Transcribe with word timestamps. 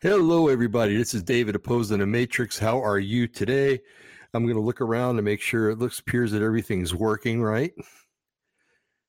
Hello, 0.00 0.46
everybody. 0.46 0.96
This 0.96 1.12
is 1.12 1.24
David 1.24 1.56
opposing 1.56 1.98
the 1.98 2.06
Matrix. 2.06 2.56
How 2.56 2.80
are 2.80 3.00
you 3.00 3.26
today? 3.26 3.80
I'm 4.32 4.44
going 4.44 4.54
to 4.54 4.60
look 4.60 4.80
around 4.80 5.16
to 5.16 5.22
make 5.22 5.40
sure 5.40 5.70
it 5.70 5.80
looks 5.80 5.98
appears 5.98 6.30
that 6.30 6.42
everything's 6.42 6.94
working 6.94 7.42
right. 7.42 7.72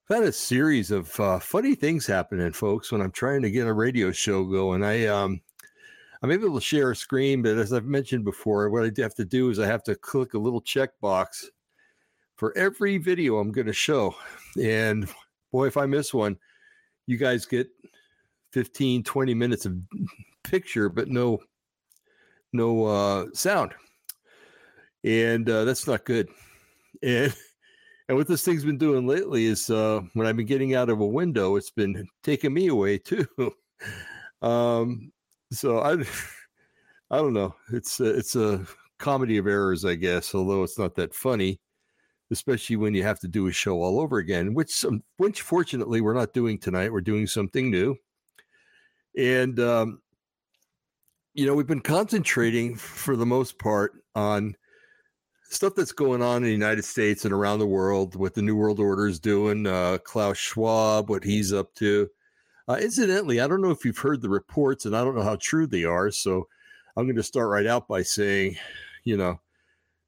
I've 0.10 0.18
had 0.18 0.24
a 0.24 0.32
series 0.32 0.89
of 0.89 1.20
uh, 1.20 1.38
funny 1.38 1.75
things 1.75 2.07
happening, 2.07 2.52
folks. 2.54 2.92
When 2.92 3.02
I'm 3.02 3.12
trying 3.12 3.44
to 3.44 3.52
get 3.52 3.68
a 3.68 3.74
radio 3.74 4.12
show 4.12 4.44
going, 4.44 4.84
I 4.84 5.06
um, 5.06 5.42
I'm 6.24 6.32
able 6.32 6.56
to 6.56 6.62
share 6.62 6.90
a 6.90 6.96
screen, 6.96 7.44
but 7.44 7.60
as 7.60 7.71
I've 7.71 7.86
mentioned 7.86 8.26
before, 8.26 8.68
what 8.71 8.84
I 8.84 9.02
have 9.04 9.14
to 9.14 9.26
do 9.26 9.52
is 9.52 9.60
I 9.60 9.68
have 9.68 9.84
to 9.84 9.96
click 9.96 10.34
a 10.34 10.40
little 10.40 10.64
checkbox 10.64 11.46
for 12.36 12.52
every 12.58 12.98
video 12.98 13.38
I'm 13.38 13.51
going 13.51 13.68
to 13.68 13.74
show. 13.74 14.15
And 14.60 15.07
boy, 15.51 15.68
if 15.68 15.78
I 15.78 15.86
miss 15.86 16.15
one, 16.15 16.40
you 17.06 17.18
guys 17.18 17.46
get 17.46 17.70
15, 18.54 19.04
20 19.04 19.34
minutes 19.36 19.68
of 19.68 19.78
picture, 20.43 20.89
but 20.89 21.07
no, 21.07 21.39
no 22.54 22.86
uh, 22.86 23.25
sound. 23.34 23.74
And 25.04 25.50
uh, 25.50 25.65
that's 25.65 25.88
not 25.88 26.06
good. 26.06 26.29
And 27.02 27.34
and 28.10 28.18
what 28.18 28.28
this 28.28 28.43
thing's 28.43 28.65
been 28.65 28.79
doing 28.79 29.06
lately 29.06 29.46
is 29.46 29.70
uh, 29.70 30.02
when 30.15 30.25
I've 30.25 30.36
been 30.36 30.48
getting 30.48 30.74
out 30.74 30.89
of 30.89 31.00
a 31.00 31.06
window, 31.06 31.57
it's 31.57 31.70
been 31.70 32.08
taking 32.23 32.52
me 32.52 32.67
away 32.67 32.98
too. 32.98 33.28
um, 34.42 35.12
so 35.52 35.78
I, 35.80 35.94
I 37.12 37.17
don't 37.17 37.34
know. 37.34 37.56
It's 37.72 38.00
a, 38.00 38.06
it's 38.06 38.36
a 38.36 38.66
comedy 38.98 39.38
of 39.38 39.45
errors, 39.45 39.86
I 39.86 39.94
guess. 39.94 40.34
Although 40.34 40.64
it's 40.64 40.80
not 40.80 40.95
that 40.95 41.14
funny, 41.14 41.62
especially 42.31 42.78
when 42.78 42.95
you 42.95 43.03
have 43.03 43.20
to 43.20 43.28
do 43.28 43.45
a 43.45 43.52
show 43.52 43.80
all 43.80 44.00
over 44.00 44.17
again. 44.17 44.56
Which, 44.56 44.84
which 45.17 45.44
fortunately, 45.44 46.02
we're 46.02 46.16
not 46.16 46.34
doing 46.34 46.58
tonight. 46.58 46.92
We're 46.92 47.02
doing 47.02 47.28
something 47.28 47.70
new, 47.70 47.95
and 49.16 49.60
um, 49.60 50.02
you 51.40 51.45
know, 51.45 51.54
we've 51.54 51.66
been 51.66 51.80
concentrating 51.80 52.76
for 52.76 53.16
the 53.16 53.26
most 53.26 53.58
part 53.59 53.94
on 54.14 54.58
stuff 55.44 55.73
that's 55.73 55.94
going 55.94 56.22
on 56.22 56.38
in 56.38 56.44
the 56.44 56.52
United 56.52 56.84
States 56.84 57.23
and 57.23 57.34
around 57.34 57.59
the 57.59 57.66
world, 57.66 58.18
what 58.18 58.34
the 58.34 58.42
New 58.42 58.58
World 58.58 58.78
Order 58.78 59.08
is 59.08 59.22
doing, 59.22 59.66
uh, 59.66 60.00
Klaus 60.04 60.38
Schwab, 60.38 61.10
what 61.10 61.23
he's 61.23 61.54
up 61.54 61.73
to. 61.76 62.10
Uh, 62.67 62.78
incidentally, 62.82 63.40
I 63.40 63.48
don't 63.48 63.62
know 63.62 63.72
if 63.72 63.86
you've 63.86 63.98
heard 63.98 64.22
the 64.22 64.28
reports, 64.28 64.84
and 64.84 64.94
I 64.94 65.02
don't 65.02 65.16
know 65.16 65.23
how 65.23 65.38
true 65.40 65.66
they 65.66 65.86
are. 65.86 66.12
So 66.12 66.45
I'm 66.98 67.06
going 67.06 67.16
to 67.16 67.23
start 67.23 67.48
right 67.48 67.66
out 67.66 67.88
by 67.88 68.02
saying, 68.02 68.58
you 69.06 69.16
know, 69.16 69.40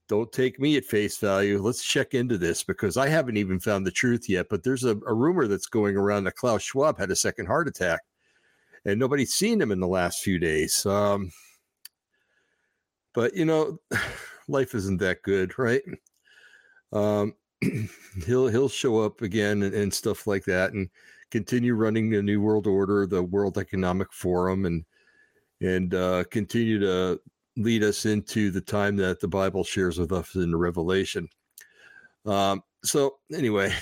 don't 0.09 0.33
take 0.33 0.59
me 0.59 0.75
at 0.75 0.83
face 0.83 1.17
value. 1.17 1.61
Let's 1.61 1.81
check 1.81 2.13
into 2.13 2.37
this 2.37 2.61
because 2.61 2.97
I 2.97 3.07
haven't 3.07 3.37
even 3.37 3.61
found 3.61 3.87
the 3.87 3.91
truth 3.91 4.27
yet. 4.27 4.47
But 4.49 4.63
there's 4.63 4.83
a, 4.83 4.97
a 5.07 5.13
rumor 5.13 5.47
that's 5.47 5.67
going 5.67 5.95
around 5.95 6.25
that 6.25 6.35
Klaus 6.35 6.61
Schwab 6.61 6.99
had 6.99 7.09
a 7.09 7.15
second 7.15 7.45
heart 7.45 7.69
attack, 7.69 8.01
and 8.85 8.99
nobody's 8.99 9.33
seen 9.33 9.61
him 9.61 9.71
in 9.71 9.79
the 9.79 9.87
last 9.87 10.19
few 10.19 10.39
days. 10.39 10.85
Um, 10.85 11.31
but 13.13 13.35
you 13.35 13.45
know, 13.45 13.77
life 14.47 14.75
isn't 14.75 14.97
that 14.97 15.21
good, 15.23 15.57
right? 15.57 15.81
Um, 16.93 17.35
he'll 18.25 18.47
he'll 18.47 18.69
show 18.69 18.99
up 18.99 19.21
again 19.21 19.63
and, 19.63 19.73
and 19.73 19.93
stuff 19.93 20.27
like 20.27 20.45
that, 20.45 20.73
and 20.73 20.89
continue 21.29 21.73
running 21.73 22.09
the 22.09 22.21
New 22.21 22.41
World 22.41 22.67
Order, 22.67 23.07
the 23.07 23.23
World 23.23 23.57
Economic 23.57 24.11
Forum, 24.13 24.65
and 24.65 24.83
and 25.61 25.93
uh, 25.93 26.23
continue 26.31 26.79
to 26.79 27.19
lead 27.57 27.83
us 27.83 28.05
into 28.05 28.49
the 28.49 28.61
time 28.61 28.95
that 28.97 29.19
the 29.19 29.27
Bible 29.27 29.63
shares 29.63 29.99
with 29.99 30.11
us 30.11 30.35
in 30.35 30.51
the 30.51 30.57
Revelation. 30.57 31.27
Um, 32.25 32.63
so 32.83 33.17
anyway, 33.33 33.73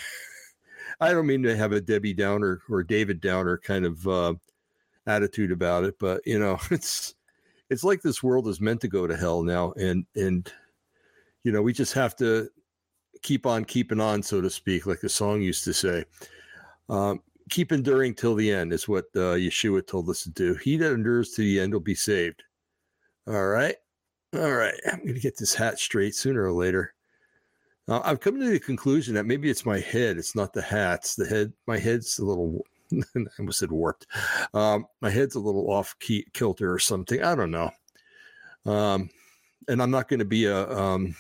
I 1.00 1.12
don't 1.12 1.28
mean 1.28 1.44
to 1.44 1.56
have 1.56 1.72
a 1.72 1.82
Debbie 1.82 2.14
Downer 2.14 2.62
or 2.70 2.84
David 2.84 3.22
Downer 3.22 3.58
kind 3.58 3.86
of 3.86 4.08
uh, 4.08 4.34
attitude 5.10 5.52
about 5.52 5.84
it, 5.84 5.96
but 6.00 6.22
you 6.26 6.40
know, 6.40 6.58
it's 6.72 7.16
it's 7.70 7.84
like 7.84 8.02
this 8.02 8.24
world 8.24 8.48
is 8.48 8.62
meant 8.62 8.82
to 8.82 8.88
go 8.88 9.08
to 9.08 9.18
hell 9.18 9.44
now, 9.44 9.74
and 9.74 10.06
and 10.16 10.52
you 11.44 11.52
know, 11.52 11.62
we 11.62 11.74
just 11.74 11.94
have 11.94 12.16
to 12.18 12.50
keep 13.22 13.46
on 13.46 13.66
keeping 13.66 14.00
on, 14.00 14.24
so 14.24 14.42
to 14.42 14.50
speak, 14.50 14.86
like 14.86 15.02
the 15.02 15.10
song 15.10 15.42
used 15.42 15.64
to 15.66 15.74
say. 15.74 16.06
Um, 16.90 17.22
keep 17.50 17.72
enduring 17.72 18.14
till 18.16 18.36
the 18.36 18.52
end 18.52 18.74
is 18.74 18.88
what 18.88 19.06
uh, 19.16 19.36
Yeshua 19.36 19.86
told 19.86 20.10
us 20.10 20.24
to 20.24 20.30
do. 20.30 20.56
He 20.56 20.78
that 20.78 20.94
endures 20.94 21.32
to 21.32 21.42
the 21.42 21.60
end 21.60 21.74
will 21.74 21.80
be 21.80 21.96
saved. 21.96 22.44
All 23.28 23.48
right. 23.48 23.76
All 24.36 24.52
right. 24.52 24.76
I'm 24.92 25.00
going 25.00 25.16
to 25.16 25.20
get 25.20 25.38
this 25.38 25.54
hat 25.54 25.80
straight 25.80 26.16
sooner 26.16 26.44
or 26.44 26.52
later. 26.52 26.94
Uh, 27.88 28.02
I've 28.04 28.20
come 28.20 28.40
to 28.40 28.50
the 28.50 28.60
conclusion 28.60 29.16
that 29.16 29.26
maybe 29.26 29.50
it's 29.50 29.66
my 29.66 29.80
head. 29.80 30.18
It's 30.18 30.36
not 30.36 30.54
the 30.54 30.62
hats. 30.62 31.16
The 31.16 31.26
head, 31.26 31.54
my 31.68 31.78
head's 31.78 32.20
a 32.20 32.26
little, 32.26 32.64
I 33.16 33.20
almost 33.38 33.60
said 33.60 33.72
warped. 33.72 34.08
Um, 34.54 34.88
my 35.02 35.10
head's 35.10 35.36
a 35.36 35.40
little 35.40 35.72
off 35.72 35.96
key, 36.00 36.26
kilter 36.34 36.74
or 36.74 36.80
something. 36.80 37.24
I 37.24 37.36
don't 37.36 37.52
know. 37.52 37.72
Um, 38.66 39.10
and 39.68 39.82
I'm 39.82 39.92
not 39.92 40.08
going 40.08 40.20
to 40.20 40.26
be 40.26 40.46
a, 40.46 40.70
um, 40.70 41.16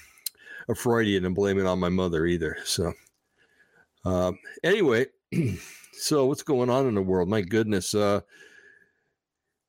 a 0.67 0.75
Freudian 0.75 1.25
and 1.25 1.35
blame 1.35 1.59
it 1.59 1.65
on 1.65 1.79
my 1.79 1.89
mother 1.89 2.25
either. 2.25 2.57
So, 2.63 2.93
um, 4.05 4.39
anyway, 4.63 5.07
So 5.99 6.25
what's 6.27 6.43
going 6.43 6.69
on 6.69 6.87
in 6.87 6.95
the 6.95 7.01
world? 7.01 7.27
My 7.27 7.41
goodness, 7.41 7.93
uh, 7.93 8.21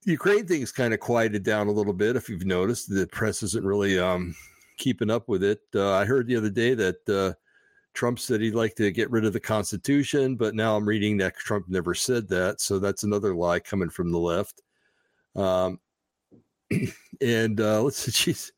the 0.05 0.12
Ukraine 0.12 0.47
thing's 0.47 0.71
kind 0.71 0.94
of 0.94 1.00
quieted 1.00 1.43
down 1.43 1.66
a 1.66 1.72
little 1.72 1.93
bit. 1.93 2.15
If 2.15 2.28
you've 2.28 2.47
noticed, 2.47 2.89
the 2.89 3.09
press 3.09 3.43
isn't 3.43 3.65
really 3.65 3.99
um, 3.99 4.37
keeping 4.78 5.10
up 5.10 5.28
with 5.28 5.43
it. 5.43 5.60
Uh, 5.75 5.91
I 5.91 6.05
heard 6.05 6.28
the 6.28 6.37
other 6.37 6.49
day 6.49 6.75
that 6.75 7.09
uh, 7.09 7.34
Trump 7.95 8.19
said 8.19 8.41
he'd 8.41 8.55
like 8.55 8.75
to 8.77 8.91
get 8.91 9.11
rid 9.11 9.25
of 9.25 9.33
the 9.33 9.41
Constitution, 9.41 10.37
but 10.37 10.55
now 10.55 10.77
I'm 10.77 10.87
reading 10.87 11.17
that 11.19 11.37
Trump 11.37 11.69
never 11.69 11.95
said 11.95 12.28
that. 12.28 12.61
So 12.61 12.78
that's 12.78 13.03
another 13.03 13.34
lie 13.34 13.61
coming 13.61 13.91
from 13.91 14.12
the 14.12 14.19
left. 14.19 14.62
Um, 15.34 15.81
and 17.21 17.61
uh, 17.61 17.83
let's 17.83 17.99
see, 17.99 18.12
geez, 18.12 18.53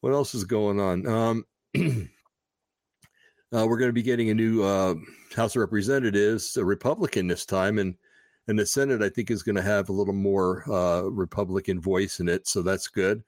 what 0.00 0.12
else 0.12 0.34
is 0.34 0.44
going 0.44 0.80
on? 0.80 1.06
Um, 1.06 1.44
uh, 1.76 3.66
we're 3.66 3.78
going 3.78 3.88
to 3.88 3.92
be 3.92 4.02
getting 4.02 4.30
a 4.30 4.34
new 4.34 4.62
uh, 4.62 4.94
House 5.34 5.56
of 5.56 5.60
Representatives, 5.60 6.56
a 6.56 6.64
Republican 6.64 7.26
this 7.26 7.46
time, 7.46 7.78
and 7.78 7.94
and 8.48 8.56
the 8.56 8.64
Senate 8.64 9.02
I 9.02 9.08
think 9.08 9.32
is 9.32 9.42
going 9.42 9.56
to 9.56 9.62
have 9.62 9.88
a 9.88 9.92
little 9.92 10.14
more 10.14 10.62
uh, 10.70 11.02
Republican 11.02 11.80
voice 11.80 12.20
in 12.20 12.28
it, 12.28 12.46
so 12.46 12.62
that's 12.62 12.86
good. 12.86 13.24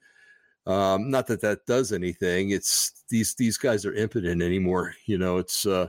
Um, 0.69 1.09
not 1.09 1.25
that 1.27 1.41
that 1.41 1.65
does 1.65 1.91
anything. 1.91 2.51
It's 2.51 3.03
these 3.09 3.33
these 3.33 3.57
guys 3.57 3.87
are 3.87 3.93
impotent 3.95 4.43
anymore. 4.43 4.93
You 5.07 5.17
know, 5.17 5.39
it's 5.39 5.65
uh, 5.65 5.87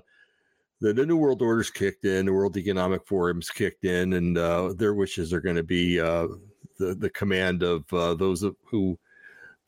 the, 0.80 0.94
the 0.94 1.04
New 1.04 1.18
World 1.18 1.42
Order's 1.42 1.70
kicked 1.70 2.06
in, 2.06 2.24
the 2.24 2.32
World 2.32 2.56
Economic 2.56 3.06
Forum's 3.06 3.50
kicked 3.50 3.84
in, 3.84 4.14
and 4.14 4.38
uh, 4.38 4.72
their 4.74 4.94
wishes 4.94 5.34
are 5.34 5.42
going 5.42 5.56
to 5.56 5.62
be 5.62 6.00
uh, 6.00 6.28
the 6.78 6.94
the 6.94 7.10
command 7.10 7.62
of 7.62 7.84
uh, 7.92 8.14
those 8.14 8.42
who 8.64 8.98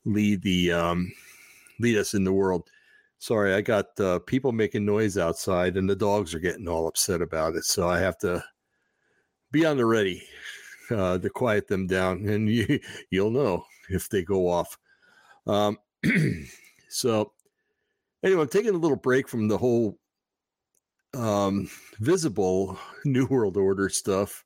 lead 0.06 0.40
the 0.40 0.72
um, 0.72 1.12
lead 1.78 1.98
us 1.98 2.14
in 2.14 2.24
the 2.24 2.32
world. 2.32 2.70
Sorry, 3.18 3.52
I 3.52 3.60
got 3.60 4.00
uh, 4.00 4.18
people 4.20 4.50
making 4.50 4.86
noise 4.86 5.18
outside, 5.18 5.76
and 5.76 5.90
the 5.90 5.94
dogs 5.94 6.34
are 6.34 6.40
getting 6.40 6.68
all 6.68 6.88
upset 6.88 7.20
about 7.20 7.54
it. 7.54 7.64
So 7.64 7.86
I 7.86 7.98
have 7.98 8.16
to 8.20 8.42
be 9.50 9.66
on 9.66 9.76
the 9.76 9.84
ready 9.84 10.22
uh, 10.90 11.18
to 11.18 11.28
quiet 11.28 11.68
them 11.68 11.86
down, 11.86 12.26
and 12.26 12.48
you, 12.50 12.80
you'll 13.10 13.30
know 13.30 13.66
if 13.90 14.08
they 14.08 14.22
go 14.22 14.48
off. 14.48 14.78
Um, 15.46 15.78
so, 16.88 17.32
anyway, 18.24 18.42
I'm 18.42 18.48
taking 18.48 18.74
a 18.74 18.78
little 18.78 18.96
break 18.96 19.28
from 19.28 19.48
the 19.48 19.58
whole 19.58 19.98
um, 21.14 21.68
visible 21.98 22.78
New 23.04 23.26
World 23.26 23.56
Order 23.56 23.88
stuff 23.88 24.44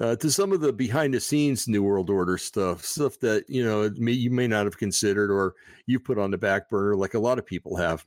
uh, 0.00 0.16
to 0.16 0.30
some 0.30 0.52
of 0.52 0.60
the 0.60 0.72
behind 0.72 1.14
the 1.14 1.20
scenes 1.20 1.68
New 1.68 1.82
World 1.82 2.10
Order 2.10 2.38
stuff, 2.38 2.84
stuff 2.84 3.18
that 3.20 3.44
you 3.48 3.64
know 3.64 3.90
may, 3.96 4.12
you 4.12 4.30
may 4.30 4.46
not 4.46 4.64
have 4.64 4.78
considered 4.78 5.30
or 5.30 5.54
you 5.86 5.98
put 5.98 6.18
on 6.18 6.30
the 6.30 6.38
back 6.38 6.68
burner, 6.68 6.96
like 6.96 7.14
a 7.14 7.18
lot 7.18 7.38
of 7.38 7.46
people 7.46 7.76
have. 7.76 8.04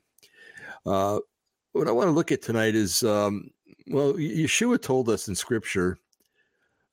Uh, 0.86 1.20
what 1.74 1.88
I 1.88 1.92
want 1.92 2.08
to 2.08 2.14
look 2.14 2.32
at 2.32 2.42
tonight 2.42 2.76
is, 2.76 3.04
um, 3.04 3.50
well, 3.88 4.14
Yeshua 4.14 4.82
told 4.82 5.10
us 5.10 5.28
in 5.28 5.36
Scripture 5.36 5.98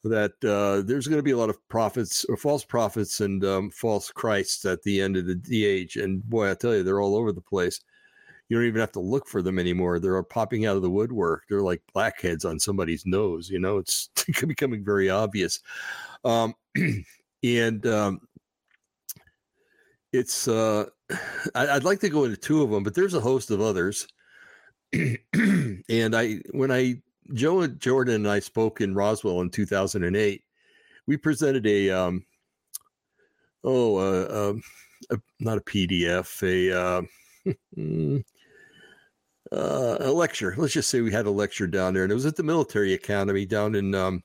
that 0.05 0.33
uh, 0.45 0.87
there's 0.87 1.09
going 1.09 1.19
to 1.19 1.25
be 1.25 1.33
a 1.33 1.37
lot 1.37 1.51
of 1.51 1.69
prophets 1.69 2.25
or 2.29 2.37
false 2.37 2.65
prophets 2.65 3.21
and 3.21 3.45
um, 3.45 3.71
false 3.71 4.11
Christs 4.11 4.65
at 4.65 4.83
the 4.83 5.01
end 5.01 5.17
of 5.17 5.27
the, 5.45 5.65
age, 5.65 5.97
and 5.97 6.23
boy, 6.29 6.51
I 6.51 6.55
tell 6.55 6.75
you, 6.75 6.83
they're 6.83 7.01
all 7.01 7.17
over 7.17 7.33
the 7.33 7.41
place 7.41 7.81
you 8.49 8.57
don't 8.57 8.67
even 8.67 8.81
have 8.81 8.93
to 8.93 9.01
look 9.01 9.29
for 9.29 9.43
them 9.43 9.59
anymore. 9.59 9.99
They're 9.99 10.23
popping 10.23 10.65
out 10.65 10.77
of 10.77 10.83
the 10.83 10.91
woodwork. 10.91 11.45
They're 11.49 11.61
like 11.61 11.83
blackheads 11.93 12.45
on 12.45 12.59
somebody's 12.59 13.05
nose. 13.05 13.51
You 13.51 13.59
know, 13.59 13.79
it's 13.79 14.09
becoming 14.47 14.85
very 14.85 15.11
obvious. 15.11 15.61
Um, 16.25 16.55
and 17.43 17.87
um, 17.87 18.21
it's 20.13 20.49
uh, 20.49 20.87
I, 21.55 21.75
would 21.75 21.85
like 21.85 22.01
to 22.01 22.09
go 22.09 22.25
into 22.25 22.37
two 22.37 22.63
of 22.63 22.71
them, 22.71 22.83
but 22.83 22.95
there's 22.95 23.15
a 23.15 23.21
host 23.21 23.51
of 23.51 23.61
others. 23.61 24.09
and 24.93 26.17
I, 26.17 26.41
when 26.53 26.71
I 26.71 27.03
Joe 27.33 27.67
Jordan 27.67 28.15
and 28.15 28.29
I 28.29 28.41
spoke 28.41 28.81
in 28.81 28.95
Roswell 28.95 29.41
in 29.41 29.51
2008, 29.51 30.43
we 31.07 31.17
presented 31.17 31.67
a 31.67 31.91
um, 31.91 32.25
oh, 33.65 33.97
uh, 33.97 34.51
um, 34.51 34.63
a, 35.11 35.19
not 35.41 35.59
a 35.59 35.63
PDF, 35.63 36.43
a 36.43 36.79
uh, 36.79 37.53
hmm, 37.75 38.19
uh, 39.53 39.97
a 40.01 40.13
lecture. 40.13 40.55
Let's 40.57 40.75
just 40.75 40.91
say 40.91 41.01
we 41.01 41.13
had 41.13 41.27
a 41.27 41.31
lecture 41.31 41.67
down 41.67 41.95
there, 41.95 42.03
and 42.03 42.13
it 42.13 42.15
was 42.15 42.27
at 42.27 42.37
the 42.37 42.43
military 42.43 42.95
academy 42.95 43.47
down 43.47 43.75
in 43.75 43.95
um, 43.95 44.23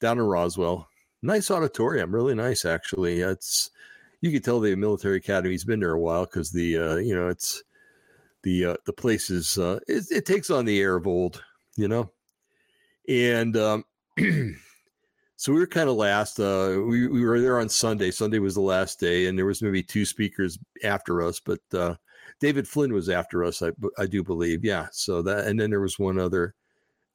down 0.00 0.18
in 0.18 0.24
Roswell. 0.24 0.88
nice 1.22 1.50
auditorium, 1.50 2.14
really 2.14 2.34
nice 2.34 2.64
actually. 2.64 3.20
It's 3.20 3.70
you 4.20 4.30
could 4.30 4.44
tell 4.44 4.60
the 4.60 4.74
military 4.74 5.16
academy's 5.16 5.64
been 5.64 5.80
there 5.80 5.92
a 5.92 6.00
while 6.00 6.24
because 6.24 6.50
the 6.50 6.78
uh, 6.78 6.96
you 6.96 7.14
know 7.14 7.28
it's 7.28 7.62
the 8.42 8.64
uh, 8.66 8.76
the 8.86 8.92
place 8.92 9.30
is 9.30 9.58
uh, 9.58 9.80
it, 9.88 10.04
it 10.10 10.26
takes 10.26 10.50
on 10.50 10.64
the 10.64 10.80
air 10.80 10.96
of 10.96 11.06
old, 11.06 11.42
you 11.76 11.88
know, 11.88 12.10
and 13.08 13.56
um, 13.56 13.84
so 15.36 15.52
we 15.52 15.60
were 15.60 15.66
kind 15.66 15.88
of 15.88 15.96
last. 15.96 16.38
Uh, 16.40 16.82
we 16.86 17.06
we 17.06 17.24
were 17.24 17.40
there 17.40 17.60
on 17.60 17.68
Sunday. 17.68 18.10
Sunday 18.10 18.38
was 18.38 18.54
the 18.54 18.60
last 18.60 19.00
day, 19.00 19.26
and 19.26 19.38
there 19.38 19.46
was 19.46 19.62
maybe 19.62 19.82
two 19.82 20.04
speakers 20.04 20.58
after 20.82 21.22
us, 21.22 21.40
but 21.40 21.60
uh, 21.72 21.94
David 22.40 22.68
Flynn 22.68 22.92
was 22.92 23.08
after 23.08 23.44
us. 23.44 23.62
I 23.62 23.70
I 23.98 24.06
do 24.06 24.22
believe, 24.22 24.64
yeah. 24.64 24.88
So 24.92 25.22
that, 25.22 25.46
and 25.46 25.58
then 25.58 25.70
there 25.70 25.80
was 25.80 25.98
one 25.98 26.18
other. 26.18 26.54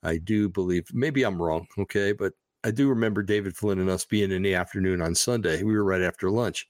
I 0.04 0.18
do 0.18 0.50
believe. 0.50 0.86
Maybe 0.94 1.24
I'm 1.24 1.42
wrong. 1.42 1.68
Okay, 1.78 2.14
but 2.14 2.34
I 2.64 2.72
do 2.72 2.90
remember 2.90 3.24
David 3.24 3.56
Flynn 3.56 3.80
and 3.80 3.90
us 3.90 4.06
being 4.06 4.32
in 4.32 4.42
the 4.42 4.56
afternoon 4.56 5.02
on 5.02 5.16
Sunday. 5.16 5.64
We 5.64 5.76
were 5.76 5.84
right 5.84 6.02
after 6.02 6.30
lunch. 6.30 6.68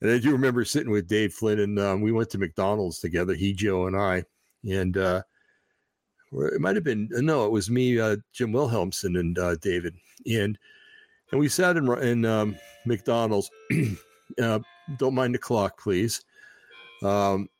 And 0.00 0.10
I 0.10 0.18
do 0.18 0.32
remember 0.32 0.64
sitting 0.64 0.90
with 0.90 1.06
Dave 1.06 1.34
Flynn 1.34 1.60
and 1.60 1.78
um, 1.78 2.00
we 2.00 2.12
went 2.12 2.30
to 2.30 2.38
McDonald's 2.38 2.98
together, 2.98 3.34
he, 3.34 3.52
Joe, 3.52 3.86
and 3.86 3.96
I. 3.96 4.24
And 4.64 4.96
uh, 4.96 5.22
it 6.32 6.60
might 6.60 6.76
have 6.76 6.84
been, 6.84 7.08
no, 7.12 7.44
it 7.44 7.52
was 7.52 7.70
me, 7.70 8.00
uh, 8.00 8.16
Jim 8.32 8.52
Wilhelmsen, 8.52 9.18
and 9.18 9.38
uh, 9.38 9.56
David. 9.56 9.94
And 10.26 10.58
and 11.32 11.40
we 11.40 11.48
sat 11.48 11.76
in, 11.76 11.90
in 12.02 12.24
um, 12.24 12.56
McDonald's. 12.86 13.50
Uh, 14.42 14.58
don't 14.96 15.14
mind 15.14 15.34
the 15.34 15.38
clock, 15.38 15.78
please. 15.78 16.22
Um, 17.02 17.50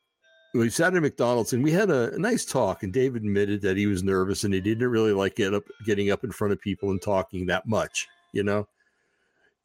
we 0.55 0.71
sat 0.71 0.95
at 0.95 1.03
McDonald's 1.03 1.53
and 1.53 1.63
we 1.63 1.71
had 1.71 1.91
a, 1.91 2.15
a, 2.15 2.19
nice 2.19 2.47
talk. 2.47 2.83
And 2.83 2.95
David 2.95 3.25
admitted 3.25 3.61
that 3.61 3.77
he 3.77 3.87
was 3.87 4.03
nervous 4.03 4.45
and 4.45 4.55
he 4.55 4.61
didn't 4.63 4.89
really 4.89 5.13
like 5.13 5.35
get 5.35 5.53
up, 5.53 5.65
getting 5.85 6.11
up 6.11 6.25
in 6.25 6.33
front 6.33 6.55
of 6.55 6.63
people 6.63 6.91
and 6.91 7.03
talking 7.03 7.45
that 7.47 7.67
much, 7.67 8.09
you 8.33 8.43
know. 8.43 8.67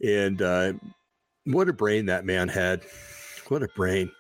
And 0.04 0.42
uh, 0.42 0.74
what 1.45 1.69
a 1.69 1.74
brain 1.74 2.07
that 2.07 2.25
man 2.25 2.50
had! 2.50 2.81
What 3.48 3.63
a 3.63 3.69
brain! 3.69 4.12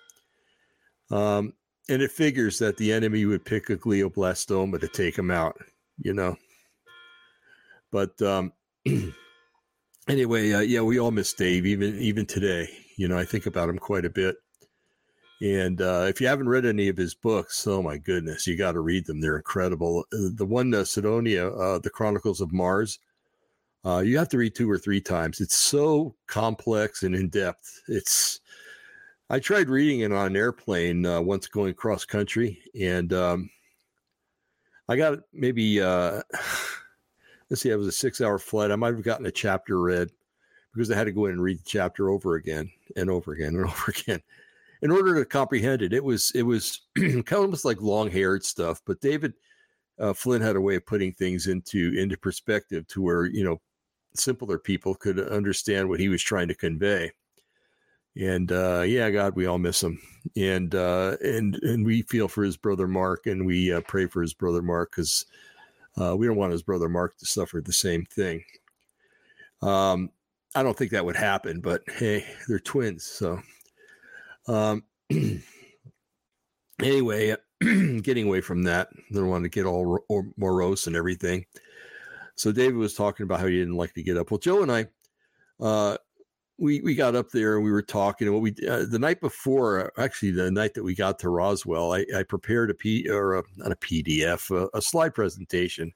Um, 1.11 1.51
and 1.89 2.01
it 2.01 2.11
figures 2.11 2.59
that 2.59 2.77
the 2.77 2.91
enemy 2.91 3.25
would 3.25 3.45
pick 3.45 3.69
a 3.69 3.77
glioblastoma 3.77 4.79
to 4.79 4.87
take 4.87 5.17
him 5.17 5.31
out, 5.31 5.57
you 5.99 6.13
know. 6.13 6.37
But 7.91 8.21
um, 8.21 8.51
anyway, 10.07 10.51
uh, 10.51 10.59
yeah, 10.59 10.81
we 10.81 10.99
all 10.99 11.11
miss 11.11 11.33
Dave, 11.33 11.65
even 11.65 11.97
even 11.99 12.25
today. 12.25 12.67
You 12.97 13.07
know, 13.07 13.17
I 13.17 13.25
think 13.25 13.45
about 13.45 13.69
him 13.69 13.77
quite 13.77 14.05
a 14.05 14.09
bit. 14.09 14.35
And 15.39 15.81
uh, 15.81 16.05
if 16.09 16.19
you 16.19 16.27
haven't 16.27 16.49
read 16.49 16.65
any 16.65 16.87
of 16.87 16.97
his 16.97 17.13
books, 17.13 17.67
oh 17.67 17.83
my 17.83 17.97
goodness, 17.97 18.47
you 18.47 18.57
got 18.57 18.71
to 18.71 18.79
read 18.79 19.05
them. 19.05 19.21
They're 19.21 19.37
incredible. 19.37 20.03
Uh, 20.11 20.33
the 20.33 20.45
one, 20.45 20.73
uh, 20.73 20.83
Cydonia, 20.83 21.49
uh, 21.49 21.77
The 21.77 21.91
Chronicles 21.91 22.41
of 22.41 22.51
Mars, 22.51 22.97
uh, 23.85 23.99
you 23.99 24.17
have 24.17 24.29
to 24.29 24.37
read 24.39 24.55
two 24.55 24.69
or 24.69 24.79
three 24.79 24.99
times. 24.99 25.39
It's 25.39 25.55
so 25.55 26.15
complex 26.25 27.03
and 27.03 27.13
in 27.13 27.29
depth. 27.29 27.81
It's, 27.87 28.39
I 29.29 29.39
tried 29.39 29.69
reading 29.69 30.01
it 30.01 30.13
on 30.13 30.27
an 30.27 30.35
airplane 30.35 31.05
uh, 31.05 31.21
once 31.21 31.47
going 31.47 31.73
cross 31.73 32.05
country, 32.05 32.59
and 32.79 33.11
um, 33.11 33.49
I 34.87 34.95
got 34.95 35.19
maybe, 35.33 35.79
let's 35.81 37.61
see, 37.61 37.69
it 37.69 37.75
was 37.75 37.87
a 37.87 37.91
six 37.91 38.21
hour 38.21 38.39
flight. 38.39 38.71
I 38.71 38.75
might 38.75 38.93
have 38.93 39.03
gotten 39.03 39.25
a 39.25 39.31
chapter 39.31 39.81
read 39.81 40.09
because 40.73 40.91
I 40.91 40.95
had 40.95 41.05
to 41.05 41.11
go 41.11 41.25
in 41.25 41.33
and 41.33 41.41
read 41.41 41.59
the 41.59 41.65
chapter 41.65 42.09
over 42.09 42.35
again 42.35 42.71
and 42.95 43.09
over 43.09 43.33
again 43.33 43.55
and 43.55 43.65
over 43.69 43.91
again 43.91 44.21
in 44.81 44.91
order 44.91 45.15
to 45.15 45.25
comprehend 45.25 45.81
it, 45.81 45.93
it 45.93 46.03
was 46.03 46.31
it 46.35 46.43
was 46.43 46.81
kind 46.97 47.31
of 47.31 47.33
almost 47.33 47.65
like 47.65 47.81
long 47.81 48.09
haired 48.09 48.43
stuff. 48.43 48.81
But 48.85 49.01
David 49.01 49.33
uh, 49.99 50.13
Flynn 50.13 50.41
had 50.41 50.55
a 50.55 50.61
way 50.61 50.75
of 50.75 50.85
putting 50.85 51.13
things 51.13 51.47
into 51.47 51.93
into 51.97 52.17
perspective 52.17 52.87
to 52.89 53.01
where 53.01 53.25
you 53.25 53.43
know 53.43 53.59
simpler 54.15 54.57
people 54.57 54.95
could 54.95 55.19
understand 55.19 55.89
what 55.89 55.99
he 55.99 56.09
was 56.09 56.21
trying 56.21 56.47
to 56.47 56.55
convey. 56.55 57.11
And 58.19 58.51
uh, 58.51 58.81
yeah, 58.81 59.09
God, 59.11 59.35
we 59.35 59.45
all 59.45 59.59
miss 59.59 59.83
him, 59.83 59.99
and 60.35 60.73
uh, 60.73 61.17
and 61.23 61.55
and 61.61 61.85
we 61.85 62.01
feel 62.01 62.27
for 62.27 62.43
his 62.43 62.57
brother 62.57 62.87
Mark, 62.87 63.27
and 63.27 63.45
we 63.45 63.71
uh, 63.71 63.81
pray 63.81 64.07
for 64.07 64.21
his 64.21 64.33
brother 64.33 64.63
Mark 64.63 64.91
because 64.91 65.25
uh, 66.01 66.15
we 66.17 66.25
don't 66.25 66.37
want 66.37 66.51
his 66.51 66.63
brother 66.63 66.89
Mark 66.89 67.17
to 67.17 67.25
suffer 67.27 67.61
the 67.61 67.73
same 67.73 68.05
thing. 68.05 68.43
Um, 69.61 70.09
I 70.55 70.63
don't 70.63 70.75
think 70.75 70.91
that 70.91 71.05
would 71.05 71.15
happen, 71.15 71.59
but 71.59 71.83
hey, 71.87 72.25
they're 72.47 72.59
twins, 72.59 73.03
so 73.03 73.39
um, 74.47 74.83
anyway, 76.81 77.35
getting 78.01 78.27
away 78.27 78.41
from 78.41 78.63
that, 78.63 78.89
don't 79.13 79.29
want 79.29 79.43
to 79.43 79.49
get 79.49 79.65
all 79.65 80.01
morose 80.37 80.87
and 80.87 80.95
everything. 80.95 81.45
So 82.35 82.51
David 82.51 82.77
was 82.77 82.93
talking 82.95 83.25
about 83.25 83.39
how 83.39 83.47
he 83.47 83.59
didn't 83.59 83.77
like 83.77 83.93
to 83.93 84.03
get 84.03 84.17
up. 84.17 84.31
Well, 84.31 84.37
Joe 84.39 84.63
and 84.63 84.71
I, 84.71 84.87
uh, 85.59 85.97
we 86.57 86.81
we 86.81 86.95
got 86.95 87.15
up 87.15 87.29
there 87.29 87.55
and 87.55 87.63
we 87.63 87.71
were 87.71 87.81
talking. 87.81 88.27
And 88.27 88.33
what 88.33 88.43
we 88.43 88.55
uh, 88.67 88.85
the 88.89 88.99
night 88.99 89.21
before, 89.21 89.91
actually 89.97 90.31
the 90.31 90.51
night 90.51 90.73
that 90.73 90.83
we 90.83 90.95
got 90.95 91.19
to 91.19 91.29
Roswell, 91.29 91.93
I, 91.93 92.05
I 92.15 92.23
prepared 92.23 92.71
a 92.71 92.73
P 92.73 93.07
or 93.09 93.37
a, 93.37 93.43
not 93.55 93.71
a 93.71 93.75
PDF, 93.75 94.49
a, 94.55 94.69
a 94.75 94.81
slide 94.81 95.13
presentation. 95.13 95.93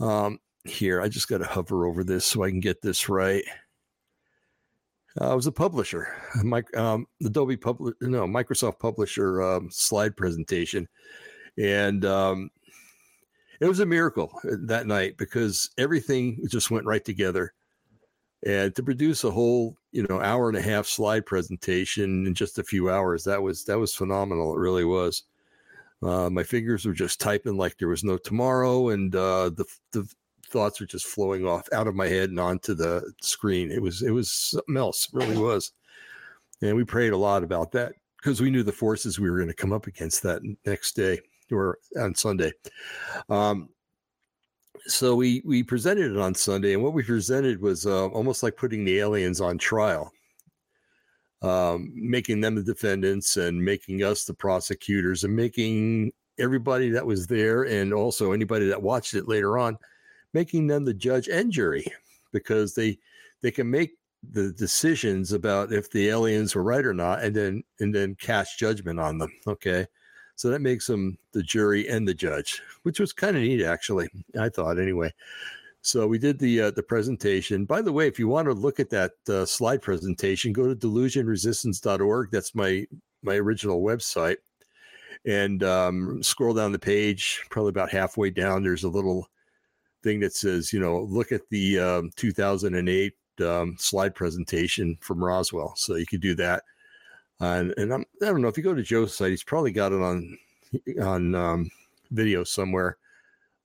Um, 0.00 0.38
here, 0.64 1.00
I 1.00 1.08
just 1.08 1.28
got 1.28 1.38
to 1.38 1.44
hover 1.44 1.86
over 1.86 2.04
this 2.04 2.24
so 2.26 2.42
I 2.42 2.50
can 2.50 2.60
get 2.60 2.82
this 2.82 3.08
right. 3.08 3.44
Uh, 5.20 5.30
I 5.30 5.34
was 5.34 5.46
a 5.46 5.52
publisher, 5.52 6.14
Mike, 6.44 6.74
um, 6.76 7.06
Adobe 7.24 7.56
public, 7.56 7.94
no, 8.02 8.26
Microsoft 8.26 8.78
publisher 8.78 9.42
um, 9.42 9.70
slide 9.70 10.16
presentation, 10.16 10.86
and 11.58 12.04
um, 12.04 12.50
it 13.60 13.66
was 13.66 13.80
a 13.80 13.86
miracle 13.86 14.30
uh, 14.44 14.56
that 14.66 14.86
night 14.86 15.16
because 15.16 15.70
everything 15.78 16.38
just 16.50 16.70
went 16.70 16.84
right 16.84 17.04
together. 17.04 17.54
And 18.44 18.74
to 18.76 18.82
produce 18.82 19.24
a 19.24 19.30
whole, 19.30 19.76
you 19.92 20.06
know, 20.08 20.20
hour 20.20 20.48
and 20.48 20.58
a 20.58 20.62
half 20.62 20.86
slide 20.86 21.24
presentation 21.24 22.26
in 22.26 22.34
just 22.34 22.58
a 22.58 22.64
few 22.64 22.90
hours, 22.90 23.24
that 23.24 23.42
was 23.42 23.64
that 23.64 23.78
was 23.78 23.94
phenomenal. 23.94 24.54
It 24.54 24.58
really 24.58 24.84
was. 24.84 25.22
Uh, 26.02 26.28
my 26.28 26.42
fingers 26.42 26.84
were 26.84 26.92
just 26.92 27.20
typing 27.20 27.56
like 27.56 27.78
there 27.78 27.88
was 27.88 28.04
no 28.04 28.18
tomorrow, 28.18 28.90
and 28.90 29.14
uh, 29.16 29.50
the 29.50 29.64
the 29.92 30.06
thoughts 30.48 30.80
were 30.80 30.86
just 30.86 31.06
flowing 31.06 31.46
off 31.46 31.68
out 31.72 31.86
of 31.86 31.94
my 31.94 32.06
head 32.06 32.30
and 32.30 32.38
onto 32.38 32.74
the 32.74 33.12
screen. 33.20 33.70
It 33.70 33.80
was 33.80 34.02
it 34.02 34.10
was 34.10 34.30
something 34.30 34.76
else, 34.76 35.08
really 35.12 35.38
was. 35.38 35.72
And 36.62 36.76
we 36.76 36.84
prayed 36.84 37.12
a 37.12 37.18
lot 37.18 37.42
about 37.42 37.72
that 37.72 37.92
because 38.18 38.40
we 38.40 38.50
knew 38.50 38.62
the 38.62 38.72
forces 38.72 39.18
we 39.18 39.30
were 39.30 39.36
going 39.36 39.48
to 39.48 39.54
come 39.54 39.72
up 39.72 39.86
against 39.86 40.22
that 40.22 40.42
next 40.64 40.96
day 40.96 41.20
or 41.50 41.78
on 41.98 42.14
Sunday. 42.14 42.52
Um, 43.28 43.68
so 44.86 45.14
we 45.14 45.42
we 45.44 45.62
presented 45.62 46.12
it 46.12 46.18
on 46.18 46.34
Sunday, 46.34 46.74
and 46.74 46.82
what 46.82 46.92
we 46.92 47.02
presented 47.02 47.60
was 47.60 47.86
uh, 47.86 48.06
almost 48.08 48.42
like 48.42 48.56
putting 48.56 48.84
the 48.84 48.98
aliens 48.98 49.40
on 49.40 49.58
trial, 49.58 50.12
um, 51.42 51.92
making 51.94 52.40
them 52.40 52.54
the 52.54 52.62
defendants 52.62 53.36
and 53.36 53.62
making 53.62 54.02
us 54.02 54.24
the 54.24 54.34
prosecutors, 54.34 55.24
and 55.24 55.34
making 55.34 56.12
everybody 56.38 56.90
that 56.90 57.06
was 57.06 57.26
there 57.26 57.62
and 57.62 57.92
also 57.92 58.32
anybody 58.32 58.68
that 58.68 58.82
watched 58.82 59.14
it 59.14 59.28
later 59.28 59.58
on 59.58 59.78
making 60.34 60.66
them 60.66 60.84
the 60.84 60.94
judge 60.94 61.28
and 61.28 61.50
jury 61.50 61.84
because 62.32 62.74
they 62.74 62.98
they 63.42 63.50
can 63.50 63.70
make 63.70 63.92
the 64.32 64.52
decisions 64.52 65.32
about 65.32 65.72
if 65.72 65.90
the 65.90 66.08
aliens 66.08 66.54
were 66.54 66.62
right 66.62 66.84
or 66.84 66.92
not 66.92 67.22
and 67.22 67.34
then 67.34 67.62
and 67.80 67.94
then 67.94 68.14
cast 68.16 68.58
judgment 68.58 69.00
on 69.00 69.18
them 69.18 69.30
okay 69.46 69.86
so 70.36 70.48
that 70.48 70.60
makes 70.60 70.86
them 70.86 71.18
the 71.32 71.42
jury 71.42 71.88
and 71.88 72.06
the 72.06 72.14
judge 72.14 72.62
which 72.82 73.00
was 73.00 73.12
kind 73.12 73.36
of 73.36 73.42
neat 73.42 73.64
actually 73.64 74.08
i 74.40 74.48
thought 74.48 74.78
anyway 74.78 75.12
so 75.82 76.06
we 76.06 76.18
did 76.18 76.38
the 76.38 76.62
uh, 76.62 76.70
the 76.70 76.82
presentation 76.82 77.64
by 77.64 77.82
the 77.82 77.92
way 77.92 78.06
if 78.06 78.18
you 78.18 78.28
want 78.28 78.46
to 78.46 78.52
look 78.52 78.78
at 78.78 78.90
that 78.90 79.12
uh, 79.28 79.44
slide 79.44 79.82
presentation 79.82 80.52
go 80.52 80.72
to 80.72 80.76
delusionresistance.org 80.76 82.30
that's 82.30 82.54
my 82.54 82.86
my 83.22 83.34
original 83.34 83.82
website 83.82 84.36
and 85.24 85.64
um, 85.64 86.22
scroll 86.22 86.54
down 86.54 86.70
the 86.70 86.78
page 86.78 87.42
probably 87.50 87.70
about 87.70 87.90
halfway 87.90 88.30
down 88.30 88.62
there's 88.62 88.84
a 88.84 88.88
little 88.88 89.28
thing 90.06 90.20
that 90.20 90.34
says, 90.34 90.72
you 90.72 90.78
know, 90.78 91.00
look 91.02 91.32
at 91.32 91.48
the 91.50 91.80
um, 91.80 92.10
2008 92.14 93.12
um, 93.40 93.76
slide 93.76 94.14
presentation 94.14 94.96
from 95.00 95.22
Roswell. 95.22 95.74
So 95.76 95.96
you 95.96 96.06
could 96.06 96.20
do 96.20 96.36
that. 96.36 96.62
And 97.40 97.74
and 97.76 97.92
I'm, 97.92 98.04
I 98.22 98.26
do 98.26 98.32
not 98.32 98.40
know 98.40 98.48
if 98.48 98.56
you 98.56 98.62
go 98.62 98.74
to 98.74 98.82
Joe's 98.82 99.16
site, 99.16 99.30
he's 99.30 99.44
probably 99.44 99.72
got 99.72 99.92
it 99.92 100.00
on 100.00 100.38
on 101.00 101.34
um, 101.34 101.70
video 102.10 102.44
somewhere. 102.44 102.98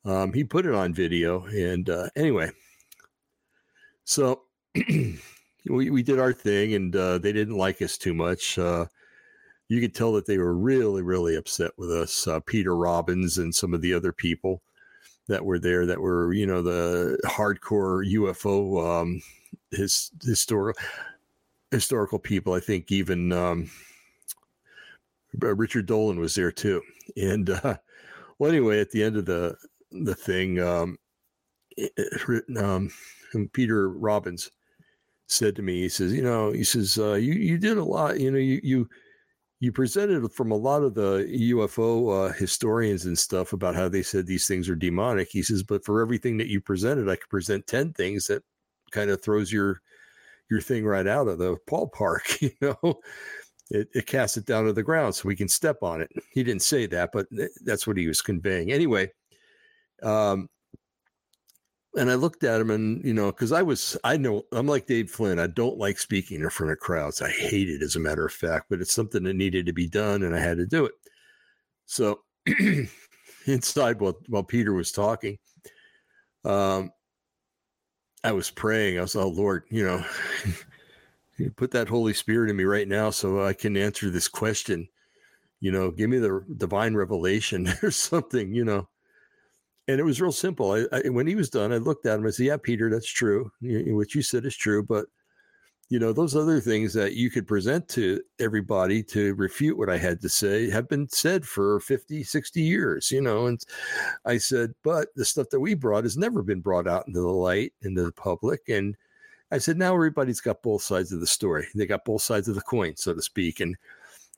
Um, 0.03 0.33
he 0.33 0.43
put 0.43 0.65
it 0.65 0.73
on 0.73 0.93
video, 0.93 1.45
and 1.45 1.89
uh, 1.89 2.09
anyway, 2.15 2.51
so 4.03 4.43
we 4.75 5.89
we 5.89 6.03
did 6.03 6.19
our 6.19 6.33
thing, 6.33 6.73
and 6.73 6.95
uh, 6.95 7.17
they 7.17 7.31
didn't 7.31 7.57
like 7.57 7.81
us 7.81 7.97
too 7.97 8.13
much. 8.13 8.57
Uh, 8.57 8.85
you 9.69 9.79
could 9.79 9.95
tell 9.95 10.11
that 10.13 10.25
they 10.25 10.37
were 10.37 10.55
really 10.55 11.01
really 11.01 11.35
upset 11.35 11.71
with 11.77 11.91
us. 11.91 12.27
Uh, 12.27 12.39
Peter 12.41 12.75
Robbins 12.75 13.37
and 13.37 13.53
some 13.53 13.73
of 13.73 13.81
the 13.81 13.93
other 13.93 14.11
people 14.11 14.61
that 15.27 15.45
were 15.45 15.59
there 15.59 15.85
that 15.85 16.01
were 16.01 16.33
you 16.33 16.45
know 16.45 16.61
the 16.61 17.17
hardcore 17.25 18.05
UFO 18.13 19.01
um, 19.01 19.21
his 19.71 20.11
historical 20.23 20.81
historical 21.71 22.19
people. 22.19 22.53
I 22.53 22.59
think 22.59 22.91
even 22.91 23.31
um, 23.31 23.69
Richard 25.39 25.85
Dolan 25.85 26.19
was 26.19 26.35
there 26.35 26.51
too. 26.51 26.81
And 27.17 27.49
uh, 27.49 27.77
well, 28.39 28.51
anyway, 28.51 28.79
at 28.79 28.91
the 28.91 29.03
end 29.03 29.17
of 29.17 29.25
the 29.25 29.55
the 29.91 30.15
thing, 30.15 30.59
um, 30.59 30.97
it, 31.77 32.57
um, 32.57 32.89
Peter 33.53 33.89
Robbins 33.89 34.51
said 35.27 35.55
to 35.55 35.61
me, 35.61 35.81
he 35.81 35.89
says, 35.89 36.13
you 36.13 36.21
know, 36.21 36.51
he 36.51 36.63
says, 36.63 36.97
uh, 36.97 37.13
you 37.13 37.33
you 37.33 37.57
did 37.57 37.77
a 37.77 37.83
lot, 37.83 38.19
you 38.19 38.31
know, 38.31 38.37
you 38.37 38.59
you 38.63 38.89
you 39.59 39.71
presented 39.71 40.29
from 40.33 40.51
a 40.51 40.55
lot 40.55 40.81
of 40.81 40.95
the 40.95 41.25
UFO 41.53 42.29
uh, 42.29 42.33
historians 42.33 43.05
and 43.05 43.17
stuff 43.17 43.53
about 43.53 43.75
how 43.75 43.87
they 43.87 44.01
said 44.01 44.25
these 44.25 44.47
things 44.47 44.67
are 44.67 44.75
demonic. 44.75 45.29
He 45.29 45.43
says, 45.43 45.61
but 45.61 45.85
for 45.85 46.01
everything 46.01 46.37
that 46.37 46.47
you 46.47 46.59
presented, 46.59 47.07
I 47.07 47.15
could 47.15 47.29
present 47.29 47.67
ten 47.67 47.93
things 47.93 48.25
that 48.25 48.43
kind 48.91 49.09
of 49.09 49.21
throws 49.21 49.51
your 49.51 49.81
your 50.51 50.61
thing 50.61 50.85
right 50.85 51.07
out 51.07 51.27
of 51.27 51.39
the 51.39 51.57
ballpark, 51.67 52.41
you 52.41 52.51
know. 52.61 52.99
It, 53.73 53.87
it 53.93 54.05
casts 54.05 54.35
it 54.35 54.45
down 54.45 54.65
to 54.65 54.73
the 54.73 54.83
ground 54.83 55.15
so 55.15 55.29
we 55.29 55.35
can 55.35 55.47
step 55.47 55.77
on 55.81 56.01
it. 56.01 56.11
He 56.33 56.43
didn't 56.43 56.61
say 56.61 56.87
that, 56.87 57.11
but 57.13 57.27
that's 57.63 57.87
what 57.87 57.95
he 57.95 58.05
was 58.05 58.21
conveying. 58.21 58.69
Anyway, 58.69 59.09
um, 60.03 60.49
and 61.95 62.11
I 62.11 62.15
looked 62.15 62.43
at 62.43 62.59
him 62.59 62.69
and, 62.69 63.01
you 63.05 63.13
know, 63.13 63.31
because 63.31 63.53
I 63.53 63.61
was, 63.61 63.97
I 64.03 64.17
know, 64.17 64.43
I'm 64.51 64.67
like 64.67 64.87
Dave 64.87 65.09
Flynn. 65.09 65.39
I 65.39 65.47
don't 65.47 65.77
like 65.77 65.99
speaking 65.99 66.41
in 66.41 66.49
front 66.49 66.73
of 66.73 66.79
crowds. 66.79 67.21
I 67.21 67.29
hate 67.29 67.69
it, 67.69 67.81
as 67.81 67.95
a 67.95 67.99
matter 67.99 68.25
of 68.25 68.33
fact, 68.33 68.65
but 68.69 68.81
it's 68.81 68.93
something 68.93 69.23
that 69.23 69.35
needed 69.35 69.65
to 69.67 69.73
be 69.73 69.87
done 69.87 70.23
and 70.23 70.35
I 70.35 70.39
had 70.39 70.57
to 70.57 70.65
do 70.65 70.85
it. 70.85 70.93
So 71.85 72.19
inside 73.47 74.01
while, 74.01 74.17
while 74.27 74.43
Peter 74.43 74.73
was 74.73 74.91
talking, 74.91 75.37
um, 76.43 76.91
I 78.23 78.31
was 78.31 78.49
praying. 78.49 78.97
I 78.99 79.01
was, 79.01 79.15
oh, 79.15 79.27
Lord, 79.27 79.63
you 79.69 79.83
know, 79.83 80.05
put 81.55 81.71
that 81.71 81.89
Holy 81.89 82.13
Spirit 82.13 82.49
in 82.49 82.55
me 82.55 82.63
right 82.63 82.87
now 82.87 83.09
so 83.09 83.43
I 83.43 83.53
can 83.53 83.75
answer 83.75 84.09
this 84.09 84.27
question. 84.27 84.87
You 85.59 85.71
know, 85.71 85.91
give 85.91 86.09
me 86.09 86.17
the 86.17 86.43
divine 86.57 86.95
revelation 86.95 87.67
or 87.83 87.91
something, 87.91 88.53
you 88.53 88.65
know 88.65 88.87
and 89.87 89.99
it 89.99 90.03
was 90.03 90.21
real 90.21 90.31
simple. 90.31 90.71
I, 90.71 90.85
I, 90.91 91.09
when 91.09 91.27
he 91.27 91.35
was 91.35 91.49
done, 91.49 91.73
I 91.73 91.77
looked 91.77 92.05
at 92.05 92.17
him. 92.19 92.25
I 92.25 92.29
said, 92.29 92.45
"Yeah, 92.45 92.57
Peter, 92.57 92.89
that's 92.89 93.09
true. 93.09 93.51
What 93.61 94.15
you 94.15 94.21
said 94.21 94.45
is 94.45 94.55
true, 94.55 94.83
but 94.83 95.07
you 95.91 95.99
know 95.99 96.13
those 96.13 96.37
other 96.37 96.61
things 96.61 96.93
that 96.93 97.15
you 97.15 97.29
could 97.29 97.45
present 97.45 97.85
to 97.89 98.21
everybody 98.39 99.03
to 99.03 99.35
refute 99.35 99.77
what 99.77 99.89
I 99.89 99.97
had 99.97 100.21
to 100.21 100.29
say 100.29 100.69
have 100.69 100.87
been 100.87 101.09
said 101.09 101.45
for 101.45 101.81
50, 101.81 102.23
60 102.23 102.61
years. 102.61 103.11
You 103.11 103.19
know, 103.19 103.47
and 103.47 103.61
I 104.25 104.37
said, 104.37 104.73
but 104.83 105.09
the 105.17 105.25
stuff 105.25 105.49
that 105.49 105.59
we 105.59 105.73
brought 105.73 106.05
has 106.05 106.15
never 106.15 106.43
been 106.43 106.61
brought 106.61 106.87
out 106.87 107.09
into 107.09 107.19
the 107.19 107.27
light, 107.27 107.73
into 107.81 108.03
the 108.03 108.13
public, 108.13 108.69
and 108.69 108.95
I 109.51 109.57
said, 109.57 109.77
now 109.77 109.93
everybody's 109.93 110.39
got 110.39 110.63
both 110.63 110.81
sides 110.81 111.11
of 111.11 111.19
the 111.19 111.27
story. 111.27 111.67
They 111.75 111.85
got 111.85 112.05
both 112.05 112.21
sides 112.21 112.47
of 112.47 112.55
the 112.55 112.61
coin, 112.61 112.95
so 112.95 113.13
to 113.13 113.21
speak, 113.21 113.59
and 113.59 113.75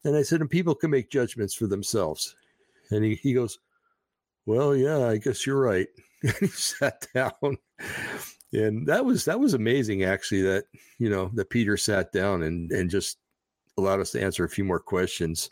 and 0.03 0.15
I 0.15 0.23
said, 0.23 0.41
and 0.41 0.49
people 0.49 0.73
can 0.73 0.89
make 0.89 1.11
judgments 1.11 1.53
for 1.53 1.67
themselves. 1.67 2.35
And 2.89 3.05
he, 3.05 3.13
he 3.13 3.33
goes, 3.33 3.59
well, 4.47 4.75
yeah, 4.75 5.07
I 5.07 5.17
guess 5.17 5.45
you're 5.45 5.61
right. 5.61 5.87
And 6.23 6.33
he 6.39 6.47
sat 6.47 7.05
down. 7.13 7.57
And 8.53 8.85
that 8.87 9.03
was 9.03 9.25
that 9.25 9.39
was 9.39 9.53
amazing 9.53 10.03
actually 10.03 10.43
that, 10.43 10.65
you 10.99 11.09
know, 11.09 11.31
that 11.33 11.49
Peter 11.49 11.75
sat 11.75 12.11
down 12.11 12.43
and 12.43 12.71
and 12.71 12.89
just 12.89 13.17
allowed 13.77 13.99
us 13.99 14.11
to 14.11 14.21
answer 14.21 14.43
a 14.43 14.49
few 14.49 14.63
more 14.63 14.79
questions. 14.79 15.49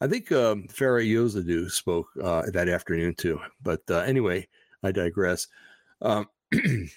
I 0.00 0.06
think 0.06 0.32
um, 0.32 0.66
Farah 0.68 1.06
Yozadu 1.06 1.70
spoke 1.70 2.08
uh, 2.22 2.44
that 2.52 2.68
afternoon 2.68 3.14
too. 3.14 3.38
But 3.62 3.82
uh, 3.90 3.98
anyway, 3.98 4.48
I 4.82 4.92
digress. 4.92 5.48
Um, 6.00 6.28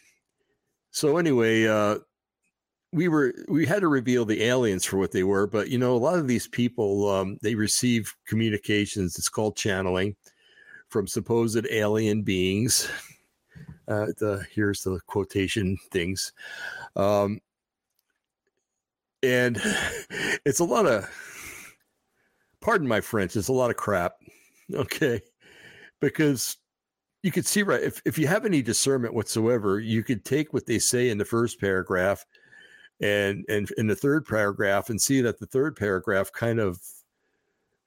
so 0.91 1.17
anyway, 1.17 1.67
uh, 1.67 1.97
we 2.93 3.07
were 3.07 3.33
we 3.49 3.65
had 3.65 3.81
to 3.81 3.87
reveal 3.87 4.23
the 4.23 4.43
aliens 4.43 4.85
for 4.85 4.97
what 4.97 5.11
they 5.11 5.23
were, 5.23 5.47
but 5.47 5.69
you 5.69 5.77
know, 5.77 5.95
a 5.95 5.97
lot 5.97 6.19
of 6.19 6.27
these 6.27 6.47
people 6.47 7.09
um, 7.09 7.37
they 7.41 7.55
receive 7.55 8.15
communications. 8.27 9.17
It's 9.17 9.29
called 9.29 9.57
channeling 9.57 10.15
from 10.89 11.07
supposed 11.07 11.65
alien 11.71 12.21
beings. 12.21 12.87
Uh, 13.87 14.07
the 14.17 14.45
here's 14.53 14.83
the 14.83 14.99
quotation 15.07 15.77
things, 15.91 16.33
um, 16.95 17.39
and 19.21 19.61
it's 20.45 20.59
a 20.59 20.65
lot 20.65 20.85
of. 20.85 21.09
Pardon 22.61 22.87
my 22.87 23.01
French. 23.01 23.35
It's 23.35 23.49
a 23.49 23.53
lot 23.53 23.71
of 23.71 23.75
crap. 23.75 24.13
Okay, 24.73 25.21
because 25.99 26.57
you 27.23 27.31
could 27.31 27.45
see 27.45 27.63
right 27.63 27.81
if, 27.81 28.01
if 28.05 28.17
you 28.17 28.27
have 28.27 28.45
any 28.45 28.61
discernment 28.61 29.13
whatsoever, 29.13 29.79
you 29.79 30.03
could 30.03 30.23
take 30.23 30.53
what 30.53 30.65
they 30.65 30.79
say 30.79 31.09
in 31.09 31.17
the 31.17 31.25
first 31.25 31.59
paragraph 31.59 32.25
and 33.01 33.45
and 33.49 33.71
in 33.77 33.87
the 33.87 33.95
third 33.95 34.25
paragraph 34.25 34.89
and 34.89 35.01
see 35.01 35.21
that 35.21 35.39
the 35.39 35.45
third 35.45 35.75
paragraph 35.75 36.31
kind 36.31 36.59
of 36.59 36.79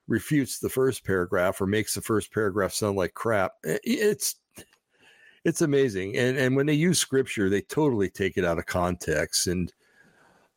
refutes 0.08 0.58
the 0.58 0.68
first 0.68 1.04
paragraph 1.04 1.60
or 1.60 1.66
makes 1.66 1.94
the 1.94 2.00
first 2.00 2.32
paragraph 2.32 2.72
sound 2.72 2.96
like 2.96 3.14
crap. 3.14 3.52
It's 3.64 4.36
it's 5.46 5.62
amazing. 5.62 6.16
And 6.16 6.36
and 6.36 6.56
when 6.56 6.66
they 6.66 6.74
use 6.74 6.98
scripture, 6.98 7.48
they 7.48 7.60
totally 7.60 8.10
take 8.10 8.36
it 8.36 8.44
out 8.44 8.58
of 8.58 8.66
context. 8.66 9.46
And 9.46 9.72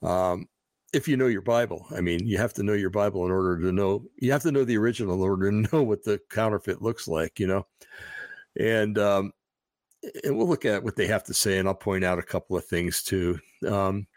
um, 0.01 0.47
if 0.93 1.07
you 1.07 1.15
know 1.15 1.27
your 1.27 1.43
Bible, 1.43 1.85
I 1.95 2.01
mean, 2.01 2.25
you 2.27 2.39
have 2.39 2.53
to 2.53 2.63
know 2.63 2.73
your 2.73 2.89
Bible 2.89 3.23
in 3.23 3.31
order 3.31 3.61
to 3.61 3.71
know. 3.71 4.03
You 4.17 4.31
have 4.31 4.41
to 4.41 4.51
know 4.51 4.63
the 4.63 4.79
original 4.79 5.13
in 5.13 5.21
order 5.21 5.51
to 5.51 5.57
know 5.71 5.83
what 5.83 6.03
the 6.03 6.19
counterfeit 6.31 6.81
looks 6.81 7.07
like. 7.07 7.39
You 7.39 7.45
know, 7.45 7.67
and 8.59 8.97
um, 8.97 9.31
and 10.23 10.35
we'll 10.35 10.47
look 10.47 10.65
at 10.65 10.83
what 10.83 10.95
they 10.95 11.05
have 11.05 11.23
to 11.25 11.35
say, 11.35 11.59
and 11.59 11.67
I'll 11.67 11.75
point 11.75 12.03
out 12.03 12.17
a 12.17 12.23
couple 12.23 12.57
of 12.57 12.65
things 12.65 13.03
too. 13.03 13.39
Um, 13.67 14.07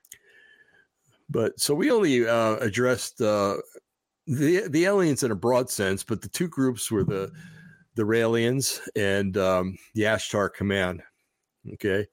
but 1.29 1.61
so 1.61 1.75
we 1.75 1.91
only 1.91 2.27
uh, 2.27 2.57
addressed 2.57 3.21
uh, 3.21 3.59
the 4.27 4.69
the 4.71 4.87
aliens 4.87 5.23
in 5.23 5.33
a 5.33 5.37
broad 5.37 5.69
sense, 5.69 6.03
but 6.03 6.23
the 6.23 6.31
two 6.31 6.49
groups 6.49 6.91
were 6.91 7.05
the 7.05 7.31
the 7.95 8.03
Raelians 8.03 8.81
and 8.97 9.37
um, 9.37 9.77
the 9.95 10.03
Ashtar 10.03 10.53
Command. 10.53 11.03
Okay. 11.75 12.07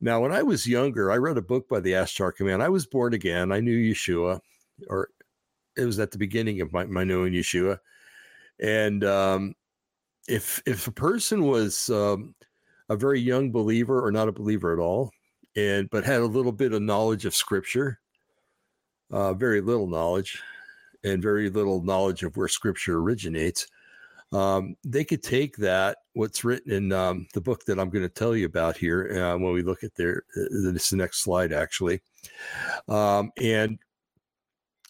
Now, 0.00 0.20
when 0.20 0.32
I 0.32 0.42
was 0.42 0.66
younger, 0.66 1.10
I 1.10 1.16
read 1.16 1.38
a 1.38 1.42
book 1.42 1.68
by 1.68 1.80
the 1.80 1.92
Ashtar 1.92 2.34
Command. 2.34 2.62
I 2.62 2.68
was 2.68 2.86
born 2.86 3.14
again. 3.14 3.50
I 3.50 3.60
knew 3.60 3.76
Yeshua, 3.76 4.40
or 4.88 5.08
it 5.76 5.84
was 5.84 5.98
at 5.98 6.10
the 6.10 6.18
beginning 6.18 6.60
of 6.60 6.72
my, 6.72 6.84
my 6.84 7.04
knowing 7.04 7.32
Yeshua. 7.32 7.78
And 8.60 9.04
um, 9.04 9.54
if 10.28 10.62
if 10.66 10.86
a 10.86 10.92
person 10.92 11.44
was 11.44 11.88
um, 11.90 12.34
a 12.88 12.96
very 12.96 13.20
young 13.20 13.50
believer 13.52 14.04
or 14.04 14.12
not 14.12 14.28
a 14.28 14.32
believer 14.32 14.72
at 14.72 14.82
all, 14.82 15.10
and 15.56 15.88
but 15.90 16.04
had 16.04 16.20
a 16.20 16.26
little 16.26 16.52
bit 16.52 16.72
of 16.72 16.82
knowledge 16.82 17.24
of 17.24 17.34
Scripture, 17.34 17.98
uh, 19.10 19.32
very 19.32 19.62
little 19.62 19.86
knowledge, 19.86 20.42
and 21.04 21.22
very 21.22 21.48
little 21.48 21.82
knowledge 21.82 22.22
of 22.22 22.36
where 22.36 22.48
scripture 22.48 22.98
originates, 22.98 23.66
um, 24.32 24.76
they 24.84 25.04
could 25.04 25.22
take 25.22 25.56
that, 25.56 25.98
what's 26.14 26.44
written 26.44 26.72
in 26.72 26.92
um, 26.92 27.26
the 27.34 27.40
book 27.40 27.64
that 27.64 27.78
I'm 27.78 27.90
going 27.90 28.04
to 28.04 28.08
tell 28.08 28.34
you 28.34 28.46
about 28.46 28.76
here 28.76 29.22
uh, 29.22 29.38
when 29.38 29.52
we 29.52 29.62
look 29.62 29.84
at 29.84 29.94
their, 29.94 30.24
uh, 30.36 30.72
this 30.72 30.90
the 30.90 30.96
next 30.96 31.22
slide 31.22 31.52
actually. 31.52 32.00
Um, 32.88 33.30
and 33.40 33.78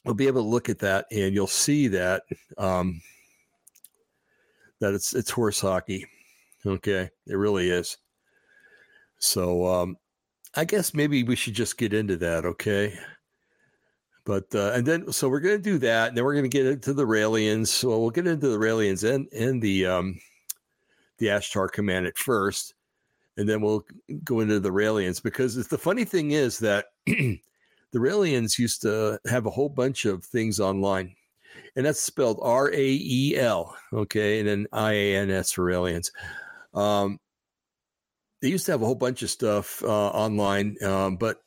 we'll 0.04 0.14
be 0.14 0.26
able 0.26 0.42
to 0.42 0.48
look 0.48 0.68
at 0.68 0.78
that 0.78 1.06
and 1.10 1.34
you'll 1.34 1.46
see 1.46 1.88
that, 1.88 2.22
um, 2.56 3.02
that 4.80 4.94
it's, 4.94 5.14
it's 5.14 5.30
horse 5.30 5.60
hockey. 5.60 6.06
Okay. 6.64 7.10
It 7.26 7.34
really 7.34 7.70
is. 7.70 7.98
So, 9.18 9.66
um, 9.66 9.96
I 10.54 10.64
guess 10.64 10.94
maybe 10.94 11.22
we 11.22 11.36
should 11.36 11.54
just 11.54 11.76
get 11.76 11.92
into 11.92 12.16
that. 12.16 12.46
Okay. 12.46 12.98
But 14.26 14.52
uh, 14.56 14.72
and 14.74 14.84
then 14.84 15.12
so 15.12 15.28
we're 15.28 15.40
going 15.40 15.56
to 15.56 15.62
do 15.62 15.78
that, 15.78 16.08
and 16.08 16.16
then 16.16 16.24
we're 16.24 16.34
going 16.34 16.50
to 16.50 16.50
get 16.50 16.66
into 16.66 16.92
the 16.92 17.06
Raelians. 17.06 17.68
So 17.68 17.96
we'll 17.96 18.10
get 18.10 18.26
into 18.26 18.48
the 18.48 18.58
Raelians 18.58 19.08
and 19.08 19.28
and 19.32 19.62
the 19.62 19.86
um, 19.86 20.18
the 21.18 21.26
Ashtar 21.26 21.70
command 21.70 22.06
at 22.06 22.18
first, 22.18 22.74
and 23.36 23.48
then 23.48 23.60
we'll 23.60 23.86
go 24.24 24.40
into 24.40 24.58
the 24.58 24.72
Raelians 24.72 25.22
because 25.22 25.54
the 25.68 25.78
funny 25.78 26.04
thing 26.04 26.32
is 26.32 26.58
that 26.58 26.86
the 27.06 27.38
Raelians 27.94 28.58
used 28.58 28.82
to 28.82 29.20
have 29.28 29.46
a 29.46 29.50
whole 29.50 29.68
bunch 29.68 30.06
of 30.06 30.24
things 30.24 30.58
online, 30.58 31.14
and 31.76 31.86
that's 31.86 32.00
spelled 32.00 32.40
R 32.42 32.68
A 32.72 32.84
E 32.84 33.36
L, 33.38 33.76
okay, 33.92 34.40
and 34.40 34.48
then 34.48 34.66
I 34.72 34.92
A 34.92 35.16
N 35.18 35.30
S 35.30 35.52
for 35.52 35.64
Raelians. 35.64 36.10
Um, 36.74 37.20
they 38.42 38.48
used 38.48 38.66
to 38.66 38.72
have 38.72 38.82
a 38.82 38.86
whole 38.86 38.96
bunch 38.96 39.22
of 39.22 39.30
stuff 39.30 39.84
uh, 39.84 40.08
online, 40.08 40.76
um, 40.82 41.16
but 41.16 41.40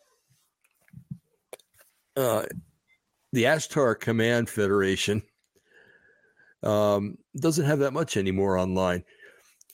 uh, 2.15 2.43
the 3.31 3.43
Ashtar 3.43 3.99
Command 3.99 4.49
Federation 4.49 5.21
um, 6.63 7.17
doesn't 7.37 7.65
have 7.65 7.79
that 7.79 7.93
much 7.93 8.17
anymore 8.17 8.57
online. 8.57 9.03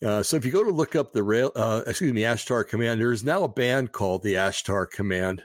Uh, 0.04 0.22
so 0.22 0.36
if 0.36 0.46
you 0.46 0.52
go 0.52 0.64
to 0.64 0.72
look 0.72 0.96
up 0.96 1.14
the 1.14 1.24
rail, 1.24 1.52
uh, 1.56 1.82
excuse 1.88 2.14
me, 2.14 2.22
Ashtar 2.22 2.68
Command, 2.68 3.00
there 3.00 3.14
is 3.14 3.24
now 3.24 3.44
a 3.44 3.50
band 3.50 3.92
called 3.92 4.24
the 4.24 4.36
Ashtar 4.36 4.90
Command. 4.90 5.44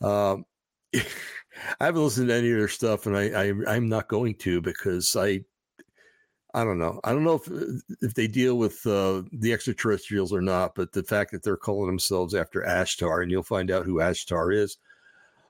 Um, 0.00 0.44
I 0.94 1.86
haven't 1.86 2.02
listened 2.02 2.28
to 2.28 2.34
any 2.34 2.50
of 2.50 2.58
their 2.58 2.68
stuff, 2.68 3.06
and 3.06 3.16
I, 3.16 3.30
I 3.70 3.76
am 3.76 3.88
not 3.88 4.08
going 4.08 4.34
to 4.36 4.60
because 4.60 5.14
I 5.16 5.44
I 6.52 6.64
don't 6.64 6.78
know. 6.78 7.00
I 7.04 7.12
don't 7.12 7.24
know 7.24 7.34
if 7.34 7.48
if 8.00 8.14
they 8.14 8.26
deal 8.26 8.56
with 8.58 8.84
uh, 8.86 9.22
the 9.32 9.52
extraterrestrials 9.52 10.32
or 10.32 10.40
not, 10.40 10.74
but 10.74 10.92
the 10.92 11.02
fact 11.02 11.30
that 11.32 11.42
they're 11.42 11.56
calling 11.56 11.86
themselves 11.86 12.34
after 12.34 12.62
Ashtar, 12.62 13.22
and 13.22 13.30
you'll 13.30 13.42
find 13.42 13.70
out 13.70 13.84
who 13.84 13.96
Ashtar 13.96 14.54
is. 14.54 14.78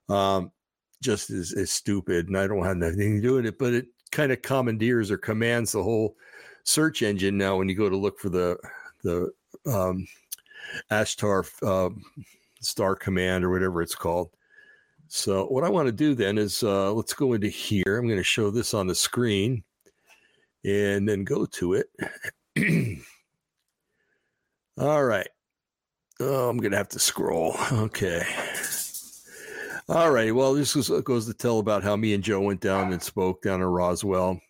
Um, 0.08 0.50
just 1.02 1.30
as, 1.30 1.52
as 1.52 1.70
stupid 1.70 2.28
and 2.28 2.36
I 2.36 2.46
don't 2.46 2.64
have 2.64 2.82
anything 2.82 3.16
to 3.16 3.28
do 3.28 3.34
with 3.34 3.46
it, 3.46 3.58
but 3.58 3.72
it 3.72 3.86
kind 4.12 4.32
of 4.32 4.42
commandeers 4.42 5.10
or 5.10 5.18
commands 5.18 5.72
the 5.72 5.82
whole 5.82 6.16
search 6.64 7.02
engine 7.02 7.38
now 7.38 7.56
when 7.56 7.68
you 7.68 7.74
go 7.74 7.88
to 7.88 7.96
look 7.96 8.18
for 8.18 8.28
the 8.28 8.56
the 9.02 9.30
um, 9.66 10.06
Ashtar 10.90 11.48
uh, 11.62 11.94
Star 12.60 12.94
Command 12.94 13.44
or 13.44 13.50
whatever 13.50 13.82
it's 13.82 13.94
called. 13.94 14.30
So 15.08 15.46
what 15.46 15.64
I 15.64 15.68
want 15.68 15.86
to 15.86 15.92
do 15.92 16.14
then 16.14 16.38
is 16.38 16.62
uh, 16.62 16.92
let's 16.92 17.14
go 17.14 17.32
into 17.32 17.48
here. 17.48 17.98
I'm 17.98 18.06
going 18.06 18.18
to 18.18 18.24
show 18.24 18.50
this 18.50 18.74
on 18.74 18.86
the 18.86 18.94
screen 18.94 19.64
and 20.64 21.08
then 21.08 21.24
go 21.24 21.46
to 21.46 21.74
it. 21.74 21.88
All 24.78 25.04
right. 25.04 25.28
Oh, 26.20 26.48
I'm 26.48 26.58
going 26.58 26.70
to 26.72 26.76
have 26.76 26.90
to 26.90 26.98
scroll. 26.98 27.56
Okay. 27.72 28.22
All 29.90 30.12
right. 30.12 30.32
Well, 30.32 30.54
this 30.54 30.76
was, 30.76 30.88
goes 31.02 31.26
to 31.26 31.34
tell 31.34 31.58
about 31.58 31.82
how 31.82 31.96
me 31.96 32.14
and 32.14 32.22
Joe 32.22 32.40
went 32.40 32.60
down 32.60 32.92
and 32.92 33.02
spoke 33.02 33.42
down 33.42 33.60
in 33.60 33.66
Roswell 33.66 34.40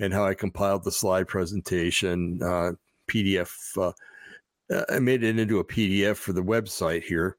and 0.00 0.12
how 0.12 0.26
I 0.26 0.34
compiled 0.34 0.82
the 0.82 0.90
slide 0.90 1.28
presentation 1.28 2.40
uh, 2.42 2.72
PDF. 3.08 3.52
Uh, 3.76 4.82
I 4.90 4.98
made 4.98 5.22
it 5.22 5.38
into 5.38 5.60
a 5.60 5.64
PDF 5.64 6.16
for 6.16 6.32
the 6.32 6.42
website 6.42 7.04
here. 7.04 7.36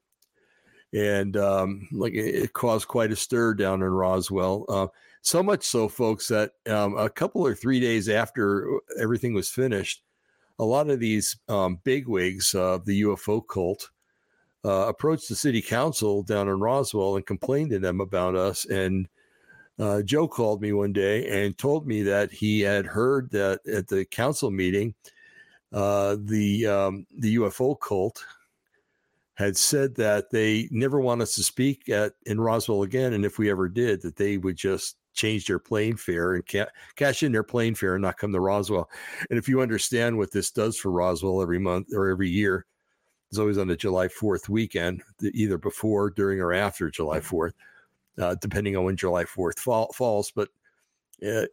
And 0.94 1.36
um, 1.36 1.86
like 1.92 2.14
it 2.14 2.54
caused 2.54 2.88
quite 2.88 3.12
a 3.12 3.16
stir 3.16 3.52
down 3.52 3.82
in 3.82 3.90
Roswell. 3.90 4.64
Uh, 4.66 4.86
so 5.20 5.42
much 5.42 5.62
so, 5.62 5.90
folks, 5.90 6.26
that 6.28 6.52
um, 6.70 6.96
a 6.96 7.10
couple 7.10 7.46
or 7.46 7.54
three 7.54 7.80
days 7.80 8.08
after 8.08 8.80
everything 8.98 9.34
was 9.34 9.50
finished, 9.50 10.02
a 10.58 10.64
lot 10.64 10.88
of 10.88 11.00
these 11.00 11.36
um, 11.50 11.80
bigwigs 11.84 12.54
of 12.54 12.86
the 12.86 13.02
UFO 13.02 13.46
cult 13.46 13.90
uh, 14.64 14.86
approached 14.88 15.28
the 15.28 15.34
city 15.34 15.62
council 15.62 16.22
down 16.22 16.48
in 16.48 16.60
Roswell 16.60 17.16
and 17.16 17.26
complained 17.26 17.70
to 17.70 17.78
them 17.78 18.00
about 18.00 18.34
us. 18.34 18.66
And 18.66 19.08
uh, 19.78 20.02
Joe 20.02 20.28
called 20.28 20.60
me 20.60 20.72
one 20.72 20.92
day 20.92 21.44
and 21.44 21.56
told 21.56 21.86
me 21.86 22.02
that 22.02 22.30
he 22.30 22.60
had 22.60 22.84
heard 22.84 23.30
that 23.30 23.60
at 23.66 23.88
the 23.88 24.04
council 24.04 24.50
meeting, 24.50 24.94
uh, 25.72 26.16
the 26.20 26.66
um, 26.66 27.06
the 27.16 27.36
UFO 27.36 27.78
cult 27.80 28.24
had 29.34 29.56
said 29.56 29.94
that 29.94 30.30
they 30.30 30.68
never 30.70 31.00
want 31.00 31.22
us 31.22 31.34
to 31.36 31.42
speak 31.42 31.88
at 31.88 32.12
in 32.26 32.40
Roswell 32.40 32.82
again, 32.82 33.14
and 33.14 33.24
if 33.24 33.38
we 33.38 33.50
ever 33.50 33.68
did, 33.68 34.02
that 34.02 34.16
they 34.16 34.36
would 34.36 34.56
just 34.56 34.96
change 35.14 35.46
their 35.46 35.58
plane 35.58 35.96
fare 35.96 36.34
and 36.34 36.46
ca- 36.46 36.70
cash 36.96 37.22
in 37.22 37.32
their 37.32 37.42
plane 37.42 37.74
fare 37.74 37.94
and 37.94 38.02
not 38.02 38.18
come 38.18 38.32
to 38.32 38.40
Roswell. 38.40 38.90
And 39.30 39.38
if 39.38 39.48
you 39.48 39.60
understand 39.60 40.16
what 40.16 40.30
this 40.30 40.50
does 40.50 40.76
for 40.76 40.90
Roswell 40.90 41.40
every 41.40 41.58
month 41.58 41.88
or 41.94 42.08
every 42.08 42.28
year, 42.28 42.66
it's 43.30 43.38
always 43.38 43.58
on 43.58 43.68
the 43.68 43.76
July 43.76 44.08
4th 44.08 44.48
weekend, 44.48 45.02
either 45.22 45.56
before, 45.56 46.10
during, 46.10 46.40
or 46.40 46.52
after 46.52 46.90
July 46.90 47.20
4th, 47.20 47.52
uh, 48.18 48.34
depending 48.40 48.76
on 48.76 48.84
when 48.84 48.96
July 48.96 49.24
4th 49.24 49.60
fall, 49.60 49.92
falls. 49.92 50.32
But 50.32 50.48
uh, 51.24 51.46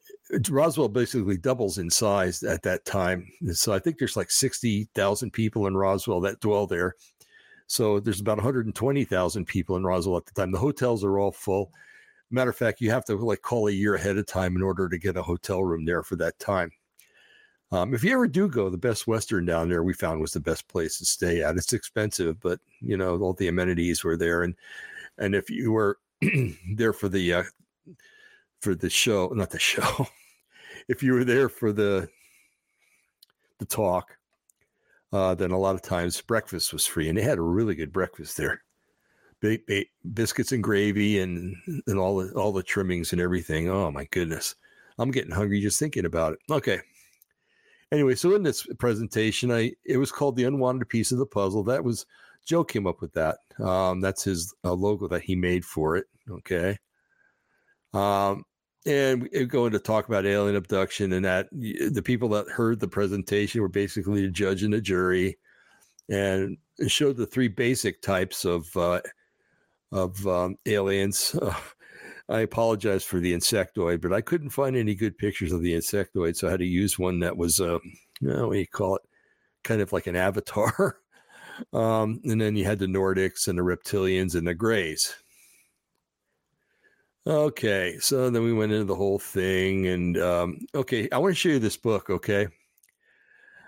Roswell 0.49 0.87
basically 0.89 1.37
doubles 1.37 1.77
in 1.77 1.89
size 1.89 2.41
at 2.41 2.63
that 2.63 2.85
time. 2.85 3.27
So 3.51 3.73
I 3.73 3.79
think 3.79 3.99
there's 3.99 4.17
like 4.17 4.31
60,000 4.31 5.31
people 5.31 5.67
in 5.67 5.77
Roswell 5.77 6.21
that 6.21 6.39
dwell 6.39 6.65
there. 6.65 6.95
So 7.67 7.99
there's 7.99 8.21
about 8.21 8.37
120,000 8.37 9.45
people 9.45 9.75
in 9.75 9.83
Roswell 9.83 10.17
at 10.17 10.25
the 10.25 10.31
time. 10.31 10.51
The 10.51 10.57
hotels 10.57 11.03
are 11.03 11.19
all 11.19 11.31
full. 11.31 11.71
Matter 12.31 12.49
of 12.49 12.57
fact, 12.57 12.81
you 12.81 12.89
have 12.91 13.05
to 13.05 13.15
like 13.15 13.41
call 13.41 13.67
a 13.67 13.71
year 13.71 13.95
ahead 13.95 14.17
of 14.17 14.25
time 14.25 14.55
in 14.55 14.63
order 14.63 14.89
to 14.89 14.97
get 14.97 15.15
a 15.15 15.21
hotel 15.21 15.63
room 15.63 15.85
there 15.85 16.01
for 16.01 16.15
that 16.15 16.39
time. 16.39 16.71
Um, 17.71 17.93
if 17.93 18.03
you 18.03 18.13
ever 18.13 18.27
do 18.27 18.47
go, 18.47 18.69
the 18.69 18.77
Best 18.77 19.07
Western 19.07 19.45
down 19.45 19.67
there 19.69 19.83
we 19.83 19.93
found 19.93 20.21
was 20.21 20.31
the 20.31 20.39
best 20.39 20.67
place 20.69 20.97
to 20.99 21.05
stay 21.05 21.43
at. 21.43 21.57
It's 21.57 21.73
expensive, 21.73 22.39
but 22.39 22.59
you 22.79 22.95
know 22.95 23.17
all 23.17 23.33
the 23.33 23.49
amenities 23.49 24.03
were 24.03 24.15
there, 24.15 24.43
and 24.43 24.55
and 25.17 25.35
if 25.35 25.49
you 25.49 25.71
were 25.71 25.99
there 26.75 26.93
for 26.93 27.09
the 27.09 27.33
uh, 27.33 27.43
for 28.61 28.73
the 28.73 28.89
show, 28.89 29.27
not 29.33 29.49
the 29.49 29.59
show, 29.73 30.07
if 30.87 31.03
you 31.03 31.13
were 31.13 31.25
there 31.25 31.49
for 31.49 31.73
the 31.73 32.07
the 33.59 33.65
talk, 33.65 34.17
uh, 35.11 35.35
then 35.35 35.51
a 35.51 35.59
lot 35.59 35.75
of 35.75 35.81
times 35.81 36.21
breakfast 36.21 36.71
was 36.71 36.85
free, 36.85 37.09
and 37.09 37.17
they 37.17 37.21
had 37.23 37.37
a 37.37 37.41
really 37.41 37.75
good 37.75 37.91
breakfast 37.91 38.37
there. 38.37 38.61
Ba- 39.41 39.59
ba- 39.67 39.85
biscuits 40.13 40.53
and 40.53 40.63
gravy, 40.63 41.19
and 41.19 41.55
and 41.85 41.99
all 41.99 42.17
the 42.17 42.31
all 42.33 42.53
the 42.53 42.63
trimmings 42.63 43.11
and 43.11 43.21
everything. 43.21 43.69
Oh 43.69 43.91
my 43.91 44.05
goodness, 44.05 44.55
I'm 44.97 45.11
getting 45.11 45.31
hungry 45.31 45.59
just 45.59 45.79
thinking 45.79 46.05
about 46.05 46.33
it. 46.33 46.39
Okay. 46.49 46.79
Anyway, 47.91 48.15
so 48.15 48.35
in 48.35 48.43
this 48.43 48.67
presentation, 48.79 49.51
I 49.51 49.71
it 49.85 49.97
was 49.97 50.11
called 50.11 50.35
the 50.35 50.43
unwanted 50.43 50.89
piece 50.89 51.11
of 51.11 51.19
the 51.19 51.25
puzzle. 51.25 51.63
That 51.63 51.83
was 51.83 52.05
Joe 52.45 52.63
came 52.63 52.87
up 52.87 53.01
with 53.01 53.13
that. 53.13 53.37
Um, 53.59 54.01
that's 54.01 54.23
his 54.23 54.53
uh, 54.63 54.73
logo 54.73 55.07
that 55.07 55.21
he 55.21 55.35
made 55.35 55.63
for 55.65 55.95
it. 55.97 56.05
Okay. 56.29 56.77
Um, 57.93 58.43
and 58.85 59.23
we 59.23 59.45
go 59.45 59.65
into 59.65 59.79
talk 59.79 60.07
about 60.07 60.25
alien 60.25 60.55
abduction 60.55 61.11
and 61.13 61.25
that 61.25 61.49
the 61.51 62.01
people 62.03 62.29
that 62.29 62.47
heard 62.47 62.79
the 62.79 62.87
presentation 62.87 63.61
were 63.61 63.67
basically 63.67 64.25
a 64.25 64.29
judge 64.29 64.63
and 64.63 64.73
a 64.73 64.81
jury 64.81 65.37
and 66.09 66.57
showed 66.87 67.17
the 67.17 67.25
three 67.25 67.49
basic 67.49 68.01
types 68.01 68.45
of 68.45 68.75
uh, 68.77 69.01
of 69.91 70.25
um, 70.27 70.55
aliens 70.65 71.35
uh, 71.41 71.53
i 72.29 72.41
apologize 72.41 73.03
for 73.03 73.19
the 73.19 73.33
insectoid 73.33 74.01
but 74.01 74.13
i 74.13 74.21
couldn't 74.21 74.49
find 74.49 74.75
any 74.75 74.95
good 74.95 75.17
pictures 75.17 75.51
of 75.51 75.61
the 75.61 75.73
insectoid 75.73 76.35
so 76.35 76.47
i 76.47 76.51
had 76.51 76.59
to 76.59 76.65
use 76.65 76.99
one 76.99 77.19
that 77.19 77.35
was 77.35 77.59
uh, 77.59 77.79
you 78.21 78.27
know, 78.29 78.47
what 78.47 78.53
do 78.53 78.59
you 78.59 78.67
call 78.67 78.95
it 78.95 79.01
kind 79.63 79.81
of 79.81 79.91
like 79.93 80.07
an 80.07 80.15
avatar 80.27 80.99
um, 81.73 82.21
and 82.23 82.39
then 82.39 82.55
you 82.55 82.65
had 82.65 82.79
the 82.79 82.85
nordics 82.85 83.47
and 83.47 83.57
the 83.57 83.63
reptilians 83.63 84.35
and 84.35 84.47
the 84.47 84.53
grays 84.53 85.15
Okay, 87.27 87.97
so 87.99 88.29
then 88.29 88.41
we 88.41 88.53
went 88.53 88.71
into 88.71 88.85
the 88.85 88.95
whole 88.95 89.19
thing, 89.19 89.87
and 89.87 90.17
um, 90.17 90.59
okay, 90.73 91.09
I 91.11 91.17
want 91.17 91.31
to 91.31 91.35
show 91.35 91.49
you 91.49 91.59
this 91.59 91.75
book. 91.75 92.09
Okay, 92.09 92.47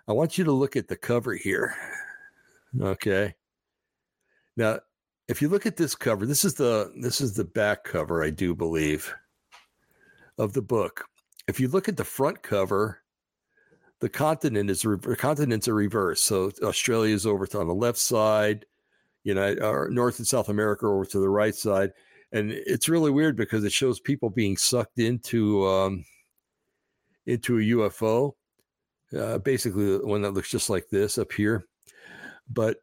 I 0.08 0.14
want 0.14 0.38
you 0.38 0.46
to 0.46 0.54
look 0.54 0.78
at 0.78 0.88
the 0.88 0.96
cover 0.96 1.36
here. 1.36 1.76
Okay, 2.80 3.36
now 4.56 4.80
if 5.30 5.42
you 5.42 5.48
look 5.48 5.66
at 5.66 5.78
this 5.78 5.96
cover, 5.96 6.26
this 6.26 6.44
is 6.44 6.56
the 6.56 6.92
this 6.98 7.22
is 7.22 7.34
the 7.34 7.46
back 7.46 7.86
cover, 7.86 8.24
I 8.24 8.30
do 8.30 8.54
believe, 8.54 9.14
of 10.38 10.52
the 10.54 10.62
book. 10.62 11.06
If 11.48 11.60
you 11.60 11.70
look 11.70 11.88
at 11.88 11.96
the 11.96 12.04
front 12.04 12.44
cover, 12.44 13.02
the 14.02 14.10
continent 14.10 14.70
is 14.70 14.86
re- 14.86 15.16
continents 15.16 15.70
are 15.70 15.76
reversed. 15.76 16.26
So 16.26 16.52
Australia 16.62 17.16
is 17.16 17.26
over 17.26 17.48
on 17.56 17.68
the 17.68 17.74
left 17.74 17.98
side, 17.98 18.66
you 19.24 19.34
know, 19.34 19.56
or 19.62 19.90
North 19.90 20.20
and 20.20 20.28
South 20.28 20.50
America 20.50 20.86
over 20.86 21.06
to 21.06 21.20
the 21.20 21.30
right 21.30 21.56
side 21.56 21.94
and 22.32 22.52
it's 22.52 22.90
really 22.90 23.12
weird 23.12 23.36
because 23.36 23.64
it 23.64 23.72
shows 23.72 24.00
people 24.00 24.30
being 24.30 24.56
sucked 24.56 25.00
into 25.00 25.66
um, 25.68 26.06
into 27.26 27.58
a 27.58 27.62
UFO, 27.62 28.34
uh, 29.18 29.40
basically 29.40 29.98
one 30.00 30.22
that 30.22 30.34
looks 30.34 30.50
just 30.50 30.70
like 30.70 30.88
this 30.90 31.18
up 31.18 31.32
here. 31.32 31.66
But 32.50 32.78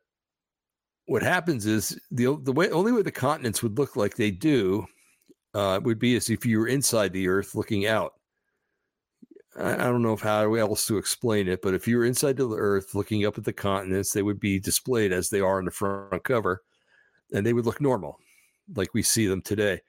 what 1.07 1.23
happens 1.23 1.67
is 1.67 1.99
the 2.11 2.37
the 2.43 2.53
way 2.53 2.71
only 2.71 2.93
way 2.93 3.03
the 3.03 3.13
continents 3.13 3.63
would 3.63 3.79
look 3.79 3.97
like 3.97 4.17
they 4.17 4.31
do 4.31 4.87
uh, 5.55 5.81
would 5.83 5.99
be 5.99 6.17
as 6.17 6.29
if 6.29 6.45
you 6.45 6.59
were 6.59 6.69
inside 6.69 7.13
the 7.13 7.29
Earth 7.29 7.55
looking 7.55 7.87
out. 7.87 8.15
I, 9.59 9.75
I 9.75 9.85
don't 9.85 10.03
know 10.03 10.17
how 10.17 10.55
else 10.55 10.87
to 10.89 10.99
explain 10.99 11.49
it, 11.49 11.63
but 11.63 11.75
if 11.75 11.89
you 11.89 11.97
were 11.97 12.05
inside 12.05 12.37
the 12.37 12.49
Earth 12.51 12.95
looking 12.95 13.25
up 13.25 13.39
at 13.39 13.45
the 13.45 13.53
continents, 13.53 14.13
they 14.13 14.23
would 14.23 14.41
be 14.41 14.59
displayed 14.59 15.13
as 15.13 15.31
they 15.31 15.41
are 15.41 15.59
in 15.59 15.65
the 15.65 15.71
front 15.71 16.23
cover, 16.25 16.63
and 17.33 17.47
they 17.47 17.53
would 17.53 17.67
look 17.67 17.81
normal 17.81 18.19
like 18.75 18.93
we 18.93 19.03
see 19.03 19.27
them 19.27 19.41
today. 19.41 19.81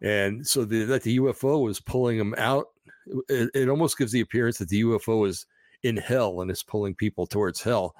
And 0.00 0.46
so 0.46 0.64
the, 0.64 0.84
that 0.84 1.02
the 1.02 1.18
UFO 1.18 1.62
was 1.64 1.80
pulling 1.80 2.18
them 2.18 2.34
out, 2.38 2.66
it, 3.28 3.50
it 3.54 3.68
almost 3.68 3.98
gives 3.98 4.12
the 4.12 4.20
appearance 4.20 4.58
that 4.58 4.68
the 4.68 4.82
UFO 4.82 5.28
is 5.28 5.46
in 5.82 5.96
hell 5.96 6.40
and 6.40 6.50
is 6.50 6.62
pulling 6.62 6.94
people 6.94 7.26
towards 7.26 7.62
hell. 7.62 7.94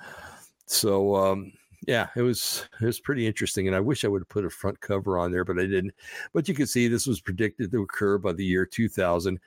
So 0.67 1.15
um, 1.17 1.53
yeah, 1.87 2.09
it 2.17 2.23
was 2.23 2.69
it 2.81 2.87
was 2.87 3.01
pretty 3.01 3.27
interesting, 3.27 3.67
and 3.67 3.77
I 3.77 3.81
wish 3.81 4.05
I 4.05 4.09
would 4.09 4.23
have 4.23 4.29
put 4.29 4.45
a 4.45 4.51
front 4.51 4.81
cover 4.81 5.19
on 5.19 5.33
there, 5.33 5.45
but 5.45 5.59
I 5.59 5.67
didn't. 5.67 5.93
But 6.33 6.49
you 6.49 6.55
can 6.55 6.67
see 6.67 6.89
this 6.89 7.07
was 7.07 7.21
predicted 7.21 7.71
to 7.73 7.83
occur 7.83 8.19
by 8.19 8.33
the 8.33 8.45
year 8.45 8.65
2000, 8.65 9.39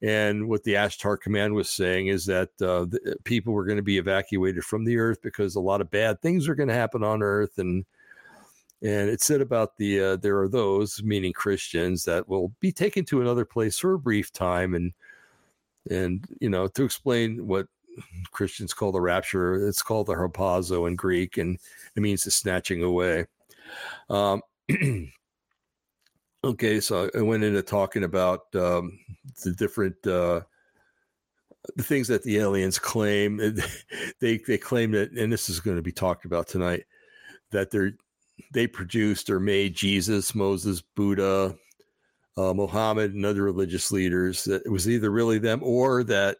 and 0.00 0.48
what 0.48 0.64
the 0.64 0.74
Ashtar 0.74 1.20
Command 1.20 1.54
was 1.54 1.68
saying 1.68 2.06
is 2.06 2.24
that 2.26 2.50
uh, 2.60 2.86
the, 2.86 3.16
people 3.24 3.52
were 3.52 3.64
going 3.64 3.76
to 3.76 3.82
be 3.82 3.98
evacuated 3.98 4.64
from 4.64 4.84
the 4.84 4.98
Earth 4.98 5.20
because 5.22 5.54
a 5.54 5.60
lot 5.60 5.80
of 5.80 5.90
bad 5.90 6.20
things 6.22 6.48
are 6.48 6.54
going 6.54 6.68
to 6.68 6.74
happen 6.74 7.02
on 7.04 7.22
Earth, 7.22 7.58
and 7.58 7.84
and 8.82 9.10
it 9.10 9.20
said 9.20 9.40
about 9.40 9.76
the 9.76 10.00
uh, 10.00 10.16
there 10.16 10.38
are 10.40 10.48
those, 10.48 11.02
meaning 11.02 11.32
Christians, 11.32 12.04
that 12.04 12.28
will 12.28 12.52
be 12.60 12.72
taken 12.72 13.04
to 13.06 13.20
another 13.20 13.44
place 13.44 13.78
for 13.78 13.94
a 13.94 13.98
brief 13.98 14.32
time, 14.32 14.74
and 14.74 14.92
and 15.90 16.26
you 16.40 16.48
know 16.48 16.68
to 16.68 16.84
explain 16.84 17.46
what 17.46 17.66
Christians 18.30 18.74
call 18.74 18.92
the 18.92 19.00
rapture, 19.00 19.66
it's 19.68 19.82
called 19.82 20.06
the 20.06 20.14
harpazo 20.14 20.88
in 20.88 20.96
Greek, 20.96 21.38
and 21.38 21.58
it 21.96 22.00
means 22.00 22.24
the 22.24 22.30
snatching 22.30 22.82
away. 22.82 23.26
Um, 24.08 24.42
okay, 26.44 26.80
so 26.80 27.10
I 27.14 27.22
went 27.22 27.44
into 27.44 27.62
talking 27.62 28.04
about 28.04 28.42
um, 28.54 28.98
the 29.44 29.52
different. 29.52 30.06
Uh, 30.06 30.42
the 31.76 31.84
things 31.84 32.08
that 32.08 32.24
the 32.24 32.38
aliens 32.38 32.76
claim 32.76 33.36
they 34.20 34.36
they 34.38 34.58
claim 34.58 34.90
that 34.90 35.12
and 35.12 35.32
this 35.32 35.48
is 35.48 35.60
going 35.60 35.76
to 35.76 35.82
be 35.82 35.92
talked 35.92 36.24
about 36.24 36.48
tonight 36.48 36.82
that 37.52 37.70
they're 37.70 37.92
they 38.52 38.66
produced 38.66 39.30
or 39.30 39.40
made 39.40 39.74
Jesus, 39.74 40.34
Moses, 40.34 40.82
Buddha, 40.82 41.56
uh, 42.36 42.54
Muhammad, 42.54 43.14
and 43.14 43.24
other 43.24 43.42
religious 43.42 43.92
leaders. 43.92 44.44
That 44.44 44.62
it 44.64 44.70
was 44.70 44.88
either 44.88 45.10
really 45.10 45.38
them 45.38 45.60
or 45.62 46.04
that 46.04 46.38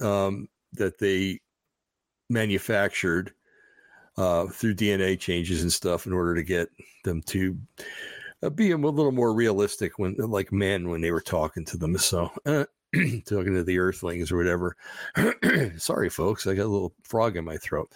um, 0.00 0.48
that 0.74 0.98
they 0.98 1.40
manufactured 2.28 3.32
uh, 4.16 4.46
through 4.46 4.74
DNA 4.74 5.18
changes 5.18 5.62
and 5.62 5.72
stuff 5.72 6.06
in 6.06 6.12
order 6.12 6.34
to 6.34 6.42
get 6.42 6.68
them 7.04 7.22
to 7.22 7.56
uh, 8.42 8.50
be 8.50 8.72
a 8.72 8.76
little 8.76 9.12
more 9.12 9.32
realistic 9.32 9.98
when, 9.98 10.14
like 10.16 10.52
men, 10.52 10.88
when 10.88 11.00
they 11.00 11.10
were 11.10 11.20
talking 11.20 11.64
to 11.66 11.76
them. 11.76 11.96
So, 11.98 12.30
uh, 12.46 12.64
talking 12.94 13.54
to 13.54 13.64
the 13.64 13.78
Earthlings 13.78 14.30
or 14.30 14.36
whatever. 14.36 14.76
Sorry, 15.78 16.10
folks, 16.10 16.46
I 16.46 16.54
got 16.54 16.66
a 16.66 16.68
little 16.68 16.94
frog 17.02 17.36
in 17.36 17.44
my 17.44 17.56
throat. 17.56 17.92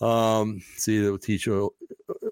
Um, 0.00 0.60
see, 0.76 1.00
they'll 1.00 1.18
teach 1.18 1.48
all, 1.48 1.74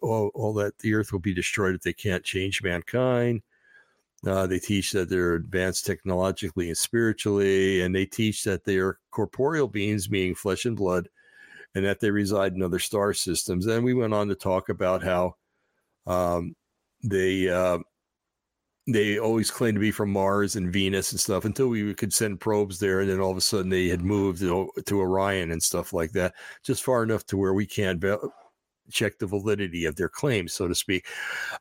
all, 0.02 0.30
all, 0.34 0.52
that 0.54 0.78
the 0.78 0.94
Earth 0.94 1.12
will 1.12 1.20
be 1.20 1.32
destroyed 1.32 1.74
if 1.74 1.80
they 1.80 1.94
can't 1.94 2.22
change 2.22 2.62
mankind. 2.62 3.40
Uh, 4.26 4.46
they 4.46 4.58
teach 4.58 4.92
that 4.92 5.08
they're 5.08 5.34
advanced 5.34 5.86
technologically 5.86 6.68
and 6.68 6.78
spiritually, 6.78 7.82
and 7.82 7.94
they 7.94 8.06
teach 8.06 8.44
that 8.44 8.64
they 8.64 8.78
are 8.78 8.98
corporeal 9.10 9.68
beings, 9.68 10.10
meaning 10.10 10.34
flesh 10.34 10.64
and 10.64 10.76
blood, 10.76 11.08
and 11.74 11.84
that 11.84 12.00
they 12.00 12.10
reside 12.10 12.54
in 12.54 12.62
other 12.62 12.78
star 12.78 13.12
systems. 13.12 13.66
And 13.66 13.84
we 13.84 13.94
went 13.94 14.14
on 14.14 14.28
to 14.28 14.34
talk 14.34 14.68
about 14.68 15.02
how 15.02 15.34
um, 16.06 16.54
they 17.02 17.48
uh, 17.48 17.78
they 18.86 19.18
always 19.18 19.50
claimed 19.50 19.76
to 19.76 19.80
be 19.80 19.90
from 19.90 20.10
Mars 20.10 20.56
and 20.56 20.72
Venus 20.72 21.12
and 21.12 21.20
stuff 21.20 21.44
until 21.44 21.68
we 21.68 21.94
could 21.94 22.12
send 22.12 22.40
probes 22.40 22.78
there, 22.78 23.00
and 23.00 23.10
then 23.10 23.20
all 23.20 23.30
of 23.30 23.36
a 23.36 23.42
sudden 23.42 23.70
they 23.70 23.88
had 23.88 24.02
moved 24.02 24.40
to, 24.40 24.70
to 24.84 25.00
Orion 25.00 25.50
and 25.52 25.62
stuff 25.62 25.92
like 25.92 26.12
that, 26.12 26.34
just 26.62 26.82
far 26.82 27.02
enough 27.02 27.24
to 27.26 27.36
where 27.36 27.54
we 27.54 27.66
can't 27.66 28.02
check 28.90 29.18
the 29.18 29.26
validity 29.26 29.86
of 29.86 29.96
their 29.96 30.10
claims, 30.10 30.52
so 30.52 30.68
to 30.68 30.74
speak. 30.74 31.06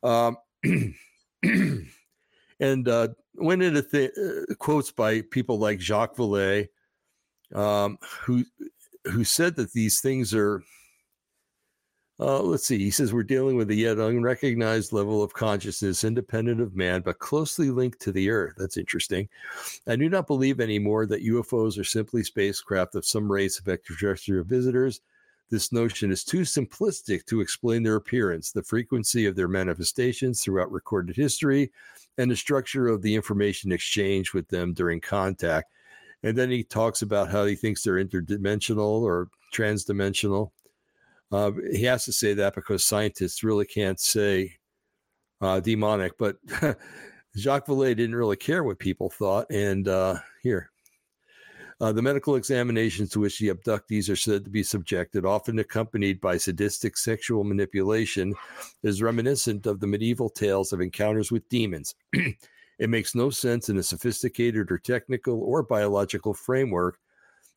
Um, 0.02 0.36
and 2.64 2.88
uh, 2.88 3.08
went 3.34 3.62
into 3.62 3.82
th- 3.82 4.12
quotes 4.58 4.90
by 4.90 5.20
people 5.30 5.58
like 5.58 5.80
Jacques 5.80 6.16
Vallée, 6.16 6.68
um, 7.54 7.98
who 8.22 8.44
who 9.04 9.22
said 9.24 9.56
that 9.56 9.72
these 9.72 10.00
things 10.00 10.34
are. 10.34 10.62
Uh, 12.20 12.40
let's 12.40 12.64
see. 12.64 12.78
He 12.78 12.92
says 12.92 13.12
we're 13.12 13.24
dealing 13.24 13.56
with 13.56 13.68
a 13.70 13.74
yet 13.74 13.98
unrecognized 13.98 14.92
level 14.92 15.20
of 15.20 15.34
consciousness, 15.34 16.04
independent 16.04 16.60
of 16.60 16.76
man, 16.76 17.00
but 17.00 17.18
closely 17.18 17.70
linked 17.70 18.00
to 18.02 18.12
the 18.12 18.30
Earth. 18.30 18.54
That's 18.56 18.76
interesting. 18.76 19.28
I 19.88 19.96
do 19.96 20.08
not 20.08 20.28
believe 20.28 20.60
anymore 20.60 21.06
that 21.06 21.26
UFOs 21.26 21.76
are 21.76 21.84
simply 21.84 22.22
spacecraft 22.22 22.94
of 22.94 23.04
some 23.04 23.30
race 23.30 23.58
of 23.58 23.68
extraterrestrial 23.68 24.44
visitors. 24.44 25.00
This 25.50 25.72
notion 25.72 26.10
is 26.10 26.24
too 26.24 26.40
simplistic 26.40 27.26
to 27.26 27.40
explain 27.40 27.82
their 27.82 27.96
appearance, 27.96 28.50
the 28.50 28.62
frequency 28.62 29.26
of 29.26 29.36
their 29.36 29.48
manifestations 29.48 30.42
throughout 30.42 30.72
recorded 30.72 31.16
history, 31.16 31.70
and 32.18 32.30
the 32.30 32.36
structure 32.36 32.88
of 32.88 33.02
the 33.02 33.14
information 33.14 33.72
exchange 33.72 34.32
with 34.32 34.48
them 34.48 34.72
during 34.72 35.00
contact. 35.00 35.72
And 36.22 36.36
then 36.36 36.50
he 36.50 36.64
talks 36.64 37.02
about 37.02 37.30
how 37.30 37.44
he 37.44 37.54
thinks 37.54 37.82
they're 37.82 38.02
interdimensional 38.02 39.02
or 39.02 39.28
transdimensional. 39.52 40.50
Uh, 41.30 41.52
he 41.72 41.82
has 41.84 42.04
to 42.06 42.12
say 42.12 42.32
that 42.34 42.54
because 42.54 42.84
scientists 42.84 43.44
really 43.44 43.66
can't 43.66 44.00
say 44.00 44.56
uh, 45.40 45.60
demonic, 45.60 46.16
but 46.16 46.36
Jacques 47.36 47.66
Vallée 47.66 47.96
didn't 47.96 48.14
really 48.14 48.36
care 48.36 48.64
what 48.64 48.78
people 48.78 49.10
thought. 49.10 49.50
And 49.50 49.88
uh, 49.88 50.16
here, 50.42 50.70
uh, 51.80 51.92
the 51.92 52.02
medical 52.02 52.36
examinations 52.36 53.10
to 53.10 53.20
which 53.20 53.38
the 53.38 53.48
abductees 53.48 54.10
are 54.10 54.16
said 54.16 54.44
to 54.44 54.50
be 54.50 54.62
subjected, 54.62 55.24
often 55.24 55.58
accompanied 55.58 56.20
by 56.20 56.36
sadistic 56.36 56.96
sexual 56.96 57.44
manipulation, 57.44 58.34
is 58.82 59.02
reminiscent 59.02 59.66
of 59.66 59.80
the 59.80 59.86
medieval 59.86 60.28
tales 60.28 60.72
of 60.72 60.80
encounters 60.80 61.32
with 61.32 61.48
demons. 61.48 61.94
it 62.78 62.90
makes 62.90 63.14
no 63.14 63.30
sense 63.30 63.68
in 63.68 63.78
a 63.78 63.82
sophisticated 63.82 64.70
or 64.70 64.78
technical 64.78 65.40
or 65.42 65.62
biological 65.62 66.34
framework. 66.34 66.98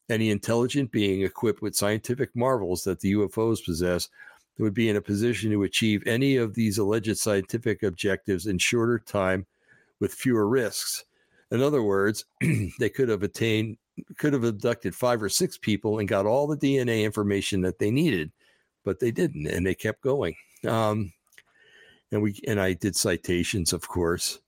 Any 0.09 0.29
intelligent 0.29 0.91
being 0.91 1.23
equipped 1.23 1.61
with 1.61 1.75
scientific 1.75 2.35
marvels 2.35 2.83
that 2.83 3.01
the 3.01 3.13
UFOs 3.13 3.63
possess 3.63 4.09
would 4.57 4.73
be 4.73 4.89
in 4.89 4.95
a 4.95 5.01
position 5.01 5.51
to 5.51 5.63
achieve 5.63 6.01
any 6.07 6.37
of 6.37 6.55
these 6.55 6.77
alleged 6.77 7.17
scientific 7.17 7.83
objectives 7.83 8.47
in 8.47 8.57
shorter 8.57 8.99
time 8.99 9.45
with 9.99 10.13
fewer 10.13 10.47
risks. 10.47 11.05
In 11.51 11.61
other 11.61 11.83
words, 11.83 12.25
they 12.79 12.89
could 12.89 13.09
have 13.09 13.23
attained 13.23 13.77
could 14.17 14.33
have 14.33 14.43
abducted 14.43 14.95
five 14.95 15.21
or 15.21 15.29
six 15.29 15.57
people 15.57 15.99
and 15.99 16.07
got 16.07 16.25
all 16.25 16.47
the 16.47 16.57
DNA 16.57 17.03
information 17.03 17.61
that 17.61 17.79
they 17.79 17.91
needed, 17.91 18.31
but 18.83 18.99
they 18.99 19.11
didn't, 19.11 19.47
and 19.47 19.65
they 19.65 19.75
kept 19.75 20.01
going. 20.01 20.35
Um, 20.67 21.13
and 22.11 22.21
we 22.21 22.39
and 22.47 22.59
I 22.59 22.73
did 22.73 22.95
citations, 22.95 23.73
of 23.73 23.87
course, 23.87 24.39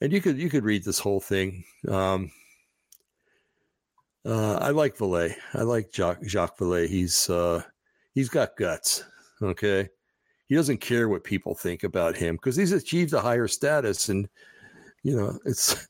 and 0.00 0.12
you 0.12 0.20
could 0.20 0.38
you 0.38 0.48
could 0.48 0.64
read 0.64 0.84
this 0.84 0.98
whole 0.98 1.20
thing. 1.20 1.64
Um, 1.88 2.30
uh, 4.24 4.54
I 4.54 4.70
like 4.70 4.96
Vallée. 4.96 5.34
I 5.52 5.62
like 5.62 5.92
Jacques, 5.92 6.24
Jacques 6.24 6.58
Vallée. 6.58 6.88
He's 6.88 7.28
uh, 7.28 7.62
he's 8.14 8.28
got 8.28 8.56
guts. 8.56 9.04
Okay, 9.42 9.88
he 10.46 10.54
doesn't 10.54 10.80
care 10.80 11.08
what 11.08 11.24
people 11.24 11.54
think 11.54 11.84
about 11.84 12.16
him 12.16 12.36
because 12.36 12.56
he's 12.56 12.72
achieved 12.72 13.12
a 13.12 13.20
higher 13.20 13.48
status 13.48 14.08
and 14.08 14.28
you 15.04 15.14
know, 15.14 15.38
it's, 15.44 15.86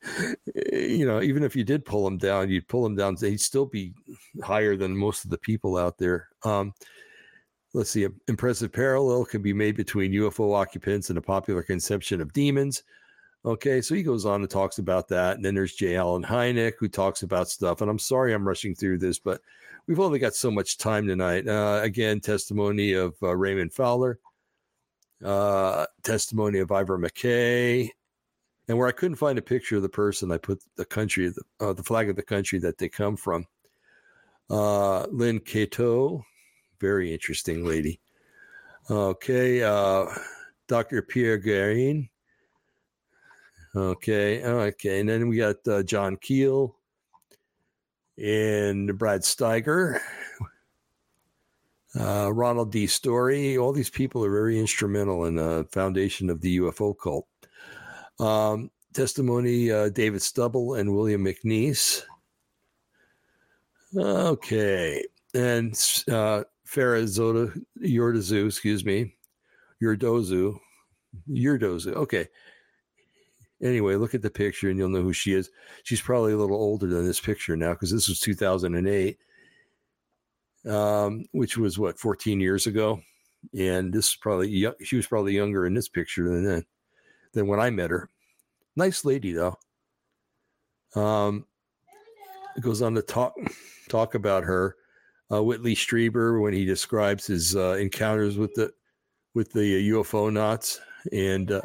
you 0.72 1.07
know, 1.07 1.22
even 1.22 1.44
if 1.44 1.55
you 1.55 1.62
did 1.62 1.85
pull 1.85 2.07
him 2.07 2.18
down, 2.18 2.50
you'd 2.50 2.68
pull 2.68 2.85
him 2.85 2.96
down, 2.96 3.16
he'd 3.16 3.40
still 3.40 3.64
be 3.64 3.94
higher 4.42 4.77
than 4.77 4.94
most 4.94 5.24
of 5.24 5.31
the 5.31 5.38
people 5.38 5.77
out 5.77 5.96
there. 5.96 6.29
Um, 6.42 6.74
let's 7.72 7.90
see, 7.90 8.05
an 8.05 8.20
impressive 8.27 8.72
parallel 8.72 9.24
can 9.24 9.40
be 9.40 9.53
made 9.53 9.77
between 9.77 10.12
UFO 10.12 10.55
occupants 10.55 11.11
and 11.11 11.18
a 11.18 11.22
popular 11.22 11.62
conception 11.62 12.20
of 12.20 12.33
demons. 12.33 12.83
Okay, 13.44 13.81
so 13.81 13.94
he 13.94 14.03
goes 14.03 14.27
on 14.27 14.40
and 14.40 14.50
talks 14.50 14.79
about 14.79 15.07
that. 15.09 15.37
And 15.37 15.44
then 15.44 15.55
there's 15.55 15.74
J. 15.74 15.96
Allen 15.96 16.24
Hynek 16.24 16.72
who 16.81 16.88
talks 16.88 17.22
about 17.22 17.48
stuff. 17.48 17.83
And 17.83 17.90
I'm 17.90 17.98
sorry 18.00 18.35
I'm 18.35 18.46
rushing 18.46 18.74
through 18.74 18.98
this, 18.98 19.20
but 19.20 19.40
we've 19.87 20.00
only 20.00 20.18
got 20.18 20.35
so 20.35 20.50
much 20.50 20.77
time 20.77 21.07
tonight. 21.07 21.46
Uh, 21.46 21.81
again, 21.85 22.20
testimony 22.20 22.94
of 22.94 23.14
uh, 23.22 23.37
Raymond 23.37 23.72
Fowler, 23.72 24.18
uh, 25.24 25.87
testimony 26.03 26.59
of 26.59 26.72
Ivor 26.72 26.98
McKay, 26.98 27.90
and 28.68 28.79
where 28.79 28.88
I 28.88 28.92
couldn't 28.92 29.16
find 29.16 29.38
a 29.38 29.42
picture 29.42 29.77
of 29.77 29.83
the 29.83 29.88
person, 29.88 30.33
I 30.33 30.38
put 30.38 30.62
the 30.77 30.85
country, 30.85 31.29
the, 31.29 31.42
uh, 31.61 31.72
the 31.72 31.83
flag 31.83 32.09
of 32.09 32.16
the 32.16 32.22
country 32.22 32.59
that 32.61 32.79
they 32.79 32.88
come 32.88 33.16
from. 33.16 33.46
Uh, 34.48 35.07
Lynn 35.07 35.40
Catoe, 35.40 36.22
very 36.81 37.12
interesting 37.12 37.64
lady. 37.64 38.00
Okay, 38.90 39.62
uh, 39.62 40.07
Dr. 40.68 41.03
Pierre 41.03 41.40
Guérin. 41.40 42.09
Okay, 43.74 44.44
okay, 44.44 45.00
and 45.00 45.09
then 45.09 45.29
we 45.29 45.38
got 45.38 45.57
uh, 45.66 45.83
John 45.83 46.16
Keel 46.16 46.77
and 48.16 48.96
Brad 48.96 49.22
Steiger, 49.22 49.98
uh, 51.98 52.33
Ronald 52.33 52.70
D. 52.70 52.87
Story. 52.87 53.59
All 53.59 53.72
these 53.72 53.90
people 53.90 54.24
are 54.24 54.31
very 54.31 54.61
instrumental 54.61 55.24
in 55.24 55.37
the 55.37 55.66
foundation 55.72 56.31
of 56.31 56.40
the 56.40 56.59
UFO 56.59 56.94
cult. 56.96 57.27
Um, 58.20 58.70
testimony 58.94 59.70
uh, 59.70 59.90
David 59.90 60.22
Stubble 60.22 60.74
and 60.79 60.94
William 60.94 61.24
McNeese. 61.24 62.03
Okay. 63.96 65.05
And 65.35 65.72
uh, 66.09 66.44
Farah 66.66 67.05
Zoda, 67.05 67.61
Yordazu, 67.83 68.46
excuse 68.46 68.85
me, 68.85 69.14
Yurdozu, 69.83 70.59
Yurdozu. 71.29 71.94
Okay. 71.94 72.29
Anyway, 73.62 73.96
look 73.96 74.14
at 74.14 74.22
the 74.22 74.31
picture 74.31 74.68
and 74.68 74.79
you'll 74.79 74.88
know 74.88 75.03
who 75.03 75.12
she 75.12 75.33
is. 75.33 75.50
She's 75.85 76.00
probably 76.00 76.33
a 76.33 76.37
little 76.37 76.57
older 76.57 76.87
than 76.87 77.07
this 77.07 77.20
picture 77.20 77.57
now 77.57 77.72
because 77.72 77.90
this 77.90 78.09
was 78.09 78.20
2008, 78.20 79.18
um, 80.66 81.24
which 81.33 81.57
was 81.57 81.79
what, 81.79 81.98
14 81.98 82.40
years 82.40 82.66
ago. 82.66 83.00
And 83.57 83.92
this 83.92 84.09
is 84.09 84.16
probably, 84.16 84.66
she 84.83 84.96
was 84.96 85.07
probably 85.07 85.35
younger 85.35 85.66
in 85.66 85.74
this 85.74 85.88
picture 85.88 86.29
than 86.29 86.44
then 86.44 86.64
than 87.35 87.47
when 87.47 87.61
I 87.61 87.70
met 87.70 87.90
her. 87.90 88.09
Nice 88.77 89.05
lady 89.05 89.33
though. 89.33 89.57
Um, 90.94 91.47
it 92.57 92.62
goes 92.62 92.83
on 92.83 92.94
to 92.94 93.03
talk 93.03 93.35
talk 93.88 94.14
about 94.14 94.44
her. 94.44 94.77
Uh, 95.33 95.42
Whitley 95.42 95.75
Strieber 95.75 96.40
when 96.40 96.53
he 96.53 96.64
describes 96.64 97.27
his 97.27 97.57
uh, 97.57 97.77
encounters 97.81 98.37
with 98.37 98.55
the 98.55 98.73
with 99.35 99.53
the 99.53 99.90
UFOnauts 99.90 100.79
and 101.12 101.51
uh, 101.51 101.62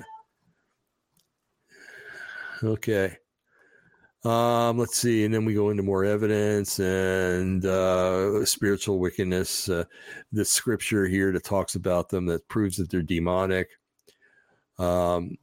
okay. 2.63 3.17
Um, 4.25 4.77
let's 4.77 4.97
see, 4.97 5.23
and 5.23 5.33
then 5.33 5.45
we 5.45 5.53
go 5.53 5.69
into 5.69 5.81
more 5.81 6.03
evidence 6.03 6.79
and 6.79 7.63
uh, 7.65 8.43
spiritual 8.45 8.99
wickedness. 8.99 9.69
Uh, 9.69 9.85
the 10.33 10.43
scripture 10.43 11.07
here 11.07 11.31
that 11.31 11.45
talks 11.45 11.75
about 11.75 12.09
them 12.09 12.25
that 12.25 12.45
proves 12.49 12.75
that 12.77 12.89
they're 12.89 13.01
demonic. 13.01 13.69
Um, 14.77 15.37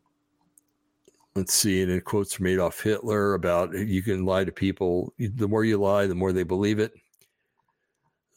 let's 1.37 1.55
see, 1.55 1.83
and 1.83 1.91
then 1.93 2.01
quotes 2.01 2.33
from 2.35 2.47
Adolf 2.47 2.81
Hitler 2.83 3.35
about 3.35 3.73
you 3.73 4.03
can 4.03 4.25
lie 4.25 4.45
to 4.45 4.51
people. 4.53 5.13
The 5.19 5.47
more 5.47 5.65
you 5.65 5.79
lie, 5.79 6.07
the 6.07 6.15
more 6.15 6.33
they 6.33 6.43
believe 6.43 6.79
it. 6.79 6.93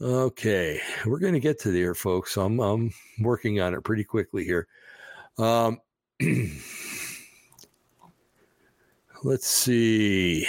Okay, 0.01 0.79
we're 1.05 1.19
going 1.19 1.33
to 1.33 1.39
get 1.39 1.59
to 1.59 1.71
there, 1.71 1.95
folks. 1.95 2.37
I'm, 2.37 2.59
I'm 2.59 2.93
working 3.19 3.59
on 3.59 3.73
it 3.73 3.83
pretty 3.83 4.03
quickly 4.03 4.45
here. 4.45 4.67
Um, 5.37 5.79
let's 9.23 9.47
see. 9.47 10.45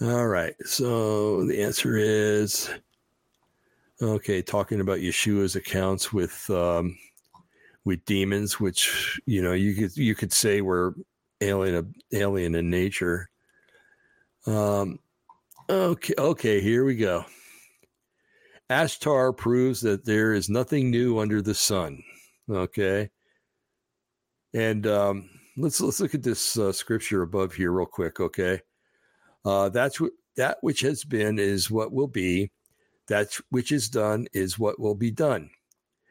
All 0.00 0.26
right, 0.26 0.54
so 0.64 1.44
the 1.44 1.62
answer 1.62 1.96
is 1.96 2.70
Okay, 4.02 4.42
talking 4.42 4.80
about 4.80 4.98
Yeshua's 4.98 5.56
accounts 5.56 6.12
with 6.12 6.50
um, 6.50 6.98
with 7.86 8.04
demons, 8.04 8.60
which 8.60 9.18
you 9.24 9.40
know 9.40 9.52
you 9.52 9.74
could 9.74 9.96
you 9.96 10.14
could 10.14 10.32
say 10.32 10.60
were 10.60 10.94
alien 11.40 11.94
alien 12.12 12.54
in 12.54 12.68
nature. 12.68 13.30
Um, 14.46 14.98
okay, 15.70 16.14
okay, 16.18 16.60
here 16.60 16.84
we 16.84 16.96
go. 16.96 17.24
Ashtar 18.68 19.34
proves 19.34 19.80
that 19.82 20.04
there 20.04 20.34
is 20.34 20.50
nothing 20.50 20.90
new 20.90 21.18
under 21.20 21.40
the 21.40 21.54
sun. 21.54 22.02
Okay, 22.50 23.08
and 24.52 24.86
um, 24.86 25.30
let's 25.56 25.80
let's 25.80 26.00
look 26.00 26.14
at 26.14 26.24
this 26.24 26.58
uh, 26.58 26.72
scripture 26.72 27.22
above 27.22 27.54
here 27.54 27.70
real 27.70 27.86
quick. 27.86 28.18
Okay, 28.18 28.60
uh, 29.44 29.68
that's 29.68 30.00
what 30.00 30.10
that 30.36 30.58
which 30.60 30.80
has 30.80 31.04
been 31.04 31.38
is 31.38 31.70
what 31.70 31.92
will 31.92 32.08
be. 32.08 32.50
That 33.06 33.38
which 33.50 33.70
is 33.70 33.88
done 33.88 34.26
is 34.32 34.58
what 34.58 34.80
will 34.80 34.96
be 34.96 35.12
done. 35.12 35.50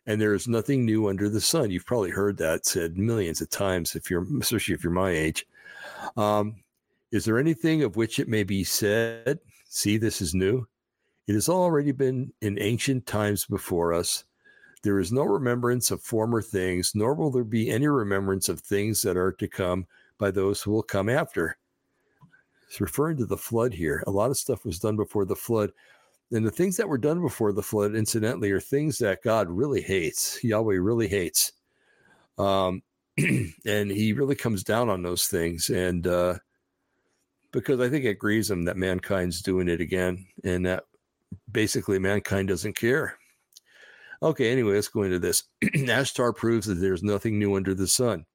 And 0.07 0.21
there 0.21 0.33
is 0.33 0.47
nothing 0.47 0.85
new 0.85 1.07
under 1.09 1.29
the 1.29 1.41
sun. 1.41 1.71
You've 1.71 1.85
probably 1.85 2.11
heard 2.11 2.37
that 2.37 2.65
said 2.65 2.97
millions 2.97 3.41
of 3.41 3.49
times, 3.49 3.95
if 3.95 4.09
you're 4.09 4.25
especially 4.39 4.75
if 4.75 4.83
you're 4.83 4.93
my 4.93 5.09
age. 5.09 5.47
Um, 6.15 6.57
is 7.11 7.25
there 7.25 7.39
anything 7.39 7.83
of 7.83 7.95
which 7.95 8.19
it 8.19 8.27
may 8.27 8.43
be 8.43 8.63
said, 8.63 9.39
"See, 9.67 9.97
this 9.97 10.21
is 10.21 10.35
new"? 10.35 10.67
It 11.27 11.33
has 11.33 11.49
already 11.49 11.91
been 11.91 12.33
in 12.41 12.59
ancient 12.59 13.07
times 13.07 13.45
before 13.45 13.93
us. 13.93 14.25
There 14.83 14.99
is 14.99 15.11
no 15.11 15.23
remembrance 15.23 15.89
of 15.89 16.03
former 16.03 16.43
things, 16.43 16.93
nor 16.93 17.15
will 17.15 17.31
there 17.31 17.43
be 17.43 17.71
any 17.71 17.87
remembrance 17.87 18.47
of 18.49 18.59
things 18.59 19.01
that 19.01 19.17
are 19.17 19.31
to 19.31 19.47
come 19.47 19.87
by 20.19 20.29
those 20.29 20.61
who 20.61 20.71
will 20.71 20.83
come 20.83 21.09
after. 21.09 21.57
It's 22.67 22.79
referring 22.79 23.17
to 23.17 23.25
the 23.25 23.37
flood 23.37 23.73
here. 23.73 24.03
A 24.05 24.11
lot 24.11 24.29
of 24.29 24.37
stuff 24.37 24.63
was 24.63 24.79
done 24.79 24.95
before 24.95 25.25
the 25.25 25.35
flood. 25.35 25.71
And 26.31 26.45
the 26.45 26.51
things 26.51 26.77
that 26.77 26.89
were 26.89 26.97
done 26.97 27.21
before 27.21 27.53
the 27.53 27.61
flood, 27.61 27.95
incidentally, 27.95 28.51
are 28.51 28.59
things 28.59 28.97
that 28.97 29.23
God 29.23 29.49
really 29.49 29.81
hates. 29.81 30.43
Yahweh 30.43 30.77
really 30.79 31.07
hates. 31.07 31.51
Um, 32.37 32.81
and 33.17 33.91
he 33.91 34.13
really 34.13 34.35
comes 34.35 34.63
down 34.63 34.89
on 34.89 35.03
those 35.03 35.27
things. 35.27 35.69
And 35.69 36.05
uh, 36.07 36.35
because 37.51 37.79
I 37.79 37.89
think 37.89 38.05
it 38.05 38.19
grieves 38.19 38.49
him 38.49 38.65
that 38.65 38.77
mankind's 38.77 39.41
doing 39.41 39.69
it 39.69 39.79
again 39.79 40.27
and 40.43 40.65
that 40.65 40.83
basically 41.51 41.99
mankind 41.99 42.49
doesn't 42.49 42.75
care. 42.75 43.17
Okay, 44.21 44.51
anyway, 44.51 44.75
let's 44.75 44.87
go 44.87 45.03
into 45.03 45.19
this. 45.19 45.43
Ashtar 45.63 46.35
proves 46.35 46.67
that 46.67 46.75
there's 46.75 47.03
nothing 47.03 47.37
new 47.37 47.55
under 47.55 47.73
the 47.73 47.87
sun. 47.87 48.25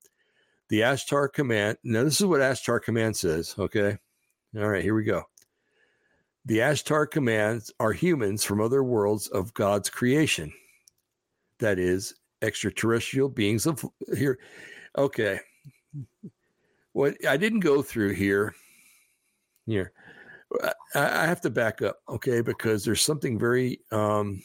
The 0.69 0.81
Ashtar 0.81 1.33
command, 1.33 1.79
now 1.83 2.05
this 2.05 2.21
is 2.21 2.27
what 2.27 2.41
Ashtar 2.41 2.81
command 2.81 3.17
says, 3.17 3.55
okay? 3.59 3.99
All 4.57 4.69
right, 4.69 4.83
here 4.83 4.95
we 4.95 5.05
go. 5.05 5.25
The 6.51 6.59
Ashtar 6.59 7.09
commands 7.09 7.73
are 7.79 7.93
humans 7.93 8.43
from 8.43 8.61
other 8.61 8.83
worlds 8.83 9.29
of 9.29 9.55
God's 9.55 9.89
creation. 9.89 10.53
That 11.61 11.79
is, 11.79 12.13
extraterrestrial 12.43 13.29
beings 13.29 13.67
of 13.67 13.85
here. 14.17 14.37
Okay. 14.99 15.39
What 16.91 17.15
I 17.25 17.37
didn't 17.37 17.61
go 17.61 17.83
through 17.83 18.15
here, 18.15 18.53
here, 19.67 19.93
I, 20.93 21.25
have 21.25 21.41
to 21.43 21.51
back 21.51 21.83
up, 21.83 22.01
okay, 22.09 22.41
because 22.41 22.85
there's 22.85 23.01
something 23.01 23.39
very 23.39 23.79
um, 23.93 24.43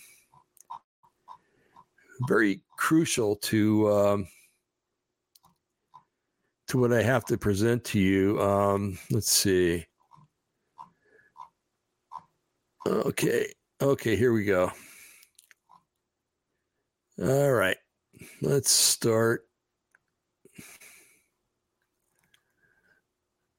very 2.28 2.62
crucial 2.78 3.36
to 3.38 3.92
um, 3.92 4.28
to 6.68 6.78
what 6.78 6.94
I 6.94 7.02
have 7.02 7.26
to 7.26 7.38
present 7.40 7.84
to 7.86 8.00
you. 8.00 8.40
Um, 8.40 9.00
let's 9.10 9.32
see. 9.32 9.88
Okay, 12.88 13.48
okay, 13.82 14.16
here 14.16 14.32
we 14.32 14.46
go. 14.46 14.72
All 17.20 17.52
right, 17.52 17.78
let's 18.42 18.70
start. 18.72 19.48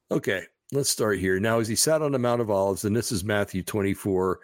Okay, 0.09 0.43
let's 0.71 0.89
start 0.89 1.19
here. 1.19 1.41
Now, 1.41 1.59
as 1.59 1.67
he 1.67 1.75
sat 1.75 2.01
on 2.01 2.13
the 2.13 2.19
Mount 2.19 2.39
of 2.39 2.49
Olives, 2.49 2.85
and 2.85 2.95
this 2.95 3.11
is 3.11 3.25
Matthew 3.25 3.63
24, 3.63 4.39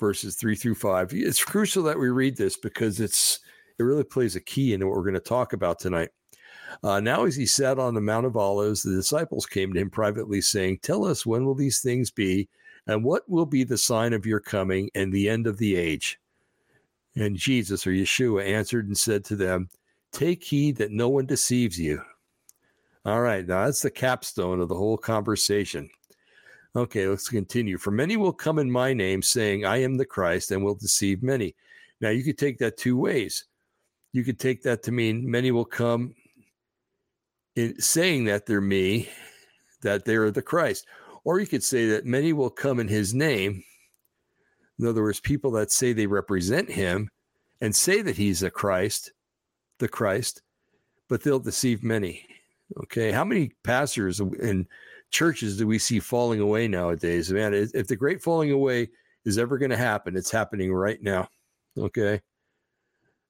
verses 0.00 0.34
3 0.34 0.56
through 0.56 0.74
5. 0.74 1.12
It's 1.12 1.44
crucial 1.44 1.84
that 1.84 1.98
we 1.98 2.08
read 2.08 2.36
this 2.36 2.56
because 2.56 2.98
it's 2.98 3.38
it 3.78 3.84
really 3.84 4.02
plays 4.02 4.34
a 4.34 4.40
key 4.40 4.74
into 4.74 4.86
what 4.86 4.96
we're 4.96 5.02
going 5.02 5.14
to 5.14 5.20
talk 5.20 5.52
about 5.52 5.78
tonight. 5.78 6.10
Uh, 6.82 6.98
now, 6.98 7.24
as 7.24 7.36
he 7.36 7.46
sat 7.46 7.78
on 7.78 7.94
the 7.94 8.00
Mount 8.00 8.26
of 8.26 8.36
Olives, 8.36 8.82
the 8.82 8.96
disciples 8.96 9.46
came 9.46 9.72
to 9.72 9.80
him 9.80 9.90
privately, 9.90 10.40
saying, 10.40 10.78
Tell 10.82 11.04
us, 11.04 11.24
when 11.24 11.44
will 11.44 11.54
these 11.54 11.80
things 11.80 12.10
be? 12.10 12.48
And 12.86 13.04
what 13.04 13.28
will 13.28 13.46
be 13.46 13.64
the 13.64 13.78
sign 13.78 14.12
of 14.12 14.26
your 14.26 14.40
coming 14.40 14.90
and 14.94 15.12
the 15.12 15.28
end 15.28 15.46
of 15.46 15.58
the 15.58 15.76
age? 15.76 16.18
And 17.16 17.36
Jesus 17.36 17.86
or 17.86 17.90
Yeshua 17.90 18.46
answered 18.46 18.86
and 18.86 18.96
said 18.96 19.24
to 19.26 19.36
them, 19.36 19.68
Take 20.12 20.44
heed 20.44 20.76
that 20.76 20.90
no 20.90 21.08
one 21.08 21.26
deceives 21.26 21.78
you. 21.78 22.02
All 23.04 23.20
right, 23.20 23.46
now 23.46 23.64
that's 23.64 23.82
the 23.82 23.90
capstone 23.90 24.60
of 24.60 24.68
the 24.68 24.74
whole 24.74 24.96
conversation. 24.96 25.88
Okay, 26.76 27.06
let's 27.06 27.28
continue. 27.28 27.78
For 27.78 27.90
many 27.90 28.16
will 28.16 28.32
come 28.32 28.58
in 28.58 28.70
my 28.70 28.92
name, 28.92 29.22
saying, 29.22 29.64
I 29.64 29.78
am 29.78 29.96
the 29.96 30.04
Christ, 30.04 30.50
and 30.50 30.64
will 30.64 30.74
deceive 30.74 31.22
many. 31.22 31.54
Now, 32.00 32.10
you 32.10 32.24
could 32.24 32.38
take 32.38 32.58
that 32.58 32.76
two 32.76 32.96
ways 32.96 33.44
you 34.14 34.22
could 34.22 34.38
take 34.38 34.62
that 34.62 34.84
to 34.84 34.92
mean 34.92 35.28
many 35.28 35.50
will 35.50 35.64
come 35.64 36.14
in 37.56 37.78
saying 37.80 38.24
that 38.24 38.46
they're 38.46 38.60
me, 38.60 39.08
that 39.82 40.04
they're 40.04 40.30
the 40.30 40.40
Christ. 40.40 40.86
Or 41.24 41.40
you 41.40 41.46
could 41.46 41.62
say 41.62 41.88
that 41.88 42.06
many 42.06 42.32
will 42.32 42.50
come 42.50 42.80
in 42.80 42.88
his 42.88 43.14
name. 43.14 43.62
In 44.78 44.86
other 44.86 45.02
words, 45.02 45.20
people 45.20 45.50
that 45.52 45.72
say 45.72 45.92
they 45.92 46.06
represent 46.06 46.70
him 46.70 47.08
and 47.60 47.74
say 47.74 48.02
that 48.02 48.16
he's 48.16 48.42
a 48.42 48.50
Christ, 48.50 49.12
the 49.78 49.88
Christ, 49.88 50.42
but 51.08 51.22
they'll 51.22 51.38
deceive 51.38 51.82
many. 51.82 52.26
Okay. 52.82 53.12
How 53.12 53.24
many 53.24 53.52
pastors 53.62 54.20
and 54.20 54.66
churches 55.10 55.56
do 55.56 55.66
we 55.66 55.78
see 55.78 56.00
falling 56.00 56.40
away 56.40 56.68
nowadays? 56.68 57.30
Man, 57.30 57.54
if 57.54 57.86
the 57.86 57.96
great 57.96 58.22
falling 58.22 58.50
away 58.50 58.88
is 59.24 59.38
ever 59.38 59.58
going 59.58 59.70
to 59.70 59.76
happen, 59.76 60.16
it's 60.16 60.30
happening 60.30 60.72
right 60.72 61.02
now. 61.02 61.28
Okay 61.78 62.20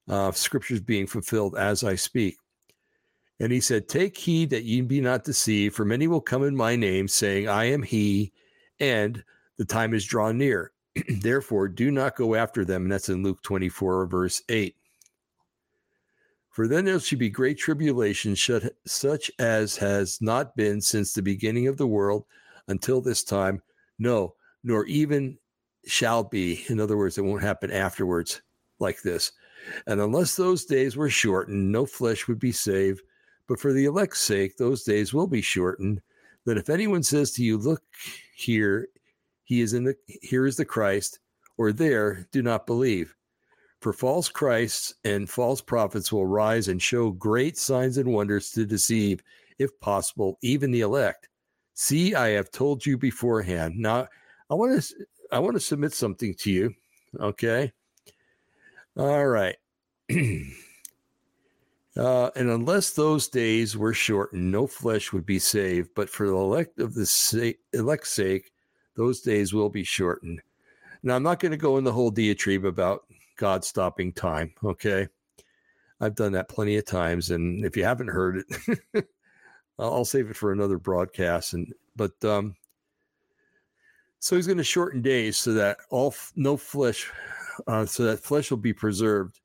uh, 0.09 0.31
scriptures 0.31 0.79
being 0.79 1.07
fulfilled 1.07 1.55
as 1.57 1.83
I 1.83 1.95
speak. 1.95 2.37
And 3.39 3.51
he 3.51 3.59
said, 3.59 3.87
Take 3.87 4.17
heed 4.17 4.49
that 4.51 4.63
ye 4.63 4.81
be 4.81 5.01
not 5.01 5.23
deceived, 5.23 5.75
for 5.75 5.85
many 5.85 6.07
will 6.07 6.21
come 6.21 6.43
in 6.43 6.55
my 6.55 6.75
name, 6.75 7.07
saying, 7.07 7.49
I 7.49 7.65
am 7.65 7.83
he, 7.83 8.31
and 8.79 9.23
the 9.57 9.65
time 9.65 9.93
is 9.93 10.05
drawn 10.05 10.37
near. 10.37 10.71
Therefore, 11.09 11.67
do 11.67 11.91
not 11.91 12.15
go 12.15 12.35
after 12.35 12.63
them. 12.63 12.83
And 12.83 12.91
that's 12.91 13.09
in 13.09 13.23
Luke 13.23 13.41
24, 13.41 14.05
verse 14.07 14.41
8. 14.49 14.75
For 16.49 16.69
then 16.69 16.85
there 16.85 16.99
shall 17.01 17.19
be 17.19 17.29
great 17.29 17.57
tribulation, 17.57 18.33
such 18.85 19.31
as 19.39 19.75
has 19.75 20.21
not 20.21 20.55
been 20.55 20.79
since 20.79 21.11
the 21.11 21.21
beginning 21.21 21.67
of 21.67 21.75
the 21.75 21.87
world 21.87 22.23
until 22.69 23.01
this 23.01 23.25
time. 23.25 23.61
No, 23.99 24.35
nor 24.63 24.85
even 24.85 25.37
shall 25.85 26.23
be. 26.23 26.63
In 26.69 26.79
other 26.79 26.95
words, 26.95 27.17
it 27.17 27.25
won't 27.25 27.43
happen 27.43 27.71
afterwards 27.71 28.41
like 28.79 29.01
this. 29.01 29.33
And 29.87 29.99
unless 29.99 30.35
those 30.35 30.63
days 30.63 30.95
were 30.95 31.09
shortened, 31.09 31.73
no 31.73 31.85
flesh 31.85 32.27
would 32.29 32.39
be 32.39 32.53
saved. 32.53 33.01
But 33.47 33.59
for 33.59 33.73
the 33.73 33.85
elect's 33.85 34.21
sake, 34.21 34.57
those 34.57 34.83
days 34.83 35.13
will 35.13 35.27
be 35.27 35.41
shortened. 35.41 36.01
That 36.45 36.57
if 36.57 36.69
anyone 36.69 37.03
says 37.03 37.31
to 37.33 37.43
you, 37.43 37.57
Look 37.57 37.81
here, 38.35 38.87
he 39.43 39.61
is 39.61 39.73
in 39.73 39.83
the 39.83 39.95
here 40.07 40.45
is 40.45 40.57
the 40.57 40.65
Christ, 40.65 41.19
or 41.57 41.71
there, 41.71 42.27
do 42.31 42.41
not 42.41 42.67
believe. 42.67 43.15
For 43.81 43.93
false 43.93 44.29
Christs 44.29 44.95
and 45.03 45.29
false 45.29 45.61
prophets 45.61 46.11
will 46.11 46.25
rise 46.25 46.69
and 46.69 46.81
show 46.81 47.11
great 47.11 47.57
signs 47.57 47.97
and 47.97 48.11
wonders 48.11 48.49
to 48.51 48.65
deceive, 48.65 49.21
if 49.59 49.79
possible, 49.79 50.39
even 50.41 50.71
the 50.71 50.81
elect. 50.81 51.29
See, 51.75 52.15
I 52.15 52.29
have 52.29 52.51
told 52.51 52.85
you 52.85 52.97
beforehand. 52.97 53.75
Now, 53.77 54.07
I 54.49 54.55
want 54.55 54.81
to 54.81 55.05
I 55.31 55.39
want 55.39 55.55
to 55.55 55.59
submit 55.59 55.93
something 55.93 56.33
to 56.35 56.51
you. 56.51 56.73
Okay. 57.19 57.71
All 58.97 59.27
right. 59.27 59.55
uh, 61.97 62.29
and 62.35 62.49
unless 62.49 62.91
those 62.91 63.27
days 63.27 63.77
were 63.77 63.93
shortened, 63.93 64.51
no 64.51 64.67
flesh 64.67 65.13
would 65.13 65.25
be 65.25 65.39
saved. 65.39 65.89
But 65.95 66.09
for 66.09 66.27
the 66.27 66.35
elect 66.35 66.79
of 66.79 66.93
the 66.93 67.55
elect's 67.73 68.11
sake, 68.11 68.51
those 68.95 69.21
days 69.21 69.53
will 69.53 69.69
be 69.69 69.83
shortened. 69.83 70.41
Now, 71.03 71.15
I'm 71.15 71.23
not 71.23 71.39
going 71.39 71.51
to 71.51 71.57
go 71.57 71.77
in 71.77 71.83
the 71.83 71.93
whole 71.93 72.11
diatribe 72.11 72.65
about 72.65 73.05
God 73.37 73.63
stopping 73.63 74.11
time. 74.11 74.53
Okay. 74.63 75.07
I've 76.01 76.15
done 76.15 76.33
that 76.33 76.49
plenty 76.49 76.75
of 76.77 76.85
times. 76.85 77.31
And 77.31 77.63
if 77.63 77.77
you 77.77 77.85
haven't 77.85 78.07
heard 78.09 78.43
it, 78.93 79.07
I'll 79.79 80.05
save 80.05 80.29
it 80.29 80.35
for 80.35 80.51
another 80.51 80.77
broadcast. 80.77 81.53
And, 81.53 81.73
but, 81.95 82.11
um, 82.25 82.55
so 84.19 84.35
he's 84.35 84.47
going 84.47 84.57
to 84.57 84.63
shorten 84.63 85.01
days 85.01 85.37
so 85.37 85.53
that 85.53 85.77
all 85.91 86.13
no 86.35 86.57
flesh 86.57 87.11
uh, 87.67 87.85
so 87.85 88.03
that 88.03 88.19
flesh 88.19 88.49
will 88.49 88.57
be 88.57 88.73
preserved. 88.73 89.39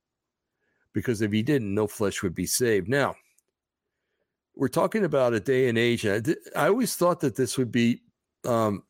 Because 0.92 1.22
if 1.22 1.32
he 1.32 1.42
didn't, 1.42 1.74
no 1.74 1.86
flesh 1.86 2.22
would 2.22 2.34
be 2.34 2.46
saved. 2.46 2.88
Now, 2.88 3.14
we're 4.56 4.68
talking 4.68 5.04
about 5.04 5.32
a 5.32 5.40
day 5.40 5.68
and 5.68 5.78
age. 5.78 6.04
And 6.04 6.36
I, 6.56 6.68
always 6.68 6.96
thought 6.96 7.20
that 7.20 7.36
this 7.36 7.56
would 7.56 7.72
be 7.72 8.02
um, 8.44 8.82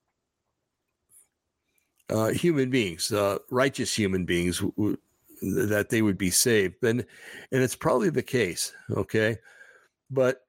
uh, 2.08 2.28
human 2.28 2.70
beings, 2.70 3.12
uh, 3.12 3.38
righteous 3.50 3.94
human 3.94 4.24
beings, 4.24 4.60
w- 4.60 4.96
w- 5.42 5.68
that 5.68 5.88
they 5.88 6.02
would 6.02 6.18
be 6.18 6.30
saved. 6.30 6.82
And 6.82 7.06
and 7.52 7.62
it's 7.62 7.76
probably 7.76 8.10
the 8.10 8.22
case. 8.22 8.72
Okay, 8.90 9.38
but 10.10 10.42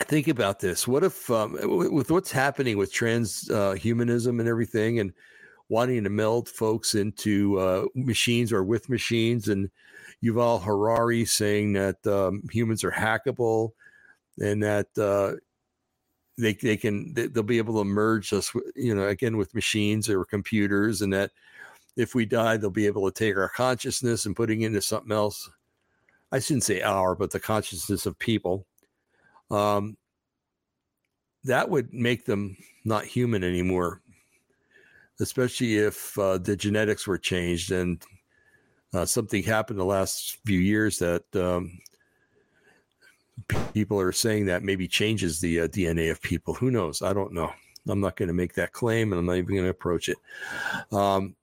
think 0.00 0.28
about 0.28 0.60
this: 0.60 0.86
what 0.86 1.04
if, 1.04 1.30
um, 1.30 1.56
with 1.62 2.10
what's 2.10 2.30
happening 2.30 2.76
with 2.76 2.92
transhumanism 2.92 4.36
uh, 4.36 4.40
and 4.40 4.48
everything, 4.48 5.00
and 5.00 5.12
wanting 5.68 6.04
to 6.04 6.10
meld 6.10 6.48
folks 6.48 6.94
into 6.94 7.58
uh, 7.58 7.86
machines 7.94 8.52
or 8.52 8.62
with 8.62 8.90
machines, 8.90 9.48
and 9.48 9.70
Yuval 10.22 10.62
Harari 10.62 11.24
saying 11.24 11.72
that 11.72 12.06
um, 12.06 12.42
humans 12.50 12.84
are 12.84 12.92
hackable, 12.92 13.72
and 14.38 14.62
that 14.62 14.86
uh, 14.98 15.36
they 16.38 16.54
they 16.54 16.76
can 16.76 17.12
they'll 17.14 17.42
be 17.42 17.58
able 17.58 17.78
to 17.78 17.84
merge 17.84 18.32
us, 18.32 18.52
you 18.76 18.94
know, 18.94 19.08
again 19.08 19.36
with 19.36 19.54
machines 19.54 20.08
or 20.08 20.24
computers, 20.24 21.02
and 21.02 21.12
that 21.12 21.30
if 21.96 22.14
we 22.14 22.24
die, 22.24 22.56
they'll 22.56 22.70
be 22.70 22.86
able 22.86 23.10
to 23.10 23.14
take 23.14 23.36
our 23.36 23.48
consciousness 23.50 24.26
and 24.26 24.36
putting 24.36 24.62
into 24.62 24.80
something 24.80 25.12
else. 25.12 25.50
I 26.30 26.38
shouldn't 26.38 26.64
say 26.64 26.80
our, 26.80 27.14
but 27.14 27.30
the 27.30 27.40
consciousness 27.40 28.06
of 28.06 28.18
people. 28.18 28.66
Um, 29.50 29.98
that 31.44 31.68
would 31.68 31.92
make 31.92 32.24
them 32.24 32.56
not 32.84 33.04
human 33.04 33.44
anymore, 33.44 34.00
especially 35.20 35.76
if 35.76 36.16
uh, 36.18 36.38
the 36.38 36.56
genetics 36.56 37.06
were 37.06 37.18
changed 37.18 37.72
and 37.72 38.02
uh, 38.92 39.04
something 39.06 39.42
happened 39.42 39.78
the 39.78 39.84
last 39.84 40.38
few 40.44 40.58
years 40.58 40.98
that 40.98 41.24
um, 41.34 41.78
people 43.72 43.98
are 43.98 44.12
saying 44.12 44.46
that 44.46 44.62
maybe 44.62 44.86
changes 44.86 45.40
the 45.40 45.60
uh, 45.60 45.68
DNA 45.68 46.10
of 46.10 46.20
people. 46.22 46.54
Who 46.54 46.70
knows? 46.70 47.02
I 47.02 47.12
don't 47.12 47.32
know. 47.32 47.52
I'm 47.88 48.00
not 48.00 48.16
going 48.16 48.28
to 48.28 48.34
make 48.34 48.54
that 48.54 48.72
claim, 48.72 49.12
and 49.12 49.18
I'm 49.18 49.26
not 49.26 49.36
even 49.36 49.54
going 49.54 49.64
to 49.64 49.70
approach 49.70 50.08
it. 50.08 50.18
Um, 50.92 51.34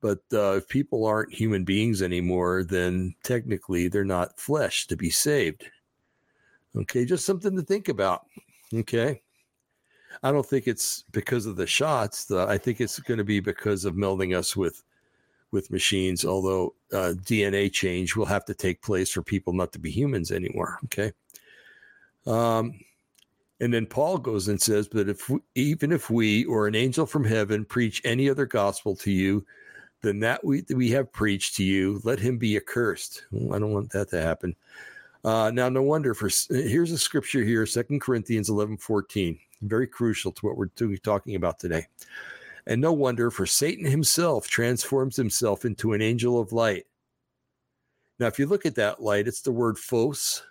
but 0.00 0.20
uh, 0.32 0.52
if 0.56 0.68
people 0.68 1.04
aren't 1.04 1.32
human 1.32 1.64
beings 1.64 2.02
anymore, 2.02 2.64
then 2.64 3.14
technically 3.22 3.88
they're 3.88 4.04
not 4.04 4.40
flesh 4.40 4.86
to 4.86 4.96
be 4.96 5.10
saved. 5.10 5.64
Okay, 6.74 7.04
just 7.04 7.26
something 7.26 7.54
to 7.56 7.62
think 7.62 7.88
about. 7.88 8.26
Okay. 8.72 9.20
I 10.22 10.32
don't 10.32 10.46
think 10.46 10.66
it's 10.66 11.04
because 11.12 11.46
of 11.46 11.56
the 11.56 11.66
shots. 11.66 12.24
The, 12.24 12.46
I 12.46 12.58
think 12.58 12.80
it's 12.80 12.98
going 12.98 13.18
to 13.18 13.24
be 13.24 13.40
because 13.40 13.84
of 13.84 13.94
melding 13.94 14.36
us 14.36 14.56
with 14.56 14.82
with 15.52 15.70
machines. 15.70 16.24
Although 16.24 16.74
uh, 16.92 17.14
DNA 17.24 17.72
change 17.72 18.16
will 18.16 18.26
have 18.26 18.44
to 18.46 18.54
take 18.54 18.82
place 18.82 19.10
for 19.10 19.22
people 19.22 19.52
not 19.52 19.72
to 19.72 19.78
be 19.78 19.90
humans 19.90 20.30
anymore. 20.30 20.78
Okay. 20.84 21.12
Um, 22.26 22.80
and 23.60 23.74
then 23.74 23.86
Paul 23.86 24.18
goes 24.18 24.48
and 24.48 24.60
says, 24.60 24.88
"But 24.88 25.08
if 25.08 25.28
we, 25.28 25.40
even 25.54 25.92
if 25.92 26.10
we 26.10 26.44
or 26.46 26.66
an 26.66 26.74
angel 26.74 27.06
from 27.06 27.24
heaven 27.24 27.64
preach 27.64 28.00
any 28.04 28.30
other 28.30 28.46
gospel 28.46 28.96
to 28.96 29.10
you 29.10 29.44
than 30.00 30.20
that 30.20 30.42
we 30.44 30.64
we 30.74 30.90
have 30.90 31.12
preached 31.12 31.56
to 31.56 31.64
you, 31.64 32.00
let 32.04 32.18
him 32.18 32.38
be 32.38 32.56
accursed." 32.56 33.24
Well, 33.30 33.54
I 33.54 33.58
don't 33.58 33.72
want 33.72 33.90
that 33.92 34.08
to 34.10 34.20
happen. 34.22 34.56
Uh, 35.22 35.50
now, 35.52 35.68
no 35.68 35.82
wonder 35.82 36.14
for 36.14 36.30
here's 36.48 36.92
a 36.92 36.98
scripture 36.98 37.44
here, 37.44 37.66
Second 37.66 38.00
Corinthians 38.00 38.48
eleven 38.48 38.78
fourteen, 38.78 39.38
very 39.60 39.86
crucial 39.86 40.32
to 40.32 40.46
what 40.46 40.56
we're 40.56 40.96
talking 41.02 41.34
about 41.34 41.58
today. 41.58 41.86
And 42.66 42.80
no 42.80 42.92
wonder, 42.92 43.30
for 43.30 43.46
Satan 43.46 43.84
himself 43.84 44.48
transforms 44.48 45.16
himself 45.16 45.64
into 45.64 45.92
an 45.92 46.02
angel 46.02 46.40
of 46.40 46.52
light. 46.52 46.86
Now, 48.18 48.26
if 48.26 48.38
you 48.38 48.46
look 48.46 48.66
at 48.66 48.74
that 48.74 49.02
light, 49.02 49.26
it's 49.26 49.40
the 49.40 49.52
word 49.52 49.78
phos, 49.78 50.42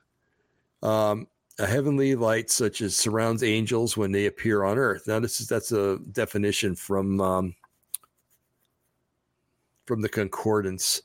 um, 0.82 1.28
a 1.60 1.67
heavenly 1.67 2.15
light 2.15 2.50
such 2.50 2.82
as 2.82 2.95
surrounds 2.95 3.43
angels 3.43 3.95
when 3.95 4.12
they 4.12 4.26
appear 4.26 4.63
on 4.63 4.78
earth. 4.78 5.08
Now, 5.08 5.19
this 5.19 5.39
is 5.39 5.48
that's 5.48 5.72
a 5.72 6.00
definition 6.12 6.76
from 6.76 7.22
um, 7.22 7.56
from 9.86 10.02
the 10.02 10.10
concordance, 10.10 11.04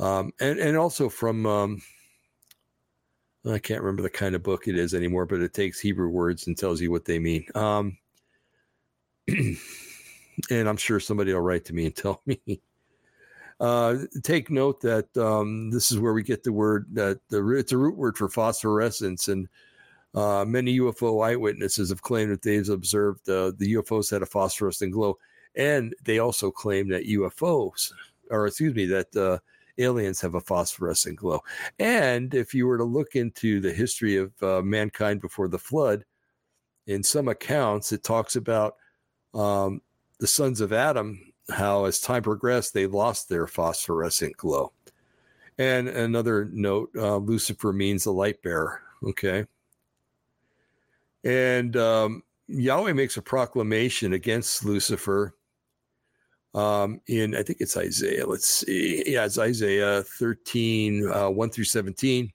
um, 0.00 0.32
and 0.40 0.58
and 0.58 0.76
also 0.76 1.08
from 1.08 1.46
um, 1.46 1.82
I 3.46 3.58
can't 3.58 3.82
remember 3.82 4.02
the 4.02 4.10
kind 4.10 4.34
of 4.34 4.42
book 4.42 4.66
it 4.66 4.76
is 4.76 4.94
anymore, 4.94 5.26
but 5.26 5.40
it 5.40 5.54
takes 5.54 5.78
Hebrew 5.78 6.08
words 6.08 6.46
and 6.46 6.58
tells 6.58 6.80
you 6.80 6.90
what 6.90 7.04
they 7.04 7.18
mean. 7.18 7.46
And 10.50 10.68
I'm 10.68 10.76
sure 10.76 11.00
somebody 11.00 11.32
will 11.32 11.40
write 11.40 11.64
to 11.66 11.74
me 11.74 11.86
and 11.86 11.96
tell 11.96 12.22
me. 12.26 12.60
Uh, 13.60 13.98
take 14.22 14.50
note 14.50 14.80
that 14.80 15.16
um, 15.16 15.70
this 15.70 15.92
is 15.92 15.98
where 15.98 16.12
we 16.12 16.22
get 16.22 16.42
the 16.42 16.52
word 16.52 16.86
that 16.92 17.20
the 17.28 17.46
it's 17.50 17.72
a 17.72 17.78
root 17.78 17.96
word 17.96 18.16
for 18.16 18.28
phosphorescence, 18.28 19.28
and 19.28 19.48
uh, 20.14 20.44
many 20.44 20.78
UFO 20.80 21.24
eyewitnesses 21.24 21.90
have 21.90 22.02
claimed 22.02 22.32
that 22.32 22.42
they've 22.42 22.68
observed 22.68 23.28
uh, 23.28 23.52
the 23.56 23.74
UFOs 23.74 24.10
had 24.10 24.22
a 24.22 24.26
phosphorescent 24.26 24.92
glow, 24.92 25.18
and 25.54 25.94
they 26.04 26.18
also 26.18 26.50
claim 26.50 26.88
that 26.88 27.06
UFOs, 27.06 27.92
or 28.28 28.48
excuse 28.48 28.74
me, 28.74 28.86
that 28.86 29.14
uh, 29.16 29.38
aliens 29.78 30.20
have 30.20 30.34
a 30.34 30.40
phosphorescent 30.40 31.16
glow. 31.16 31.40
And 31.78 32.34
if 32.34 32.54
you 32.54 32.66
were 32.66 32.78
to 32.78 32.84
look 32.84 33.14
into 33.14 33.60
the 33.60 33.72
history 33.72 34.16
of 34.16 34.32
uh, 34.42 34.62
mankind 34.62 35.20
before 35.20 35.48
the 35.48 35.58
flood, 35.58 36.04
in 36.86 37.02
some 37.02 37.28
accounts, 37.28 37.92
it 37.92 38.02
talks 38.02 38.36
about 38.36 38.76
um, 39.32 39.80
the 40.24 40.28
sons 40.28 40.62
of 40.62 40.72
Adam, 40.72 41.20
how 41.50 41.84
as 41.84 42.00
time 42.00 42.22
progressed, 42.22 42.72
they 42.72 42.86
lost 42.86 43.28
their 43.28 43.46
phosphorescent 43.46 44.34
glow. 44.38 44.72
And 45.58 45.86
another 45.86 46.46
note 46.50 46.88
uh, 46.96 47.18
Lucifer 47.18 47.74
means 47.74 48.04
the 48.04 48.10
light 48.10 48.40
bearer. 48.40 48.80
Okay. 49.06 49.44
And 51.24 51.76
um, 51.76 52.22
Yahweh 52.48 52.94
makes 52.94 53.18
a 53.18 53.22
proclamation 53.22 54.14
against 54.14 54.64
Lucifer 54.64 55.34
um, 56.54 57.02
in 57.06 57.36
I 57.36 57.42
think 57.42 57.60
it's 57.60 57.76
Isaiah. 57.76 58.26
Let's 58.26 58.48
see. 58.48 59.04
Yeah, 59.06 59.26
it's 59.26 59.38
Isaiah 59.38 60.04
13, 60.04 61.06
uh, 61.06 61.28
1 61.28 61.50
through 61.50 61.64
17. 61.64 62.32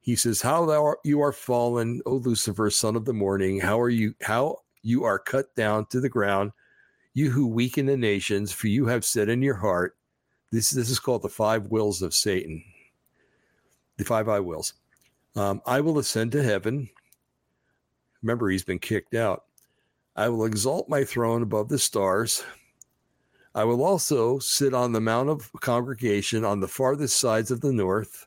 He 0.00 0.16
says, 0.16 0.42
How 0.42 0.66
thou 0.66 0.96
you 1.04 1.20
are 1.20 1.32
fallen, 1.32 2.02
O 2.04 2.14
Lucifer, 2.14 2.68
son 2.68 2.96
of 2.96 3.04
the 3.04 3.12
morning, 3.12 3.60
how 3.60 3.80
are 3.80 3.90
you 3.90 4.12
how 4.22 4.56
you 4.82 5.04
are 5.04 5.20
cut 5.20 5.54
down 5.54 5.86
to 5.86 6.00
the 6.00 6.08
ground, 6.08 6.50
you 7.14 7.30
who 7.30 7.46
weaken 7.46 7.86
the 7.86 7.96
nations, 7.96 8.52
for 8.52 8.68
you 8.68 8.86
have 8.86 9.04
said 9.04 9.28
in 9.28 9.42
your 9.42 9.54
heart, 9.54 9.96
this, 10.50 10.70
this 10.70 10.90
is 10.90 11.00
called 11.00 11.22
the 11.22 11.28
five 11.28 11.68
wills 11.68 12.02
of 12.02 12.14
Satan. 12.14 12.62
The 13.96 14.04
five 14.04 14.28
I 14.28 14.40
wills. 14.40 14.74
Um, 15.36 15.62
I 15.66 15.80
will 15.80 15.98
ascend 15.98 16.32
to 16.32 16.42
heaven. 16.42 16.88
Remember, 18.22 18.50
he's 18.50 18.64
been 18.64 18.78
kicked 18.78 19.14
out. 19.14 19.44
I 20.16 20.28
will 20.28 20.44
exalt 20.44 20.88
my 20.88 21.04
throne 21.04 21.42
above 21.42 21.68
the 21.68 21.78
stars. 21.78 22.44
I 23.54 23.64
will 23.64 23.82
also 23.82 24.38
sit 24.38 24.74
on 24.74 24.92
the 24.92 25.00
mount 25.00 25.28
of 25.28 25.50
congregation 25.60 26.44
on 26.44 26.60
the 26.60 26.68
farthest 26.68 27.18
sides 27.18 27.50
of 27.50 27.60
the 27.60 27.72
north. 27.72 28.26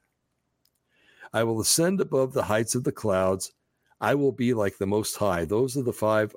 I 1.34 1.44
will 1.44 1.62
ascend 1.62 2.02
above 2.02 2.34
the 2.34 2.44
heights 2.44 2.76
of 2.76 2.84
the 2.84 2.92
clouds. 2.92 3.54
I 4.02 4.16
will 4.16 4.32
be 4.32 4.54
like 4.54 4.78
the 4.78 4.86
Most 4.86 5.16
High. 5.16 5.46
Those 5.46 5.78
are 5.78 5.84
the 5.84 5.94
five 5.94 6.36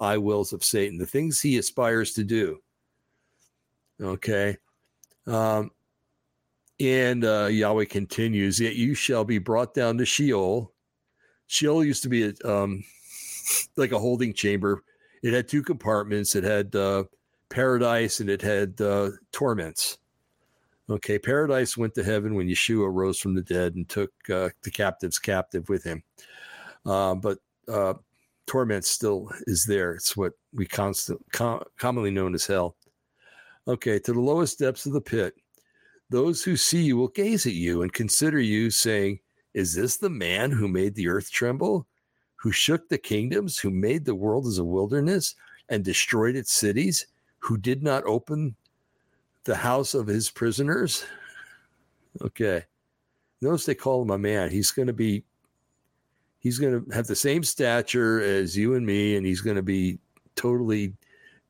I 0.00 0.18
wills 0.18 0.52
of 0.52 0.64
Satan, 0.64 0.98
the 0.98 1.06
things 1.06 1.40
he 1.40 1.58
aspires 1.58 2.14
to 2.14 2.24
do. 2.24 2.58
Okay. 4.00 4.56
Um, 5.26 5.70
and 6.80 7.24
uh, 7.24 7.46
Yahweh 7.46 7.84
continues, 7.84 8.58
Yet 8.58 8.74
you 8.74 8.94
shall 8.94 9.24
be 9.24 9.38
brought 9.38 9.74
down 9.74 9.98
to 9.98 10.06
Sheol. 10.06 10.72
Sheol 11.46 11.84
used 11.84 12.02
to 12.04 12.08
be 12.08 12.24
a, 12.24 12.48
um, 12.48 12.82
like 13.76 13.92
a 13.92 13.98
holding 13.98 14.32
chamber. 14.32 14.82
It 15.22 15.34
had 15.34 15.48
two 15.48 15.62
compartments. 15.62 16.34
It 16.34 16.44
had 16.44 16.74
uh, 16.74 17.04
paradise 17.50 18.20
and 18.20 18.30
it 18.30 18.40
had 18.40 18.80
uh, 18.80 19.10
torments. 19.32 19.98
Okay, 20.88 21.18
paradise 21.18 21.76
went 21.76 21.94
to 21.94 22.02
heaven 22.02 22.34
when 22.34 22.48
Yeshua 22.48 22.92
rose 22.92 23.18
from 23.18 23.34
the 23.34 23.42
dead 23.42 23.74
and 23.76 23.88
took 23.88 24.10
uh, 24.30 24.48
the 24.62 24.70
captives 24.70 25.18
captive 25.18 25.68
with 25.68 25.84
him. 25.84 26.02
Uh, 26.84 27.14
but 27.14 27.38
uh, 27.68 27.94
torment 28.50 28.84
still 28.84 29.30
is 29.46 29.64
there. 29.64 29.94
It's 29.94 30.16
what 30.16 30.32
we 30.52 30.66
constant, 30.66 31.20
com- 31.32 31.62
commonly 31.78 32.10
known 32.10 32.34
as 32.34 32.46
hell. 32.46 32.76
Okay, 33.68 33.98
to 34.00 34.12
the 34.12 34.20
lowest 34.20 34.58
depths 34.58 34.86
of 34.86 34.92
the 34.92 35.00
pit, 35.00 35.34
those 36.08 36.42
who 36.42 36.56
see 36.56 36.82
you 36.82 36.96
will 36.96 37.08
gaze 37.08 37.46
at 37.46 37.52
you 37.52 37.82
and 37.82 37.92
consider 37.92 38.40
you, 38.40 38.70
saying, 38.70 39.20
Is 39.54 39.74
this 39.74 39.98
the 39.98 40.10
man 40.10 40.50
who 40.50 40.66
made 40.66 40.94
the 40.94 41.08
earth 41.08 41.30
tremble, 41.30 41.86
who 42.36 42.50
shook 42.50 42.88
the 42.88 42.98
kingdoms, 42.98 43.58
who 43.58 43.70
made 43.70 44.04
the 44.04 44.14
world 44.14 44.46
as 44.46 44.58
a 44.58 44.64
wilderness 44.64 45.36
and 45.68 45.84
destroyed 45.84 46.34
its 46.34 46.52
cities? 46.52 47.06
who 47.40 47.56
did 47.56 47.82
not 47.82 48.04
open 48.04 48.54
the 49.44 49.56
house 49.56 49.94
of 49.94 50.06
his 50.06 50.30
prisoners. 50.30 51.04
Okay. 52.22 52.64
Notice 53.40 53.64
they 53.64 53.74
call 53.74 54.02
him 54.02 54.10
a 54.10 54.18
man. 54.18 54.50
He's 54.50 54.70
going 54.70 54.88
to 54.88 54.92
be, 54.92 55.24
he's 56.40 56.58
going 56.58 56.84
to 56.84 56.90
have 56.92 57.06
the 57.06 57.14
same 57.14 57.44
stature 57.44 58.20
as 58.20 58.56
you 58.56 58.74
and 58.74 58.84
me, 58.84 59.16
and 59.16 59.24
he's 59.24 59.40
going 59.40 59.56
to 59.56 59.62
be 59.62 59.98
totally 60.34 60.94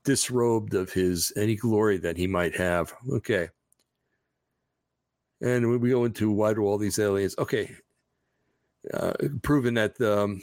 disrobed 0.05 0.75
of 0.75 0.93
his 0.93 1.33
any 1.37 1.57
glory 1.57 1.97
that 1.99 2.17
he 2.17 2.27
might 2.27 2.55
have. 2.57 2.93
Okay. 3.11 3.49
And 5.41 5.81
we 5.81 5.89
go 5.89 6.05
into 6.05 6.31
why 6.31 6.53
do 6.53 6.63
all 6.63 6.77
these 6.77 6.99
aliens? 6.99 7.35
Okay. 7.39 7.75
Uh, 8.93 9.13
proven 9.43 9.75
that 9.75 9.99
um, 10.01 10.43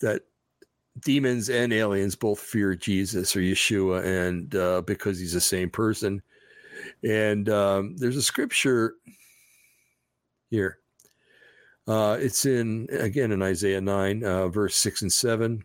that 0.00 0.22
demons 1.00 1.48
and 1.48 1.72
aliens 1.72 2.14
both 2.14 2.38
fear 2.40 2.74
Jesus 2.74 3.34
or 3.34 3.40
Yeshua, 3.40 4.04
and 4.04 4.54
uh, 4.54 4.82
because 4.82 5.18
he's 5.18 5.32
the 5.32 5.40
same 5.40 5.70
person. 5.70 6.22
And 7.02 7.48
um, 7.48 7.96
there's 7.96 8.16
a 8.16 8.22
scripture 8.22 8.94
here. 10.50 10.78
Uh, 11.88 12.18
it's 12.20 12.44
in 12.44 12.86
again 12.92 13.32
in 13.32 13.40
Isaiah 13.40 13.80
nine, 13.80 14.22
uh, 14.22 14.48
verse 14.48 14.76
six 14.76 15.00
and 15.00 15.12
seven. 15.12 15.64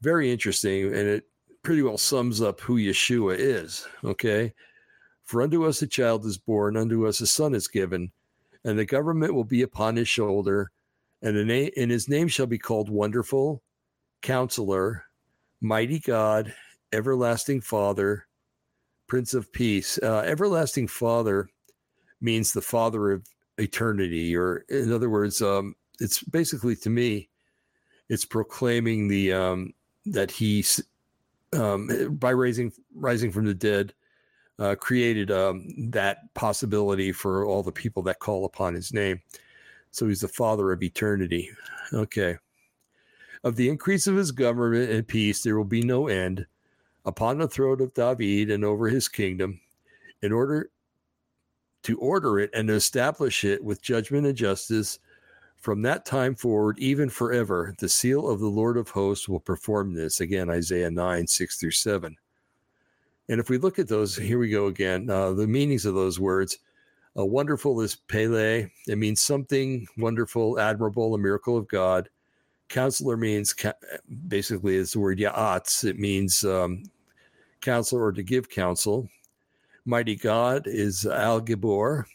Very 0.00 0.32
interesting, 0.32 0.86
and 0.86 1.06
it 1.06 1.24
pretty 1.62 1.82
well 1.82 1.98
sums 1.98 2.40
up 2.40 2.60
who 2.60 2.76
Yeshua 2.76 3.36
is. 3.38 3.86
Okay, 4.02 4.54
for 5.24 5.42
unto 5.42 5.66
us 5.66 5.82
a 5.82 5.86
child 5.86 6.24
is 6.24 6.38
born, 6.38 6.78
unto 6.78 7.06
us 7.06 7.20
a 7.20 7.26
son 7.26 7.54
is 7.54 7.68
given, 7.68 8.10
and 8.64 8.78
the 8.78 8.86
government 8.86 9.34
will 9.34 9.44
be 9.44 9.60
upon 9.60 9.96
his 9.96 10.08
shoulder, 10.08 10.70
and, 11.20 11.46
na- 11.46 11.68
and 11.76 11.90
his 11.90 12.08
name 12.08 12.28
shall 12.28 12.46
be 12.46 12.58
called 12.58 12.88
Wonderful, 12.88 13.62
Counselor, 14.22 15.04
Mighty 15.60 15.98
God, 15.98 16.54
Everlasting 16.92 17.60
Father, 17.60 18.26
Prince 19.08 19.34
of 19.34 19.52
Peace. 19.52 19.98
Uh, 20.02 20.22
everlasting 20.24 20.88
Father 20.88 21.50
means 22.20 22.52
the 22.52 22.62
Father 22.62 23.12
of 23.12 23.26
eternity, 23.58 24.36
or 24.36 24.64
in 24.68 24.92
other 24.92 25.10
words, 25.10 25.42
um, 25.42 25.74
it's 26.00 26.22
basically 26.22 26.76
to 26.76 26.90
me, 26.90 27.28
it's 28.08 28.24
proclaiming 28.24 29.08
the 29.08 29.32
um, 29.32 29.72
that 30.06 30.30
he's 30.30 30.80
um, 31.52 32.16
by 32.18 32.30
raising 32.30 32.72
rising 32.94 33.32
from 33.32 33.46
the 33.46 33.54
dead 33.54 33.94
uh, 34.58 34.74
created 34.74 35.30
um, 35.30 35.90
that 35.90 36.32
possibility 36.34 37.12
for 37.12 37.44
all 37.44 37.62
the 37.62 37.72
people 37.72 38.02
that 38.02 38.18
call 38.18 38.44
upon 38.44 38.74
his 38.74 38.92
name. 38.92 39.20
So 39.90 40.08
he's 40.08 40.20
the 40.20 40.28
father 40.28 40.72
of 40.72 40.82
eternity. 40.82 41.50
Okay. 41.92 42.36
Of 43.44 43.56
the 43.56 43.68
increase 43.68 44.06
of 44.06 44.16
his 44.16 44.32
government 44.32 44.90
and 44.90 45.06
peace, 45.06 45.42
there 45.42 45.56
will 45.56 45.64
be 45.64 45.82
no 45.82 46.08
end 46.08 46.46
upon 47.04 47.38
the 47.38 47.48
throne 47.48 47.80
of 47.80 47.94
David 47.94 48.50
and 48.50 48.64
over 48.64 48.88
his 48.88 49.08
kingdom, 49.08 49.60
in 50.22 50.32
order 50.32 50.70
to 51.86 51.96
order 51.98 52.40
it 52.40 52.50
and 52.52 52.66
to 52.66 52.74
establish 52.74 53.44
it 53.44 53.62
with 53.62 53.80
judgment 53.80 54.26
and 54.26 54.36
justice. 54.36 54.98
From 55.54 55.82
that 55.82 56.04
time 56.04 56.34
forward, 56.34 56.80
even 56.80 57.08
forever, 57.08 57.76
the 57.78 57.88
seal 57.88 58.28
of 58.28 58.40
the 58.40 58.48
Lord 58.48 58.76
of 58.76 58.90
hosts 58.90 59.28
will 59.28 59.38
perform 59.38 59.94
this. 59.94 60.18
Again, 60.18 60.50
Isaiah 60.50 60.90
9, 60.90 61.28
6 61.28 61.56
through 61.56 61.70
7. 61.70 62.16
And 63.28 63.40
if 63.40 63.48
we 63.48 63.58
look 63.58 63.78
at 63.78 63.86
those, 63.86 64.16
here 64.16 64.40
we 64.40 64.50
go 64.50 64.66
again. 64.66 65.08
Uh, 65.08 65.30
the 65.32 65.46
meanings 65.46 65.86
of 65.86 65.94
those 65.94 66.18
words. 66.18 66.58
Uh, 67.16 67.24
wonderful 67.24 67.80
is 67.80 67.94
Pele. 67.94 68.66
It 68.88 68.98
means 68.98 69.22
something 69.22 69.86
wonderful, 69.96 70.58
admirable, 70.58 71.14
a 71.14 71.18
miracle 71.18 71.56
of 71.56 71.68
God. 71.68 72.08
Counselor 72.68 73.16
means 73.16 73.54
basically 74.26 74.76
it's 74.76 74.94
the 74.94 74.98
word 74.98 75.18
ya'atz. 75.18 75.84
It 75.84 76.00
means 76.00 76.44
um, 76.44 76.82
counselor 77.60 78.06
or 78.06 78.12
to 78.12 78.24
give 78.24 78.48
counsel. 78.48 79.08
Mighty 79.88 80.16
God 80.16 80.64
is 80.66 81.06
Al 81.06 81.40
Gibor, 81.40 82.06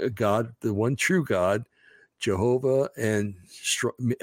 uh, 0.00 0.08
God, 0.14 0.52
the 0.60 0.74
one 0.74 0.96
true 0.96 1.24
God, 1.24 1.64
Jehovah, 2.18 2.90
and 2.98 3.34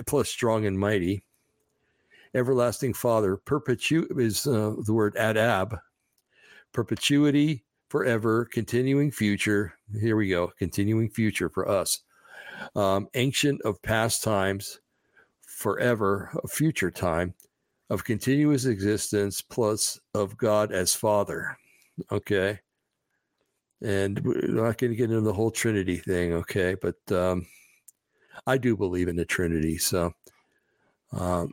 plus 0.05 0.29
strong 0.29 0.67
and 0.67 0.77
mighty. 0.77 1.25
Everlasting 2.35 2.93
Father, 2.93 3.37
perpetu 3.37 4.05
is 4.19 4.45
uh, 4.45 4.75
the 4.85 4.93
word 4.93 5.15
adab, 5.15 5.79
perpetuity, 6.71 7.63
forever, 7.89 8.45
continuing 8.45 9.09
future. 9.09 9.73
Here 9.99 10.15
we 10.15 10.29
go, 10.29 10.51
continuing 10.59 11.09
future 11.09 11.49
for 11.49 11.67
us. 11.67 12.01
Um, 12.75 13.07
ancient 13.15 13.59
of 13.63 13.81
past 13.81 14.23
times, 14.23 14.81
forever, 15.41 16.29
of 16.43 16.51
future 16.51 16.91
time, 16.91 17.33
of 17.89 18.03
continuous 18.03 18.65
existence, 18.65 19.41
plus 19.41 19.99
of 20.13 20.37
God 20.37 20.71
as 20.71 20.93
Father. 20.93 21.57
Okay. 22.11 22.59
And 23.83 24.19
we're 24.23 24.47
not 24.47 24.77
going 24.77 24.91
to 24.91 24.97
get 24.97 25.09
into 25.09 25.21
the 25.21 25.33
whole 25.33 25.51
Trinity 25.51 25.97
thing, 25.97 26.33
okay? 26.33 26.75
But 26.81 26.95
um, 27.11 27.45
I 28.47 28.57
do 28.57 28.77
believe 28.77 29.09
in 29.09 29.15
the 29.15 29.25
Trinity. 29.25 29.77
So, 29.77 30.13
um, 31.11 31.51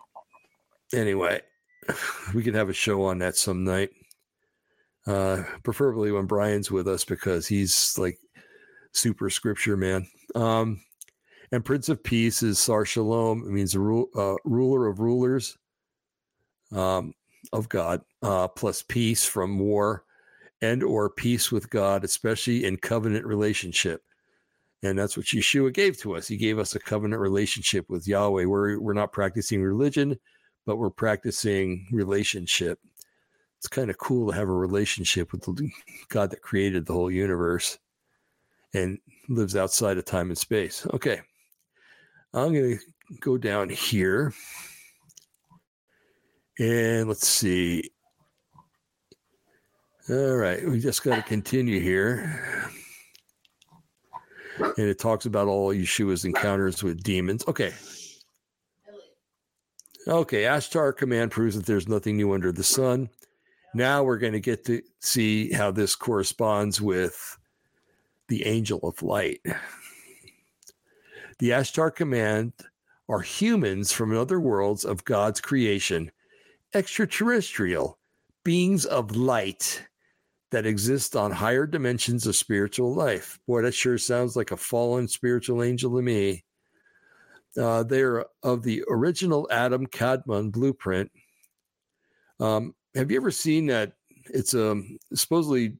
anyway, 0.95 1.41
we 2.35 2.43
can 2.43 2.55
have 2.55 2.69
a 2.69 2.75
show 2.75 3.03
on 3.03 3.19
that 3.19 3.37
some 3.37 3.65
night 3.65 3.91
uh, 5.07 5.43
preferably 5.63 6.13
when 6.13 6.27
Brian's 6.27 6.71
with 6.71 6.87
us 6.87 7.05
because 7.05 7.47
he's 7.47 7.97
like 7.99 8.19
super 8.93 9.31
scripture 9.31 9.77
man. 9.77 10.07
Um, 10.35 10.81
and 11.53 11.65
Prince 11.65 11.89
of 11.89 12.03
Peace 12.03 12.43
is 12.43 12.59
Sar 12.59 12.85
Shalom. 12.85 13.43
It 13.45 13.51
means 13.51 13.77
ru- 13.77 14.11
uh, 14.17 14.37
ruler 14.45 14.87
of 14.87 15.01
rulers 15.01 15.59
um, 16.73 17.13
of 17.53 17.69
God, 17.69 18.03
uh, 18.23 18.47
plus 18.47 18.83
peace 18.83 19.25
from 19.25 19.59
war 19.59 20.05
and 20.63 20.83
or 20.83 21.11
peace 21.11 21.51
with 21.51 21.71
God, 21.71 22.05
especially 22.05 22.65
in 22.65 22.77
covenant 22.77 23.27
relationship. 23.27 24.03
And 24.83 24.99
that's 24.99 25.17
what 25.17 25.27
Yeshua 25.27 25.73
gave 25.73 25.99
to 25.99 26.17
us. 26.17 26.27
He 26.27 26.37
gave 26.37 26.59
us 26.59 26.75
a 26.75 26.81
covenant 26.81 27.21
relationship 27.21 27.89
with 27.91 28.09
Yahweh. 28.09 28.45
We're, 28.45 28.79
we're 28.81 28.93
not 28.95 29.13
practicing 29.13 29.63
religion, 29.63 30.19
but 30.65 30.77
we're 30.77 30.91
practicing 30.91 31.87
relationship 31.93 32.79
it's 33.61 33.69
kind 33.69 33.91
of 33.91 33.99
cool 33.99 34.31
to 34.31 34.39
have 34.39 34.49
a 34.49 34.55
relationship 34.55 35.33
with 35.33 35.43
the 35.43 35.71
God 36.09 36.31
that 36.31 36.41
created 36.41 36.87
the 36.87 36.95
whole 36.95 37.11
universe 37.11 37.79
and 38.73 38.99
lives 39.29 39.55
outside 39.55 39.99
of 39.99 40.07
time 40.07 40.31
and 40.31 40.39
space. 40.39 40.87
Okay. 40.95 41.21
I'm 42.33 42.55
going 42.55 42.79
to 42.79 43.17
go 43.21 43.37
down 43.37 43.69
here. 43.69 44.33
And 46.59 47.07
let's 47.07 47.29
see. 47.29 47.91
All 50.09 50.37
right. 50.37 50.67
We 50.67 50.81
just 50.81 51.05
got 51.05 51.17
to 51.17 51.23
continue 51.23 51.81
here. 51.81 52.71
And 54.59 54.89
it 54.89 54.99
talks 54.99 55.27
about 55.27 55.49
all 55.49 55.73
Yeshua's 55.73 56.25
encounters 56.25 56.83
with 56.83 57.03
demons. 57.03 57.45
Okay. 57.47 57.73
Okay. 60.09 60.43
Ashtar 60.45 60.97
command 60.97 61.31
proves 61.31 61.55
that 61.57 61.67
there's 61.67 61.89
nothing 61.89 62.17
new 62.17 62.33
under 62.33 62.51
the 62.51 62.65
sun. 62.65 63.09
Now 63.75 64.03
we're 64.03 64.19
going 64.19 64.33
to 64.33 64.41
get 64.41 64.65
to 64.65 64.83
see 65.01 65.53
how 65.53 65.71
this 65.71 65.95
corresponds 65.95 66.81
with 66.81 67.39
the 68.29 68.45
angel 68.47 68.81
of 68.83 69.03
light. 69.03 69.41
The 71.39 71.51
Ashtar 71.51 71.95
command 71.95 72.53
are 73.09 73.21
humans 73.21 73.93
from 73.93 74.17
other 74.17 74.41
worlds 74.41 74.85
of 74.85 75.05
God's 75.05 75.41
creation, 75.41 76.11
extraterrestrial 76.75 77.99
beings 78.45 78.85
of 78.87 79.17
light 79.17 79.87
that 80.51 80.67
exist 80.67 81.17
on 81.17 81.31
higher 81.31 81.67
dimensions 81.67 82.27
of 82.27 82.37
spiritual 82.37 82.95
life. 82.95 83.39
Boy, 83.47 83.63
that 83.63 83.75
sure 83.75 83.99
sounds 83.99 84.37
like 84.37 84.51
a 84.51 84.57
fallen 84.57 85.07
spiritual 85.07 85.63
angel 85.63 85.97
to 85.97 86.03
me. 86.03 86.45
Uh, 87.57 87.83
they're 87.83 88.27
of 88.43 88.63
the 88.63 88.85
original 88.89 89.49
Adam 89.51 89.87
Kadmon 89.87 90.53
blueprint. 90.53 91.11
Um, 92.39 92.75
have 92.95 93.11
you 93.11 93.17
ever 93.17 93.31
seen 93.31 93.67
that? 93.67 93.93
It's 94.33 94.55
um 94.55 94.99
supposedly 95.15 95.77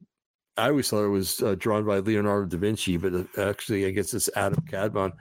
I 0.57 0.69
always 0.69 0.89
thought 0.89 1.05
it 1.05 1.09
was 1.09 1.41
uh, 1.41 1.55
drawn 1.55 1.85
by 1.85 1.99
Leonardo 1.99 2.47
da 2.47 2.57
Vinci, 2.57 2.97
but 2.97 3.13
uh, 3.13 3.23
actually 3.37 3.85
I 3.85 3.91
guess 3.91 4.13
it's 4.13 4.29
Adam 4.35 4.63
Kadmon. 4.69 5.11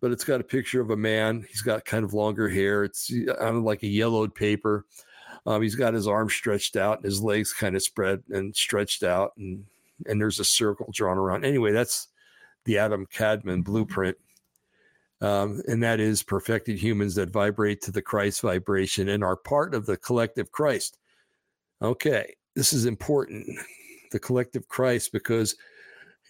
But 0.00 0.10
it's 0.10 0.24
got 0.24 0.40
a 0.40 0.44
picture 0.44 0.80
of 0.80 0.90
a 0.90 0.96
man. 0.96 1.46
He's 1.48 1.62
got 1.62 1.84
kind 1.84 2.04
of 2.04 2.12
longer 2.12 2.48
hair. 2.48 2.84
It's 2.84 3.10
on 3.40 3.64
like 3.64 3.82
a 3.82 3.88
yellowed 3.88 4.34
paper. 4.34 4.84
Um, 5.46 5.62
he's 5.62 5.74
got 5.74 5.94
his 5.94 6.08
arms 6.08 6.32
stretched 6.32 6.76
out 6.76 6.98
and 6.98 7.04
his 7.04 7.22
legs 7.22 7.52
kind 7.52 7.76
of 7.76 7.82
spread 7.82 8.22
and 8.30 8.54
stretched 8.56 9.02
out, 9.02 9.32
and 9.36 9.64
and 10.06 10.20
there's 10.20 10.40
a 10.40 10.44
circle 10.44 10.88
drawn 10.92 11.18
around. 11.18 11.44
Anyway, 11.44 11.72
that's 11.72 12.08
the 12.64 12.78
Adam 12.78 13.06
Kadmon 13.06 13.64
blueprint. 13.64 14.16
Um, 15.20 15.62
and 15.68 15.82
that 15.82 16.00
is 16.00 16.22
perfected 16.22 16.78
humans 16.78 17.14
that 17.14 17.30
vibrate 17.30 17.80
to 17.82 17.92
the 17.92 18.02
Christ 18.02 18.42
vibration 18.42 19.08
and 19.08 19.22
are 19.24 19.36
part 19.36 19.74
of 19.74 19.86
the 19.86 19.96
collective 19.96 20.50
Christ. 20.52 20.98
Okay, 21.80 22.34
this 22.54 22.72
is 22.72 22.84
important, 22.84 23.46
the 24.12 24.18
collective 24.18 24.68
Christ, 24.68 25.12
because 25.12 25.56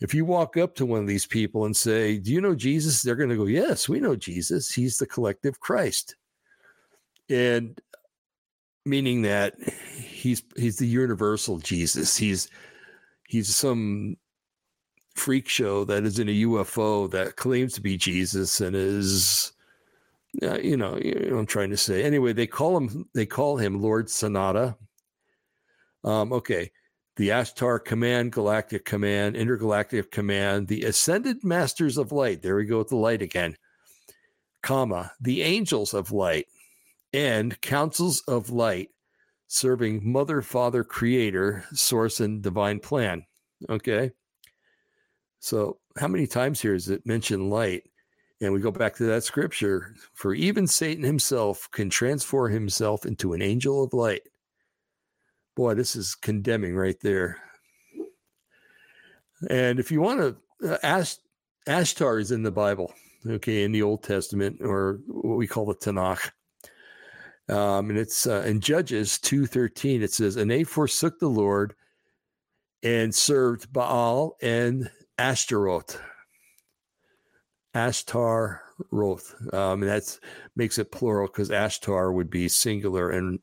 if 0.01 0.15
you 0.15 0.25
walk 0.25 0.57
up 0.57 0.75
to 0.77 0.87
one 0.87 1.01
of 1.01 1.07
these 1.07 1.27
people 1.27 1.65
and 1.65 1.77
say, 1.77 2.19
Do 2.19 2.33
you 2.33 2.41
know 2.41 2.55
Jesus? 2.55 3.03
They're 3.03 3.17
going 3.17 3.31
to 3.31 3.37
go, 3.37 3.47
Yes, 3.47 3.89
we 3.89 4.01
know 4.01 4.17
Jesus. 4.17 4.71
He's 4.71 4.99
the 4.99 5.07
collective 5.07 5.61
Christ. 5.61 6.17
And 7.31 7.81
meaning 8.85 9.23
that 9.23 9.55
he's 9.97 10.43
he's 10.57 10.79
the 10.79 10.87
universal 10.87 11.59
Jesus. 11.59 12.17
He's 12.17 12.49
he's 13.29 13.55
some 13.55 14.17
freak 15.15 15.49
show 15.49 15.85
that 15.85 16.05
is 16.05 16.19
in 16.19 16.29
a 16.29 16.43
UFO 16.43 17.11
that 17.11 17.37
claims 17.37 17.75
to 17.75 17.81
be 17.81 17.97
Jesus 17.97 18.61
and 18.61 18.75
is 18.75 19.53
uh, 20.43 20.59
you 20.59 20.77
know, 20.77 20.99
you 20.99 21.15
know 21.31 21.39
I'm 21.39 21.47
trying 21.47 21.71
to 21.71 21.77
say. 21.77 22.03
Anyway, 22.03 22.33
they 22.33 22.47
call 22.47 22.77
him 22.77 23.09
they 23.15 23.27
call 23.27 23.57
him 23.57 23.81
Lord 23.81 24.09
Sananda. 24.09 24.77
Um, 26.03 26.33
okay. 26.33 26.71
The 27.17 27.29
Ashtar 27.29 27.83
Command, 27.85 28.33
Galactic 28.33 28.85
Command, 28.85 29.37
Intergalactic 29.37 30.11
Command, 30.11 30.67
the 30.67 30.83
Ascended 30.83 31.45
Masters 31.45 31.97
of 31.97 32.11
Light. 32.11 32.43
There 32.43 32.57
we 32.57 32.65
go 32.65 32.79
with 32.79 32.89
the 32.89 32.97
light 32.97 33.23
again. 33.23 33.57
Comma, 34.63 35.13
the 35.21 35.43
Angels 35.43 35.95
of 35.95 36.11
Light. 36.11 36.47
And 37.15 37.59
councils 37.61 38.23
of 38.23 38.51
light 38.51 38.91
serving 39.47 40.01
mother, 40.11 40.43
father, 40.43 40.83
creator, 40.83 41.65
source, 41.73 42.19
and 42.19 42.43
divine 42.43 42.81
plan. 42.81 43.25
Okay. 43.71 44.11
So, 45.39 45.79
how 45.97 46.09
many 46.09 46.27
times 46.27 46.61
here 46.61 46.75
is 46.75 46.89
it 46.89 47.07
mentioned 47.07 47.51
light? 47.51 47.85
And 48.41 48.53
we 48.53 48.61
go 48.61 48.73
back 48.73 48.97
to 48.97 49.05
that 49.05 49.23
scripture 49.23 49.95
for 50.13 50.35
even 50.35 50.67
Satan 50.67 51.05
himself 51.05 51.71
can 51.71 51.89
transform 51.89 52.53
himself 52.53 53.07
into 53.07 53.33
an 53.33 53.43
angel 53.43 53.85
of 53.85 53.93
light. 53.93 54.23
Boy, 55.55 55.75
this 55.75 55.95
is 55.95 56.17
condemning 56.17 56.75
right 56.75 56.99
there. 57.01 57.39
And 59.49 59.79
if 59.79 59.93
you 59.93 60.01
want 60.01 60.21
to, 60.21 60.73
uh, 60.73 60.79
Ash, 60.83 61.17
Ashtar 61.69 62.21
is 62.21 62.33
in 62.33 62.43
the 62.43 62.51
Bible, 62.51 62.93
okay, 63.25 63.63
in 63.63 63.71
the 63.71 63.83
Old 63.83 64.03
Testament, 64.03 64.59
or 64.61 64.99
what 65.07 65.37
we 65.37 65.47
call 65.47 65.67
the 65.67 65.77
Tanakh. 65.77 66.31
Um, 67.49 67.91
and 67.91 67.99
it's 67.99 68.27
uh, 68.27 68.43
in 68.47 68.61
Judges 68.61 69.19
2.13, 69.23 70.03
it 70.03 70.13
says, 70.13 70.37
And 70.37 70.51
they 70.51 70.65
forsook 70.65 71.19
the 71.19 71.29
Lord 71.29 71.75
and 72.83 73.15
served 73.15 73.73
Baal 73.73 74.37
and 74.41 74.91
Ashtaroth. 75.19 76.01
Ashtar 77.75 78.61
Roth. 78.91 79.35
Um, 79.53 79.83
and 79.83 79.91
that 79.91 80.19
makes 80.57 80.79
it 80.79 80.93
plural 80.93 81.27
because 81.27 81.51
Ashtar 81.51 82.13
would 82.13 82.31
be 82.31 82.49
singular 82.49 83.11
and 83.11 83.41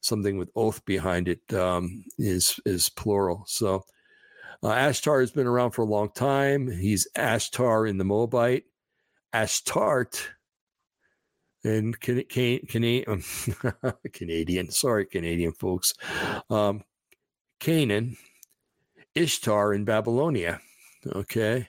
something 0.00 0.36
with 0.36 0.50
oath 0.54 0.84
behind 0.84 1.28
it 1.28 1.54
um, 1.54 2.04
is 2.18 2.60
is 2.66 2.88
plural. 2.88 3.44
So 3.46 3.84
uh, 4.62 4.68
Ashtar 4.68 5.20
has 5.20 5.32
been 5.32 5.46
around 5.46 5.70
for 5.70 5.82
a 5.82 5.86
long 5.86 6.10
time. 6.10 6.70
He's 6.70 7.08
Ashtar 7.16 7.88
in 7.88 7.98
the 7.98 8.04
Moabite, 8.04 8.64
Ashtart 9.34 10.28
and 11.64 11.98
can, 12.00 12.24
can, 12.24 12.60
can, 12.68 13.22
Canadian, 14.12 14.70
sorry, 14.70 15.06
Canadian 15.06 15.52
folks, 15.52 15.94
um, 16.50 16.82
Canaan, 17.60 18.16
Ishtar 19.14 19.74
in 19.74 19.84
Babylonia. 19.84 20.60
Okay. 21.06 21.68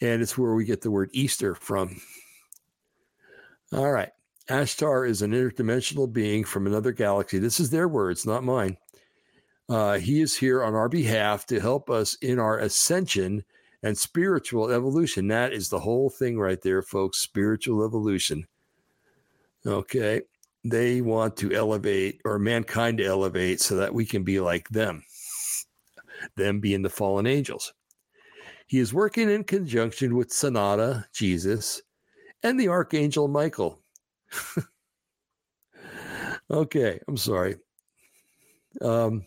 And 0.00 0.22
it's 0.22 0.36
where 0.36 0.54
we 0.54 0.64
get 0.64 0.80
the 0.82 0.90
word 0.90 1.10
Easter 1.12 1.54
from. 1.54 2.00
All 3.72 3.90
right. 3.90 4.10
Ashtar 4.48 5.08
is 5.08 5.22
an 5.22 5.32
interdimensional 5.32 6.12
being 6.12 6.44
from 6.44 6.66
another 6.66 6.92
galaxy. 6.92 7.38
This 7.38 7.58
is 7.58 7.70
their 7.70 7.88
words, 7.88 8.26
not 8.26 8.44
mine. 8.44 8.76
Uh, 9.68 9.98
he 9.98 10.20
is 10.20 10.36
here 10.36 10.62
on 10.62 10.74
our 10.74 10.88
behalf 10.88 11.46
to 11.46 11.60
help 11.60 11.88
us 11.88 12.16
in 12.16 12.38
our 12.38 12.58
ascension 12.58 13.42
and 13.84 13.96
spiritual 13.96 14.70
evolution. 14.70 15.28
That 15.28 15.52
is 15.52 15.68
the 15.68 15.78
whole 15.78 16.08
thing 16.08 16.38
right 16.38 16.60
there, 16.62 16.82
folks. 16.82 17.18
Spiritual 17.18 17.84
evolution. 17.84 18.46
Okay. 19.66 20.22
They 20.64 21.02
want 21.02 21.36
to 21.36 21.52
elevate, 21.52 22.22
or 22.24 22.38
mankind 22.38 22.98
to 22.98 23.04
elevate, 23.04 23.60
so 23.60 23.76
that 23.76 23.92
we 23.92 24.06
can 24.06 24.24
be 24.24 24.40
like 24.40 24.66
them, 24.70 25.04
them 26.36 26.60
being 26.60 26.80
the 26.80 26.88
fallen 26.88 27.26
angels. 27.26 27.74
He 28.66 28.78
is 28.78 28.94
working 28.94 29.28
in 29.28 29.44
conjunction 29.44 30.16
with 30.16 30.30
Sananda, 30.30 31.04
Jesus, 31.12 31.82
and 32.42 32.58
the 32.58 32.68
Archangel 32.68 33.28
Michael. 33.28 33.82
okay, 36.50 36.98
I'm 37.06 37.18
sorry. 37.18 37.56
Um, 38.80 39.26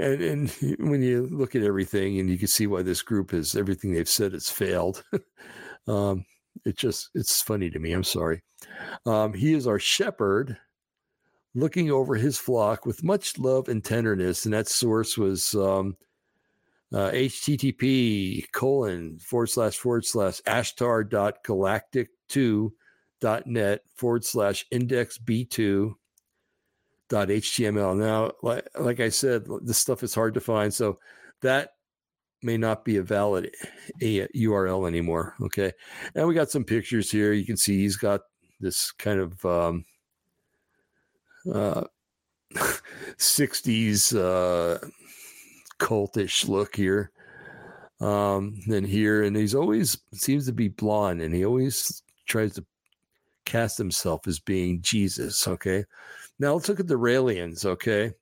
and 0.00 0.22
and 0.22 0.50
when 0.80 1.02
you 1.02 1.28
look 1.30 1.54
at 1.54 1.62
everything 1.62 2.18
and 2.18 2.28
you 2.28 2.38
can 2.38 2.48
see 2.48 2.66
why 2.66 2.82
this 2.82 3.02
group 3.02 3.30
has 3.30 3.54
everything 3.54 3.92
they've 3.92 4.08
said 4.08 4.32
has 4.32 4.50
failed 4.50 5.04
um, 5.88 6.24
it 6.64 6.76
just 6.76 7.10
it's 7.14 7.42
funny 7.42 7.70
to 7.70 7.78
me 7.78 7.92
i'm 7.92 8.04
sorry. 8.04 8.42
Um, 9.06 9.32
he 9.32 9.54
is 9.54 9.66
our 9.66 9.78
shepherd 9.78 10.56
looking 11.54 11.90
over 11.90 12.14
his 12.14 12.38
flock 12.38 12.86
with 12.86 13.04
much 13.04 13.38
love 13.38 13.68
and 13.68 13.84
tenderness 13.84 14.44
and 14.44 14.54
that 14.54 14.68
source 14.68 15.18
was 15.18 15.54
um, 15.54 15.96
uh, 16.92 17.10
http 17.10 18.50
colon 18.52 19.18
forward 19.18 19.48
slash 19.48 19.76
forward 19.76 20.04
slash 20.04 20.40
ashtar 20.42 21.08
dot 21.08 21.42
galactic 21.44 22.08
2 22.28 22.72
dot 23.20 23.46
net 23.46 23.82
forward 23.94 24.24
slash 24.24 24.64
index 24.70 25.18
b2 25.18 25.94
HTML. 27.10 27.96
Now, 27.96 28.32
like, 28.42 28.66
like 28.78 29.00
I 29.00 29.08
said, 29.08 29.46
this 29.62 29.78
stuff 29.78 30.02
is 30.02 30.14
hard 30.14 30.34
to 30.34 30.40
find, 30.40 30.72
so 30.72 30.98
that 31.42 31.70
may 32.42 32.56
not 32.56 32.84
be 32.84 32.96
a 32.96 33.02
valid 33.02 33.54
a 34.00 34.26
URL 34.28 34.86
anymore. 34.86 35.34
Okay, 35.42 35.72
and 36.14 36.26
we 36.26 36.34
got 36.34 36.50
some 36.50 36.64
pictures 36.64 37.10
here. 37.10 37.32
You 37.32 37.44
can 37.44 37.56
see 37.56 37.78
he's 37.78 37.96
got 37.96 38.22
this 38.60 38.92
kind 38.92 39.20
of 39.20 39.44
um, 39.44 39.84
uh, 41.52 41.84
60s 43.18 44.16
uh, 44.16 44.86
cultish 45.78 46.48
look 46.48 46.76
here. 46.76 47.10
Um, 48.00 48.54
here, 48.66 49.24
and 49.24 49.36
he's 49.36 49.54
always 49.54 49.98
seems 50.14 50.46
to 50.46 50.52
be 50.52 50.68
blonde, 50.68 51.20
and 51.20 51.34
he 51.34 51.44
always 51.44 52.02
tries 52.26 52.54
to 52.54 52.64
cast 53.44 53.76
himself 53.76 54.26
as 54.26 54.38
being 54.38 54.80
Jesus. 54.80 55.46
Okay, 55.46 55.84
now 56.40 56.54
let's 56.54 56.68
look 56.68 56.80
at 56.80 56.88
the 56.88 56.98
Raelians, 56.98 57.66
okay? 57.66 58.14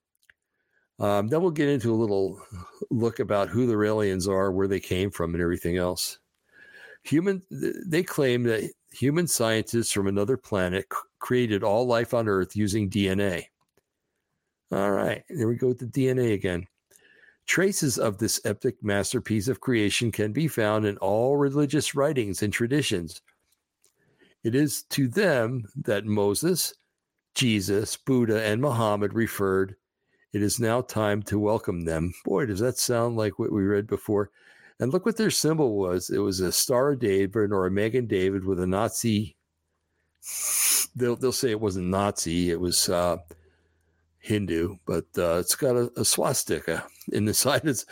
Um, 0.98 1.28
then 1.28 1.40
we'll 1.40 1.52
get 1.52 1.68
into 1.68 1.94
a 1.94 1.96
little 1.96 2.42
look 2.90 3.20
about 3.20 3.48
who 3.48 3.66
the 3.66 3.74
Raelians 3.74 4.28
are, 4.28 4.50
where 4.50 4.66
they 4.66 4.80
came 4.80 5.10
from, 5.12 5.34
and 5.34 5.42
everything 5.42 5.76
else. 5.76 6.18
Human, 7.04 7.40
they 7.50 8.02
claim 8.02 8.42
that 8.42 8.70
human 8.92 9.28
scientists 9.28 9.92
from 9.92 10.08
another 10.08 10.36
planet 10.36 10.86
created 11.20 11.62
all 11.62 11.86
life 11.86 12.12
on 12.12 12.28
Earth 12.28 12.56
using 12.56 12.90
DNA. 12.90 13.44
All 14.72 14.90
right, 14.90 15.22
there 15.30 15.46
we 15.46 15.54
go 15.54 15.68
with 15.68 15.78
the 15.78 15.86
DNA 15.86 16.34
again. 16.34 16.66
Traces 17.46 17.98
of 17.98 18.18
this 18.18 18.40
epic 18.44 18.76
masterpiece 18.82 19.46
of 19.46 19.60
creation 19.60 20.10
can 20.10 20.32
be 20.32 20.48
found 20.48 20.84
in 20.84 20.98
all 20.98 21.36
religious 21.36 21.94
writings 21.94 22.42
and 22.42 22.52
traditions. 22.52 23.22
It 24.42 24.54
is 24.54 24.82
to 24.90 25.08
them 25.08 25.64
that 25.84 26.04
Moses, 26.04 26.74
Jesus, 27.38 27.96
Buddha, 27.96 28.44
and 28.44 28.60
Muhammad 28.60 29.14
referred, 29.14 29.76
it 30.32 30.42
is 30.42 30.58
now 30.58 30.80
time 30.80 31.22
to 31.22 31.38
welcome 31.38 31.84
them. 31.84 32.12
Boy, 32.24 32.46
does 32.46 32.58
that 32.58 32.78
sound 32.78 33.16
like 33.16 33.38
what 33.38 33.52
we 33.52 33.62
read 33.62 33.86
before. 33.86 34.32
And 34.80 34.92
look 34.92 35.06
what 35.06 35.16
their 35.16 35.30
symbol 35.30 35.76
was. 35.76 36.10
It 36.10 36.18
was 36.18 36.40
a 36.40 36.50
Star 36.50 36.96
David 36.96 37.52
or 37.52 37.66
a 37.66 37.70
Magen 37.70 38.08
David 38.08 38.44
with 38.44 38.58
a 38.58 38.66
Nazi. 38.66 39.36
They'll, 40.96 41.14
they'll 41.14 41.30
say 41.30 41.52
it 41.52 41.60
wasn't 41.60 41.86
Nazi, 41.86 42.50
it 42.50 42.58
was 42.58 42.88
uh, 42.88 43.18
Hindu, 44.18 44.74
but 44.84 45.06
uh, 45.16 45.36
it's 45.36 45.54
got 45.54 45.76
a, 45.76 45.92
a, 45.96 46.04
swastika 46.04 46.84
in 47.12 47.24
the 47.24 47.34
side 47.34 47.68
of 47.68 47.84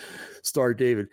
Star 0.42 0.74
David. 0.74 1.06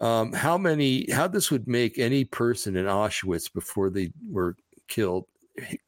Um, 0.00 0.32
how 0.32 0.56
many, 0.56 1.10
how 1.10 1.26
this 1.26 1.50
would 1.50 1.66
make 1.66 1.98
any 1.98 2.24
person 2.24 2.76
in 2.76 2.86
Auschwitz 2.86 3.52
before 3.52 3.90
they 3.90 4.12
were 4.30 4.54
killed 4.86 5.26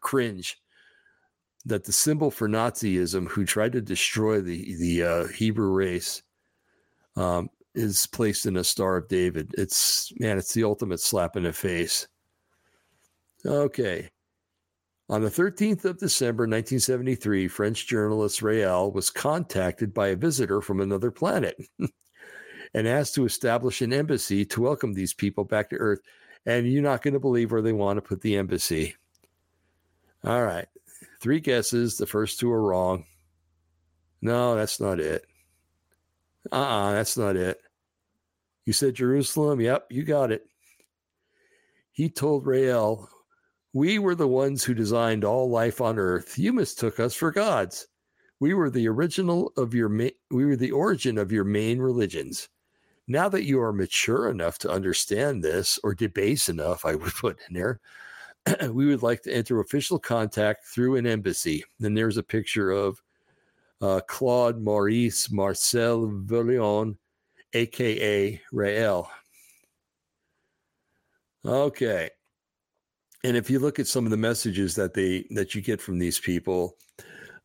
cringe 0.00 0.61
that 1.66 1.84
the 1.84 1.92
symbol 1.92 2.30
for 2.30 2.48
Nazism, 2.48 3.28
who 3.28 3.44
tried 3.44 3.72
to 3.72 3.80
destroy 3.80 4.40
the 4.40 4.76
the 4.76 5.02
uh, 5.02 5.26
Hebrew 5.28 5.70
race, 5.70 6.22
um, 7.16 7.50
is 7.74 8.06
placed 8.06 8.46
in 8.46 8.56
a 8.56 8.64
Star 8.64 8.96
of 8.96 9.08
David. 9.08 9.54
It's 9.56 10.12
man, 10.18 10.38
it's 10.38 10.54
the 10.54 10.64
ultimate 10.64 11.00
slap 11.00 11.36
in 11.36 11.44
the 11.44 11.52
face. 11.52 12.06
Okay. 13.44 14.10
On 15.08 15.20
the 15.20 15.28
13th 15.28 15.84
of 15.84 15.98
December 15.98 16.44
1973, 16.44 17.48
French 17.48 17.86
journalist 17.86 18.40
Rael 18.40 18.90
was 18.90 19.10
contacted 19.10 19.92
by 19.92 20.08
a 20.08 20.16
visitor 20.16 20.60
from 20.60 20.80
another 20.80 21.10
planet 21.10 21.56
and 22.74 22.88
asked 22.88 23.14
to 23.16 23.26
establish 23.26 23.82
an 23.82 23.92
embassy 23.92 24.44
to 24.46 24.62
welcome 24.62 24.94
these 24.94 25.12
people 25.12 25.44
back 25.44 25.68
to 25.70 25.76
Earth. 25.76 26.00
And 26.46 26.66
you're 26.66 26.82
not 26.82 27.02
going 27.02 27.14
to 27.14 27.20
believe 27.20 27.52
where 27.52 27.62
they 27.62 27.72
want 27.72 27.98
to 27.98 28.02
put 28.02 28.22
the 28.22 28.36
embassy. 28.36 28.96
All 30.24 30.42
right. 30.42 30.68
Three 31.22 31.38
guesses. 31.38 31.96
The 31.96 32.06
first 32.06 32.40
two 32.40 32.50
are 32.50 32.60
wrong. 32.60 33.04
No, 34.20 34.56
that's 34.56 34.80
not 34.80 34.98
it. 34.98 35.24
Uh 36.50 36.56
uh-uh, 36.56 36.88
uh, 36.88 36.92
that's 36.94 37.16
not 37.16 37.36
it. 37.36 37.60
You 38.66 38.72
said 38.72 38.94
Jerusalem? 38.94 39.60
Yep, 39.60 39.86
you 39.90 40.02
got 40.02 40.32
it. 40.32 40.44
He 41.92 42.08
told 42.10 42.44
Rael, 42.44 43.08
We 43.72 44.00
were 44.00 44.16
the 44.16 44.26
ones 44.26 44.64
who 44.64 44.74
designed 44.74 45.24
all 45.24 45.48
life 45.48 45.80
on 45.80 45.96
earth. 45.96 46.36
You 46.38 46.52
mistook 46.52 46.98
us 46.98 47.14
for 47.14 47.30
gods. 47.30 47.86
We 48.40 48.54
were 48.54 48.70
the 48.70 48.88
original 48.88 49.52
of 49.56 49.74
your 49.74 49.88
ma- 49.88 50.08
we 50.32 50.44
were 50.44 50.56
the 50.56 50.72
origin 50.72 51.18
of 51.18 51.30
your 51.30 51.44
main 51.44 51.78
religions. 51.78 52.48
Now 53.06 53.28
that 53.28 53.44
you 53.44 53.60
are 53.60 53.72
mature 53.72 54.28
enough 54.28 54.58
to 54.58 54.70
understand 54.70 55.44
this, 55.44 55.78
or 55.84 55.94
debase 55.94 56.48
enough, 56.48 56.84
I 56.84 56.96
would 56.96 57.12
put 57.12 57.38
in 57.48 57.54
there, 57.54 57.80
we 58.70 58.86
would 58.86 59.02
like 59.02 59.22
to 59.22 59.32
enter 59.32 59.60
official 59.60 59.98
contact 59.98 60.66
through 60.66 60.96
an 60.96 61.06
embassy. 61.06 61.64
And 61.80 61.96
there's 61.96 62.16
a 62.16 62.22
picture 62.22 62.70
of 62.70 63.00
uh, 63.80 64.00
Claude 64.08 64.60
Maurice 64.60 65.30
Marcel 65.30 66.06
Villion, 66.06 66.96
aka 67.52 68.40
Rael. 68.52 69.10
Okay. 71.44 72.10
and 73.24 73.36
if 73.36 73.50
you 73.50 73.58
look 73.58 73.78
at 73.78 73.86
some 73.86 74.04
of 74.04 74.10
the 74.10 74.16
messages 74.16 74.74
that 74.76 74.94
they 74.94 75.26
that 75.30 75.54
you 75.54 75.60
get 75.60 75.80
from 75.80 75.98
these 75.98 76.18
people, 76.20 76.76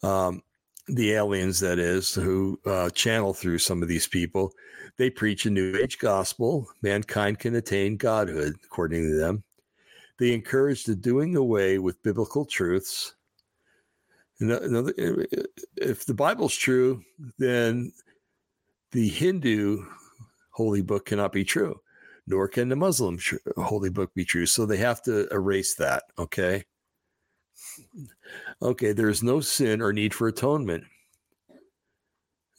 um, 0.03 0.41
the 0.87 1.13
aliens 1.13 1.59
that 1.59 1.79
is 1.79 2.13
who 2.13 2.59
uh, 2.65 2.89
channel 2.91 3.33
through 3.33 3.59
some 3.59 3.81
of 3.81 3.87
these 3.89 4.07
people, 4.07 4.53
they 4.97 5.09
preach 5.09 5.45
a 5.45 5.49
new 5.49 5.75
age 5.77 5.97
gospel. 5.99 6.69
Mankind 6.81 7.39
can 7.39 7.55
attain 7.55 7.97
godhood, 7.97 8.55
according 8.65 9.03
to 9.03 9.15
them. 9.17 9.43
They 10.19 10.33
encourage 10.33 10.83
the 10.83 10.95
doing 10.95 11.35
away 11.35 11.77
with 11.79 12.01
biblical 12.01 12.45
truths. 12.45 13.13
Another, 14.39 14.93
if 15.75 16.05
the 16.05 16.13
Bible's 16.13 16.55
true, 16.55 17.03
then 17.37 17.91
the 18.91 19.07
Hindu 19.09 19.83
holy 20.51 20.81
book 20.81 21.05
cannot 21.05 21.31
be 21.31 21.43
true, 21.43 21.79
nor 22.25 22.47
can 22.47 22.69
the 22.69 22.75
Muslim 22.75 23.19
holy 23.57 23.89
book 23.89 24.13
be 24.13 24.25
true. 24.25 24.45
So 24.45 24.65
they 24.65 24.77
have 24.77 25.01
to 25.03 25.27
erase 25.31 25.75
that. 25.75 26.03
Okay. 26.17 26.65
Okay, 28.61 28.91
there's 28.91 29.23
no 29.23 29.39
sin 29.39 29.81
or 29.81 29.93
need 29.93 30.13
for 30.13 30.27
atonement. 30.27 30.83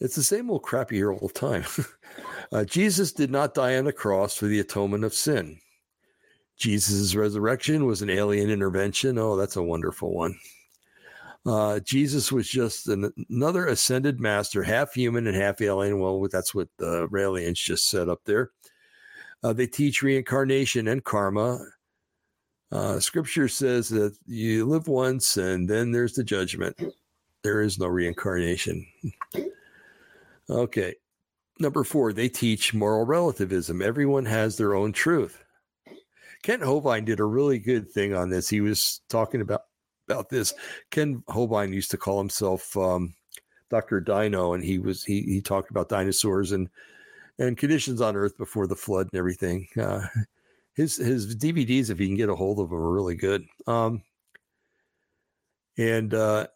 It's 0.01 0.15
the 0.15 0.23
same 0.23 0.51
old 0.51 0.63
crap 0.63 0.93
you 0.93 0.99
hear 0.99 1.13
all 1.13 1.29
the 1.29 1.35
time. 1.35 1.65
uh, 2.53 2.65
Jesus 2.65 3.13
did 3.13 3.31
not 3.31 3.55
die 3.55 3.77
on 3.77 3.85
the 3.85 3.93
cross 3.93 4.37
for 4.37 4.47
the 4.47 4.61
atonement 4.61 5.05
of 5.05 5.15
sin. 5.15 5.59
Jesus' 6.59 7.15
resurrection 7.15 7.87
was 7.87 8.03
an 8.03 8.11
alien 8.11 8.51
intervention. 8.51 9.17
Oh, 9.19 9.37
that's 9.37 9.57
a 9.57 9.63
wonderful 9.63 10.13
one. 10.13 10.39
Uh, 11.47 11.79
Jesus 11.81 12.33
was 12.33 12.49
just 12.49 12.89
an, 12.89 13.13
another 13.31 13.67
ascended 13.67 14.21
master, 14.21 14.63
half 14.63 14.93
human 14.93 15.27
and 15.27 15.37
half 15.37 15.61
alien. 15.63 16.01
Well, 16.01 16.27
that's 16.31 16.55
what 16.55 16.69
the 16.79 17.09
Raelians 17.09 17.55
just 17.55 17.89
said 17.89 18.09
up 18.09 18.21
there. 18.25 18.51
Uh, 19.43 19.53
they 19.53 19.67
teach 19.67 20.03
reincarnation 20.03 20.89
and 20.89 21.05
karma. 21.05 21.65
Uh, 22.71 23.01
scripture 23.01 23.49
says 23.49 23.89
that 23.89 24.15
you 24.27 24.67
live 24.67 24.89
once 24.89 25.37
and 25.39 25.71
then 25.71 25.93
there's 25.93 26.15
the 26.15 26.25
judgment. 26.25 26.77
There 27.43 27.63
is 27.63 27.79
no 27.79 27.87
reincarnation. 27.87 28.85
Okay. 30.51 30.97
Number 31.61 31.85
four, 31.85 32.13
they 32.13 32.29
teach 32.29 32.75
moral 32.75 33.07
relativism. 33.07 33.81
Everyone 33.81 34.25
has 34.27 34.57
their 34.57 34.75
own 34.75 34.93
truth. 34.93 35.43
Kent 36.43 36.63
Hovind 36.63 37.07
did 37.07 37.21
a 37.21 37.25
really 37.25 37.59
good 37.59 37.91
thing 37.91 38.15
on 38.15 38.31
this. 38.31 38.49
He 38.49 38.61
was 38.61 39.01
talking 39.09 39.41
about 39.41 39.63
about 40.09 40.31
this. 40.31 40.55
Ken 40.91 41.23
Hovind 41.29 41.75
used 41.75 41.91
to 41.91 41.99
call 41.99 42.19
himself 42.19 42.77
um, 42.77 43.15
Dr. 43.71 44.01
Dino, 44.01 44.55
and 44.55 44.65
he 44.65 44.79
was 44.79 45.05
he 45.05 45.23
he 45.23 45.41
talked 45.41 45.71
about 45.71 45.89
dinosaurs 45.89 46.53
and 46.53 46.69
and 47.39 47.57
conditions 47.57 48.01
on 48.01 48.17
Earth 48.17 48.37
before 48.39 48.67
the 48.67 48.77
flood 48.77 49.09
and 49.13 49.19
everything. 49.19 49.69
Uh, 49.81 50.07
his 50.75 50.97
his 50.97 51.37
DVDs, 51.37 51.91
if 51.91 52.01
you 52.01 52.07
can 52.07 52.17
get 52.17 52.29
a 52.29 52.37
hold 52.37 52.61
of 52.61 52.71
them, 52.71 52.79
are 52.79 52.93
really 52.93 53.17
good. 53.17 53.45
Um, 53.67 54.03
and 55.77 56.15
uh, 56.15 56.47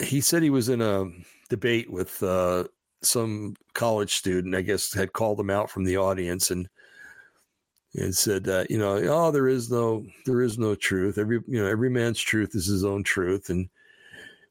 he 0.00 0.20
said 0.20 0.42
he 0.42 0.50
was 0.50 0.68
in 0.68 0.80
a 0.80 1.06
debate 1.48 1.90
with 1.90 2.22
uh, 2.22 2.64
some 3.02 3.54
college 3.74 4.14
student, 4.14 4.54
I 4.54 4.60
guess, 4.60 4.92
had 4.92 5.12
called 5.12 5.40
him 5.40 5.50
out 5.50 5.70
from 5.70 5.84
the 5.84 5.96
audience 5.96 6.50
and 6.50 6.68
and 8.00 8.14
said, 8.14 8.48
uh, 8.48 8.64
you 8.70 8.78
know, 8.78 8.96
oh, 8.96 9.30
there 9.30 9.48
is 9.48 9.70
no 9.70 10.04
there 10.24 10.42
is 10.42 10.58
no 10.58 10.74
truth. 10.74 11.18
Every 11.18 11.40
you 11.46 11.60
know 11.62 11.66
every 11.66 11.90
man's 11.90 12.20
truth 12.20 12.54
is 12.54 12.66
his 12.66 12.84
own 12.84 13.02
truth. 13.02 13.50
And 13.50 13.68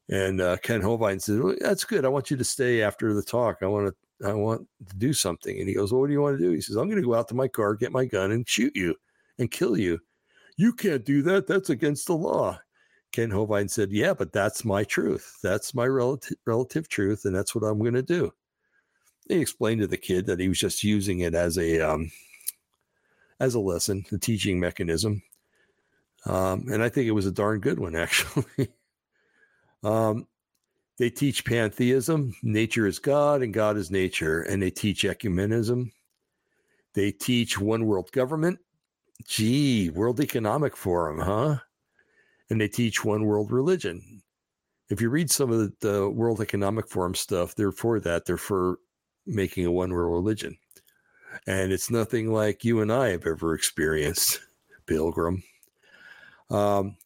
and 0.08 0.40
uh, 0.40 0.56
Ken 0.58 0.80
Hovind 0.80 1.20
said, 1.20 1.40
well, 1.40 1.54
that's 1.60 1.84
good. 1.84 2.04
I 2.04 2.08
want 2.08 2.30
you 2.30 2.36
to 2.36 2.44
stay 2.44 2.82
after 2.82 3.12
the 3.12 3.22
talk. 3.22 3.58
I 3.62 3.66
want 3.66 3.88
to 3.88 4.28
I 4.28 4.32
want 4.32 4.66
to 4.88 4.96
do 4.96 5.12
something. 5.12 5.58
And 5.58 5.68
he 5.68 5.74
goes, 5.74 5.92
well, 5.92 6.00
what 6.00 6.08
do 6.08 6.12
you 6.12 6.22
want 6.22 6.38
to 6.38 6.44
do? 6.44 6.50
He 6.50 6.60
says, 6.60 6.76
I'm 6.76 6.88
going 6.88 7.00
to 7.00 7.06
go 7.06 7.14
out 7.14 7.28
to 7.28 7.34
my 7.34 7.48
car, 7.48 7.74
get 7.74 7.92
my 7.92 8.04
gun, 8.04 8.32
and 8.32 8.48
shoot 8.48 8.74
you 8.74 8.94
and 9.38 9.50
kill 9.50 9.76
you. 9.76 9.98
You 10.56 10.72
can't 10.72 11.04
do 11.04 11.22
that. 11.22 11.46
That's 11.46 11.70
against 11.70 12.06
the 12.06 12.16
law. 12.16 12.58
Ken 13.12 13.30
Hovind 13.30 13.70
said, 13.70 13.92
Yeah, 13.92 14.12
but 14.12 14.32
that's 14.32 14.64
my 14.64 14.84
truth. 14.84 15.38
That's 15.42 15.74
my 15.74 15.86
relative, 15.86 16.36
relative 16.46 16.88
truth. 16.88 17.24
And 17.24 17.34
that's 17.34 17.54
what 17.54 17.64
I'm 17.64 17.78
going 17.78 17.94
to 17.94 18.02
do. 18.02 18.32
He 19.28 19.36
explained 19.36 19.82
to 19.82 19.86
the 19.86 19.96
kid 19.96 20.26
that 20.26 20.40
he 20.40 20.48
was 20.48 20.58
just 20.58 20.82
using 20.82 21.20
it 21.20 21.34
as 21.34 21.58
a, 21.58 21.80
um, 21.80 22.10
as 23.40 23.54
a 23.54 23.60
lesson, 23.60 24.04
a 24.12 24.18
teaching 24.18 24.60
mechanism. 24.60 25.22
Um, 26.26 26.66
and 26.70 26.82
I 26.82 26.88
think 26.88 27.06
it 27.06 27.12
was 27.12 27.26
a 27.26 27.32
darn 27.32 27.60
good 27.60 27.78
one, 27.78 27.94
actually. 27.96 28.68
um, 29.82 30.26
they 30.98 31.10
teach 31.10 31.44
pantheism, 31.44 32.34
nature 32.42 32.86
is 32.86 32.98
God 32.98 33.42
and 33.42 33.54
God 33.54 33.76
is 33.76 33.90
nature, 33.90 34.42
and 34.42 34.60
they 34.60 34.70
teach 34.70 35.04
ecumenism. 35.04 35.92
They 36.94 37.12
teach 37.12 37.60
one 37.60 37.86
world 37.86 38.10
government. 38.10 38.58
Gee, 39.26 39.90
World 39.90 40.20
Economic 40.20 40.76
Forum, 40.76 41.18
huh? 41.20 41.58
and 42.50 42.60
they 42.60 42.68
teach 42.68 43.04
one 43.04 43.24
world 43.26 43.52
religion. 43.52 44.22
If 44.90 45.00
you 45.00 45.10
read 45.10 45.30
some 45.30 45.50
of 45.50 45.58
the, 45.58 45.72
the 45.80 46.10
World 46.10 46.40
Economic 46.40 46.88
Forum 46.88 47.14
stuff, 47.14 47.54
they're 47.54 47.72
for 47.72 48.00
that. 48.00 48.24
They're 48.24 48.36
for 48.36 48.78
making 49.26 49.66
a 49.66 49.70
one 49.70 49.92
world 49.92 50.12
religion. 50.12 50.56
And 51.46 51.72
it's 51.72 51.90
nothing 51.90 52.32
like 52.32 52.64
you 52.64 52.80
and 52.80 52.92
I 52.92 53.08
have 53.08 53.26
ever 53.26 53.54
experienced, 53.54 54.40
Pilgrim. 54.86 55.42
Um, 56.50 56.96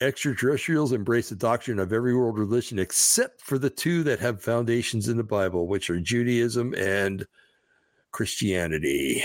extraterrestrials 0.00 0.92
embrace 0.92 1.28
the 1.28 1.36
doctrine 1.36 1.78
of 1.78 1.92
every 1.92 2.14
world 2.14 2.38
religion 2.38 2.78
except 2.78 3.40
for 3.40 3.58
the 3.58 3.70
two 3.70 4.02
that 4.04 4.20
have 4.20 4.42
foundations 4.42 5.08
in 5.08 5.16
the 5.16 5.24
Bible, 5.24 5.66
which 5.66 5.90
are 5.90 6.00
Judaism 6.00 6.74
and 6.74 7.26
Christianity. 8.12 9.24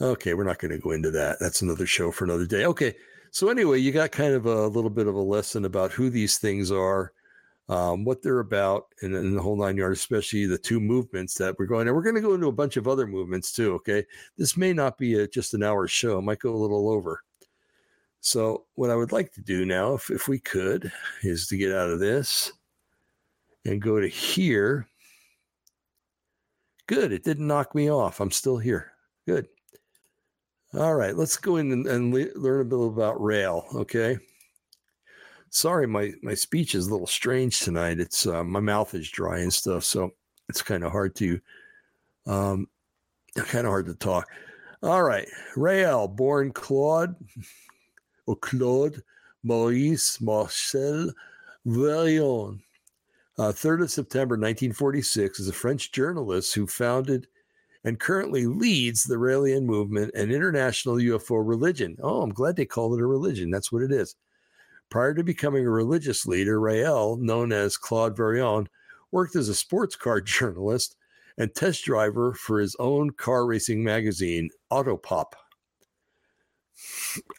Okay, 0.00 0.34
we're 0.34 0.44
not 0.44 0.58
going 0.58 0.70
to 0.70 0.78
go 0.78 0.92
into 0.92 1.10
that. 1.10 1.38
That's 1.40 1.62
another 1.62 1.86
show 1.86 2.12
for 2.12 2.24
another 2.24 2.46
day. 2.46 2.64
Okay, 2.66 2.94
so 3.30 3.48
anyway, 3.48 3.78
you 3.78 3.90
got 3.90 4.12
kind 4.12 4.32
of 4.32 4.46
a 4.46 4.68
little 4.68 4.90
bit 4.90 5.06
of 5.06 5.14
a 5.14 5.20
lesson 5.20 5.64
about 5.64 5.92
who 5.92 6.08
these 6.08 6.38
things 6.38 6.70
are, 6.70 7.12
um, 7.68 8.04
what 8.04 8.22
they're 8.22 8.40
about, 8.40 8.86
and, 9.02 9.14
and, 9.14 9.36
the 9.36 9.42
whole 9.42 9.56
nine 9.56 9.76
yards, 9.76 10.00
especially 10.00 10.46
the 10.46 10.56
two 10.56 10.80
movements 10.80 11.34
that 11.34 11.54
we're 11.58 11.66
going. 11.66 11.86
And 11.86 11.94
we're 11.94 12.02
going 12.02 12.14
to 12.14 12.22
go 12.22 12.34
into 12.34 12.48
a 12.48 12.52
bunch 12.52 12.76
of 12.76 12.88
other 12.88 13.06
movements 13.06 13.52
too. 13.52 13.74
Okay, 13.74 14.04
this 14.36 14.56
may 14.56 14.72
not 14.72 14.96
be 14.96 15.14
a, 15.14 15.28
just 15.28 15.54
an 15.54 15.62
hour 15.62 15.86
show; 15.86 16.18
it 16.18 16.22
might 16.22 16.38
go 16.38 16.54
a 16.54 16.56
little 16.56 16.88
over. 16.88 17.22
So, 18.20 18.64
what 18.74 18.90
I 18.90 18.96
would 18.96 19.12
like 19.12 19.32
to 19.34 19.42
do 19.42 19.64
now, 19.64 19.94
if, 19.94 20.10
if 20.10 20.28
we 20.28 20.38
could, 20.38 20.90
is 21.22 21.46
to 21.48 21.56
get 21.56 21.72
out 21.72 21.90
of 21.90 22.00
this 22.00 22.52
and 23.64 23.82
go 23.82 24.00
to 24.00 24.08
here. 24.08 24.88
Good. 26.86 27.12
It 27.12 27.22
didn't 27.22 27.46
knock 27.46 27.74
me 27.74 27.90
off. 27.90 28.20
I'm 28.20 28.30
still 28.30 28.56
here. 28.56 28.92
Good. 29.26 29.46
All 30.74 30.94
right, 30.94 31.16
let's 31.16 31.36
go 31.38 31.56
in 31.56 31.72
and, 31.72 31.86
and 31.86 32.12
le- 32.12 32.38
learn 32.38 32.60
a 32.60 32.64
bit 32.64 32.78
about 32.78 33.22
Rael. 33.22 33.66
Okay. 33.74 34.18
Sorry, 35.50 35.86
my 35.86 36.12
my 36.22 36.34
speech 36.34 36.74
is 36.74 36.86
a 36.86 36.90
little 36.90 37.06
strange 37.06 37.60
tonight. 37.60 38.00
It's 38.00 38.26
uh, 38.26 38.44
my 38.44 38.60
mouth 38.60 38.94
is 38.94 39.10
dry 39.10 39.38
and 39.38 39.52
stuff, 39.52 39.84
so 39.84 40.10
it's 40.48 40.62
kind 40.62 40.84
of 40.84 40.92
hard 40.92 41.14
to, 41.16 41.40
um, 42.26 42.68
kind 43.34 43.66
of 43.66 43.70
hard 43.70 43.86
to 43.86 43.94
talk. 43.94 44.28
All 44.82 45.02
right, 45.02 45.26
Rael, 45.56 46.06
born 46.06 46.52
Claude 46.52 47.16
or 48.26 48.36
Claude 48.36 49.02
Maurice 49.42 50.20
Marcel 50.20 51.10
Vorilhon, 51.66 52.60
uh, 53.38 53.52
3rd 53.52 53.82
of 53.82 53.90
September 53.90 54.34
1946, 54.34 55.40
is 55.40 55.48
a 55.48 55.52
French 55.52 55.92
journalist 55.92 56.54
who 56.54 56.66
founded 56.66 57.26
and 57.84 57.98
currently 57.98 58.46
leads 58.46 59.04
the 59.04 59.16
Raelian 59.16 59.64
movement, 59.64 60.12
an 60.14 60.30
international 60.30 60.96
UFO 60.96 61.46
religion. 61.46 61.96
Oh, 62.02 62.22
I'm 62.22 62.32
glad 62.32 62.56
they 62.56 62.66
call 62.66 62.94
it 62.94 63.00
a 63.00 63.06
religion. 63.06 63.50
That's 63.50 63.72
what 63.72 63.82
it 63.82 63.92
is. 63.92 64.14
Prior 64.90 65.14
to 65.14 65.22
becoming 65.22 65.66
a 65.66 65.70
religious 65.70 66.26
leader, 66.26 66.58
Rael, 66.60 67.16
known 67.16 67.52
as 67.52 67.76
Claude 67.76 68.16
Vorilhon, 68.16 68.66
worked 69.10 69.36
as 69.36 69.48
a 69.48 69.54
sports 69.54 69.96
car 69.96 70.20
journalist 70.22 70.96
and 71.36 71.54
test 71.54 71.84
driver 71.84 72.34
for 72.34 72.58
his 72.58 72.74
own 72.78 73.10
car 73.10 73.46
racing 73.46 73.84
magazine, 73.84 74.50
Autopop. 74.72 75.34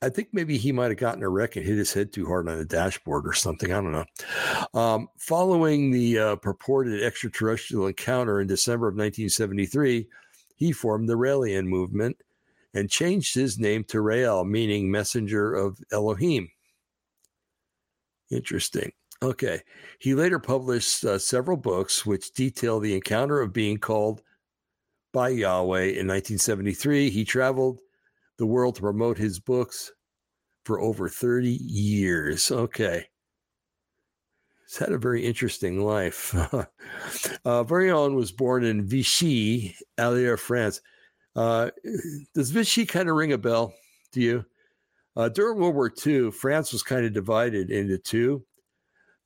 I 0.02 0.10
think 0.10 0.30
maybe 0.34 0.58
he 0.58 0.72
might 0.72 0.92
have 0.92 0.98
gotten 0.98 1.24
a 1.24 1.30
wreck 1.30 1.56
and 1.56 1.66
hit 1.66 1.78
his 1.78 1.94
head 1.94 2.12
too 2.12 2.26
hard 2.26 2.50
on 2.50 2.58
the 2.58 2.66
dashboard 2.66 3.26
or 3.26 3.34
something. 3.34 3.72
I 3.72 3.82
don't 3.82 3.92
know. 3.94 4.06
Um, 4.74 5.08
following 5.18 5.92
the 5.92 6.20
uh, 6.20 6.36
purported 6.38 7.02
extraterrestrial 7.02 7.88
encounter 7.88 8.42
in 8.42 8.48
December 8.48 8.88
of 8.88 8.96
1973, 8.96 10.08
he 10.56 10.72
formed 10.74 11.08
the 11.08 11.18
Raelian 11.18 11.68
movement 11.68 12.18
and 12.74 12.90
changed 12.90 13.34
his 13.34 13.58
name 13.58 13.86
to 13.86 14.02
Rael, 14.02 14.44
meaning 14.44 14.92
messenger 14.92 15.54
of 15.54 15.80
Elohim. 15.92 16.50
Interesting. 18.32 18.92
Okay. 19.22 19.62
He 20.00 20.14
later 20.14 20.40
published 20.40 21.04
uh, 21.04 21.18
several 21.20 21.58
books 21.58 22.06
which 22.06 22.34
detail 22.34 22.80
the 22.80 22.96
encounter 22.96 23.42
of 23.42 23.54
being 23.54 23.78
called 23.78 24.22
by 25.12 25.30
Yahweh 25.30 25.84
in 25.84 26.08
1973. 26.08 27.10
He 27.10 27.26
traveled 27.26 27.80
the 28.38 28.46
world 28.46 28.76
to 28.76 28.82
promote 28.82 29.18
his 29.18 29.40
books 29.40 29.92
for 30.64 30.80
over 30.80 31.10
30 31.10 31.50
years. 31.50 32.52
Okay. 32.52 33.08
He's 34.68 34.78
had 34.78 34.92
a 34.92 35.00
very 35.00 35.26
interesting 35.26 35.84
life. 35.84 36.34
uh, 36.54 36.66
Vorilhon 37.44 38.14
was 38.14 38.32
born 38.32 38.64
in 38.64 38.88
Vichy, 38.88 39.76
Allier, 39.98 40.38
France. 40.38 40.80
Uh, 41.36 41.72
does 42.36 42.52
Vichy 42.52 42.86
kind 42.86 43.10
of 43.10 43.16
ring 43.16 43.34
a 43.34 43.38
bell? 43.38 43.74
to 44.14 44.22
you. 44.22 44.46
Uh, 45.20 45.28
during 45.28 45.60
World 45.60 45.76
War 45.76 45.92
II, 46.08 46.32
France 46.32 46.72
was 46.72 46.82
kind 46.82 47.06
of 47.06 47.12
divided 47.12 47.72
into 47.72 47.98
two. 47.98 48.46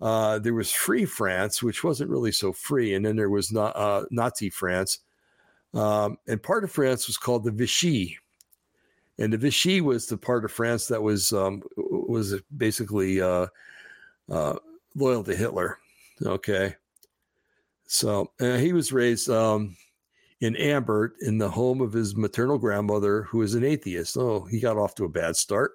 Uh, 0.02 0.40
there 0.40 0.56
was 0.56 0.72
Free 0.72 1.06
France, 1.06 1.62
which 1.62 1.84
wasn't 1.84 2.10
really 2.10 2.32
so 2.32 2.52
free, 2.52 2.96
and 2.96 3.06
then 3.06 3.16
there 3.16 3.30
was 3.30 3.52
not, 3.52 3.76
uh, 3.76 4.04
Nazi 4.10 4.50
France. 4.50 5.02
Um, 5.76 6.18
and 6.28 6.42
part 6.42 6.64
of 6.64 6.72
France 6.72 7.06
was 7.06 7.18
called 7.18 7.44
the 7.44 7.52
Vichy, 7.52 8.18
and 9.20 9.32
the 9.32 9.38
Vichy 9.38 9.82
was 9.82 10.08
the 10.08 10.18
part 10.18 10.44
of 10.44 10.52
France 10.52 10.88
that 10.88 11.04
was 11.04 11.32
um, 11.32 11.62
was 11.78 12.42
basically 12.58 13.22
uh, 13.22 13.46
uh, 14.32 14.56
loyal 14.96 15.24
to 15.24 15.36
Hitler. 15.36 15.78
Okay, 16.26 16.76
so 17.86 18.32
he 18.40 18.74
was 18.74 18.92
raised 18.92 19.30
um, 19.30 19.78
in 20.42 20.56
Ambert 20.56 21.14
in 21.22 21.38
the 21.38 21.52
home 21.52 21.82
of 21.82 21.94
his 21.94 22.16
maternal 22.16 22.58
grandmother, 22.58 23.24
who 23.24 23.38
was 23.38 23.54
an 23.54 23.64
atheist. 23.64 24.18
Oh, 24.18 24.46
he 24.46 24.60
got 24.60 24.78
off 24.78 24.96
to 24.96 25.06
a 25.06 25.10
bad 25.10 25.36
start. 25.36 25.74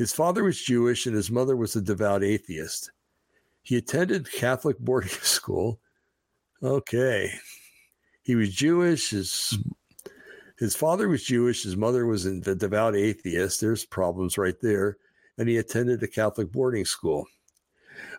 His 0.00 0.12
father 0.14 0.44
was 0.44 0.58
Jewish 0.58 1.04
and 1.04 1.14
his 1.14 1.30
mother 1.30 1.54
was 1.54 1.76
a 1.76 1.80
devout 1.82 2.24
atheist. 2.24 2.90
He 3.60 3.76
attended 3.76 4.32
Catholic 4.32 4.78
boarding 4.78 5.10
school. 5.20 5.78
Okay. 6.62 7.30
He 8.22 8.34
was 8.34 8.54
Jewish. 8.54 9.10
His 9.10 9.58
his 10.58 10.74
father 10.74 11.06
was 11.06 11.22
Jewish. 11.22 11.64
His 11.64 11.76
mother 11.76 12.06
was 12.06 12.24
a 12.24 12.54
devout 12.54 12.96
atheist. 12.96 13.60
There's 13.60 13.84
problems 13.84 14.38
right 14.38 14.58
there. 14.62 14.96
And 15.36 15.50
he 15.50 15.58
attended 15.58 16.02
a 16.02 16.08
Catholic 16.08 16.50
boarding 16.50 16.86
school 16.86 17.26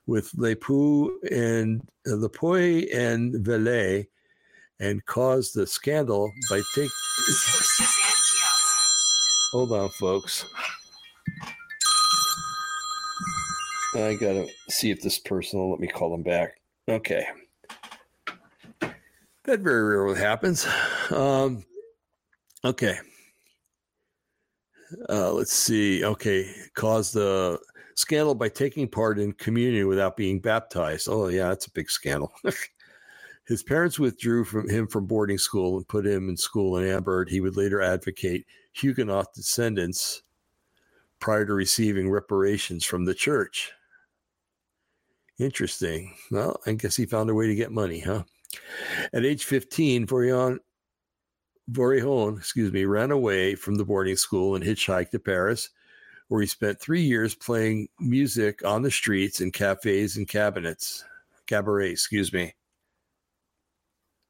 with 0.05 0.31
Lepoux 0.35 1.19
and 1.31 1.81
uh, 2.05 2.11
Lepoy 2.11 2.95
and 2.95 3.33
Velay 3.43 4.05
and 4.79 5.03
caused 5.07 5.55
the 5.55 5.65
scandal 5.65 6.31
by 6.47 6.61
taking. 6.75 6.91
Hold 9.51 9.71
on, 9.71 9.89
folks. 9.89 10.45
I 13.93 14.13
gotta 14.13 14.47
see 14.69 14.91
if 14.91 15.01
this 15.01 15.19
person 15.19 15.59
will 15.59 15.71
let 15.71 15.79
me 15.79 15.87
call 15.87 16.11
them 16.11 16.23
back. 16.23 16.61
Okay. 16.87 17.25
That 19.43 19.59
very 19.59 19.83
rarely 19.83 20.19
happens. 20.19 20.67
Um, 21.09 21.63
okay. 22.63 22.97
Uh, 25.09 25.31
let's 25.33 25.53
see. 25.53 26.05
Okay. 26.05 26.53
Caused 26.75 27.15
the 27.15 27.59
scandal 27.95 28.35
by 28.35 28.49
taking 28.49 28.87
part 28.87 29.19
in 29.19 29.33
communion 29.33 29.87
without 29.87 30.15
being 30.15 30.39
baptized. 30.39 31.07
Oh, 31.09 31.27
yeah, 31.27 31.49
that's 31.49 31.67
a 31.67 31.71
big 31.71 31.89
scandal. 31.89 32.31
His 33.47 33.63
parents 33.63 33.99
withdrew 33.99 34.45
from 34.45 34.69
him 34.69 34.87
from 34.87 35.07
boarding 35.07 35.39
school 35.39 35.77
and 35.77 35.87
put 35.87 36.05
him 36.05 36.29
in 36.29 36.37
school 36.37 36.77
in 36.77 36.87
Ambert. 36.87 37.29
He 37.29 37.41
would 37.41 37.57
later 37.57 37.81
advocate 37.81 38.45
Huguenot 38.73 39.33
descendants 39.33 40.21
prior 41.19 41.45
to 41.45 41.53
receiving 41.53 42.09
reparations 42.09 42.85
from 42.85 43.03
the 43.03 43.13
church. 43.13 43.73
Interesting. 45.41 46.13
Well, 46.29 46.61
I 46.67 46.73
guess 46.73 46.95
he 46.95 47.07
found 47.07 47.31
a 47.31 47.33
way 47.33 47.47
to 47.47 47.55
get 47.55 47.71
money, 47.71 47.99
huh? 47.99 48.23
At 49.11 49.25
age 49.25 49.45
15, 49.45 50.05
Vorilhon, 50.05 50.59
Vorilhon, 51.71 52.37
excuse 52.37 52.71
me, 52.71 52.85
ran 52.85 53.09
away 53.09 53.55
from 53.55 53.73
the 53.73 53.83
boarding 53.83 54.17
school 54.17 54.53
and 54.53 54.63
hitchhiked 54.63 55.09
to 55.09 55.19
Paris, 55.19 55.71
where 56.27 56.41
he 56.41 56.47
spent 56.47 56.79
three 56.79 57.01
years 57.01 57.33
playing 57.33 57.87
music 57.99 58.63
on 58.63 58.83
the 58.83 58.91
streets 58.91 59.41
in 59.41 59.51
cafes 59.51 60.15
and 60.15 60.27
cabinets, 60.27 61.03
cabaret, 61.47 61.89
excuse 61.89 62.31
me. 62.31 62.53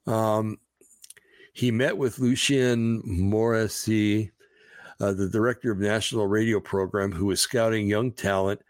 Um, 0.07 0.59
he 1.51 1.71
met 1.71 1.97
with 1.97 2.19
Lucien 2.19 3.01
Morisse, 3.03 4.31
uh, 5.01 5.11
the 5.11 5.27
director 5.27 5.73
of 5.73 5.79
National 5.79 6.27
Radio 6.27 6.61
Program, 6.61 7.11
who 7.11 7.25
was 7.25 7.41
scouting 7.41 7.85
young 7.85 8.13
talent. 8.13 8.61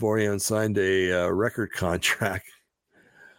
Vorilhon 0.00 0.40
signed 0.40 0.78
a 0.78 1.24
uh, 1.24 1.28
record 1.28 1.72
contract. 1.72 2.46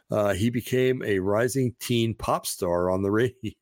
Uh, 0.09 0.33
he 0.33 0.49
became 0.49 1.03
a 1.03 1.19
rising 1.19 1.75
teen 1.79 2.13
pop 2.13 2.45
star 2.45 2.89
on 2.89 3.01
the 3.01 3.11
radio. 3.11 3.53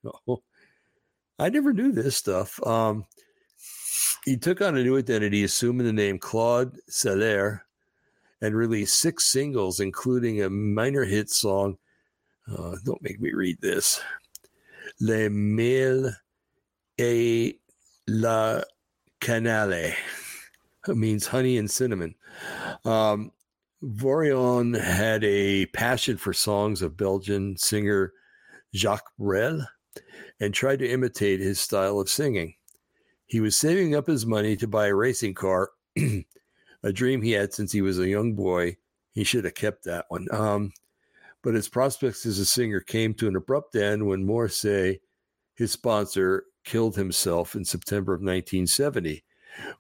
I 1.40 1.50
never 1.50 1.74
knew 1.74 1.92
this 1.92 2.16
stuff. 2.16 2.60
Um, 2.66 3.06
he 4.26 4.38
took 4.38 4.62
on 4.62 4.78
a 4.78 4.84
new 4.84 4.98
identity, 4.98 5.44
assuming 5.44 5.86
the 5.86 5.94
name 5.94 6.20
Claude 6.20 6.78
Celler, 6.88 7.66
and 8.42 8.56
released 8.56 9.00
six 9.00 9.26
singles, 9.26 9.80
including 9.80 10.42
a 10.42 10.50
minor 10.50 11.04
hit 11.04 11.30
song 11.30 11.78
uh, 12.48 12.76
don't 12.84 13.02
make 13.02 13.20
me 13.20 13.32
read 13.34 13.60
this. 13.62 14.02
Le 15.00 15.30
miel 15.30 16.12
et 16.98 17.56
la 18.08 18.62
cannelle. 19.20 19.96
Means 20.88 21.28
honey 21.28 21.58
and 21.58 21.70
cinnamon. 21.70 22.16
Um, 22.84 23.32
Vorilhon 23.84 24.80
had 24.80 25.24
a 25.24 25.66
passion 25.68 26.18
for 26.18 26.34
songs 26.34 26.82
of 26.82 26.98
Belgian 26.98 27.58
singer 27.58 28.14
Jacques 28.74 29.12
Brel 29.18 29.68
and 30.40 30.54
tried 30.54 30.80
to 30.80 30.90
imitate 30.90 31.40
his 31.40 31.60
style 31.60 32.00
of 32.00 32.10
singing. 32.10 32.56
He 33.26 33.40
was 33.40 33.56
saving 33.56 33.96
up 33.96 34.08
his 34.08 34.26
money 34.26 34.56
to 34.58 34.68
buy 34.68 34.88
a 34.88 34.96
racing 34.96 35.34
car, 35.34 35.72
a 36.84 36.94
dream 36.94 37.22
he 37.22 37.32
had 37.32 37.54
since 37.54 37.72
he 37.72 37.82
was 37.82 38.00
a 38.00 38.08
young 38.08 38.34
boy. 38.34 38.78
He 39.12 39.24
should 39.24 39.46
have 39.46 39.56
kept 39.56 39.84
that 39.86 40.06
one. 40.10 40.28
Um, 40.32 40.72
but 41.42 41.54
his 41.54 41.70
prospects 41.70 42.26
as 42.26 42.40
a 42.40 42.46
singer 42.46 42.80
came 42.80 43.14
to 43.16 43.28
an 43.28 43.36
abrupt 43.36 43.76
end 43.76 44.06
when 44.06 44.26
Morisse, 44.26 45.00
his 45.54 45.72
sponsor, 45.72 46.46
killed 46.64 46.96
himself 46.96 47.56
in 47.56 47.64
September 47.64 48.14
of 48.14 48.22
1970. 48.22 49.24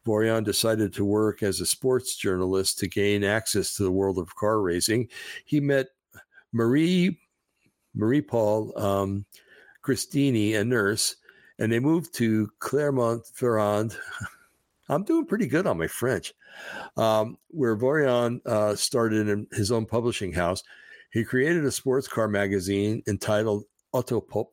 Vorilhon 0.05 0.43
decided 0.43 0.93
to 0.93 1.05
work 1.05 1.43
as 1.43 1.59
a 1.59 1.65
sports 1.65 2.15
journalist 2.15 2.79
to 2.79 2.87
gain 2.87 3.23
access 3.23 3.75
to 3.75 3.83
the 3.83 3.91
world 3.91 4.17
of 4.17 4.35
car 4.35 4.61
racing. 4.61 5.09
He 5.45 5.59
met 5.59 5.87
Marie 6.51 7.19
Marie 7.95 8.21
Paul 8.21 8.77
um, 8.77 9.25
Cristini, 9.83 10.59
a 10.59 10.63
nurse, 10.63 11.15
and 11.59 11.71
they 11.71 11.79
moved 11.79 12.13
to 12.15 12.49
Clermont-Ferrand. 12.59 13.97
I'm 14.89 15.03
doing 15.03 15.25
pretty 15.25 15.47
good 15.47 15.65
on 15.65 15.79
my 15.79 15.87
French, 15.87 16.33
um, 16.97 17.37
where 17.47 17.75
Vorilhon 17.75 18.45
uh, 18.45 18.75
started 18.75 19.47
his 19.51 19.71
own 19.71 19.85
publishing 19.85 20.31
house. 20.31 20.63
He 21.11 21.23
created 21.23 21.65
a 21.65 21.71
sports 21.71 22.07
car 22.07 22.27
magazine 22.27 23.01
entitled 23.07 23.63
Autopop, 23.95 24.47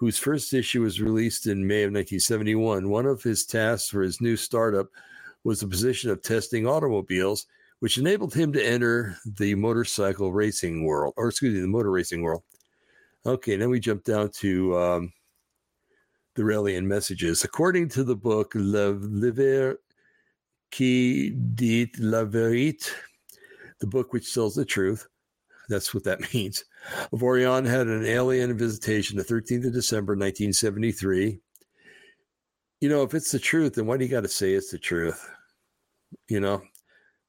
whose 0.00 0.16
first 0.16 0.54
issue 0.54 0.80
was 0.80 0.98
released 0.98 1.46
in 1.46 1.66
May 1.66 1.82
of 1.82 1.92
1971. 1.92 2.88
One 2.88 3.04
of 3.04 3.22
his 3.22 3.44
tasks 3.44 3.90
for 3.90 4.00
his 4.00 4.18
new 4.18 4.34
startup 4.34 4.88
was 5.44 5.60
the 5.60 5.66
position 5.66 6.10
of 6.10 6.22
testing 6.22 6.66
automobiles, 6.66 7.46
which 7.80 7.98
enabled 7.98 8.32
him 8.32 8.50
to 8.54 8.66
enter 8.66 9.14
the 9.36 9.54
motorcycle 9.54 10.32
racing 10.32 10.86
world, 10.86 11.12
or 11.18 11.28
excuse 11.28 11.52
me, 11.52 11.60
the 11.60 11.68
motor 11.68 11.90
racing 11.90 12.22
world. 12.22 12.42
Okay, 13.26 13.56
then 13.56 13.68
we 13.68 13.78
jump 13.78 14.02
down 14.04 14.30
to 14.36 14.78
um, 14.78 15.12
the 16.34 16.42
Raelian 16.42 16.84
messages. 16.84 17.44
According 17.44 17.90
to 17.90 18.02
the 18.02 18.16
book 18.16 18.52
Le 18.54 18.92
Livre 18.92 19.76
qui 20.72 21.28
dit 21.54 21.90
la 21.98 22.24
vérité, 22.24 22.88
the 23.80 23.86
book 23.86 24.14
which 24.14 24.32
tells 24.32 24.54
the 24.54 24.64
truth, 24.64 25.06
that's 25.70 25.94
what 25.94 26.04
that 26.04 26.20
means. 26.34 26.64
Vorilhon 27.12 27.66
had 27.66 27.86
an 27.86 28.04
alien 28.04 28.56
visitation 28.58 29.16
the 29.16 29.24
13th 29.24 29.66
of 29.66 29.72
December, 29.72 30.12
1973. 30.12 31.38
You 32.80 32.88
know, 32.88 33.02
if 33.02 33.14
it's 33.14 33.30
the 33.30 33.38
truth, 33.38 33.74
then 33.74 33.86
why 33.86 33.96
do 33.96 34.04
you 34.04 34.10
got 34.10 34.22
to 34.22 34.28
say 34.28 34.52
it's 34.52 34.70
the 34.70 34.78
truth? 34.78 35.28
You 36.28 36.40
know, 36.40 36.62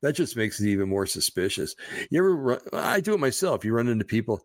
that 0.01 0.13
just 0.13 0.35
makes 0.35 0.59
it 0.59 0.67
even 0.67 0.89
more 0.89 1.05
suspicious. 1.05 1.75
You 2.09 2.19
ever 2.19 2.35
run, 2.35 2.59
I 2.73 2.99
do 2.99 3.13
it 3.13 3.19
myself. 3.19 3.63
You 3.63 3.73
run 3.73 3.87
into 3.87 4.05
people. 4.05 4.41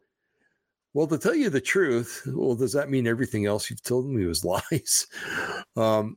Well, 0.95 1.07
to 1.07 1.19
tell 1.19 1.35
you 1.35 1.51
the 1.51 1.61
truth, 1.61 2.23
well, 2.27 2.55
does 2.55 2.73
that 2.73 2.91
mean 2.91 3.07
everything 3.07 3.47
else 3.47 3.71
you've 3.71 3.83
told 3.83 4.07
me 4.07 4.27
was 4.27 4.45
lies? 4.71 5.07
Um, 5.77 6.17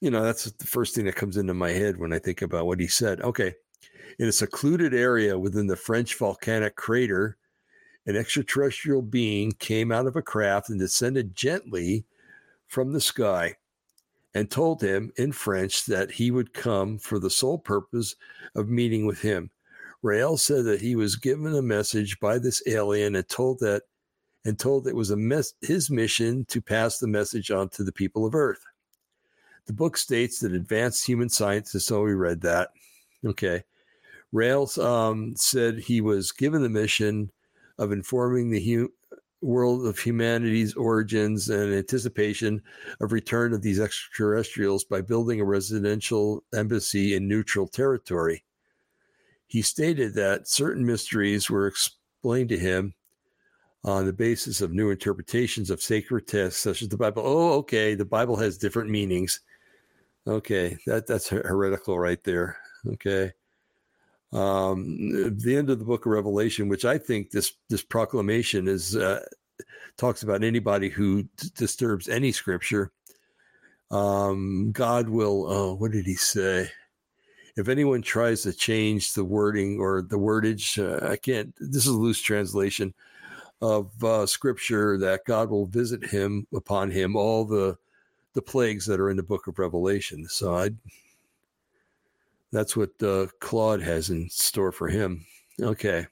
you 0.00 0.10
know, 0.10 0.22
that's 0.22 0.44
the 0.44 0.66
first 0.66 0.94
thing 0.94 1.04
that 1.06 1.16
comes 1.16 1.36
into 1.36 1.54
my 1.54 1.70
head 1.70 1.98
when 1.98 2.12
I 2.12 2.18
think 2.18 2.42
about 2.42 2.66
what 2.66 2.80
he 2.80 2.86
said. 2.86 3.20
Okay, 3.20 3.54
in 4.18 4.28
a 4.28 4.32
secluded 4.32 4.94
area 4.94 5.38
within 5.38 5.66
the 5.66 5.76
French 5.76 6.14
volcanic 6.14 6.76
crater, 6.76 7.36
an 8.06 8.16
extraterrestrial 8.16 9.02
being 9.02 9.52
came 9.52 9.92
out 9.92 10.06
of 10.06 10.16
a 10.16 10.22
craft 10.22 10.70
and 10.70 10.78
descended 10.78 11.34
gently 11.34 12.04
from 12.66 12.92
the 12.92 13.00
sky 13.00 13.56
and 14.34 14.50
told 14.50 14.80
him 14.80 15.12
in 15.16 15.32
French 15.32 15.86
that 15.86 16.12
he 16.12 16.30
would 16.30 16.54
come 16.54 16.98
for 16.98 17.18
the 17.18 17.30
sole 17.30 17.58
purpose 17.58 18.14
of 18.54 18.68
meeting 18.68 19.06
with 19.06 19.20
him. 19.20 19.50
Rael 20.02 20.36
said 20.36 20.64
that 20.66 20.80
he 20.80 20.94
was 20.94 21.16
given 21.16 21.54
a 21.54 21.62
message 21.62 22.20
by 22.20 22.38
this 22.38 22.62
alien 22.66 23.16
and 23.16 23.28
told 23.28 23.58
that 23.60 23.82
and 24.44 24.58
told 24.58 24.86
it 24.86 24.94
was 24.94 25.10
a 25.10 25.16
mes- 25.16 25.54
his 25.60 25.90
mission 25.90 26.44
to 26.46 26.62
pass 26.62 26.98
the 26.98 27.08
message 27.08 27.50
on 27.50 27.68
to 27.70 27.82
the 27.82 27.92
people 27.92 28.24
of 28.24 28.34
Earth. 28.34 28.64
The 29.66 29.72
book 29.72 29.96
states 29.96 30.38
that 30.38 30.52
advanced 30.52 31.04
human 31.04 31.28
scientists, 31.28 31.86
so 31.86 32.02
we 32.02 32.14
read 32.14 32.40
that. 32.42 32.70
Okay. 33.26 33.64
Rails 34.32 34.78
um, 34.78 35.34
said 35.36 35.78
he 35.78 36.00
was 36.00 36.32
given 36.32 36.62
the 36.62 36.68
mission 36.68 37.30
of 37.78 37.92
informing 37.92 38.50
the 38.50 38.62
hu- 38.62 38.92
world 39.40 39.86
of 39.86 39.98
humanity's 39.98 40.74
origins 40.74 41.48
and 41.48 41.72
anticipation 41.72 42.60
of 43.00 43.12
return 43.12 43.52
of 43.52 43.62
these 43.62 43.80
extraterrestrials 43.80 44.84
by 44.84 45.00
building 45.00 45.40
a 45.40 45.44
residential 45.44 46.42
embassy 46.54 47.14
in 47.14 47.28
neutral 47.28 47.68
territory. 47.68 48.44
He 49.46 49.62
stated 49.62 50.14
that 50.14 50.48
certain 50.48 50.84
mysteries 50.84 51.48
were 51.48 51.66
explained 51.66 52.50
to 52.50 52.58
him 52.58 52.94
on 53.84 54.04
the 54.04 54.12
basis 54.12 54.60
of 54.60 54.72
new 54.72 54.90
interpretations 54.90 55.70
of 55.70 55.80
sacred 55.80 56.26
texts 56.26 56.62
such 56.62 56.82
as 56.82 56.88
the 56.88 56.96
Bible. 56.96 57.22
Oh, 57.24 57.52
okay, 57.58 57.94
the 57.94 58.04
Bible 58.04 58.36
has 58.36 58.58
different 58.58 58.90
meanings. 58.90 59.40
Okay, 60.26 60.76
that 60.86 61.06
that's 61.06 61.28
heretical 61.28 61.98
right 61.98 62.22
there. 62.24 62.58
Okay. 62.86 63.32
Um, 64.32 65.38
the 65.38 65.56
end 65.56 65.70
of 65.70 65.78
the 65.78 65.84
book 65.84 66.04
of 66.04 66.12
Revelation, 66.12 66.68
which 66.68 66.84
I 66.84 66.98
think 66.98 67.30
this 67.30 67.54
this 67.68 67.82
proclamation 67.82 68.68
is 68.68 68.94
uh, 68.94 69.24
talks 69.96 70.22
about 70.22 70.44
anybody 70.44 70.90
who 70.90 71.22
d- 71.22 71.48
disturbs 71.56 72.08
any 72.08 72.32
scripture. 72.32 72.92
Um, 73.90 74.70
God 74.72 75.08
will. 75.08 75.50
Oh, 75.50 75.74
what 75.74 75.92
did 75.92 76.04
he 76.04 76.14
say? 76.14 76.70
If 77.56 77.68
anyone 77.68 78.02
tries 78.02 78.42
to 78.42 78.52
change 78.52 79.14
the 79.14 79.24
wording 79.24 79.80
or 79.80 80.02
the 80.02 80.18
wordage, 80.18 80.78
uh, 80.78 81.06
I 81.08 81.16
can't. 81.16 81.54
This 81.58 81.86
is 81.86 81.92
a 81.92 81.92
loose 81.92 82.20
translation 82.20 82.92
of 83.60 83.90
uh, 84.04 84.26
scripture 84.26 84.98
that 84.98 85.24
God 85.24 85.50
will 85.50 85.66
visit 85.66 86.04
him 86.04 86.46
upon 86.54 86.90
him 86.90 87.16
all 87.16 87.44
the 87.44 87.76
the 88.34 88.42
plagues 88.42 88.86
that 88.86 89.00
are 89.00 89.10
in 89.10 89.16
the 89.16 89.22
book 89.22 89.46
of 89.46 89.58
Revelation. 89.58 90.28
So 90.28 90.54
I 90.54 90.70
that's 92.52 92.76
what 92.76 92.90
uh, 93.02 93.26
Claude 93.40 93.82
has 93.82 94.10
in 94.10 94.28
store 94.30 94.72
for 94.72 94.88
him. 94.88 95.24
Okay. 95.60 96.06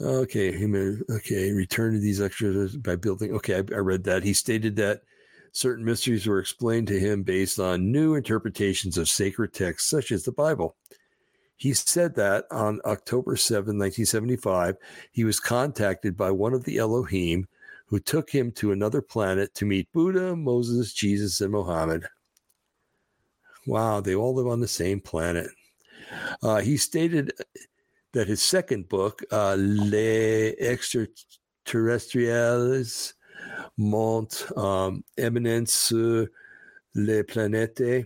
Okay, 0.00 0.56
okay, 1.10 1.52
return 1.52 1.92
to 1.92 2.00
these 2.00 2.22
extras 2.22 2.74
by 2.74 2.96
building. 2.96 3.34
Okay, 3.34 3.56
I, 3.56 3.58
I 3.58 3.80
read 3.80 4.04
that. 4.04 4.22
He 4.22 4.32
stated 4.32 4.76
that 4.76 5.02
certain 5.52 5.84
mysteries 5.84 6.26
were 6.26 6.38
explained 6.38 6.86
to 6.88 6.98
him 6.98 7.22
based 7.22 7.58
on 7.58 7.92
new 7.92 8.14
interpretations 8.14 8.96
of 8.96 9.10
sacred 9.10 9.52
texts, 9.52 9.90
such 9.90 10.10
as 10.10 10.24
the 10.24 10.32
Bible. 10.32 10.76
He 11.56 11.74
said 11.74 12.14
that 12.14 12.46
on 12.50 12.80
October 12.86 13.36
7, 13.36 13.76
1975, 13.76 14.76
he 15.12 15.24
was 15.24 15.38
contacted 15.38 16.16
by 16.16 16.30
one 16.30 16.54
of 16.54 16.64
the 16.64 16.78
Elohim 16.78 17.46
who 17.84 18.00
took 18.00 18.30
him 18.30 18.52
to 18.52 18.72
another 18.72 19.02
planet 19.02 19.52
to 19.56 19.66
meet 19.66 19.92
Buddha, 19.92 20.34
Moses, 20.34 20.94
Jesus, 20.94 21.42
and 21.42 21.52
Mohammed. 21.52 22.06
Wow, 23.66 24.00
they 24.00 24.14
all 24.14 24.34
live 24.34 24.46
on 24.46 24.60
the 24.60 24.68
same 24.68 25.00
planet. 25.00 25.48
Uh, 26.42 26.60
he 26.60 26.76
stated 26.76 27.32
that 28.12 28.28
his 28.28 28.42
second 28.42 28.88
book, 28.88 29.22
uh, 29.30 29.54
Les 29.58 30.54
Extraterrestriales, 30.56 33.14
Mont 33.76 34.46
um, 34.56 35.04
Eminence 35.16 35.92
les 36.94 37.22
planètes, 37.22 38.04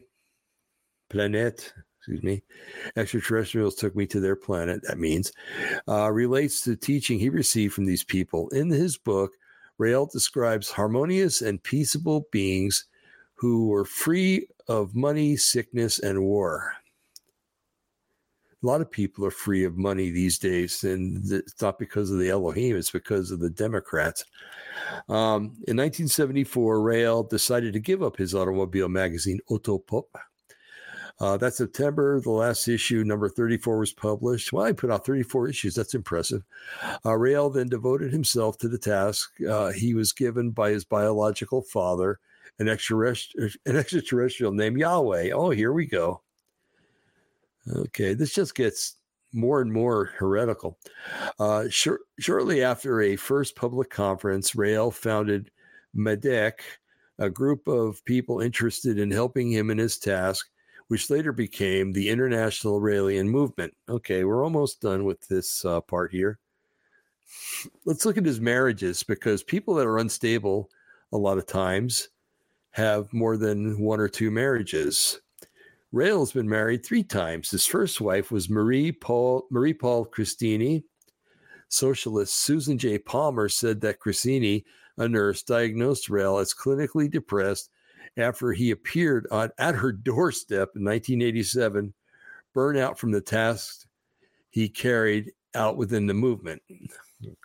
planète, 1.10 1.72
excuse 1.98 2.22
me, 2.22 2.42
extraterrestrials 2.96 3.74
took 3.74 3.96
me 3.96 4.06
to 4.06 4.20
their 4.20 4.36
planet, 4.36 4.82
that 4.82 4.98
means, 4.98 5.32
uh, 5.88 6.10
relates 6.10 6.60
to 6.62 6.76
teaching 6.76 7.18
he 7.18 7.30
received 7.30 7.74
from 7.74 7.86
these 7.86 8.04
people. 8.04 8.48
In 8.50 8.68
his 8.68 8.98
book, 8.98 9.32
Rael 9.78 10.06
describes 10.06 10.70
harmonious 10.70 11.42
and 11.42 11.62
peaceable 11.62 12.26
beings 12.30 12.86
who 13.34 13.68
were 13.68 13.84
free 13.84 14.46
of 14.68 14.94
money, 14.94 15.36
sickness, 15.36 15.98
and 15.98 16.22
war. 16.22 16.72
A 18.62 18.66
lot 18.66 18.80
of 18.80 18.90
people 18.90 19.26
are 19.26 19.30
free 19.30 19.64
of 19.64 19.76
money 19.76 20.10
these 20.10 20.38
days, 20.38 20.84
and 20.84 21.30
it's 21.30 21.60
not 21.60 21.78
because 21.78 22.10
of 22.10 22.18
the 22.18 22.30
Elohim, 22.30 22.76
it's 22.76 22.90
because 22.90 23.30
of 23.30 23.40
the 23.40 23.50
Democrats. 23.50 24.24
Um, 25.08 25.52
in 25.68 25.76
1974, 25.76 26.80
Rael 26.80 27.22
decided 27.24 27.74
to 27.74 27.80
give 27.80 28.02
up 28.02 28.16
his 28.16 28.34
automobile 28.34 28.88
magazine, 28.88 29.40
Autopop. 29.50 30.04
Uh, 31.20 31.36
that 31.36 31.54
September, 31.54 32.20
the 32.20 32.30
last 32.30 32.66
issue, 32.66 33.04
number 33.04 33.28
34, 33.28 33.78
was 33.78 33.92
published. 33.92 34.52
Well, 34.52 34.64
I 34.64 34.72
put 34.72 34.90
out 34.90 35.06
34 35.06 35.48
issues. 35.48 35.74
That's 35.74 35.94
impressive. 35.94 36.42
Uh, 37.04 37.16
Rael 37.16 37.50
then 37.50 37.68
devoted 37.68 38.12
himself 38.12 38.58
to 38.58 38.68
the 38.68 38.78
task 38.78 39.30
uh, 39.48 39.70
he 39.70 39.94
was 39.94 40.12
given 40.12 40.50
by 40.50 40.70
his 40.70 40.84
biological 40.84 41.62
father 41.62 42.18
an 42.58 42.68
extraterrestrial, 42.68 43.50
an 43.66 43.76
extraterrestrial 43.76 44.52
named 44.52 44.78
Yahweh. 44.78 45.30
Oh, 45.32 45.50
here 45.50 45.72
we 45.72 45.86
go. 45.86 46.22
Okay, 47.76 48.14
this 48.14 48.34
just 48.34 48.54
gets 48.54 48.96
more 49.32 49.60
and 49.60 49.72
more 49.72 50.06
heretical. 50.16 50.78
Uh, 51.38 51.68
shor- 51.68 52.00
shortly 52.20 52.62
after 52.62 53.00
a 53.00 53.16
first 53.16 53.56
public 53.56 53.90
conference, 53.90 54.54
Rael 54.54 54.90
founded 54.90 55.50
MADECH, 55.94 56.62
a 57.18 57.30
group 57.30 57.66
of 57.66 58.04
people 58.04 58.40
interested 58.40 58.98
in 58.98 59.10
helping 59.10 59.50
him 59.50 59.70
in 59.70 59.78
his 59.78 59.98
task, 59.98 60.48
which 60.88 61.10
later 61.10 61.32
became 61.32 61.92
the 61.92 62.08
International 62.08 62.80
Raelian 62.80 63.26
Movement. 63.26 63.74
Okay, 63.88 64.24
we're 64.24 64.44
almost 64.44 64.80
done 64.80 65.04
with 65.04 65.26
this 65.28 65.64
uh, 65.64 65.80
part 65.80 66.12
here. 66.12 66.38
Let's 67.84 68.04
look 68.04 68.18
at 68.18 68.26
his 68.26 68.40
marriages 68.40 69.02
because 69.02 69.42
people 69.42 69.74
that 69.74 69.86
are 69.86 69.98
unstable 69.98 70.70
a 71.12 71.16
lot 71.16 71.38
of 71.38 71.46
times 71.46 72.08
have 72.74 73.12
more 73.12 73.36
than 73.36 73.78
one 73.78 74.00
or 74.00 74.08
two 74.08 74.32
marriages. 74.32 75.20
Rael's 75.92 76.32
been 76.32 76.48
married 76.48 76.84
three 76.84 77.04
times. 77.04 77.48
His 77.48 77.64
first 77.64 78.00
wife 78.00 78.32
was 78.32 78.50
Marie 78.50 78.90
Paul 78.90 79.46
Marie 79.48 79.72
Paul 79.72 80.04
Cristini. 80.06 80.82
Socialist 81.68 82.34
Susan 82.34 82.76
J. 82.76 82.98
Palmer 82.98 83.48
said 83.48 83.80
that 83.82 84.00
Cristini, 84.00 84.64
a 84.98 85.08
nurse, 85.08 85.44
diagnosed 85.44 86.08
Rael 86.08 86.38
as 86.38 86.52
clinically 86.52 87.08
depressed 87.08 87.70
after 88.16 88.50
he 88.52 88.72
appeared 88.72 89.28
on, 89.30 89.50
at 89.58 89.76
her 89.76 89.92
doorstep 89.92 90.70
in 90.74 90.84
1987, 90.84 91.94
burnout 92.56 92.98
from 92.98 93.12
the 93.12 93.20
tasks 93.20 93.86
he 94.50 94.68
carried 94.68 95.30
out 95.54 95.76
within 95.76 96.08
the 96.08 96.14
movement. 96.14 96.60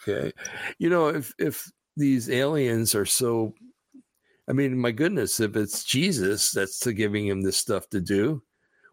Okay, 0.02 0.32
you 0.80 0.90
know 0.90 1.10
if 1.10 1.36
if 1.38 1.72
these 1.96 2.32
aliens 2.32 2.96
are 2.96 3.06
so 3.06 3.54
I 4.50 4.54
mean, 4.54 4.78
my 4.78 4.92
goodness, 4.92 5.40
if 5.40 5.56
it's 5.56 5.84
Jesus 5.84 6.52
that's 6.52 6.86
giving 6.88 7.28
him 7.28 7.42
this 7.42 7.58
stuff 7.58 7.88
to 7.90 8.02
do, 8.02 8.42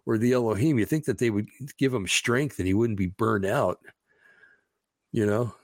or 0.05 0.19
the 0.19 0.35
Elohim, 0.35 0.79
you 0.79 0.85
think 0.85 1.05
that 1.07 1.19
they 1.19 1.31
would 1.31 1.49
give 1.79 1.93
him 1.93 2.07
strength 2.07 2.59
and 2.59 2.69
he 2.69 2.75
wouldn't 2.75 2.99
be 2.99 3.09
burned 3.09 3.47
out. 3.47 3.81
You 5.13 5.27
know, 5.27 5.55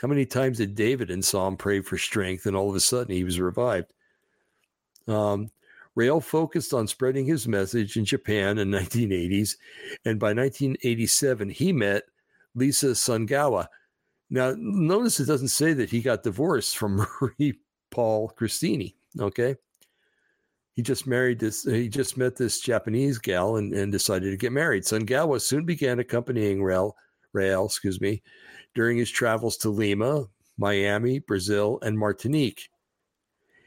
how 0.00 0.08
many 0.08 0.24
times 0.24 0.58
did 0.58 0.74
David 0.74 1.10
in 1.10 1.20
Psalm 1.20 1.56
pray 1.56 1.80
for 1.80 1.98
strength 1.98 2.46
and 2.46 2.56
all 2.56 2.70
of 2.70 2.76
a 2.76 2.80
sudden 2.80 3.14
he 3.14 3.24
was 3.24 3.40
revived? 3.40 3.92
Um, 5.08 5.50
Rael 5.96 6.20
focused 6.20 6.72
on 6.72 6.86
spreading 6.86 7.26
his 7.26 7.46
message 7.46 7.96
in 7.96 8.04
Japan 8.04 8.58
in 8.58 8.70
1980s, 8.70 9.56
and 10.04 10.18
by 10.18 10.28
1987 10.28 11.50
he 11.50 11.72
met 11.72 12.04
Lisa 12.54 12.88
Sungawa. 12.88 13.66
Now, 14.30 14.54
notice 14.56 15.20
it 15.20 15.26
doesn't 15.26 15.48
say 15.48 15.72
that 15.74 15.90
he 15.90 16.00
got 16.00 16.22
divorced 16.22 16.78
from 16.78 16.96
Marie 17.20 17.58
Paul 17.90 18.32
Cristini. 18.36 18.94
Okay. 19.20 19.56
He 20.74 20.82
just 20.82 21.06
married 21.06 21.38
this, 21.38 21.62
he 21.62 21.88
just 21.88 22.16
met 22.16 22.36
this 22.36 22.60
Japanese 22.60 23.18
gal 23.18 23.56
and, 23.56 23.72
and 23.72 23.92
decided 23.92 24.30
to 24.30 24.36
get 24.36 24.52
married. 24.52 24.82
Sungawa 24.82 25.40
soon 25.40 25.64
began 25.64 26.00
accompanying 26.00 26.62
Rael, 26.62 26.96
Rael, 27.32 27.66
excuse 27.66 28.00
me, 28.00 28.22
during 28.74 28.98
his 28.98 29.10
travels 29.10 29.56
to 29.58 29.70
Lima, 29.70 30.24
Miami, 30.58 31.20
Brazil, 31.20 31.78
and 31.82 31.96
Martinique. 31.96 32.68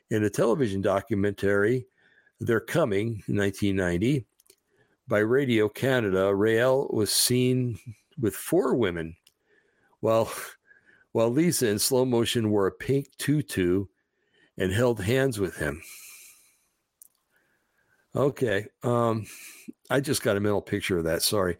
In 0.09 0.23
a 0.23 0.29
television 0.29 0.81
documentary, 0.81 1.87
They're 2.41 2.59
Coming, 2.59 3.23
1990, 3.27 4.25
by 5.07 5.19
Radio 5.19 5.69
Canada, 5.69 6.35
Rael 6.35 6.89
was 6.91 7.11
seen 7.11 7.79
with 8.19 8.35
four 8.35 8.75
women, 8.75 9.15
while, 10.01 10.29
while 11.13 11.29
Lisa 11.29 11.69
in 11.69 11.79
slow 11.79 12.03
motion 12.03 12.51
wore 12.51 12.67
a 12.67 12.71
pink 12.71 13.07
tutu 13.17 13.85
and 14.58 14.72
held 14.72 15.01
hands 15.01 15.39
with 15.39 15.55
him. 15.58 15.82
Okay. 18.16 18.66
Um, 18.84 19.26
I 19.89 19.99
just 19.99 20.24
got 20.24 20.38
a 20.38 20.39
mental 20.39 20.62
picture 20.62 20.97
of 20.97 21.03
that. 21.03 21.22
Sorry. 21.22 21.58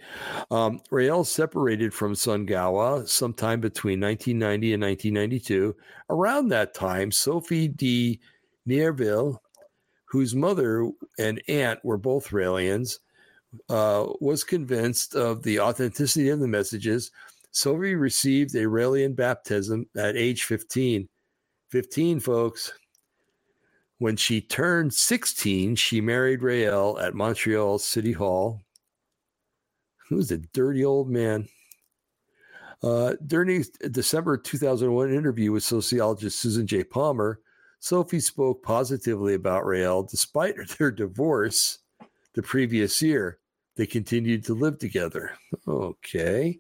Um, 0.50 0.82
Rael 0.90 1.24
separated 1.24 1.94
from 1.94 2.14
Sungawa 2.14 3.08
sometime 3.08 3.62
between 3.62 4.02
1990 4.02 4.74
and 4.74 4.84
1992. 4.84 5.76
Around 6.10 6.48
that 6.50 6.74
time, 6.74 7.12
Sophie 7.12 7.68
de 7.68 8.20
Niverville, 8.68 9.38
whose 10.06 10.36
mother 10.36 10.90
and 11.20 11.42
aunt 11.48 11.80
were 11.84 11.98
both 11.98 12.30
Raelians, 12.30 13.00
uh, 13.70 14.08
was 14.20 14.44
convinced 14.44 15.16
of 15.16 15.44
the 15.44 15.60
authenticity 15.60 16.30
of 16.30 16.40
the 16.40 16.48
messages. 16.48 17.12
Sophie 17.52 17.96
received 17.96 18.56
a 18.56 18.64
Raelian 18.64 19.16
baptism 19.16 19.86
at 19.96 20.18
age 20.18 20.44
15. 20.46 21.08
15, 21.70 22.20
folks. 22.20 22.74
When 24.00 24.16
she 24.16 24.42
turned 24.42 24.94
16, 24.94 25.76
she 25.76 26.02
married 26.02 26.44
Rael 26.44 27.00
at 27.00 27.16
Montreal 27.16 27.80
City 27.80 28.12
Hall. 28.12 28.62
Who's 30.08 30.32
a 30.32 30.38
dirty 30.38 30.86
old 30.86 31.10
man? 31.10 31.48
Uh, 32.84 33.14
during 33.26 33.66
a 33.82 33.90
December 33.90 34.38
2001 34.38 35.12
interview 35.12 35.52
with 35.52 35.64
sociologist 35.64 36.40
Susan 36.40 36.68
J. 36.68 36.84
Palmer, 36.84 37.40
Sophie 37.80 38.20
spoke 38.20 38.64
positively 38.64 39.34
about 39.34 39.66
Rael 39.66 40.04
despite 40.04 40.56
their 40.78 40.92
divorce 40.92 41.80
the 42.34 42.44
previous 42.44 43.02
year. 43.02 43.40
They 43.76 43.88
continued 43.88 44.44
to 44.46 44.54
live 44.54 44.78
together. 44.78 45.32
Okay. 45.68 46.60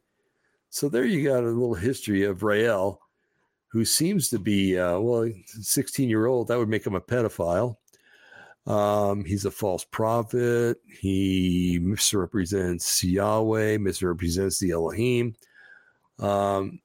So 0.69 0.89
there 0.89 1.05
you 1.05 1.27
got 1.27 1.43
a 1.43 1.47
little 1.47 1.73
history 1.73 2.23
of 2.23 2.43
Rael, 2.43 2.99
who 3.69 3.85
seems 3.85 4.29
to 4.29 4.39
be, 4.39 4.77
uh, 4.77 4.99
well, 4.99 5.29
16 5.45 6.09
year 6.09 6.25
old. 6.25 6.47
That 6.47 6.57
would 6.57 6.69
make 6.69 6.85
him 6.85 6.95
a 6.95 7.01
pedophile. 7.01 7.77
Um, 8.65 9.23
he's 9.23 9.45
a 9.45 9.51
false 9.51 9.85
prophet. 9.85 10.77
He 10.99 11.79
misrepresents 11.81 13.03
Yahweh, 13.03 13.77
misrepresents 13.77 14.59
the 14.59 14.71
Elohim. 14.71 15.35
Um, 16.19 16.79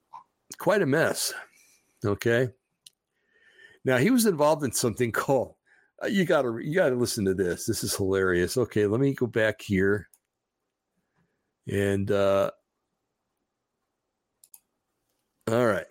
quite 0.57 0.81
a 0.81 0.85
mess. 0.85 1.33
Okay. 2.05 2.49
Now 3.85 3.97
he 3.97 4.11
was 4.11 4.25
involved 4.25 4.63
in 4.63 4.71
something 4.71 5.11
called. 5.13 5.55
Uh, 6.01 6.07
you 6.07 6.25
gotta 6.25 6.57
you 6.61 6.75
gotta 6.75 6.95
listen 6.95 7.25
to 7.25 7.33
this. 7.33 7.65
This 7.65 7.83
is 7.83 7.95
hilarious. 7.95 8.57
Okay, 8.57 8.87
let 8.87 8.99
me 8.99 9.13
go 9.13 9.27
back 9.27 9.61
here, 9.61 10.09
and 11.67 12.09
uh, 12.11 12.51
all 15.51 15.65
right, 15.65 15.85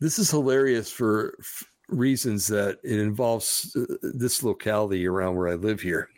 this 0.00 0.18
is 0.18 0.30
hilarious 0.30 0.90
for 0.90 1.34
f- 1.40 1.64
reasons 1.88 2.46
that 2.48 2.78
it 2.82 2.98
involves 2.98 3.76
uh, 3.76 3.94
this 4.02 4.42
locality 4.42 5.06
around 5.06 5.36
where 5.36 5.48
I 5.48 5.54
live 5.54 5.80
here. 5.80 6.08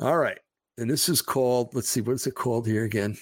All 0.00 0.18
right, 0.18 0.38
and 0.76 0.88
this 0.90 1.08
is 1.08 1.22
called. 1.22 1.74
Let's 1.74 1.88
see, 1.88 2.00
what's 2.00 2.26
it 2.26 2.34
called 2.34 2.66
here 2.66 2.84
again? 2.84 3.16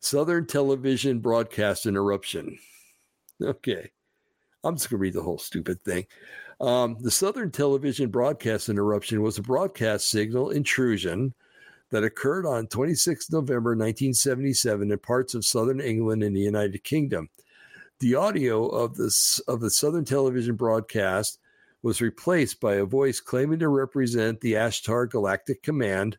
Southern 0.00 0.46
Television 0.46 1.18
Broadcast 1.18 1.86
Interruption. 1.86 2.58
Okay. 3.42 3.90
I'm 4.64 4.76
just 4.76 4.90
going 4.90 4.98
to 4.98 5.02
read 5.02 5.14
the 5.14 5.22
whole 5.22 5.38
stupid 5.38 5.82
thing. 5.84 6.06
Um, 6.60 6.96
the 7.00 7.10
Southern 7.10 7.50
Television 7.50 8.08
Broadcast 8.10 8.68
Interruption 8.68 9.22
was 9.22 9.38
a 9.38 9.42
broadcast 9.42 10.10
signal 10.10 10.50
intrusion 10.50 11.34
that 11.90 12.04
occurred 12.04 12.46
on 12.46 12.66
26 12.66 13.30
November 13.30 13.70
1977 13.70 14.90
in 14.90 14.98
parts 14.98 15.34
of 15.34 15.44
southern 15.44 15.80
England 15.80 16.22
and 16.22 16.34
the 16.34 16.40
United 16.40 16.82
Kingdom. 16.82 17.28
The 17.98 18.14
audio 18.14 18.66
of 18.66 18.96
this 18.96 19.38
of 19.48 19.60
the 19.60 19.70
Southern 19.70 20.04
Television 20.04 20.54
broadcast 20.54 21.38
was 21.82 22.02
replaced 22.02 22.60
by 22.60 22.74
a 22.74 22.84
voice 22.84 23.20
claiming 23.20 23.58
to 23.60 23.68
represent 23.68 24.40
the 24.40 24.52
Ashtar 24.52 25.08
Galactic 25.08 25.62
Command, 25.62 26.18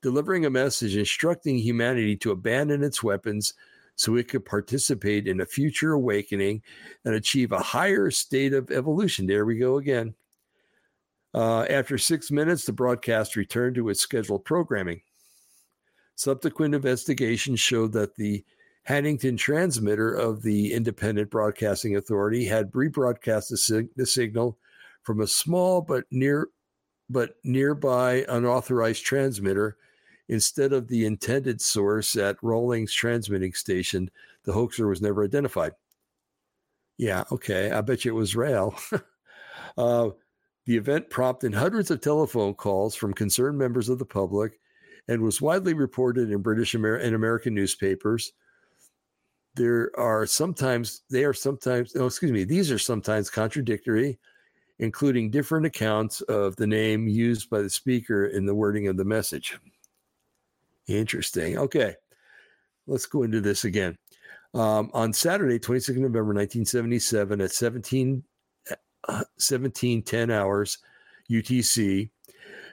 delivering 0.00 0.46
a 0.46 0.50
message 0.50 0.96
instructing 0.96 1.58
humanity 1.58 2.16
to 2.16 2.30
abandon 2.30 2.82
its 2.82 3.02
weapons 3.02 3.52
so 3.96 4.16
it 4.16 4.28
could 4.28 4.46
participate 4.46 5.28
in 5.28 5.42
a 5.42 5.46
future 5.46 5.92
awakening 5.92 6.62
and 7.04 7.14
achieve 7.14 7.52
a 7.52 7.58
higher 7.58 8.10
state 8.10 8.54
of 8.54 8.70
evolution. 8.70 9.26
There 9.26 9.44
we 9.44 9.58
go 9.58 9.76
again. 9.76 10.14
Uh, 11.34 11.64
after 11.64 11.98
six 11.98 12.30
minutes, 12.30 12.64
the 12.64 12.72
broadcast 12.72 13.36
returned 13.36 13.74
to 13.74 13.90
its 13.90 14.00
scheduled 14.00 14.46
programming. 14.46 15.02
Subsequent 16.14 16.74
investigations 16.74 17.60
showed 17.60 17.92
that 17.92 18.16
the 18.16 18.42
Hannington 18.88 19.38
transmitter 19.38 20.12
of 20.14 20.42
the 20.42 20.72
Independent 20.72 21.30
Broadcasting 21.30 21.96
Authority 21.96 22.44
had 22.44 22.72
rebroadcast 22.72 23.48
the, 23.48 23.56
sig- 23.56 23.94
the 23.96 24.06
signal 24.06 24.58
from 25.02 25.20
a 25.20 25.26
small 25.26 25.80
but 25.80 26.04
near 26.10 26.48
but 27.10 27.36
nearby 27.44 28.24
unauthorized 28.28 29.04
transmitter 29.04 29.76
instead 30.28 30.72
of 30.72 30.88
the 30.88 31.04
intended 31.04 31.60
source 31.60 32.16
at 32.16 32.42
Rowridge 32.42 32.94
transmitting 32.94 33.52
station. 33.52 34.10
The 34.44 34.52
hoaxer 34.52 34.88
was 34.88 35.02
never 35.02 35.24
identified. 35.24 35.72
Yeah, 36.96 37.24
okay. 37.30 37.70
I 37.70 37.80
bet 37.80 38.04
you 38.04 38.12
it 38.12 38.18
was 38.18 38.36
Rael. 38.36 38.78
uh, 39.76 40.10
the 40.66 40.76
event 40.76 41.10
prompted 41.10 41.54
hundreds 41.54 41.90
of 41.90 42.00
telephone 42.00 42.54
calls 42.54 42.94
from 42.94 43.12
concerned 43.12 43.58
members 43.58 43.88
of 43.88 43.98
the 43.98 44.06
public 44.06 44.58
and 45.08 45.20
was 45.20 45.42
widely 45.42 45.74
reported 45.74 46.30
in 46.30 46.40
British 46.40 46.74
Amer- 46.74 46.96
and 46.96 47.14
American 47.14 47.54
newspapers. 47.54 48.32
There 49.56 49.90
are 49.98 50.26
sometimes, 50.26 51.02
they 51.10 51.24
are 51.24 51.32
sometimes, 51.32 51.94
oh, 51.96 52.06
excuse 52.06 52.32
me, 52.32 52.44
these 52.44 52.72
are 52.72 52.78
sometimes 52.78 53.30
contradictory, 53.30 54.18
including 54.78 55.30
different 55.30 55.66
accounts 55.66 56.20
of 56.22 56.56
the 56.56 56.66
name 56.66 57.06
used 57.06 57.48
by 57.50 57.62
the 57.62 57.70
speaker 57.70 58.26
in 58.26 58.46
the 58.46 58.54
wording 58.54 58.88
of 58.88 58.96
the 58.96 59.04
message. 59.04 59.56
Interesting. 60.88 61.56
Okay. 61.58 61.94
Let's 62.86 63.06
go 63.06 63.22
into 63.22 63.40
this 63.40 63.64
again. 63.64 63.96
Um, 64.54 64.90
on 64.92 65.12
Saturday, 65.12 65.58
26th 65.58 65.96
November 65.96 66.34
1977 66.34 67.40
at 67.40 67.52
17, 67.52 68.22
uh, 69.08 69.24
17 69.38 70.02
10 70.02 70.30
hours 70.30 70.78
UTC, 71.30 72.10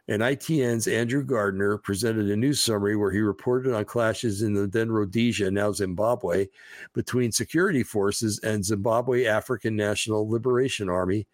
and 0.08 0.22
ITN's 0.22 0.88
Andrew 0.88 1.24
Gardner 1.24 1.78
presented 1.78 2.30
a 2.30 2.36
news 2.36 2.60
summary 2.60 2.96
where 2.96 3.12
he 3.12 3.20
reported 3.20 3.74
on 3.74 3.86
clashes 3.86 4.42
in 4.42 4.54
the 4.54 4.68
then 4.68 4.92
Rhodesia, 4.92 5.52
now 5.52 5.72
Zimbabwe, 5.72 6.48
between 6.94 7.32
security 7.32 7.84
forces 7.84 8.40
and 8.40 8.66
Zimbabwe 8.66 9.26
African 9.26 9.76
National 9.76 10.30
Liberation 10.30 10.90
Army. 10.90 11.28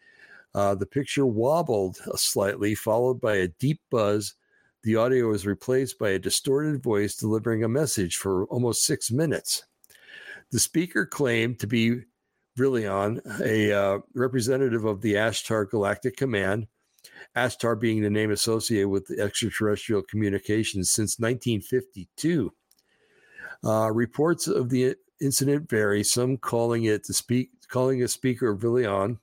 Uh, 0.53 0.75
the 0.75 0.85
picture 0.85 1.25
wobbled 1.25 1.97
slightly, 2.15 2.75
followed 2.75 3.21
by 3.21 3.35
a 3.35 3.47
deep 3.47 3.81
buzz 3.89 4.35
the 4.83 4.95
audio 4.95 5.27
was 5.27 5.45
replaced 5.45 5.99
by 5.99 6.11
a 6.11 6.19
distorted 6.19 6.81
voice 6.81 7.15
delivering 7.15 7.61
a 7.61 7.67
message 7.67 8.15
for 8.15 8.45
almost 8.45 8.85
six 8.85 9.11
minutes. 9.11 9.65
The 10.51 10.59
speaker 10.59 11.05
claimed 11.05 11.59
to 11.59 11.67
be 11.67 12.03
Vrillon, 12.57 13.19
a 13.41 13.73
uh, 13.73 13.99
representative 14.13 14.85
of 14.85 15.01
the 15.01 15.15
Ashtar 15.15 15.69
Galactic 15.69 16.15
Command, 16.15 16.67
Ashtar 17.35 17.79
being 17.79 18.01
the 18.01 18.09
name 18.09 18.31
associated 18.31 18.89
with 18.89 19.11
extraterrestrial 19.11 20.01
communications 20.03 20.91
since 20.91 21.19
1952. 21.19 22.53
Uh, 23.63 23.91
reports 23.91 24.47
of 24.47 24.69
the 24.69 24.95
incident 25.19 25.69
vary, 25.69 26.03
some 26.03 26.37
calling 26.37 26.83
it 26.83 27.05
the 27.05 27.13
speak 27.13 27.49
calling 27.69 28.03
a 28.03 28.07
speaker 28.07 28.55
Villion. 28.55 29.17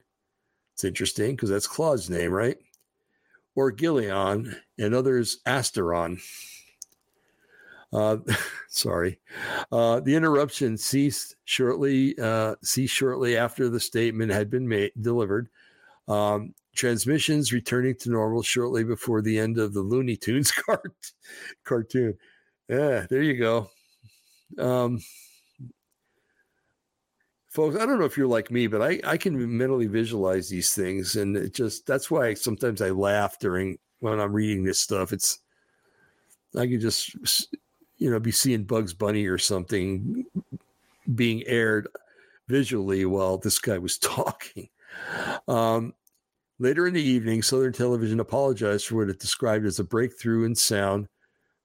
It's 0.72 0.84
interesting 0.84 1.36
because 1.36 1.50
that's 1.50 1.68
Claude's 1.68 2.10
name, 2.10 2.32
right? 2.32 2.58
or 3.54 3.70
Gileon, 3.70 4.56
and 4.78 4.94
others 4.94 5.38
Asteron. 5.46 6.20
Uh, 7.92 8.18
sorry. 8.68 9.20
Uh, 9.70 10.00
the 10.00 10.14
interruption 10.14 10.76
ceased 10.76 11.36
shortly. 11.44 12.18
Uh, 12.18 12.56
ceased 12.62 12.94
shortly 12.94 13.36
after 13.36 13.68
the 13.68 13.80
statement 13.80 14.32
had 14.32 14.50
been 14.50 14.68
made 14.68 14.92
delivered. 15.00 15.48
Um, 16.08 16.54
transmissions 16.74 17.52
returning 17.52 17.94
to 17.96 18.10
normal 18.10 18.42
shortly 18.42 18.84
before 18.84 19.22
the 19.22 19.38
end 19.38 19.58
of 19.58 19.72
the 19.72 19.80
Looney 19.80 20.16
Tunes 20.16 20.50
cart- 20.66 21.12
cartoon. 21.64 22.16
Yeah, 22.68 23.06
there 23.08 23.22
you 23.22 23.36
go. 23.38 23.70
Um, 24.58 25.00
folks 27.54 27.76
i 27.76 27.86
don't 27.86 28.00
know 28.00 28.04
if 28.04 28.16
you're 28.16 28.26
like 28.26 28.50
me 28.50 28.66
but 28.66 28.82
i 28.82 29.00
i 29.04 29.16
can 29.16 29.56
mentally 29.56 29.86
visualize 29.86 30.48
these 30.48 30.74
things 30.74 31.14
and 31.14 31.36
it 31.36 31.54
just 31.54 31.86
that's 31.86 32.10
why 32.10 32.34
sometimes 32.34 32.82
i 32.82 32.90
laugh 32.90 33.38
during 33.38 33.78
when 34.00 34.18
i'm 34.18 34.32
reading 34.32 34.64
this 34.64 34.80
stuff 34.80 35.12
it's 35.12 35.38
i 36.58 36.66
could 36.66 36.80
just 36.80 37.14
you 37.98 38.10
know 38.10 38.18
be 38.18 38.32
seeing 38.32 38.64
bugs 38.64 38.92
bunny 38.92 39.24
or 39.26 39.38
something 39.38 40.24
being 41.14 41.44
aired 41.46 41.86
visually 42.48 43.04
while 43.04 43.38
this 43.38 43.60
guy 43.60 43.78
was 43.78 43.98
talking 44.00 44.68
um, 45.46 45.94
later 46.58 46.86
in 46.86 46.94
the 46.94 47.02
evening 47.02 47.42
southern 47.42 47.72
television 47.72 48.20
apologized 48.20 48.86
for 48.86 48.96
what 48.96 49.10
it 49.10 49.18
described 49.18 49.66
as 49.66 49.78
a 49.78 49.84
breakthrough 49.84 50.44
in 50.44 50.54
sound 50.54 51.08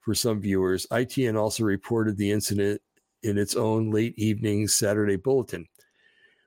for 0.01 0.13
some 0.13 0.41
viewers 0.41 0.87
itn 0.91 1.39
also 1.39 1.63
reported 1.63 2.17
the 2.17 2.31
incident 2.31 2.81
in 3.23 3.37
its 3.37 3.55
own 3.55 3.91
late 3.91 4.17
evening 4.17 4.67
Saturday 4.67 5.15
bulletin. 5.15 5.67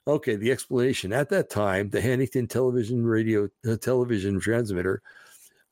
Okay, 0.06 0.34
the 0.34 0.50
explanation. 0.50 1.12
At 1.12 1.28
that 1.28 1.48
time, 1.48 1.90
the 1.90 2.00
Hannington 2.00 2.48
television 2.48 3.04
radio 3.04 3.48
uh, 3.68 3.76
television 3.76 4.40
transmitter 4.40 5.00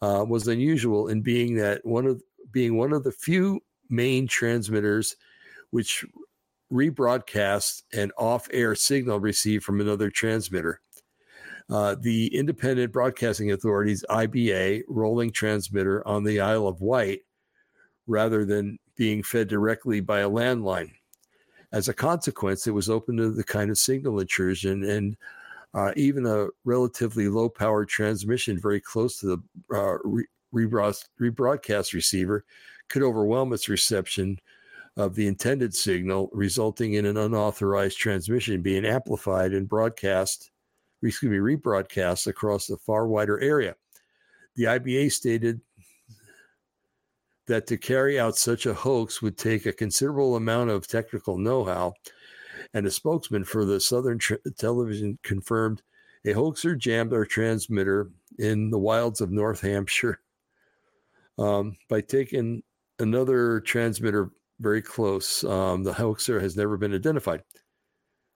uh, 0.03 0.25
was 0.29 0.47
unusual 0.47 1.09
in 1.09 1.21
being 1.21 1.57
that 1.57 1.85
one 1.85 2.07
of 2.07 2.23
being 2.53 2.77
one 2.77 2.93
of 2.93 3.03
the 3.03 3.13
few 3.13 3.61
main 3.89 4.27
transmitters 4.29 5.17
which 5.71 6.05
rebroadcast 6.73 7.83
an 7.93 8.13
off-air 8.17 8.77
signal 8.77 9.19
received 9.19 9.65
from 9.65 9.81
another 9.81 10.11
transmitter. 10.11 10.81
Uh, 11.71 11.95
the 12.01 12.27
Independent 12.35 12.93
Broadcasting 12.93 13.53
Authority's 13.53 14.05
IBA 14.11 14.83
Rowridge 14.89 15.33
transmitter 15.33 16.07
on 16.07 16.25
the 16.25 16.41
Isle 16.41 16.67
of 16.67 16.81
Wight, 16.81 17.21
rather 18.09 18.45
than 18.45 18.79
being 18.97 19.23
fed 19.23 19.49
directly 19.49 20.01
by 20.01 20.21
a 20.21 20.29
landline. 20.29 20.91
As 21.73 21.89
a 21.89 21.95
consequence, 21.95 22.67
it 22.67 22.73
was 22.73 22.91
open 22.91 23.17
to 23.19 23.31
the 23.31 23.45
kind 23.45 23.71
of 23.71 23.79
signal 23.79 24.19
intrusion 24.19 24.83
and 24.83 25.17
uh, 25.73 25.93
even 25.95 26.27
a 26.27 26.49
relatively 26.65 27.29
low 27.29 27.49
power 27.49 27.85
transmission 27.85 28.61
very 28.61 28.81
close 28.81 29.21
to 29.21 29.27
the 29.27 29.77
uh, 29.77 29.99
re- 30.03 30.27
rebroadcast 30.53 31.93
receiver 31.93 32.45
could 32.89 33.03
overwhelm 33.03 33.53
its 33.53 33.69
reception 33.69 34.37
of 34.97 35.15
the 35.15 35.29
intended 35.29 35.73
signal, 35.73 36.29
resulting 36.33 36.95
in 36.95 37.07
an 37.07 37.17
unauthorized 37.17 37.97
transmission 37.97 38.61
being 38.61 38.85
amplified 38.85 39.53
and 39.53 39.69
broadcast, 39.69 40.51
excuse 41.03 41.31
me, 41.31 41.39
rebroadcast 41.39 42.27
across 42.27 42.71
a 42.71 42.77
far 42.79 43.07
wider 43.07 43.41
area. 43.41 43.75
The 44.57 44.65
IBA 44.65 45.13
stated 45.13 45.61
that 47.47 47.67
to 47.67 47.77
carry 47.77 48.19
out 48.19 48.37
such 48.37 48.67
a 48.67 48.75
hoax 48.75 49.21
would 49.23 49.37
take 49.37 49.67
a 49.67 49.73
considerable 49.73 50.37
amount 50.37 50.71
of 50.71 50.87
technical 50.87 51.39
know 51.39 51.65
how. 51.65 51.95
And 52.75 52.87
a 52.87 52.91
spokesman 52.91 53.45
for 53.45 53.65
the 53.65 53.81
Southern 53.81 54.19
Tr- 54.19 54.35
Television 54.57 55.19
confirmed 55.23 55.83
a 56.25 56.33
hoaxer 56.33 56.77
jammed 56.77 57.13
our 57.13 57.25
transmitter 57.25 58.11
in 58.39 58.71
the 58.71 58.79
wilds 58.79 59.21
of 59.21 59.31
North 59.31 59.63
Hampshire 59.63 60.21
um, 61.39 61.77
by 61.89 62.01
taking 62.01 62.63
another 62.99 63.61
transmitter 63.61 64.31
very 64.61 64.83
close. 64.83 65.43
Um, 65.43 65.83
the 65.83 65.93
hoaxer 65.93 66.39
has 66.39 66.57
never 66.57 66.77
been 66.77 66.95
identified. 66.95 67.43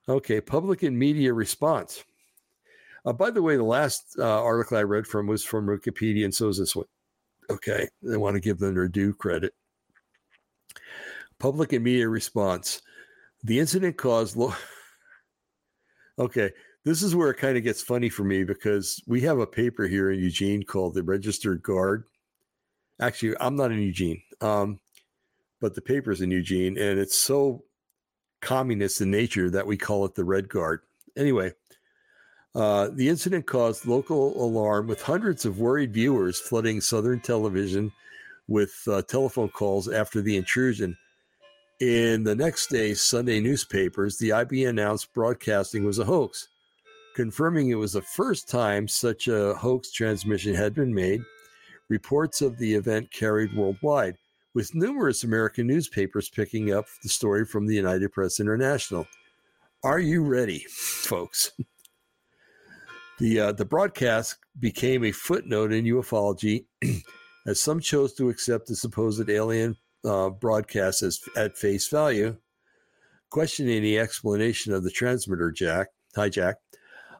Okay, 0.08 0.40
public 0.40 0.82
and 0.82 0.98
media 0.98 1.32
response. 1.32 2.02
Uh, 3.04 3.12
by 3.12 3.30
the 3.30 3.42
way, 3.42 3.56
the 3.56 3.62
last 3.62 4.16
uh, 4.18 4.42
article 4.42 4.78
I 4.78 4.82
read 4.82 5.06
from 5.06 5.26
was 5.26 5.44
from 5.44 5.66
Wikipedia, 5.66 6.24
and 6.24 6.34
so 6.34 6.48
is 6.48 6.58
this 6.58 6.74
one. 6.74 6.86
Okay, 7.50 7.88
I 8.10 8.16
want 8.16 8.34
to 8.34 8.40
give 8.40 8.58
them 8.58 8.74
their 8.74 8.88
due 8.88 9.12
credit. 9.12 9.52
Public 11.38 11.72
and 11.72 11.84
media 11.84 12.08
response. 12.08 12.80
The 13.42 13.58
incident 13.58 13.98
caused. 13.98 14.36
Lo- 14.36 14.54
okay, 16.18 16.50
this 16.84 17.02
is 17.02 17.14
where 17.14 17.30
it 17.30 17.36
kind 17.36 17.58
of 17.58 17.64
gets 17.64 17.82
funny 17.82 18.08
for 18.08 18.24
me 18.24 18.44
because 18.44 19.02
we 19.06 19.20
have 19.22 19.38
a 19.38 19.46
paper 19.46 19.86
here 19.86 20.10
in 20.10 20.18
Eugene 20.18 20.62
called 20.62 20.94
the 20.94 21.02
Registered 21.02 21.62
Guard. 21.62 22.04
Actually, 23.00 23.36
I'm 23.40 23.56
not 23.56 23.72
in 23.72 23.80
Eugene, 23.80 24.22
um, 24.40 24.80
but 25.60 25.74
the 25.74 25.82
paper's 25.82 26.22
in 26.22 26.30
Eugene, 26.30 26.78
and 26.78 26.98
it's 26.98 27.18
so 27.18 27.64
communist 28.40 29.00
in 29.00 29.10
nature 29.10 29.50
that 29.50 29.66
we 29.66 29.76
call 29.76 30.04
it 30.06 30.14
the 30.14 30.24
Red 30.24 30.48
Guard. 30.48 30.80
Anyway, 31.16 31.52
uh, 32.54 32.88
the 32.92 33.08
incident 33.08 33.46
caused 33.46 33.86
local 33.86 34.40
alarm 34.42 34.86
with 34.86 35.02
hundreds 35.02 35.44
of 35.44 35.58
worried 35.58 35.92
viewers 35.92 36.38
flooding 36.38 36.80
Southern 36.80 37.20
television 37.20 37.92
with 38.46 38.80
uh, 38.86 39.02
telephone 39.02 39.48
calls 39.48 39.88
after 39.88 40.20
the 40.20 40.36
intrusion. 40.36 40.96
In 41.80 42.22
the 42.22 42.36
next 42.36 42.68
day's 42.68 43.00
Sunday 43.00 43.40
newspapers, 43.40 44.16
the 44.18 44.32
IB 44.32 44.66
announced 44.66 45.12
broadcasting 45.12 45.84
was 45.84 45.98
a 45.98 46.04
hoax, 46.04 46.48
confirming 47.16 47.70
it 47.70 47.74
was 47.74 47.94
the 47.94 48.02
first 48.02 48.48
time 48.48 48.86
such 48.86 49.26
a 49.26 49.54
hoax 49.54 49.90
transmission 49.90 50.54
had 50.54 50.74
been 50.74 50.94
made. 50.94 51.22
Reports 51.88 52.40
of 52.40 52.56
the 52.58 52.72
event 52.72 53.10
carried 53.10 53.54
worldwide, 53.56 54.16
with 54.54 54.74
numerous 54.74 55.24
American 55.24 55.66
newspapers 55.66 56.28
picking 56.30 56.72
up 56.72 56.86
the 57.02 57.08
story 57.08 57.44
from 57.44 57.66
the 57.66 57.74
United 57.74 58.12
Press 58.12 58.38
International. 58.38 59.06
Are 59.82 59.98
you 59.98 60.24
ready, 60.24 60.64
folks? 60.70 61.50
The, 63.18 63.40
uh, 63.40 63.52
the 63.52 63.64
broadcast 63.64 64.38
became 64.58 65.04
a 65.04 65.12
footnote 65.12 65.72
in 65.72 65.84
ufology 65.84 66.66
as 67.46 67.60
some 67.60 67.78
chose 67.78 68.12
to 68.14 68.28
accept 68.28 68.66
the 68.66 68.74
supposed 68.74 69.30
alien 69.30 69.76
uh, 70.04 70.30
broadcast 70.30 71.02
as 71.02 71.20
at 71.36 71.56
face 71.56 71.88
value, 71.88 72.36
questioning 73.30 73.82
the 73.82 73.98
explanation 73.98 74.72
of 74.72 74.82
the 74.82 74.90
transmitter 74.90 75.52
jack 75.52 75.88
hijack. 76.16 76.54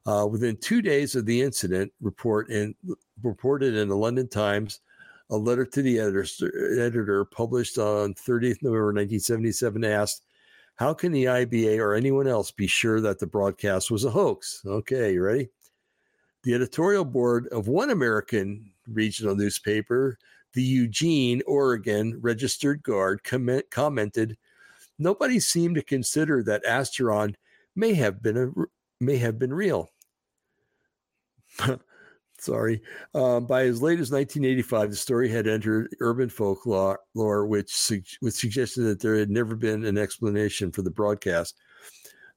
Uh, 0.07 0.27
within 0.31 0.57
two 0.57 0.83
days 0.83 1.15
of 1.15 1.25
the 1.25 1.41
incident, 1.41 1.91
report 2.01 2.51
in, 2.51 2.75
reported 3.23 3.75
in 3.75 3.89
the 3.89 3.97
London 3.97 4.29
Times, 4.29 4.81
a 5.31 5.37
letter 5.37 5.65
to 5.65 5.81
the 5.81 5.99
editor, 5.99 6.27
editor 6.79 7.25
published 7.25 7.79
on 7.79 8.13
30th 8.15 8.63
November 8.63 8.93
1977 8.93 9.83
asked, 9.85 10.27
"How 10.75 10.93
can 10.93 11.13
the 11.13 11.25
IBA 11.25 11.79
or 11.79 11.95
anyone 11.95 12.27
else 12.27 12.51
be 12.51 12.67
sure 12.67 13.01
that 13.01 13.19
the 13.19 13.27
broadcast 13.27 13.91
was 13.91 14.05
a 14.05 14.11
hoax?" 14.11 14.61
Okay, 14.67 15.15
you 15.15 15.23
ready? 15.23 15.49
The 16.45 16.55
editorial 16.55 17.07
board 17.07 17.49
of 17.49 17.69
one 17.69 17.89
American 17.89 18.71
regional 18.87 19.35
newspaper, 19.35 20.19
the 20.53 20.63
Eugene, 20.63 21.43
Oregon 21.47 22.21
Registered 22.21 22.83
Guard, 22.83 23.25
comment, 23.25 23.71
commented, 23.71 24.37
"Nobody 24.99 25.41
seemed 25.41 25.77
to 25.77 25.83
consider 25.83 26.43
that 26.43 26.65
Asteron 26.65 27.35
may 27.75 27.95
have 27.95 28.23
been 28.23 28.37
a 28.37 28.53
may 29.01 29.17
have 29.17 29.39
been 29.39 29.55
real." 29.55 29.91
Sorry. 32.39 32.83
Um, 33.15 33.47
by 33.47 33.63
as 33.63 33.81
late 33.81 34.01
as 34.01 34.11
1985, 34.11 34.91
the 34.91 34.97
story 34.97 35.31
had 35.31 35.47
entered 35.47 35.97
urban 36.01 36.29
folklore, 36.29 37.47
which, 37.47 37.75
su- 37.75 38.03
which 38.21 38.35
suggested 38.35 38.83
that 38.83 39.01
there 39.01 39.15
had 39.17 39.31
never 39.31 39.57
been 39.57 39.85
an 39.85 39.97
explanation 39.97 40.71
for 40.71 40.83
the 40.83 40.91
broadcast. 40.91 41.57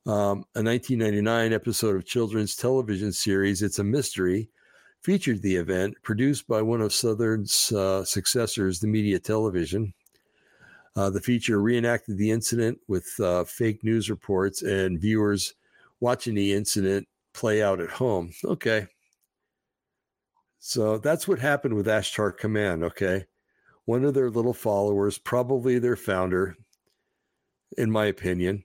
Um, 0.07 0.45
a 0.55 0.63
1999 0.63 1.51
episode 1.51 1.97
of 1.97 2.05
children's 2.05 2.55
television 2.55 3.11
series, 3.11 3.61
It's 3.61 3.79
a 3.79 3.83
Mystery, 3.83 4.49
featured 5.01 5.41
the 5.41 5.57
event, 5.57 5.95
produced 6.01 6.47
by 6.47 6.61
one 6.61 6.79
of 6.79 6.93
Southern's 6.93 7.73
uh, 7.73 8.05
successors, 8.05 8.81
Meridian 8.81 9.19
Television. 9.19 9.93
Uh, 10.95 11.09
the 11.09 11.19
feature 11.19 11.61
reenacted 11.61 12.17
the 12.17 12.31
incident 12.31 12.79
with 12.87 13.05
uh, 13.19 13.43
fake 13.43 13.83
news 13.83 14.09
reports 14.09 14.61
and 14.61 14.97
viewers 14.97 15.55
watching 15.99 16.35
the 16.35 16.53
incident 16.53 17.05
play 17.33 17.61
out 17.61 17.81
at 17.81 17.89
home. 17.89 18.31
Okay. 18.45 18.87
So 20.59 20.99
that's 20.99 21.27
what 21.27 21.39
happened 21.39 21.73
with 21.73 21.85
Ashtar 21.85 22.35
Command. 22.35 22.81
Okay. 22.81 23.25
One 23.83 24.05
of 24.05 24.13
their 24.13 24.29
little 24.29 24.53
followers, 24.53 25.17
probably 25.17 25.79
their 25.79 25.97
founder, 25.97 26.55
in 27.77 27.91
my 27.91 28.05
opinion, 28.05 28.63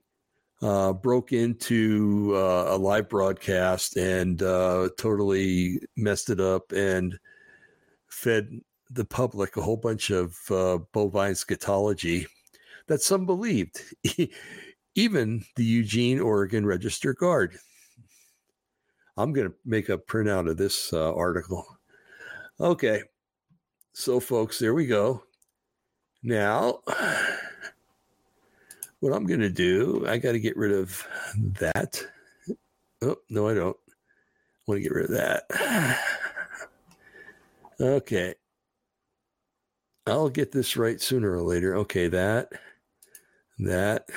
uh, 0.62 0.92
broke 0.92 1.32
into 1.32 2.32
uh, 2.34 2.66
a 2.68 2.76
live 2.76 3.08
broadcast 3.08 3.96
and 3.96 4.42
uh, 4.42 4.88
totally 4.96 5.80
messed 5.96 6.30
it 6.30 6.40
up 6.40 6.70
and 6.72 7.18
fed 8.08 8.48
the 8.90 9.04
public 9.04 9.56
a 9.56 9.62
whole 9.62 9.76
bunch 9.76 10.10
of 10.10 10.38
uh, 10.50 10.78
bovine 10.92 11.32
scatology 11.32 12.26
that 12.86 13.00
some 13.00 13.26
believed, 13.26 13.80
even 14.94 15.44
the 15.56 15.64
Eugene, 15.64 16.20
Oregon 16.20 16.66
Register 16.66 17.14
Guard. 17.14 17.58
I'm 19.16 19.32
going 19.32 19.48
to 19.48 19.54
make 19.64 19.88
a 19.88 19.98
printout 19.98 20.48
of 20.48 20.56
this 20.56 20.92
uh, 20.92 21.14
article. 21.14 21.66
Okay. 22.60 23.02
So, 23.94 24.20
folks, 24.20 24.58
there 24.58 24.74
we 24.74 24.86
go. 24.86 25.22
Now, 26.22 26.80
what 29.02 29.12
I'm 29.12 29.26
going 29.26 29.40
to 29.40 29.50
do, 29.50 30.04
I 30.06 30.16
got 30.16 30.30
to 30.32 30.38
get 30.38 30.56
rid 30.56 30.70
of 30.70 31.04
that. 31.58 32.00
Oh, 33.02 33.16
no, 33.28 33.48
I 33.48 33.54
don't. 33.54 33.76
Want 34.68 34.78
to 34.78 34.82
get 34.82 34.92
rid 34.92 35.06
of 35.06 35.16
that. 35.16 35.98
Okay. 37.80 38.34
I'll 40.06 40.28
get 40.28 40.52
this 40.52 40.76
right 40.76 41.00
sooner 41.00 41.34
or 41.34 41.42
later. 41.42 41.74
Okay, 41.78 42.06
that, 42.06 42.52
that, 43.58 44.08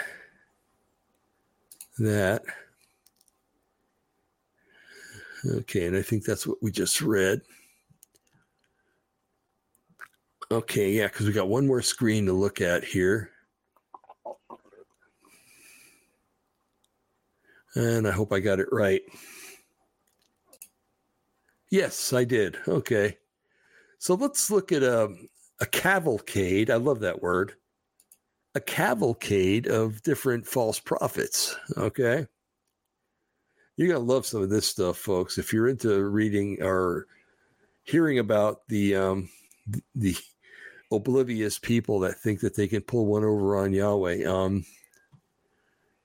that. 1.98 2.44
Okay, 5.48 5.88
and 5.88 5.98
I 5.98 6.04
think 6.04 6.26
that's 6.26 6.46
what 6.46 6.62
we 6.62 6.70
just 6.70 7.02
read. 7.02 7.42
Okay, 10.52 10.92
yeah, 10.92 11.08
because 11.08 11.26
we 11.26 11.34
got 11.34 11.48
one 11.48 11.66
more 11.66 11.82
screen 11.82 12.28
to 12.28 12.34
look 12.34 12.62
at 12.62 12.84
here. 12.84 13.32
And 17.76 18.08
I 18.08 18.12
hope 18.12 18.32
I 18.32 18.40
got 18.40 18.60
it 18.60 18.68
right. 18.72 19.02
Yes, 21.70 22.14
I 22.14 22.24
did. 22.24 22.58
Okay. 22.68 23.18
So 24.00 24.14
let's 24.16 24.50
look 24.50 24.72
at 24.72 24.84
a, 24.84 25.14
a 25.60 25.66
cavalcade. 25.66 26.70
I 26.70 26.76
love 26.76 27.02
that 27.02 27.22
word. 27.22 27.54
A 28.54 28.62
cavalcade 28.62 29.68
of 29.68 30.02
different 30.04 30.48
false 30.48 30.80
prophets. 30.80 31.56
Okay. 31.76 32.28
You're 33.76 33.90
going 33.90 34.00
to 34.00 34.14
love 34.14 34.26
some 34.26 34.42
of 34.42 34.50
this 34.50 34.68
stuff, 34.68 34.98
folks. 34.98 35.38
If 35.38 35.52
you're 35.52 35.68
into 35.68 36.06
reading 36.06 36.60
or 36.62 37.08
hearing 37.84 38.20
about 38.20 38.68
the, 38.70 38.96
um, 38.96 39.30
the 39.96 40.16
oblivious 40.92 41.60
people 41.60 42.00
that 42.00 42.20
think 42.20 42.40
that 42.40 42.56
they 42.56 42.68
can 42.68 42.82
pull 42.82 43.06
one 43.06 43.24
over 43.24 43.58
on 43.58 43.74
Yahweh. 43.74 44.24
Um, 44.26 44.66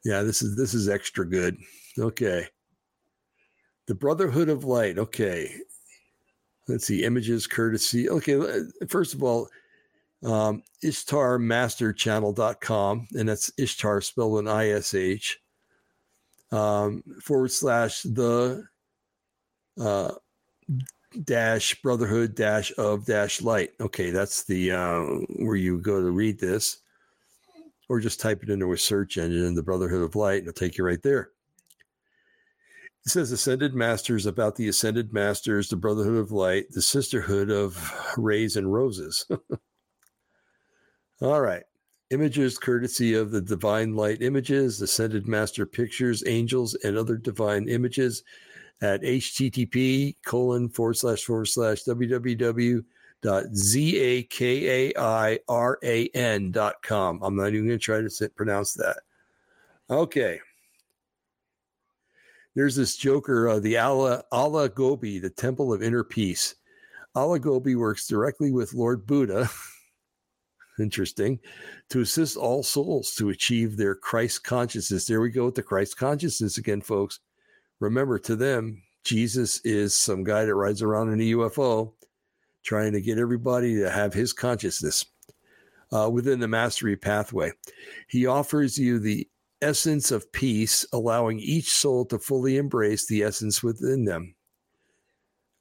yeah, 0.04 0.22
this 0.22 0.42
is 0.42 0.56
this 0.56 0.74
is 0.74 0.88
extra 0.88 1.24
good. 1.26 1.56
Okay. 1.98 2.46
The 3.86 3.94
Brotherhood 3.94 4.48
of 4.48 4.64
Light. 4.64 4.98
Okay. 4.98 5.54
Let's 6.68 6.86
see. 6.86 7.04
Images, 7.04 7.46
courtesy. 7.46 8.08
Okay. 8.08 8.40
First 8.88 9.12
of 9.14 9.22
all, 9.22 9.48
um, 10.22 10.62
IshtarMasterChannel.com, 10.84 13.08
and 13.18 13.28
that's 13.28 13.50
Ishtar 13.58 14.00
spelled 14.00 14.32
with 14.32 14.48
I 14.48 14.70
S 14.70 14.94
H 14.94 15.38
um, 16.52 17.02
forward 17.22 17.50
slash 17.50 18.02
the 18.02 18.64
uh, 19.80 20.12
dash 21.24 21.82
brotherhood 21.82 22.36
dash 22.36 22.72
of 22.78 23.04
dash 23.06 23.42
light. 23.42 23.70
Okay, 23.80 24.10
that's 24.10 24.44
the 24.44 24.70
uh, 24.72 25.00
where 25.38 25.56
you 25.56 25.78
go 25.78 26.00
to 26.00 26.10
read 26.10 26.38
this. 26.38 26.78
Or 27.90 27.98
just 27.98 28.20
type 28.20 28.44
it 28.44 28.50
into 28.50 28.72
a 28.72 28.78
search 28.78 29.18
engine, 29.18 29.44
in 29.44 29.56
the 29.56 29.64
Brotherhood 29.64 30.02
of 30.02 30.14
Light, 30.14 30.38
and 30.38 30.48
it'll 30.48 30.52
take 30.52 30.78
you 30.78 30.84
right 30.84 31.02
there. 31.02 31.30
It 33.04 33.10
says 33.10 33.32
Ascended 33.32 33.74
Masters 33.74 34.26
about 34.26 34.54
the 34.54 34.68
Ascended 34.68 35.12
Masters, 35.12 35.68
the 35.68 35.76
Brotherhood 35.76 36.18
of 36.18 36.30
Light, 36.30 36.66
the 36.70 36.82
Sisterhood 36.82 37.50
of 37.50 37.92
Rays 38.16 38.54
and 38.54 38.72
Roses. 38.72 39.26
All 41.20 41.40
right. 41.40 41.64
Images 42.10 42.58
courtesy 42.58 43.14
of 43.14 43.32
the 43.32 43.40
Divine 43.40 43.96
Light 43.96 44.22
Images, 44.22 44.80
Ascended 44.80 45.26
Master 45.26 45.66
Pictures, 45.66 46.22
Angels, 46.28 46.76
and 46.84 46.96
other 46.96 47.16
divine 47.16 47.68
images 47.68 48.22
at 48.82 49.02
http 49.02 50.16
colon 50.24 50.68
forward 50.70 50.96
slash 50.96 51.24
forward 51.24 51.44
slash 51.46 51.84
www 51.84 52.82
dot 53.22 53.54
z 53.54 53.98
a 53.98 54.22
k 54.24 54.88
a 54.88 54.98
i 54.98 55.38
r 55.48 55.78
a 55.82 56.08
n 56.14 56.50
dot 56.50 56.82
com. 56.82 57.20
I'm 57.22 57.36
not 57.36 57.48
even 57.48 57.66
going 57.66 57.78
to 57.78 57.84
try 57.84 58.00
to 58.00 58.28
pronounce 58.30 58.74
that. 58.74 58.98
Okay. 59.90 60.40
There's 62.54 62.76
this 62.76 62.96
joker, 62.96 63.48
uh, 63.48 63.60
the 63.60 63.78
Allah, 63.78 64.24
Allah 64.32 64.68
Gobi, 64.68 65.18
the 65.18 65.30
Temple 65.30 65.72
of 65.72 65.82
Inner 65.82 66.02
Peace. 66.02 66.56
Allah 67.14 67.38
Gobi 67.38 67.74
works 67.76 68.06
directly 68.06 68.50
with 68.50 68.74
Lord 68.74 69.06
Buddha. 69.06 69.48
Interesting. 70.80 71.38
To 71.90 72.00
assist 72.00 72.36
all 72.36 72.62
souls 72.62 73.14
to 73.16 73.30
achieve 73.30 73.76
their 73.76 73.94
Christ 73.94 74.44
consciousness. 74.44 75.06
There 75.06 75.20
we 75.20 75.30
go 75.30 75.46
with 75.46 75.54
the 75.54 75.62
Christ 75.62 75.96
consciousness 75.96 76.58
again, 76.58 76.80
folks. 76.80 77.20
Remember, 77.78 78.18
to 78.18 78.36
them, 78.36 78.82
Jesus 79.04 79.60
is 79.64 79.94
some 79.94 80.24
guy 80.24 80.44
that 80.44 80.54
rides 80.54 80.82
around 80.82 81.12
in 81.12 81.20
a 81.20 81.32
UFO 81.32 81.92
trying 82.62 82.92
to 82.92 83.00
get 83.00 83.18
everybody 83.18 83.76
to 83.76 83.90
have 83.90 84.14
his 84.14 84.32
consciousness 84.32 85.06
uh, 85.92 86.08
within 86.12 86.40
the 86.40 86.48
mastery 86.48 86.96
pathway. 86.96 87.52
He 88.08 88.26
offers 88.26 88.78
you 88.78 88.98
the 88.98 89.28
essence 89.62 90.10
of 90.10 90.32
peace, 90.32 90.86
allowing 90.92 91.40
each 91.40 91.70
soul 91.70 92.04
to 92.06 92.18
fully 92.18 92.56
embrace 92.56 93.06
the 93.06 93.22
essence 93.22 93.62
within 93.62 94.04
them. 94.04 94.34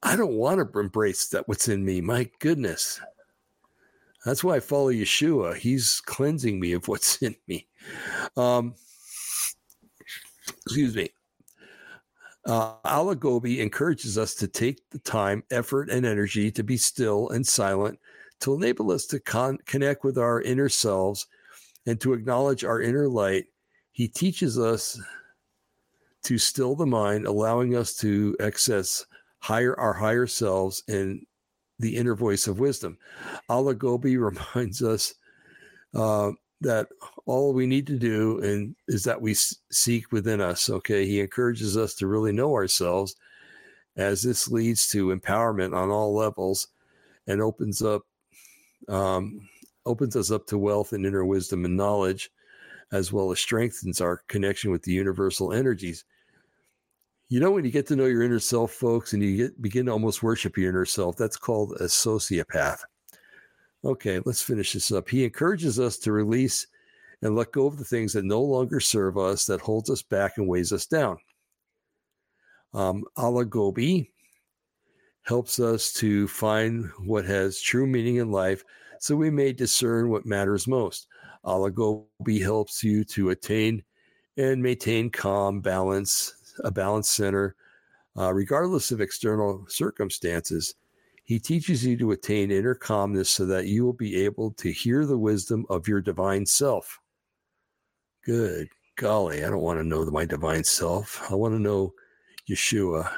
I 0.02 0.16
don't 0.16 0.34
want 0.34 0.72
to 0.72 0.78
embrace 0.78 1.28
that 1.28 1.46
what's 1.46 1.68
in 1.68 1.84
me. 1.84 2.00
My 2.00 2.30
goodness. 2.38 3.00
That's 4.24 4.44
why 4.44 4.56
I 4.56 4.60
follow 4.60 4.90
Yeshua. 4.90 5.56
He's 5.56 6.00
cleansing 6.04 6.60
me 6.60 6.72
of 6.72 6.88
what's 6.88 7.16
in 7.22 7.36
me. 7.46 7.66
Um, 8.36 8.74
excuse 10.66 10.94
me. 10.94 11.10
Uh, 12.46 12.74
encourages 13.60 14.16
us 14.16 14.34
to 14.34 14.48
take 14.48 14.80
the 14.90 14.98
time, 15.00 15.42
effort, 15.50 15.90
and 15.90 16.06
energy 16.06 16.50
to 16.50 16.62
be 16.62 16.76
still 16.76 17.28
and 17.30 17.46
silent 17.46 17.98
to 18.40 18.54
enable 18.54 18.90
us 18.90 19.06
to 19.06 19.20
con- 19.20 19.58
connect 19.66 20.04
with 20.04 20.18
our 20.18 20.40
inner 20.42 20.68
selves 20.68 21.26
and 21.86 22.00
to 22.00 22.12
acknowledge 22.12 22.64
our 22.64 22.80
inner 22.80 23.08
light. 23.08 23.46
He 23.92 24.08
teaches 24.08 24.58
us 24.58 25.00
to 26.24 26.38
still 26.38 26.74
the 26.74 26.86
mind, 26.86 27.26
allowing 27.26 27.76
us 27.76 27.96
to 27.96 28.36
access 28.40 29.04
higher 29.40 29.78
our 29.78 29.94
higher 29.94 30.26
selves 30.26 30.82
and 30.88 31.24
the 31.78 31.96
inner 31.96 32.14
voice 32.14 32.46
of 32.46 32.60
wisdom. 32.60 32.98
Allah 33.48 33.74
Gobi 33.74 34.16
reminds 34.18 34.82
us 34.82 35.14
uh, 35.94 36.32
that 36.60 36.88
all 37.26 37.52
we 37.52 37.66
need 37.66 37.86
to 37.86 37.98
do 37.98 38.38
and 38.40 38.76
is 38.86 39.04
that 39.04 39.20
we 39.20 39.34
seek 39.34 40.12
within 40.12 40.40
us 40.40 40.68
okay? 40.68 41.06
He 41.06 41.20
encourages 41.20 41.76
us 41.76 41.94
to 41.96 42.06
really 42.06 42.32
know 42.32 42.54
ourselves 42.54 43.16
as 43.96 44.22
this 44.22 44.48
leads 44.48 44.88
to 44.88 45.08
empowerment 45.08 45.74
on 45.74 45.90
all 45.90 46.14
levels 46.14 46.68
and 47.26 47.40
opens 47.40 47.82
up 47.82 48.02
um, 48.88 49.48
opens 49.86 50.16
us 50.16 50.30
up 50.30 50.46
to 50.46 50.58
wealth 50.58 50.92
and 50.92 51.06
inner 51.06 51.24
wisdom 51.24 51.64
and 51.64 51.76
knowledge 51.76 52.30
as 52.92 53.12
well 53.12 53.30
as 53.30 53.40
strengthens 53.40 54.00
our 54.00 54.22
connection 54.28 54.70
with 54.70 54.82
the 54.82 54.92
universal 54.92 55.52
energies. 55.52 56.04
You 57.28 57.38
know 57.38 57.52
when 57.52 57.64
you 57.64 57.70
get 57.70 57.86
to 57.88 57.96
know 57.96 58.06
your 58.06 58.22
inner 58.22 58.40
self 58.40 58.72
folks 58.72 59.12
and 59.12 59.22
you 59.22 59.36
get 59.36 59.62
begin 59.62 59.86
to 59.86 59.92
almost 59.92 60.22
worship 60.22 60.58
your 60.58 60.70
inner 60.70 60.84
self 60.84 61.16
that's 61.16 61.36
called 61.36 61.72
a 61.80 61.84
sociopath 61.84 62.80
Okay, 63.84 64.20
let's 64.24 64.42
finish 64.42 64.74
this 64.74 64.92
up. 64.92 65.08
He 65.08 65.24
encourages 65.24 65.80
us 65.80 65.96
to 65.98 66.12
release 66.12 66.66
and 67.22 67.34
let 67.34 67.52
go 67.52 67.66
of 67.66 67.78
the 67.78 67.84
things 67.84 68.12
that 68.12 68.24
no 68.24 68.40
longer 68.42 68.80
serve 68.80 69.16
us, 69.16 69.46
that 69.46 69.60
holds 69.60 69.90
us 69.90 70.02
back 70.02 70.36
and 70.36 70.46
weighs 70.46 70.72
us 70.72 70.86
down. 70.86 71.18
Um, 72.74 73.04
Allah 73.16 73.44
Gobi 73.44 74.10
helps 75.22 75.58
us 75.60 75.92
to 75.94 76.28
find 76.28 76.90
what 77.04 77.24
has 77.24 77.60
true 77.60 77.86
meaning 77.86 78.16
in 78.16 78.30
life 78.30 78.64
so 78.98 79.16
we 79.16 79.30
may 79.30 79.52
discern 79.52 80.10
what 80.10 80.26
matters 80.26 80.68
most. 80.68 81.06
Allah 81.42 81.70
Gobi 81.70 82.38
helps 82.40 82.84
you 82.84 83.02
to 83.04 83.30
attain 83.30 83.82
and 84.36 84.62
maintain 84.62 85.10
calm, 85.10 85.60
balance, 85.60 86.34
a 86.64 86.70
balanced 86.70 87.14
center, 87.14 87.56
uh, 88.18 88.32
regardless 88.32 88.90
of 88.90 89.00
external 89.00 89.64
circumstances. 89.68 90.74
He 91.30 91.38
teaches 91.38 91.86
you 91.86 91.96
to 91.98 92.10
attain 92.10 92.50
inner 92.50 92.74
calmness 92.74 93.30
so 93.30 93.46
that 93.46 93.68
you 93.68 93.84
will 93.84 93.92
be 93.92 94.24
able 94.24 94.50
to 94.54 94.72
hear 94.72 95.06
the 95.06 95.16
wisdom 95.16 95.64
of 95.70 95.86
your 95.86 96.00
divine 96.00 96.44
self. 96.44 96.98
Good 98.24 98.70
golly, 98.96 99.44
I 99.44 99.48
don't 99.48 99.60
want 99.60 99.78
to 99.78 99.84
know 99.84 100.04
my 100.06 100.24
divine 100.24 100.64
self. 100.64 101.24
I 101.30 101.36
want 101.36 101.54
to 101.54 101.60
know 101.60 101.94
Yeshua, 102.50 103.12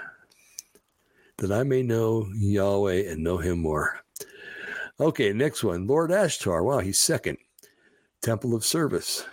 that 1.39 1.51
I 1.51 1.63
may 1.63 1.83
know 1.83 2.29
Yahweh 2.35 3.11
and 3.11 3.25
know 3.25 3.39
him 3.39 3.61
more. 3.61 4.01
Okay, 5.01 5.33
next 5.33 5.65
one 5.65 5.87
Lord 5.87 6.11
Ashtar. 6.11 6.63
Wow, 6.63 6.81
he's 6.81 7.01
second. 7.01 7.39
Temple 8.21 8.55
of 8.55 8.63
Service. 8.63 9.25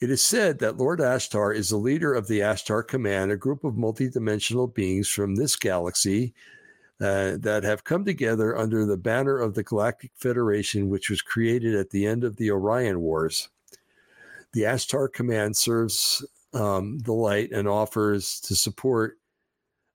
It 0.00 0.10
is 0.10 0.20
said 0.20 0.58
that 0.58 0.78
Lord 0.78 0.98
Ashtar 0.98 1.54
is 1.54 1.68
the 1.68 1.76
leader 1.76 2.12
of 2.12 2.26
the 2.26 2.40
Ashtar 2.40 2.84
Command, 2.84 3.30
a 3.30 3.36
group 3.36 3.62
of 3.62 3.74
multidimensional 3.74 4.74
beings 4.74 5.08
from 5.08 5.36
this 5.36 5.54
galaxy 5.54 6.34
uh, 7.02 7.36
that 7.40 7.64
have 7.64 7.82
come 7.82 8.04
together 8.04 8.56
under 8.56 8.86
the 8.86 8.96
banner 8.96 9.36
of 9.38 9.54
the 9.54 9.64
Galactic 9.64 10.12
Federation, 10.14 10.88
which 10.88 11.10
was 11.10 11.20
created 11.20 11.74
at 11.74 11.90
the 11.90 12.06
end 12.06 12.22
of 12.22 12.36
the 12.36 12.50
Orion 12.50 13.00
Wars. 13.00 13.48
The 14.52 14.62
Ashtar 14.62 15.12
Command 15.12 15.56
serves 15.56 16.24
um, 16.54 16.98
the 17.00 17.12
light 17.12 17.50
and 17.50 17.66
offers 17.66 18.38
to 18.42 18.54
support 18.54 19.18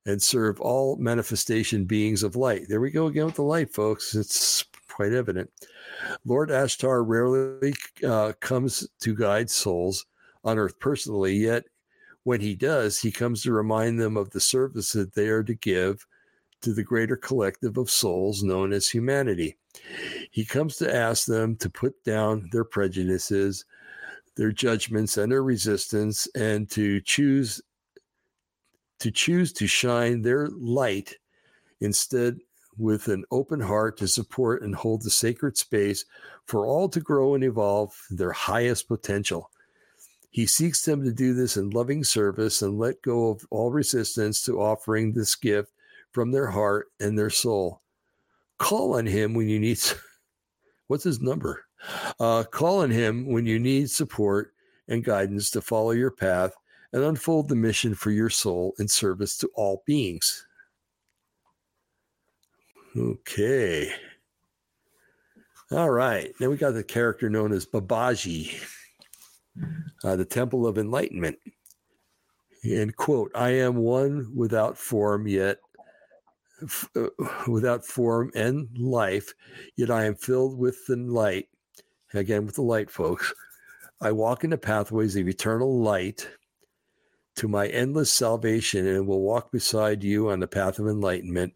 and 0.05 0.21
serve 0.21 0.59
all 0.59 0.97
manifestation 0.97 1.85
beings 1.85 2.23
of 2.23 2.35
light. 2.35 2.63
There 2.67 2.81
we 2.81 2.91
go 2.91 3.07
again 3.07 3.25
with 3.25 3.35
the 3.35 3.43
light, 3.43 3.73
folks. 3.73 4.13
It's 4.13 4.65
quite 4.89 5.13
evident. 5.13 5.49
Lord 6.25 6.49
Ashtar 6.49 7.07
rarely 7.07 7.73
uh, 8.05 8.34
comes 8.41 8.85
to 8.99 9.15
guide 9.15 9.49
souls 9.49 10.05
on 10.43 10.57
earth 10.57 10.77
personally, 10.79 11.35
yet 11.35 11.65
when 12.23 12.41
he 12.41 12.53
does, 12.53 12.99
he 12.99 13.11
comes 13.11 13.43
to 13.43 13.53
remind 13.53 13.97
them 13.97 14.17
of 14.17 14.31
the 14.31 14.41
service 14.41 14.91
that 14.91 15.13
they 15.13 15.29
are 15.29 15.43
to 15.43 15.53
give 15.53 16.05
to 16.61 16.73
the 16.73 16.84
greater 16.84 17.15
collective 17.15 17.77
of 17.77 17.89
souls 17.89 18.43
known 18.43 18.73
as 18.73 18.89
humanity. 18.89 19.57
He 20.31 20.45
comes 20.45 20.77
to 20.77 20.93
ask 20.93 21.25
them 21.25 21.55
to 21.57 21.69
put 21.69 22.03
down 22.03 22.49
their 22.51 22.63
prejudices, 22.63 23.65
their 24.35 24.51
judgments, 24.51 25.17
and 25.17 25.31
their 25.31 25.43
resistance, 25.43 26.27
and 26.35 26.69
to 26.71 27.01
choose 27.01 27.61
to 28.99 29.11
choose 29.11 29.53
to 29.53 29.67
shine 29.67 30.23
their 30.23 30.47
light 30.47 31.15
instead 31.81 32.39
with 32.77 33.07
an 33.07 33.23
open 33.31 33.59
heart 33.59 33.97
to 33.97 34.07
support 34.07 34.63
and 34.63 34.73
hold 34.73 35.03
the 35.03 35.09
sacred 35.09 35.55
space 35.55 36.05
for 36.45 36.65
all 36.65 36.89
to 36.89 36.99
grow 36.99 37.35
and 37.35 37.43
evolve 37.43 37.95
their 38.09 38.31
highest 38.31 38.88
potential. 38.88 39.51
He 40.29 40.45
seeks 40.45 40.84
them 40.84 41.03
to 41.03 41.11
do 41.11 41.34
this 41.34 41.57
in 41.57 41.69
loving 41.71 42.03
service 42.03 42.61
and 42.61 42.77
let 42.77 43.01
go 43.01 43.29
of 43.29 43.45
all 43.49 43.71
resistance 43.71 44.41
to 44.43 44.61
offering 44.61 45.13
this 45.13 45.35
gift 45.35 45.71
from 46.18 46.31
their 46.31 46.48
heart 46.48 46.88
and 46.99 47.15
their 47.15 47.30
soul. 47.30 47.80
Call 48.57 48.95
on 48.98 49.06
him 49.06 49.35
when 49.35 49.48
you 49.48 49.60
need. 49.60 49.80
What's 50.88 51.03
his 51.03 51.22
number? 51.22 51.65
Uh, 52.19 52.44
call 52.44 52.81
on 52.81 52.89
him 52.89 53.27
when 53.27 53.45
you 53.45 53.60
need 53.60 53.91
support 53.91 54.52
and 54.88 55.03
guidance 55.03 55.52
to 55.52 55.61
follow 55.61 55.91
your 55.91 56.10
path 56.10 56.53
and 56.91 57.03
unfold 57.03 57.49
the 57.49 57.56
mission 57.56 57.94
for 57.94 58.10
your 58.10 58.31
soul 58.31 58.73
in 58.80 58.88
service 58.88 59.38
to 59.38 59.49
all 59.53 59.84
beings. 59.85 60.44
Okay. 62.98 63.94
All 65.69 65.91
right. 65.91 66.34
Now 66.39 66.49
we 66.49 66.57
got 66.57 66.73
the 66.73 66.84
character 66.84 67.30
known 67.30 67.53
as 67.53 67.68
Babaji, 67.68 68.60
uh, 70.03 70.15
the 70.15 70.26
Temple 70.26 70.65
of 70.65 70.80
Enlightenment. 70.80 71.38
And 72.64 72.95
quote, 72.95 73.31
I 73.35 73.52
am 73.52 73.76
one 73.76 74.31
without 74.35 74.80
form, 74.80 75.27
yet 75.27 75.60
uh, 76.95 77.07
without 77.47 77.85
form 77.85 78.31
and 78.35 78.67
life, 78.77 79.34
yet 79.75 79.91
I 79.91 80.05
am 80.05 80.15
filled 80.15 80.57
with 80.57 80.85
the 80.88 80.95
light. 80.95 81.47
Again, 82.13 82.45
with 82.45 82.55
the 82.55 82.61
light, 82.61 82.89
folks. 82.89 83.34
I 83.99 84.11
walk 84.11 84.43
in 84.43 84.51
the 84.51 84.57
pathways 84.57 85.15
of 85.15 85.27
eternal 85.27 85.81
light 85.81 86.27
to 87.38 87.47
my 87.47 87.67
endless 87.67 88.11
salvation 88.11 88.88
and 88.88 89.07
will 89.07 89.21
walk 89.21 89.51
beside 89.51 90.03
you 90.03 90.29
on 90.29 90.39
the 90.39 90.47
path 90.47 90.79
of 90.79 90.88
enlightenment. 90.88 91.53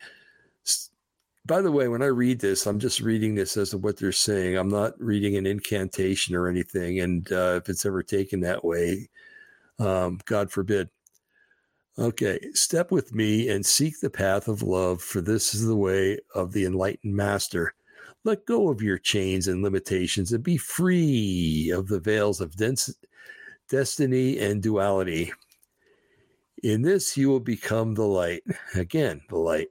by 1.46 1.62
the 1.62 1.72
way, 1.72 1.88
when 1.88 2.04
I 2.04 2.08
read 2.08 2.40
this, 2.40 2.68
I'm 2.68 2.80
just 2.80 3.00
reading 3.00 3.34
this 3.36 3.58
as 3.58 3.74
of 3.74 3.84
what 3.84 3.98
they're 3.98 4.12
saying. 4.12 4.58
I'm 4.58 4.70
not 4.70 4.94
reading 5.00 5.38
an 5.38 5.48
incantation 5.48 6.36
or 6.36 6.48
anything. 6.48 7.00
And 7.00 7.32
uh, 7.32 7.60
if 7.62 7.70
it's 7.70 7.86
ever 7.86 8.04
taken 8.04 8.42
that 8.42 8.64
way, 8.64 9.10
um, 9.80 10.20
God 10.26 10.52
forbid. 10.52 10.90
Okay, 12.00 12.40
step 12.54 12.90
with 12.90 13.14
me 13.14 13.50
and 13.50 13.66
seek 13.66 14.00
the 14.00 14.10
path 14.10 14.48
of 14.48 14.64
love, 14.64 15.02
for 15.02 15.20
this 15.20 15.54
is 15.54 15.66
the 15.66 15.76
way 15.76 16.18
of 16.34 16.54
the 16.54 16.66
enlightened 16.66 17.14
master. 17.14 17.74
Let 18.24 18.46
go 18.46 18.70
of 18.70 18.82
your 18.82 18.98
chains 18.98 19.48
and 19.48 19.62
limitations 19.62 20.32
and 20.32 20.42
be 20.42 20.58
free 20.58 21.70
of 21.76 21.88
the 21.88 22.00
veils 22.00 22.40
of 22.40 22.56
dens- 22.56 22.96
destiny 23.68 24.40
and 24.40 24.64
duality. 24.64 25.34
In 26.64 26.82
this, 26.82 27.18
you 27.18 27.28
will 27.28 27.42
become 27.42 27.94
the 27.94 28.06
light. 28.08 28.44
Again, 28.76 29.22
the 29.28 29.38
light. 29.38 29.68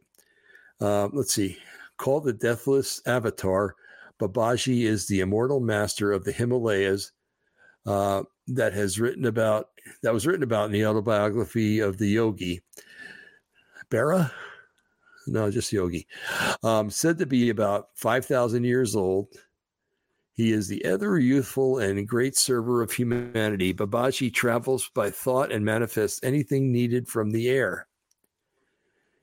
Uh, 0.81 1.09
let's 1.13 1.33
see. 1.33 1.57
Called 1.97 2.25
the 2.25 2.33
Deathless 2.33 3.01
Avatar, 3.07 3.77
Babaji 4.19 4.83
is 4.83 5.07
the 5.07 5.21
immortal 5.21 5.61
master 5.61 6.13
of 6.13 6.25
the 6.25 6.33
Himalayas 6.33 7.13
uh, 7.87 8.25
that 8.49 8.73
has 8.75 9.01
written 9.01 9.25
about 9.25 9.69
that 10.03 10.13
was 10.13 10.27
written 10.27 10.43
about 10.43 10.67
in 10.67 10.73
the 10.73 10.87
autobiography 10.87 11.81
of 11.81 11.99
the 11.99 12.09
yogi. 12.09 12.61
Bera? 13.91 14.33
No, 15.27 15.51
just 15.51 15.73
yogi. 15.73 16.07
Um, 16.63 16.91
said 16.91 17.19
to 17.19 17.27
be 17.27 17.51
about 17.51 17.89
5,000 17.95 18.65
years 18.65 18.97
old. 18.97 19.29
He 20.33 20.53
is 20.53 20.69
the 20.69 20.83
ever 20.85 21.19
youthful 21.19 21.79
and 21.79 22.09
great 22.09 22.37
server 22.37 22.83
of 22.83 22.93
humanity. 22.93 23.75
Babaji 23.75 24.33
travels 24.33 24.91
by 24.95 25.11
thought 25.11 25.53
and 25.53 25.65
manifests 25.65 26.21
anything 26.23 26.73
needed 26.73 27.07
from 27.09 27.31
the 27.31 27.49
air. 27.51 27.87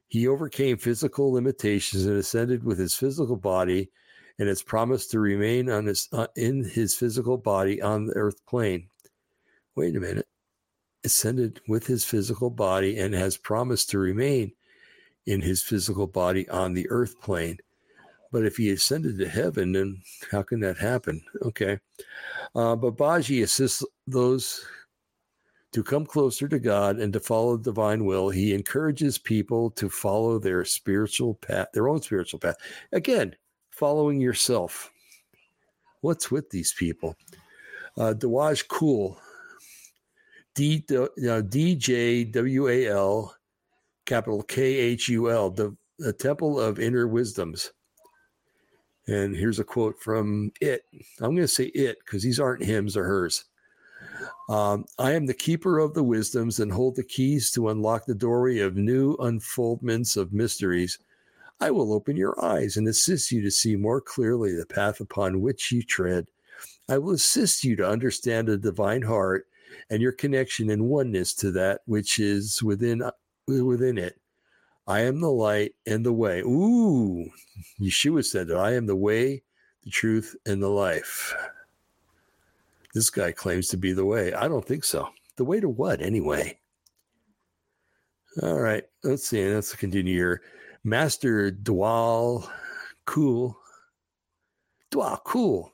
He 0.10 0.28
overcame 0.28 0.78
physical 0.78 1.34
limitations 1.34 2.06
and 2.06 2.18
ascended 2.18 2.64
with 2.64 2.78
his 2.78 2.96
physical 2.96 3.36
body 3.36 3.90
and 4.40 4.48
has 4.48 4.62
promised 4.62 5.12
to 5.12 5.20
remain 5.20 5.70
on 5.70 5.88
his, 5.88 6.08
uh, 6.14 6.28
in 6.36 6.64
his 6.64 6.96
physical 6.96 7.38
body 7.38 7.82
on 7.82 8.06
the 8.06 8.14
earth 8.14 8.46
plane. 8.46 8.88
Wait 9.76 9.96
a 9.96 10.00
minute. 10.00 10.28
Ascended 11.08 11.62
with 11.70 11.88
his 11.88 12.04
physical 12.04 12.50
body 12.50 13.00
and 13.00 13.14
has 13.14 13.38
promised 13.38 13.90
to 13.92 13.98
remain 13.98 14.52
in 15.26 15.40
his 15.40 15.62
physical 15.62 16.06
body 16.06 16.50
on 16.50 16.74
the 16.74 16.86
earth 16.90 17.22
plane. 17.22 17.60
But 18.34 18.44
if 18.46 18.58
he 18.58 18.72
ascended 18.72 19.18
to 19.18 19.30
heaven, 19.30 19.72
then 19.72 20.02
how 20.32 20.44
can 20.44 20.60
that 20.60 20.78
happen? 20.78 21.22
Okay. 21.44 21.80
Uh, 22.54 22.76
Babaji 22.76 23.42
assists 23.42 23.86
those 24.06 24.66
to 25.72 25.82
come 25.82 26.06
closer 26.06 26.50
to 26.50 26.60
God 26.60 27.00
and 27.00 27.14
to 27.14 27.22
follow 27.22 27.56
the 27.56 27.64
divine 27.64 28.04
will. 28.04 28.30
He 28.30 28.54
encourages 28.54 29.18
people 29.18 29.72
to 29.72 29.88
follow 29.88 30.40
their 30.40 30.66
spiritual 30.66 31.36
path, 31.36 31.68
their 31.74 31.88
own 31.88 32.02
spiritual 32.02 32.42
path. 32.42 32.58
Again, 32.92 33.34
following 33.70 34.20
yourself. 34.20 34.92
What's 36.02 36.30
with 36.30 36.50
these 36.50 36.74
people? 36.74 37.16
Uh, 37.98 38.14
Djwal 38.14 38.68
Khul, 38.68 39.16
D, 40.58 40.84
D 41.50 41.76
J 41.76 42.24
W 42.24 42.68
A 42.68 42.88
L, 42.88 43.36
capital 44.08 44.42
K 44.42 44.64
H 44.64 45.08
U 45.10 45.30
L, 45.30 45.52
the, 45.52 45.78
the 46.00 46.12
Temple 46.12 46.60
of 46.60 46.80
Inner 46.80 47.08
Wisdoms. 47.08 47.72
And 49.08 49.36
here's 49.36 49.60
a 49.60 49.64
quote 49.64 50.02
from 50.02 50.52
it. 50.60 50.82
I'm 51.22 51.36
going 51.36 51.38
to 51.38 51.48
say 51.48 51.66
it 51.66 52.00
because 52.04 52.24
these 52.24 52.40
aren't 52.40 52.66
hymns 52.66 52.98
or 52.98 53.04
hers. 53.04 53.46
Um, 54.50 54.86
I 54.98 55.12
am 55.12 55.28
the 55.28 55.34
keeper 55.36 55.78
of 55.78 55.94
the 55.94 56.04
wisdoms 56.04 56.60
and 56.60 56.72
hold 56.72 56.96
the 56.96 57.04
keys 57.04 57.52
to 57.52 57.70
unlock 57.70 58.06
the 58.06 58.16
doorway 58.16 58.58
of 58.58 58.76
new 58.76 59.16
unfoldments 59.18 60.18
of 60.18 60.34
mysteries. 60.34 60.98
I 61.60 61.70
will 61.70 61.94
open 61.94 62.18
your 62.18 62.44
eyes 62.44 62.78
and 62.78 62.88
assist 62.88 63.32
you 63.32 63.44
to 63.44 63.52
see 63.52 63.76
more 63.76 64.02
clearly 64.02 64.56
the 64.56 64.66
path 64.66 65.02
upon 65.02 65.42
which 65.42 65.72
you 65.72 65.84
tread. 65.84 66.26
I 66.90 66.98
will 66.98 67.14
assist 67.14 67.64
you 67.64 67.76
to 67.76 67.88
understand 67.88 68.48
the 68.48 68.58
divine 68.58 69.04
heart 69.04 69.46
and 69.90 70.02
your 70.02 70.12
connection 70.12 70.70
and 70.70 70.86
oneness 70.86 71.34
to 71.36 71.52
that 71.52 71.82
which 71.86 72.20
is 72.20 72.62
within 72.64 73.04
within 73.48 73.98
it. 73.98 74.20
I 74.88 75.02
am 75.02 75.20
the 75.20 75.32
light 75.32 75.76
and 75.86 76.06
the 76.06 76.14
way. 76.14 76.40
Ooh, 76.42 77.30
Yeshua 77.80 78.26
said 78.26 78.48
that 78.48 78.58
I 78.58 78.74
am 78.74 78.86
the 78.86 78.96
way, 78.96 79.44
the 79.84 79.90
truth, 79.90 80.36
and 80.46 80.64
the 80.64 80.70
life. 80.70 81.36
This 82.94 83.10
guy 83.10 83.32
claims 83.32 83.68
to 83.70 83.78
be 83.78 83.92
the 83.92 84.06
way. 84.06 84.34
I 84.34 84.48
don't 84.48 84.66
think 84.66 84.84
so. 84.84 85.10
The 85.36 85.44
way 85.44 85.60
to 85.60 85.70
what, 85.70 86.02
anyway? 86.02 86.58
All 88.42 88.60
right, 88.60 88.84
let's 89.04 89.28
see. 89.28 89.48
Let's 89.48 89.76
continue 89.76 90.14
here. 90.16 90.42
Master 90.84 91.52
Djwal 91.52 92.50
Khul, 93.06 93.56
Djwal 94.92 95.22
Khul 95.24 95.72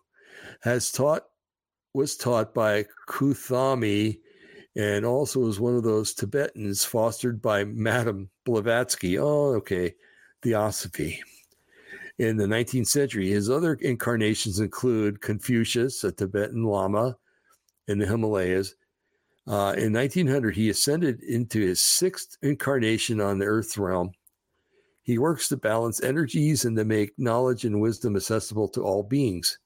has 0.61 0.91
taught, 0.91 1.25
was 1.93 2.17
taught 2.17 2.53
by 2.53 2.85
Kuthumi 3.07 4.19
and 4.75 5.05
also 5.05 5.39
was 5.39 5.59
one 5.59 5.75
of 5.75 5.83
those 5.83 6.13
Tibetans 6.13 6.83
fostered 6.83 7.41
by 7.41 7.63
Madame 7.63 8.29
Blavatsky. 8.45 9.19
Oh, 9.19 9.53
okay, 9.55 9.93
Theosophy. 10.41 11.21
In 12.19 12.37
the 12.37 12.45
19th 12.45 12.87
century, 12.87 13.29
his 13.29 13.49
other 13.49 13.73
incarnations 13.75 14.59
include 14.59 15.21
Confucius, 15.21 16.03
a 16.03 16.11
Tibetan 16.11 16.63
Lama 16.63 17.15
in 17.87 17.99
the 17.99 18.07
Himalayas. 18.07 18.75
Uh, 19.47 19.75
in 19.77 19.91
1900, 19.93 20.55
he 20.55 20.69
ascended 20.69 21.21
into 21.23 21.59
his 21.59 21.81
sixth 21.81 22.37
incarnation 22.41 23.19
on 23.19 23.39
the 23.39 23.45
Earth 23.45 23.77
realm. 23.77 24.11
He 25.01 25.17
works 25.17 25.49
to 25.49 25.57
balance 25.57 26.01
energies 26.01 26.65
and 26.65 26.77
to 26.77 26.85
make 26.85 27.11
knowledge 27.17 27.65
and 27.65 27.81
wisdom 27.81 28.15
accessible 28.15 28.69
to 28.69 28.83
all 28.83 29.03
beings. 29.03 29.59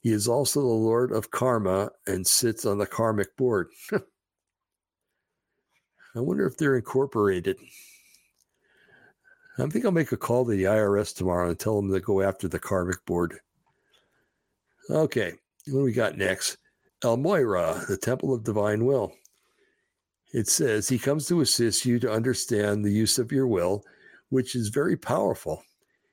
He 0.00 0.12
is 0.12 0.26
also 0.26 0.60
the 0.60 0.66
Lord 0.66 1.12
of 1.12 1.30
Karma 1.30 1.90
and 2.06 2.26
sits 2.26 2.64
on 2.64 2.78
the 2.78 2.86
karmic 2.86 3.36
board. 3.36 3.68
I 3.92 4.00
wonder 6.20 6.46
if 6.46 6.56
they're 6.56 6.76
incorporated. 6.76 7.58
I 9.58 9.66
think 9.66 9.84
I'll 9.84 9.92
make 9.92 10.12
a 10.12 10.16
call 10.16 10.46
to 10.46 10.52
the 10.52 10.64
IRS 10.64 11.14
tomorrow 11.14 11.50
and 11.50 11.58
tell 11.58 11.76
them 11.76 11.92
to 11.92 12.00
go 12.00 12.22
after 12.22 12.48
the 12.48 12.58
karmic 12.58 13.04
board. 13.04 13.38
Okay, 14.88 15.34
what 15.66 15.80
do 15.80 15.84
we 15.84 15.92
got 15.92 16.16
next? 16.16 16.56
El 17.04 17.18
Morya, 17.18 17.86
the 17.86 17.96
Temple 17.96 18.34
of 18.34 18.42
Divine 18.42 18.86
Will. 18.86 19.12
It 20.32 20.48
says 20.48 20.88
he 20.88 20.98
comes 20.98 21.28
to 21.28 21.42
assist 21.42 21.84
you 21.84 21.98
to 22.00 22.10
understand 22.10 22.84
the 22.84 22.92
use 22.92 23.18
of 23.18 23.32
your 23.32 23.46
will, 23.46 23.84
which 24.30 24.54
is 24.54 24.68
very 24.68 24.96
powerful. 24.96 25.62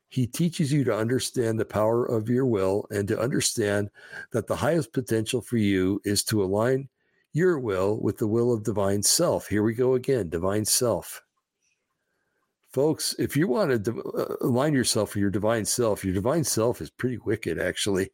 He 0.09 0.25
teaches 0.25 0.71
you 0.71 0.83
to 0.85 0.95
understand 0.95 1.59
the 1.59 1.65
power 1.65 2.05
of 2.05 2.29
your 2.29 2.45
will 2.45 2.87
and 2.89 3.07
to 3.09 3.19
understand 3.19 3.89
that 4.31 4.47
the 4.47 4.55
highest 4.55 4.93
potential 4.93 5.41
for 5.41 5.57
you 5.57 6.01
is 6.05 6.23
to 6.25 6.43
align 6.43 6.89
your 7.33 7.59
will 7.59 7.99
with 8.01 8.17
the 8.17 8.27
will 8.27 8.53
of 8.53 8.63
divine 8.63 9.03
self. 9.03 9.47
Here 9.47 9.63
we 9.63 9.73
go 9.73 9.95
again, 9.95 10.29
divine 10.29 10.65
self. 10.65 11.21
Folks, 12.71 13.15
if 13.19 13.35
you 13.35 13.47
want 13.47 13.85
to 13.85 14.01
uh, 14.01 14.35
align 14.41 14.73
yourself 14.73 15.13
with 15.13 15.21
your 15.21 15.29
divine 15.29 15.65
self, 15.65 16.03
your 16.05 16.13
divine 16.13 16.43
self 16.43 16.81
is 16.81 16.89
pretty 16.89 17.17
wicked, 17.17 17.59
actually. 17.59 18.11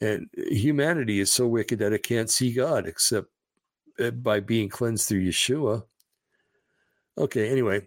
And 0.00 0.28
humanity 0.34 1.20
is 1.20 1.32
so 1.32 1.46
wicked 1.46 1.78
that 1.80 1.92
it 1.92 2.02
can't 2.02 2.30
see 2.30 2.52
God 2.52 2.86
except 2.86 3.28
uh, 3.98 4.10
by 4.10 4.40
being 4.40 4.68
cleansed 4.68 5.08
through 5.08 5.26
Yeshua. 5.26 5.84
Okay, 7.18 7.50
anyway, 7.50 7.86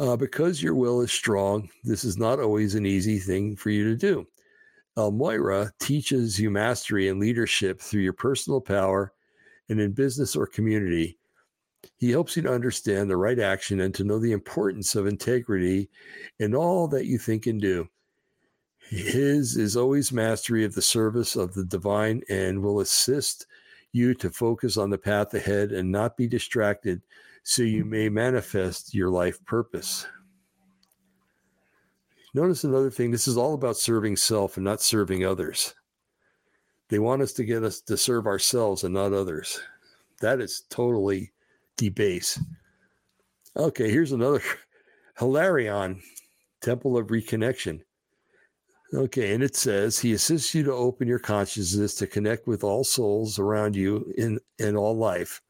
uh, 0.00 0.16
because 0.16 0.62
your 0.62 0.74
will 0.74 1.02
is 1.02 1.12
strong, 1.12 1.68
this 1.84 2.04
is 2.04 2.16
not 2.16 2.40
always 2.40 2.74
an 2.74 2.86
easy 2.86 3.18
thing 3.18 3.54
for 3.54 3.68
you 3.68 3.84
to 3.84 3.96
do. 3.96 4.26
El 4.96 5.12
Morya 5.12 5.70
teaches 5.78 6.40
you 6.40 6.50
mastery 6.50 7.08
and 7.08 7.20
leadership 7.20 7.80
through 7.80 8.00
your 8.00 8.14
personal 8.14 8.60
power 8.60 9.12
and 9.68 9.78
in 9.78 9.92
business 9.92 10.34
or 10.34 10.46
community. 10.46 11.18
He 11.98 12.10
helps 12.10 12.34
you 12.34 12.42
to 12.42 12.52
understand 12.52 13.10
the 13.10 13.16
right 13.16 13.38
action 13.38 13.80
and 13.80 13.94
to 13.94 14.04
know 14.04 14.18
the 14.18 14.32
importance 14.32 14.94
of 14.94 15.06
integrity 15.06 15.90
in 16.38 16.54
all 16.54 16.88
that 16.88 17.06
you 17.06 17.18
think 17.18 17.46
and 17.46 17.60
do. 17.60 17.86
His 18.88 19.56
is 19.56 19.76
always 19.76 20.12
mastery 20.12 20.64
of 20.64 20.74
the 20.74 20.82
service 20.82 21.36
of 21.36 21.52
the 21.52 21.64
divine 21.64 22.22
and 22.28 22.62
will 22.62 22.80
assist 22.80 23.46
you 23.92 24.14
to 24.14 24.30
focus 24.30 24.76
on 24.76 24.90
the 24.90 24.98
path 24.98 25.34
ahead 25.34 25.72
and 25.72 25.90
not 25.90 26.16
be 26.16 26.26
distracted 26.26 27.02
so 27.42 27.62
you 27.62 27.84
may 27.84 28.08
manifest 28.08 28.94
your 28.94 29.08
life 29.08 29.44
purpose. 29.44 30.06
Notice 32.32 32.64
another 32.64 32.90
thing 32.90 33.10
this 33.10 33.26
is 33.26 33.36
all 33.36 33.54
about 33.54 33.76
serving 33.76 34.16
self 34.16 34.56
and 34.56 34.64
not 34.64 34.80
serving 34.80 35.24
others. 35.24 35.74
They 36.88 36.98
want 36.98 37.22
us 37.22 37.32
to 37.34 37.44
get 37.44 37.64
us 37.64 37.80
to 37.82 37.96
serve 37.96 38.26
ourselves 38.26 38.84
and 38.84 38.94
not 38.94 39.12
others. 39.12 39.60
That 40.20 40.40
is 40.40 40.64
totally 40.70 41.32
debase. 41.76 42.40
Okay, 43.56 43.90
here's 43.90 44.12
another 44.12 44.42
Hilarion, 45.18 46.00
Temple 46.60 46.96
of 46.96 47.08
Reconnection. 47.08 47.80
Okay, 48.92 49.32
and 49.32 49.42
it 49.42 49.54
says 49.54 49.98
he 49.98 50.12
assists 50.12 50.52
you 50.54 50.64
to 50.64 50.72
open 50.72 51.06
your 51.06 51.20
consciousness 51.20 51.94
to 51.96 52.08
connect 52.08 52.48
with 52.48 52.64
all 52.64 52.82
souls 52.82 53.38
around 53.38 53.76
you 53.76 54.12
in, 54.18 54.40
in 54.58 54.76
all 54.76 54.96
life 54.96 55.40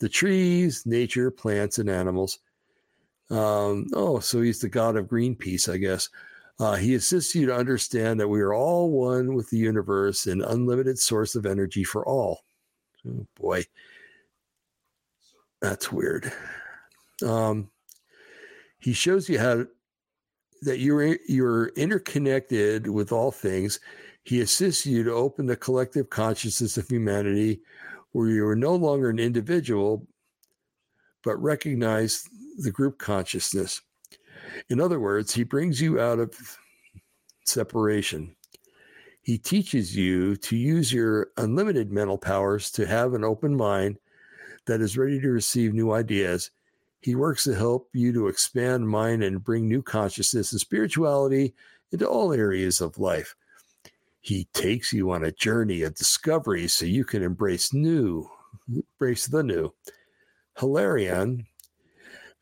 the 0.00 0.08
trees, 0.08 0.84
nature, 0.84 1.30
plants, 1.30 1.78
and 1.78 1.88
animals. 1.88 2.40
Um, 3.30 3.86
oh, 3.94 4.18
so 4.18 4.42
he's 4.42 4.60
the 4.60 4.68
god 4.68 4.96
of 4.96 5.06
Greenpeace, 5.06 5.72
I 5.72 5.76
guess. 5.76 6.08
Uh, 6.58 6.74
he 6.74 6.94
assists 6.94 7.34
you 7.34 7.46
to 7.46 7.54
understand 7.54 8.20
that 8.20 8.28
we 8.28 8.40
are 8.40 8.54
all 8.54 8.90
one 8.90 9.34
with 9.34 9.50
the 9.50 9.56
universe, 9.56 10.26
an 10.26 10.42
unlimited 10.42 10.98
source 10.98 11.34
of 11.34 11.46
energy 11.46 11.84
for 11.84 12.06
all. 12.06 12.44
Oh 13.08 13.26
boy, 13.36 13.64
that's 15.60 15.92
weird. 15.92 16.32
Um, 17.24 17.70
he 18.78 18.92
shows 18.92 19.28
you 19.28 19.38
how 19.38 19.66
that 20.64 20.80
you're 20.80 21.18
you're 21.28 21.68
interconnected 21.68 22.88
with 22.88 23.12
all 23.12 23.30
things. 23.30 23.80
He 24.24 24.40
assists 24.40 24.86
you 24.86 25.04
to 25.04 25.12
open 25.12 25.46
the 25.46 25.56
collective 25.56 26.10
consciousness 26.10 26.76
of 26.76 26.88
humanity, 26.88 27.60
where 28.12 28.28
you 28.28 28.46
are 28.46 28.56
no 28.56 28.74
longer 28.74 29.10
an 29.10 29.18
individual, 29.18 30.06
but 31.22 31.42
recognize 31.42 32.28
the 32.58 32.70
group 32.70 32.98
consciousness. 32.98 33.80
In 34.68 34.80
other 34.80 35.00
words, 35.00 35.34
he 35.34 35.44
brings 35.44 35.80
you 35.80 36.00
out 36.00 36.18
of 36.18 36.58
separation. 37.44 38.34
He 39.22 39.38
teaches 39.38 39.96
you 39.96 40.36
to 40.36 40.56
use 40.56 40.92
your 40.92 41.28
unlimited 41.36 41.90
mental 41.90 42.18
powers 42.18 42.70
to 42.72 42.86
have 42.86 43.14
an 43.14 43.24
open 43.24 43.56
mind 43.56 43.98
that 44.66 44.80
is 44.80 44.96
ready 44.96 45.20
to 45.20 45.28
receive 45.30 45.74
new 45.74 45.92
ideas. 45.92 46.50
He 47.04 47.14
works 47.14 47.44
to 47.44 47.54
help 47.54 47.90
you 47.92 48.14
to 48.14 48.28
expand 48.28 48.88
mind 48.88 49.22
and 49.22 49.44
bring 49.44 49.68
new 49.68 49.82
consciousness 49.82 50.52
and 50.52 50.60
spirituality 50.60 51.52
into 51.92 52.08
all 52.08 52.32
areas 52.32 52.80
of 52.80 52.98
life. 52.98 53.36
He 54.22 54.48
takes 54.54 54.90
you 54.90 55.10
on 55.10 55.22
a 55.22 55.30
journey 55.30 55.82
of 55.82 55.94
discovery 55.94 56.66
so 56.66 56.86
you 56.86 57.04
can 57.04 57.22
embrace 57.22 57.74
new, 57.74 58.26
embrace 58.74 59.26
the 59.26 59.42
new. 59.42 59.74
Hilarion 60.58 61.44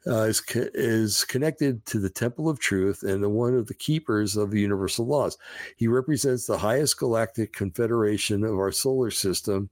uh, 0.06 0.22
is 0.22 0.40
co- 0.40 0.70
is 0.74 1.24
connected 1.24 1.84
to 1.86 1.98
the 1.98 2.08
Temple 2.08 2.48
of 2.48 2.60
Truth 2.60 3.02
and 3.02 3.20
the 3.20 3.28
one 3.28 3.56
of 3.56 3.66
the 3.66 3.74
keepers 3.74 4.36
of 4.36 4.52
the 4.52 4.60
universal 4.60 5.08
laws. 5.08 5.36
He 5.76 5.88
represents 5.88 6.46
the 6.46 6.58
highest 6.58 7.00
galactic 7.00 7.52
confederation 7.52 8.44
of 8.44 8.52
our 8.52 8.70
solar 8.70 9.10
system 9.10 9.70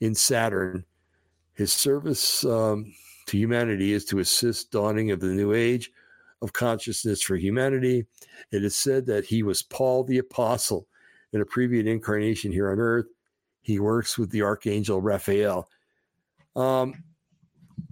in 0.00 0.14
Saturn. 0.14 0.84
His 1.54 1.72
service 1.72 2.44
um, 2.44 2.92
to 3.28 3.38
humanity 3.38 3.92
is 3.92 4.04
to 4.06 4.18
assist 4.18 4.72
dawning 4.72 5.10
of 5.10 5.20
the 5.20 5.28
new 5.28 5.52
age 5.52 5.90
of 6.42 6.52
consciousness 6.52 7.22
for 7.22 7.36
humanity. 7.36 8.06
It 8.52 8.64
is 8.64 8.76
said 8.76 9.06
that 9.06 9.24
he 9.24 9.42
was 9.42 9.62
Paul 9.62 10.04
the 10.04 10.18
apostle 10.18 10.86
in 11.32 11.40
a 11.40 11.46
previous 11.46 11.86
incarnation 11.86 12.52
here 12.52 12.70
on 12.70 12.78
Earth. 12.78 13.06
He 13.60 13.78
works 13.80 14.16
with 14.16 14.30
the 14.30 14.42
archangel 14.42 15.00
Raphael. 15.00 15.68
Um, 16.56 17.04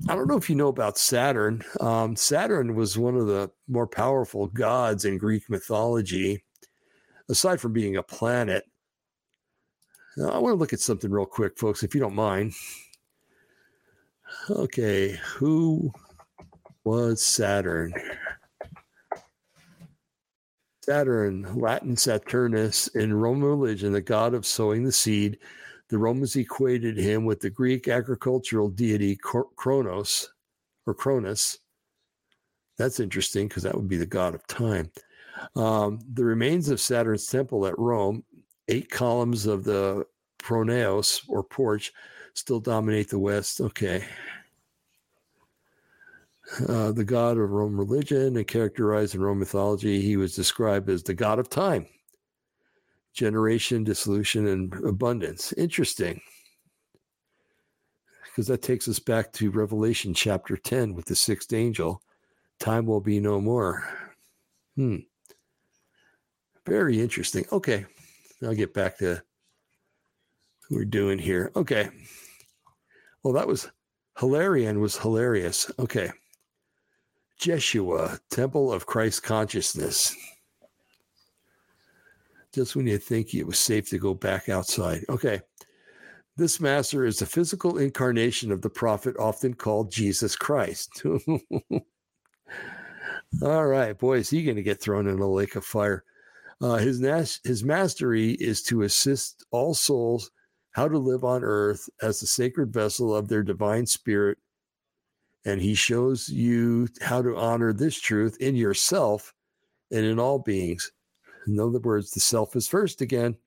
I 0.08 0.14
don't 0.14 0.28
know 0.28 0.36
if 0.36 0.50
you 0.50 0.56
know 0.56 0.68
about 0.68 0.98
Saturn. 0.98 1.62
Um, 1.80 2.16
Saturn 2.16 2.74
was 2.74 2.98
one 2.98 3.16
of 3.16 3.26
the 3.26 3.50
more 3.68 3.86
powerful 3.86 4.46
gods 4.48 5.04
in 5.04 5.18
Greek 5.18 5.48
mythology, 5.48 6.44
aside 7.28 7.60
from 7.60 7.72
being 7.72 7.96
a 7.96 8.02
planet. 8.02 8.64
Now, 10.16 10.30
I 10.30 10.38
want 10.38 10.54
to 10.54 10.58
look 10.58 10.72
at 10.72 10.80
something 10.80 11.10
real 11.10 11.26
quick, 11.26 11.58
folks, 11.58 11.82
if 11.82 11.94
you 11.94 12.00
don't 12.00 12.14
mind. 12.14 12.54
Okay, 14.50 15.18
who 15.24 15.92
was 16.84 17.24
Saturn? 17.24 17.92
Saturn, 20.82 21.58
Latin 21.58 21.96
Saturnus, 21.96 22.94
in 22.94 23.12
Roman 23.12 23.48
religion, 23.48 23.92
the 23.92 24.00
god 24.00 24.34
of 24.34 24.46
sowing 24.46 24.84
the 24.84 24.92
seed 24.92 25.38
the 25.88 25.98
Romans 25.98 26.34
equated 26.36 26.96
him 26.96 27.24
with 27.24 27.40
the 27.40 27.50
Greek 27.50 27.88
agricultural 27.88 28.68
deity 28.68 29.16
Kronos 29.16 30.32
or 30.86 30.94
Cronus. 30.94 31.58
That's 32.76 33.00
interesting 33.00 33.48
because 33.48 33.62
that 33.62 33.74
would 33.74 33.88
be 33.88 33.96
the 33.96 34.06
god 34.06 34.34
of 34.34 34.46
time. 34.46 34.90
Um, 35.54 36.00
the 36.12 36.24
remains 36.24 36.68
of 36.68 36.80
Saturn's 36.80 37.26
temple 37.26 37.66
at 37.66 37.78
Rome, 37.78 38.24
eight 38.68 38.90
columns 38.90 39.46
of 39.46 39.64
the 39.64 40.06
pronaos 40.42 41.22
or 41.28 41.44
porch, 41.44 41.92
still 42.36 42.60
dominate 42.60 43.08
the 43.08 43.18
West. 43.18 43.60
Okay. 43.60 44.04
Uh, 46.68 46.92
the 46.92 47.04
god 47.04 47.38
of 47.38 47.50
Roman 47.50 47.76
religion 47.76 48.36
and 48.36 48.46
characterized 48.46 49.14
in 49.14 49.20
Roman 49.20 49.40
mythology, 49.40 50.00
he 50.00 50.16
was 50.16 50.36
described 50.36 50.88
as 50.88 51.02
the 51.02 51.14
god 51.14 51.38
of 51.38 51.50
time 51.50 51.86
generation, 53.12 53.82
dissolution, 53.82 54.46
and 54.46 54.72
abundance. 54.84 55.52
Interesting. 55.54 56.20
Because 58.24 58.46
that 58.46 58.60
takes 58.60 58.86
us 58.88 58.98
back 58.98 59.32
to 59.32 59.50
Revelation 59.50 60.12
chapter 60.12 60.54
10 60.54 60.94
with 60.94 61.06
the 61.06 61.16
sixth 61.16 61.54
angel. 61.54 62.02
Time 62.60 62.84
will 62.84 63.00
be 63.00 63.18
no 63.18 63.40
more. 63.40 63.88
Hmm. 64.76 64.96
Very 66.66 67.00
interesting. 67.00 67.46
Okay. 67.50 67.86
I'll 68.42 68.54
get 68.54 68.74
back 68.74 68.98
to 68.98 69.22
what 70.68 70.78
we're 70.78 70.84
doing 70.84 71.18
here. 71.18 71.50
Okay. 71.56 71.88
Well, 73.26 73.32
that 73.32 73.48
was 73.48 73.68
Hilarion 74.20 74.78
was 74.78 74.98
hilarious. 74.98 75.68
Okay. 75.80 76.12
Jeshua, 77.36 78.20
Temple 78.30 78.72
of 78.72 78.86
Christ 78.86 79.24
Consciousness 79.24 80.14
just 82.54 82.76
when 82.76 82.86
you 82.86 82.98
think 82.98 83.34
it 83.34 83.48
was 83.48 83.58
safe 83.58 83.90
to 83.90 83.98
go 83.98 84.14
back 84.14 84.48
outside. 84.48 85.00
Okay. 85.08 85.40
This 86.36 86.60
master 86.60 87.04
is 87.04 87.18
the 87.18 87.26
physical 87.26 87.78
incarnation 87.78 88.52
of 88.52 88.62
the 88.62 88.70
prophet, 88.70 89.16
often 89.18 89.54
called 89.54 89.90
Jesus 89.90 90.36
Christ. 90.36 91.02
All 93.42 93.66
right, 93.66 93.98
boy, 93.98 94.18
is 94.18 94.30
he 94.30 94.44
going 94.44 94.54
to 94.54 94.62
get 94.62 94.80
thrown 94.80 95.08
in 95.08 95.18
a 95.18 95.28
lake 95.28 95.56
of 95.56 95.64
fire. 95.64 96.04
Uh, 96.60 96.76
his, 96.76 97.00
nas- 97.00 97.40
his 97.42 97.64
mastery 97.64 98.34
is 98.34 98.62
to 98.62 98.82
assist 98.82 99.44
all 99.50 99.74
souls 99.74 100.30
how 100.76 100.86
to 100.86 100.98
live 100.98 101.24
on 101.24 101.42
earth 101.42 101.88
as 102.02 102.20
the 102.20 102.26
sacred 102.26 102.70
vessel 102.70 103.16
of 103.16 103.28
their 103.28 103.42
divine 103.42 103.86
spirit. 103.86 104.36
And 105.46 105.58
he 105.58 105.74
shows 105.74 106.28
you 106.28 106.86
how 107.00 107.22
to 107.22 107.34
honor 107.34 107.72
this 107.72 107.98
truth 107.98 108.36
in 108.40 108.54
yourself 108.54 109.32
and 109.90 110.04
in 110.04 110.18
all 110.18 110.38
beings. 110.38 110.92
In 111.46 111.58
other 111.58 111.78
words, 111.78 112.10
the 112.10 112.20
self 112.20 112.54
is 112.56 112.68
first 112.68 113.00
again. 113.00 113.38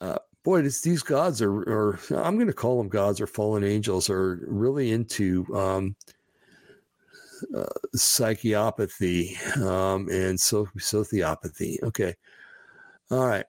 Uh, 0.00 0.18
boy, 0.44 0.62
these 0.62 1.02
gods 1.02 1.42
are, 1.42 1.50
or 1.50 1.98
I'm 2.10 2.36
going 2.36 2.46
to 2.46 2.52
call 2.52 2.78
them 2.78 2.88
gods 2.88 3.20
or 3.20 3.26
fallen 3.26 3.64
angels, 3.64 4.08
are 4.08 4.46
really 4.46 4.92
into 4.92 5.44
um, 5.52 5.96
uh, 7.56 7.64
psychiopathy 7.96 9.36
um, 9.62 10.08
and 10.10 10.38
so, 10.38 10.66
sociopathy. 10.78 11.82
Okay. 11.82 12.14
All 13.10 13.26
right. 13.26 13.46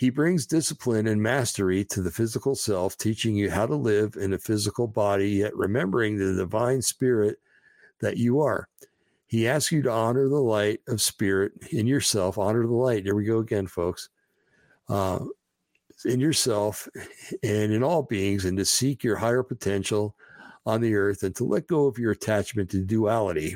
He 0.00 0.08
brings 0.08 0.46
discipline 0.46 1.06
and 1.06 1.22
mastery 1.22 1.84
to 1.84 2.00
the 2.00 2.10
physical 2.10 2.54
self, 2.54 2.96
teaching 2.96 3.34
you 3.34 3.50
how 3.50 3.66
to 3.66 3.74
live 3.74 4.16
in 4.16 4.32
a 4.32 4.38
physical 4.38 4.86
body, 4.86 5.28
yet 5.28 5.54
remembering 5.54 6.16
the 6.16 6.32
divine 6.32 6.80
spirit 6.80 7.36
that 8.00 8.16
you 8.16 8.40
are. 8.40 8.66
He 9.26 9.46
asks 9.46 9.70
you 9.70 9.82
to 9.82 9.90
honor 9.90 10.26
the 10.26 10.40
light 10.40 10.80
of 10.88 11.02
spirit 11.02 11.52
in 11.70 11.86
yourself. 11.86 12.38
Honor 12.38 12.66
the 12.66 12.72
light. 12.72 13.04
There 13.04 13.14
we 13.14 13.26
go 13.26 13.40
again, 13.40 13.66
folks. 13.66 14.08
Uh, 14.88 15.18
in 16.06 16.18
yourself 16.18 16.88
and 17.42 17.70
in 17.70 17.82
all 17.82 18.02
beings, 18.02 18.46
and 18.46 18.56
to 18.56 18.64
seek 18.64 19.04
your 19.04 19.16
higher 19.16 19.42
potential 19.42 20.16
on 20.64 20.80
the 20.80 20.94
earth 20.94 21.24
and 21.24 21.36
to 21.36 21.44
let 21.44 21.66
go 21.66 21.84
of 21.84 21.98
your 21.98 22.12
attachment 22.12 22.70
to 22.70 22.80
duality. 22.80 23.54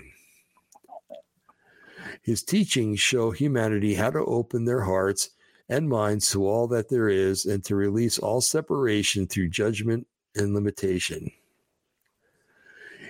His 2.20 2.42
teachings 2.42 3.00
show 3.00 3.30
humanity 3.30 3.94
how 3.94 4.10
to 4.10 4.22
open 4.26 4.66
their 4.66 4.82
hearts 4.82 5.30
and 5.68 5.88
minds 5.88 6.30
to 6.30 6.46
all 6.46 6.66
that 6.68 6.88
there 6.88 7.08
is 7.08 7.46
and 7.46 7.64
to 7.64 7.74
release 7.74 8.18
all 8.18 8.40
separation 8.40 9.26
through 9.26 9.48
judgment 9.48 10.06
and 10.36 10.54
limitation. 10.54 11.30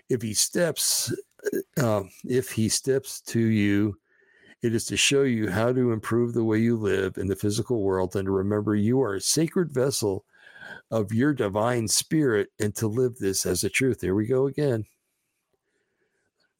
If 0.08 0.22
he 0.22 0.34
steps 0.34 1.12
uh, 1.76 2.02
if 2.24 2.50
he 2.52 2.68
steps 2.68 3.20
to 3.20 3.40
you, 3.40 3.98
it 4.62 4.74
is 4.74 4.86
to 4.86 4.96
show 4.96 5.22
you 5.22 5.50
how 5.50 5.72
to 5.72 5.92
improve 5.92 6.32
the 6.32 6.44
way 6.44 6.58
you 6.58 6.76
live 6.76 7.18
in 7.18 7.26
the 7.26 7.36
physical 7.36 7.82
world 7.82 8.16
and 8.16 8.24
to 8.26 8.30
remember 8.30 8.74
you 8.74 9.02
are 9.02 9.14
a 9.14 9.20
sacred 9.20 9.70
vessel 9.72 10.24
of 10.90 11.12
your 11.12 11.34
divine 11.34 11.86
spirit 11.86 12.48
and 12.58 12.74
to 12.76 12.86
live 12.86 13.16
this 13.16 13.44
as 13.44 13.62
a 13.62 13.68
truth. 13.68 14.00
There 14.00 14.14
we 14.14 14.26
go 14.26 14.46
again. 14.46 14.86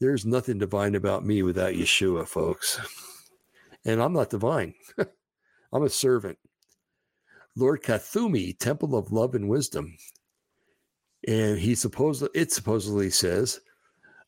There's 0.01 0.27
nothing 0.27 0.59
divine 0.59 0.95
about 0.95 1.25
me 1.25 1.43
without 1.43 1.75
Yeshua, 1.75 2.27
folks. 2.27 2.79
And 3.87 4.03
I'm 4.03 4.13
not 4.13 4.31
divine, 4.31 4.75
I'm 5.75 5.83
a 5.83 5.91
servant. 5.91 6.39
Lord 7.57 7.83
Kuthumi, 7.83 8.57
Temple 8.59 8.97
of 8.97 9.13
Love 9.13 9.35
and 9.35 9.49
Wisdom. 9.49 9.97
And 11.27 11.59
he 11.59 11.75
supposedly, 11.75 12.41
it 12.41 12.53
supposedly 12.53 13.11
says, 13.11 13.61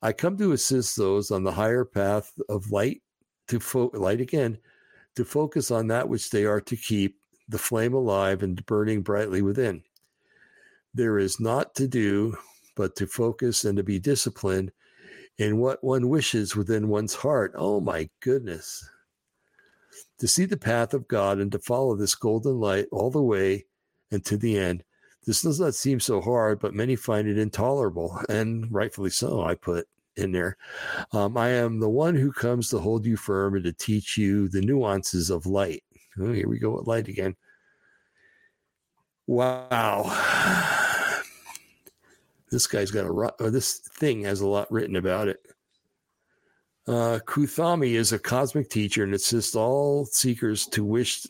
I 0.03 0.13
come 0.13 0.37
to 0.39 0.53
assist 0.53 0.97
those 0.97 1.31
on 1.31 1.45
the 1.45 1.53
higher 1.53 1.85
path 1.85 2.33
of 2.49 2.71
light 2.71 3.03
to 3.49 3.61
fo- 3.61 3.91
light 3.95 4.21
again, 4.21 4.59
to 5.15 5.25
focus 5.25 5.71
on 5.71 5.87
that 5.89 6.09
which 6.09 6.31
they 6.31 6.45
are 6.45 6.61
to 6.63 6.77
keep 6.77 7.21
the 7.49 7.59
flame 7.59 7.95
alive 7.95 8.43
and 8.43 8.65
burning 8.67 9.03
brightly 9.03 9.41
within. 9.41 9.83
There 10.95 11.19
is 11.19 11.39
not 11.39 11.75
to 11.77 11.87
do 11.87 12.37
but 12.75 12.97
to 12.97 13.07
focus 13.07 13.65
and 13.65 13.77
to 13.77 13.83
be 13.83 13.99
disciplined 13.99 14.71
in 15.39 15.59
what 15.59 15.83
one 15.83 16.09
wishes 16.09 16.57
within 16.57 16.89
one's 16.89 17.15
heart. 17.15 17.53
Oh 17.57 17.81
my 17.81 18.09
goodness. 18.21 18.89
To 20.21 20.29
see 20.29 20.45
the 20.45 20.57
path 20.57 20.95
of 20.95 21.09
God 21.09 21.39
and 21.39 21.53
to 21.53 21.59
follow 21.59 21.95
this 21.95 22.15
golden 22.15 22.59
light 22.59 22.87
all 22.91 23.11
the 23.11 23.23
way 23.23 23.67
and 24.11 24.25
to 24.25 24.37
the 24.37 24.59
end. 24.59 24.83
This 25.27 25.43
does 25.43 25.59
not 25.59 25.75
seem 25.75 25.99
so 25.99 26.21
hard, 26.21 26.61
but 26.61 26.73
many 26.73 26.95
find 26.95 27.27
it 27.27 27.37
intolerable, 27.37 28.21
and 28.29 28.67
rightfully 28.71 29.11
so, 29.11 29.43
I 29.43 29.57
put 29.57 29.89
in 30.17 30.31
there. 30.33 30.57
Um, 31.13 31.37
I 31.37 31.49
am 31.49 31.81
the 31.81 31.89
one 31.89 32.15
who 32.15 32.33
comes 32.33 32.71
to 32.71 32.79
hold 32.79 33.05
you 33.05 33.17
firm 33.17 33.57
and 33.57 33.65
to 33.65 33.73
teach 33.73 34.17
you 34.17 34.49
the 34.49 34.61
nuances 34.61 35.31
of 35.31 35.45
light. 35.45 35.83
Oh, 36.19 36.33
here 36.33 36.49
we 36.49 36.59
go 36.59 36.71
with 36.71 36.87
light 36.87 37.09
again. 37.09 37.37
Wow. 39.27 40.05
This 42.49 42.69
guy's 42.69 42.93
got 42.93 43.07
a 43.07 43.11
or 43.11 43.51
this 43.51 43.79
thing 43.79 44.23
has 44.23 44.41
a 44.41 44.47
lot 44.47 44.71
written 44.71 44.95
about 44.95 45.27
it. 45.27 45.41
Uh, 46.89 47.19
Kuthumi 47.27 47.95
is 47.95 48.13
a 48.13 48.19
cosmic 48.19 48.69
teacher 48.69 49.03
and 49.03 49.15
assists 49.15 49.57
all 49.57 50.05
seekers 50.07 50.67
to 50.67 50.85
wish 50.85 51.27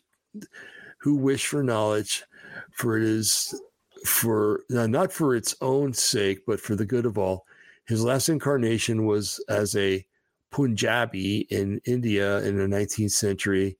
who 0.98 1.14
wish 1.14 1.46
for 1.46 1.62
knowledge, 1.62 2.24
for 2.72 2.98
it 2.98 3.04
is 3.04 3.58
for 4.04 4.64
not 4.68 5.12
for 5.12 5.34
its 5.34 5.54
own 5.60 5.92
sake, 5.92 6.40
but 6.46 6.60
for 6.60 6.76
the 6.76 6.84
good 6.84 7.06
of 7.06 7.16
all. 7.16 7.46
His 7.86 8.02
last 8.02 8.28
incarnation 8.28 9.06
was 9.06 9.42
as 9.48 9.76
a 9.76 10.04
Punjabi 10.50 11.46
in 11.50 11.80
India 11.84 12.38
in 12.38 12.56
the 12.56 12.66
19th 12.66 13.12
century, 13.12 13.78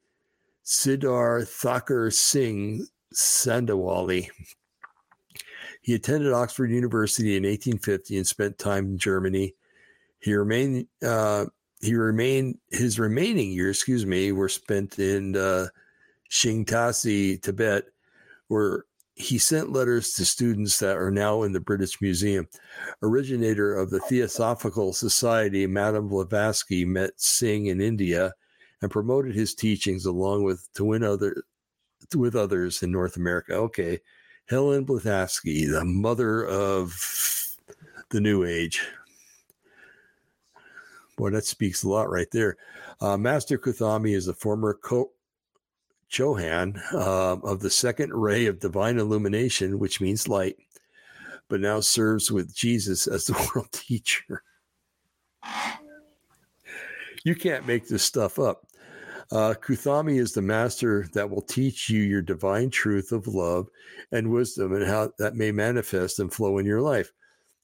Siddhar 0.65 1.47
Thakur 1.47 2.11
Singh 2.11 2.86
Sandawali. 3.15 4.28
He 5.82 5.94
attended 5.94 6.32
Oxford 6.32 6.70
University 6.70 7.36
in 7.36 7.44
1850 7.44 8.16
and 8.16 8.27
spent 8.27 8.59
time 8.59 8.86
in 8.86 8.98
Germany. 8.98 9.55
He 10.20 10.35
remained. 10.35 10.86
Uh, 11.05 11.47
he 11.81 11.94
remained. 11.94 12.59
His 12.70 12.98
remaining 12.98 13.53
years, 13.53 13.77
excuse 13.77 14.07
me, 14.07 14.32
were 14.32 14.48
spent 14.48 14.98
in 14.98 15.36
uh, 15.36 15.69
Shingtasi, 16.31 17.43
Tibet, 17.43 17.85
where 18.48 18.85
he 19.16 19.39
sent 19.39 19.73
letters 19.73 20.12
to 20.12 20.27
students 20.27 20.78
that 20.78 20.97
are 20.97 21.11
now 21.11 21.43
in 21.43 21.53
the 21.53 21.61
British 21.61 22.01
Museum. 22.03 22.47
Originator 23.03 23.74
of 23.74 23.90
the 23.90 24.01
Theosophical 24.01 24.93
Society, 24.93 25.66
Madame 25.66 26.09
Blavatsky 26.09 26.85
met 26.85 27.19
Singh 27.19 27.66
in 27.66 27.81
India 27.81 28.32
and 28.82 28.90
promoted 28.90 29.35
his 29.35 29.55
teachings 29.55 30.05
along 30.05 30.44
with 30.44 30.69
to 30.74 30.85
win 30.85 31.03
other 31.03 31.44
with 32.15 32.36
others 32.36 32.82
in 32.82 32.93
North 32.93 33.16
America. 33.16 33.55
Okay, 33.55 34.01
Helen 34.48 34.85
Blavatsky, 34.85 35.65
the 35.65 35.85
mother 35.85 36.47
of 36.47 36.94
the 38.11 38.20
New 38.20 38.44
Age. 38.44 38.86
Boy, 41.17 41.31
that 41.31 41.47
speaks 41.47 41.83
a 41.83 41.89
lot 41.89 42.11
right 42.11 42.31
there. 42.31 42.57
Uh, 43.01 43.17
Master 43.17 43.59
Kuthumi 43.59 44.15
is 44.15 44.29
a 44.29 44.35
former 44.35 44.75
co- 44.75 45.13
Chohan 46.11 46.81
uh, 46.93 47.37
of 47.43 47.61
the 47.61 47.71
second 47.71 48.13
ray 48.13 48.47
of 48.47 48.61
divine 48.61 48.99
illumination, 48.99 49.79
which 49.79 50.01
means 50.01 50.29
light, 50.29 50.57
but 51.49 51.61
now 51.61 51.81
serves 51.81 52.31
with 52.31 52.55
Jesus 52.55 53.07
as 53.07 53.27
the 53.27 53.51
world 53.55 53.73
teacher. 53.73 54.43
You 57.25 57.35
can't 57.35 57.67
make 57.67 57.89
this 57.89 58.05
stuff 58.05 58.39
up. 58.39 58.67
Uh, 59.33 59.55
Kuthumi 59.61 60.21
is 60.21 60.33
the 60.33 60.43
master 60.43 61.09
that 61.13 61.29
will 61.29 61.43
teach 61.43 61.91
you 61.91 62.03
your 62.03 62.23
divine 62.23 62.71
truth 62.71 63.11
of 63.11 63.27
love 63.27 63.69
and 64.13 64.31
wisdom 64.31 64.73
and 64.75 64.87
how 64.87 65.11
that 65.19 65.35
may 65.35 65.51
manifest 65.51 66.21
and 66.21 66.33
flow 66.33 66.59
in 66.59 66.67
your 66.67 66.81
life. 66.81 67.11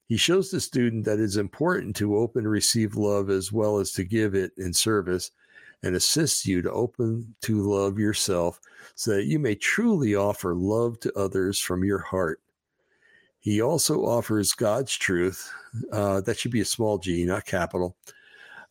He 0.07 0.17
shows 0.17 0.51
the 0.51 0.61
student 0.61 1.05
that 1.05 1.21
it's 1.21 1.37
important 1.37 1.97
to 1.97 2.17
open 2.17 2.41
and 2.45 2.51
receive 2.51 2.97
love 2.97 3.31
as 3.31 3.53
well 3.53 3.79
as 3.79 3.93
to 3.93 4.05
give 4.05 4.35
it 4.35 4.53
in 4.59 4.73
service 4.73 5.31
and 5.83 5.97
assists 5.97 6.47
you 6.47 6.63
to 6.63 6.71
open 6.71 7.35
to 7.43 7.63
love 7.63 7.99
yourself 7.99 8.61
so 8.95 9.13
that 9.13 9.25
you 9.25 9.39
may 9.39 9.55
truly 9.55 10.15
offer 10.15 10.55
love 10.55 11.01
to 11.01 11.13
others 11.19 11.59
from 11.59 11.85
your 11.85 11.99
heart. 11.99 12.41
He 13.41 13.61
also 13.61 14.05
offers 14.05 14.53
God's 14.53 14.97
truth. 14.97 15.51
Uh, 15.91 16.21
that 16.21 16.39
should 16.39 16.53
be 16.53 16.61
a 16.61 16.65
small 16.65 16.99
g, 16.99 17.25
not 17.25 17.47
capital 17.47 17.97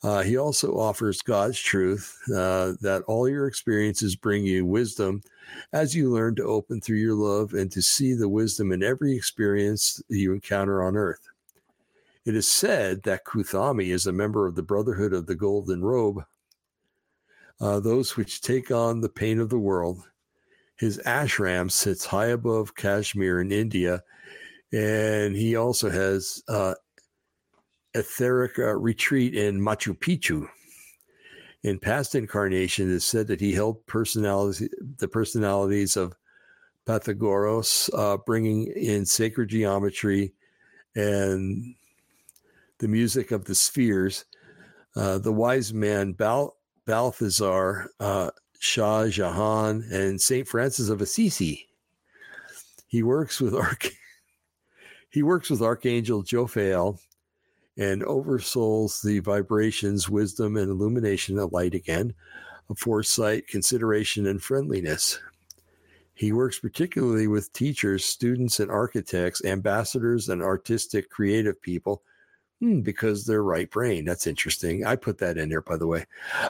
uh, 0.03 0.24
he 0.24 0.38
also 0.38 0.78
offers 0.78 1.22
God's 1.22 1.60
truth 1.60 2.18
uh, 2.30 2.74
that 2.82 3.03
all 3.08 3.30
your 3.30 3.48
experiences 3.48 4.16
bring 4.16 4.44
you 4.44 4.66
wisdom 4.66 5.22
as 5.73 5.95
you 5.95 6.10
learn 6.10 6.36
to 6.36 6.44
open 6.44 6.82
through 6.82 6.98
your 6.98 7.15
love 7.15 7.53
and 7.53 7.72
to 7.72 7.82
see 7.82 8.14
the 8.14 8.30
wisdom 8.30 8.72
in 8.72 8.84
every 8.84 9.15
experience 9.15 10.02
you 10.10 10.34
encounter 10.34 10.84
on 10.84 10.95
earth. 10.95 11.28
It 12.26 12.36
is 12.36 12.48
said 12.48 13.03
that 13.03 13.26
Kuthumi 13.26 13.88
is 13.88 14.06
a 14.06 14.11
member 14.11 14.45
of 14.45 14.56
the 14.56 14.61
Brotherhood 14.61 15.14
of 15.14 15.26
the 15.26 15.36
Golden 15.36 15.84
Robe, 15.84 16.23
uh, 17.60 17.80
those 17.80 18.15
which 18.15 18.41
take 18.41 18.69
on 18.69 19.02
the 19.02 19.10
pain 19.10 19.40
of 19.40 19.49
the 19.49 19.60
world. 19.60 20.07
His 20.78 20.99
ashram 20.99 21.72
sits 21.72 22.06
high 22.06 22.28
above 22.28 22.76
Kashmir 22.76 23.41
in 23.41 23.52
India, 23.52 24.03
and 24.72 25.36
he 25.36 25.56
also 25.56 25.90
has 25.90 26.44
uh, 26.48 26.76
etheric 27.94 28.57
uh, 28.57 28.76
retreat 28.76 29.36
in 29.36 29.60
Machu 29.60 29.98
Picchu. 29.98 30.48
In 31.63 31.77
past 31.77 32.15
incarnations, 32.15 32.91
it 32.91 32.95
is 32.95 33.05
said 33.05 33.27
that 33.27 33.39
he 33.39 33.53
held 33.53 33.85
personalities, 33.85 34.67
the 34.97 35.07
personalities 35.07 35.95
of 35.95 36.15
Pythagoras, 36.85 37.89
uh, 37.93 38.17
bringing 38.17 38.67
in 38.67 39.05
sacred 39.05 39.49
geometry 39.49 40.33
and 40.95 41.75
the 42.79 42.88
music 42.88 43.31
of 43.31 43.45
the 43.45 43.53
spheres. 43.53 44.25
Uh, 44.95 45.19
the 45.19 45.31
wise 45.31 45.73
man 45.73 46.11
Bal- 46.13 46.57
Balthazar, 46.85 47.91
uh, 47.99 48.31
Shah 48.59 49.07
Jahan, 49.07 49.85
and 49.91 50.19
Saint 50.19 50.47
Francis 50.47 50.89
of 50.89 51.01
Assisi. 51.01 51.69
He 52.88 53.03
works 53.03 53.39
with 53.39 53.55
Arch- 53.55 53.95
he 55.09 55.23
works 55.23 55.49
with 55.49 55.61
Archangel 55.61 56.23
Jophiel 56.23 56.99
and 57.82 58.03
oversouls 58.03 59.02
the 59.02 59.18
vibrations, 59.18 60.08
wisdom, 60.08 60.56
and 60.56 60.70
illumination 60.70 61.40
of 61.40 61.52
light 61.52 61.74
again, 61.74 62.14
of 62.70 62.78
foresight, 62.78 63.48
consideration, 63.48 64.28
and 64.28 64.44
friendliness. 64.44 65.20
He 66.14 66.32
works 66.32 66.60
particularly 66.60 67.26
with 67.26 67.52
teachers, 67.53 68.06
students, 68.06 68.60
and 68.60 68.70
architects, 68.70 69.44
ambassadors, 69.44 70.30
and 70.30 70.44
artistic 70.44 71.10
creative 71.10 71.60
people 71.60 72.03
hmm, 72.60 72.82
because 72.82 73.26
they're 73.26 73.41
right 73.41 73.72
brain. 73.72 74.06
That's 74.06 74.28
interesting. 74.28 74.86
I 74.86 74.95
put 74.95 75.18
that 75.18 75.40
in 75.40 75.49
there, 75.49 75.64
by 75.64 75.78
the 75.78 75.88
way. 75.88 76.06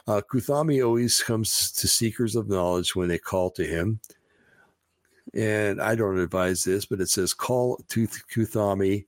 Uh, 0.06 0.20
Kuthumi 0.20 0.84
always 0.84 1.22
comes 1.22 1.72
to 1.72 1.88
seekers 1.88 2.36
of 2.36 2.50
knowledge 2.50 2.94
when 2.94 3.08
they 3.08 3.16
call 3.16 3.50
to 3.52 3.64
him. 3.64 4.00
And 5.32 5.80
I 5.80 5.94
don't 5.94 6.18
advise 6.18 6.62
this, 6.62 6.84
but 6.84 7.00
it 7.00 7.08
says 7.08 7.32
call 7.32 7.82
to 7.88 8.06
Kuthumi 8.06 9.06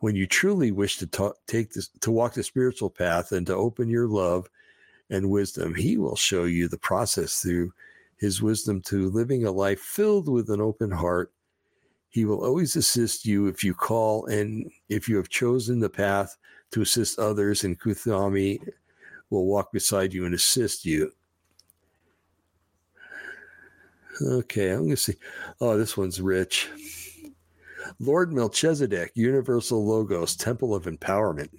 when 0.00 0.14
you 0.14 0.26
truly 0.26 0.72
wish 0.72 0.98
to 0.98 1.06
talk, 1.06 1.36
take 1.46 1.72
this, 1.72 1.88
to 2.00 2.10
walk 2.10 2.34
the 2.34 2.42
spiritual 2.42 2.90
path 2.90 3.32
and 3.32 3.46
to 3.46 3.54
open 3.54 3.88
your 3.88 4.06
love 4.06 4.48
and 5.10 5.30
wisdom, 5.30 5.74
He 5.74 5.96
will 5.96 6.16
show 6.16 6.44
you 6.44 6.68
the 6.68 6.78
process 6.78 7.40
through 7.40 7.72
His 8.18 8.42
wisdom 8.42 8.82
to 8.82 9.10
living 9.10 9.46
a 9.46 9.50
life 9.50 9.80
filled 9.80 10.28
with 10.28 10.50
an 10.50 10.60
open 10.60 10.90
heart. 10.90 11.32
He 12.10 12.24
will 12.24 12.44
always 12.44 12.76
assist 12.76 13.26
you 13.26 13.46
if 13.46 13.62
you 13.62 13.74
call 13.74 14.26
and 14.26 14.70
if 14.88 15.08
you 15.08 15.16
have 15.16 15.28
chosen 15.28 15.80
the 15.80 15.90
path 15.90 16.36
to 16.72 16.82
assist 16.82 17.18
others, 17.18 17.64
and 17.64 17.78
Kuthumi 17.78 18.58
will 19.30 19.46
walk 19.46 19.72
beside 19.72 20.12
you 20.12 20.24
and 20.24 20.34
assist 20.34 20.84
you. 20.84 21.12
Okay, 24.22 24.70
I'm 24.70 24.78
going 24.78 24.90
to 24.90 24.96
see. 24.96 25.14
Oh, 25.60 25.76
this 25.76 25.96
one's 25.96 26.20
rich. 26.20 26.68
Lord 27.98 28.32
Melchizedek, 28.32 29.12
Universal 29.14 29.86
Logos, 29.86 30.36
Temple 30.36 30.74
of 30.74 30.84
Empowerment. 30.84 31.50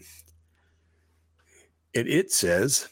And 1.95 2.07
it 2.07 2.31
says, 2.31 2.87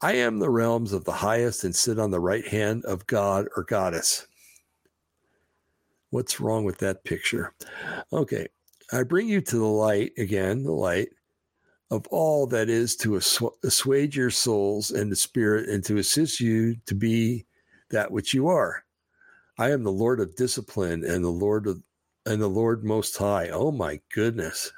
I 0.00 0.14
am 0.14 0.38
the 0.38 0.50
realms 0.50 0.92
of 0.92 1.04
the 1.04 1.12
highest 1.12 1.64
and 1.64 1.74
sit 1.74 1.98
on 1.98 2.10
the 2.10 2.20
right 2.20 2.46
hand 2.46 2.84
of 2.84 3.06
God 3.06 3.48
or 3.56 3.64
goddess. 3.64 4.26
What's 6.10 6.40
wrong 6.40 6.64
with 6.64 6.78
that 6.78 7.04
picture? 7.04 7.54
Okay, 8.12 8.46
I 8.92 9.02
bring 9.02 9.28
you 9.28 9.40
to 9.40 9.56
the 9.56 9.64
light, 9.64 10.12
again, 10.18 10.62
the 10.62 10.72
light 10.72 11.08
of 11.90 12.06
all 12.08 12.46
that 12.48 12.68
is 12.68 12.96
to 12.96 13.16
assuage 13.16 14.16
your 14.16 14.30
souls 14.30 14.90
and 14.90 15.10
the 15.10 15.16
spirit 15.16 15.68
and 15.68 15.84
to 15.84 15.98
assist 15.98 16.40
you 16.40 16.76
to 16.86 16.94
be 16.94 17.46
that 17.90 18.10
which 18.10 18.34
you 18.34 18.48
are. 18.48 18.84
I 19.58 19.70
am 19.70 19.84
the 19.84 19.92
Lord 19.92 20.20
of 20.20 20.36
discipline 20.36 21.04
and 21.04 21.24
the 21.24 21.30
Lord 21.30 21.66
of 21.66 21.82
and 22.26 22.40
the 22.40 22.48
Lord 22.48 22.84
Most 22.84 23.16
High. 23.16 23.48
Oh 23.50 23.70
my 23.70 24.00
goodness. 24.12 24.72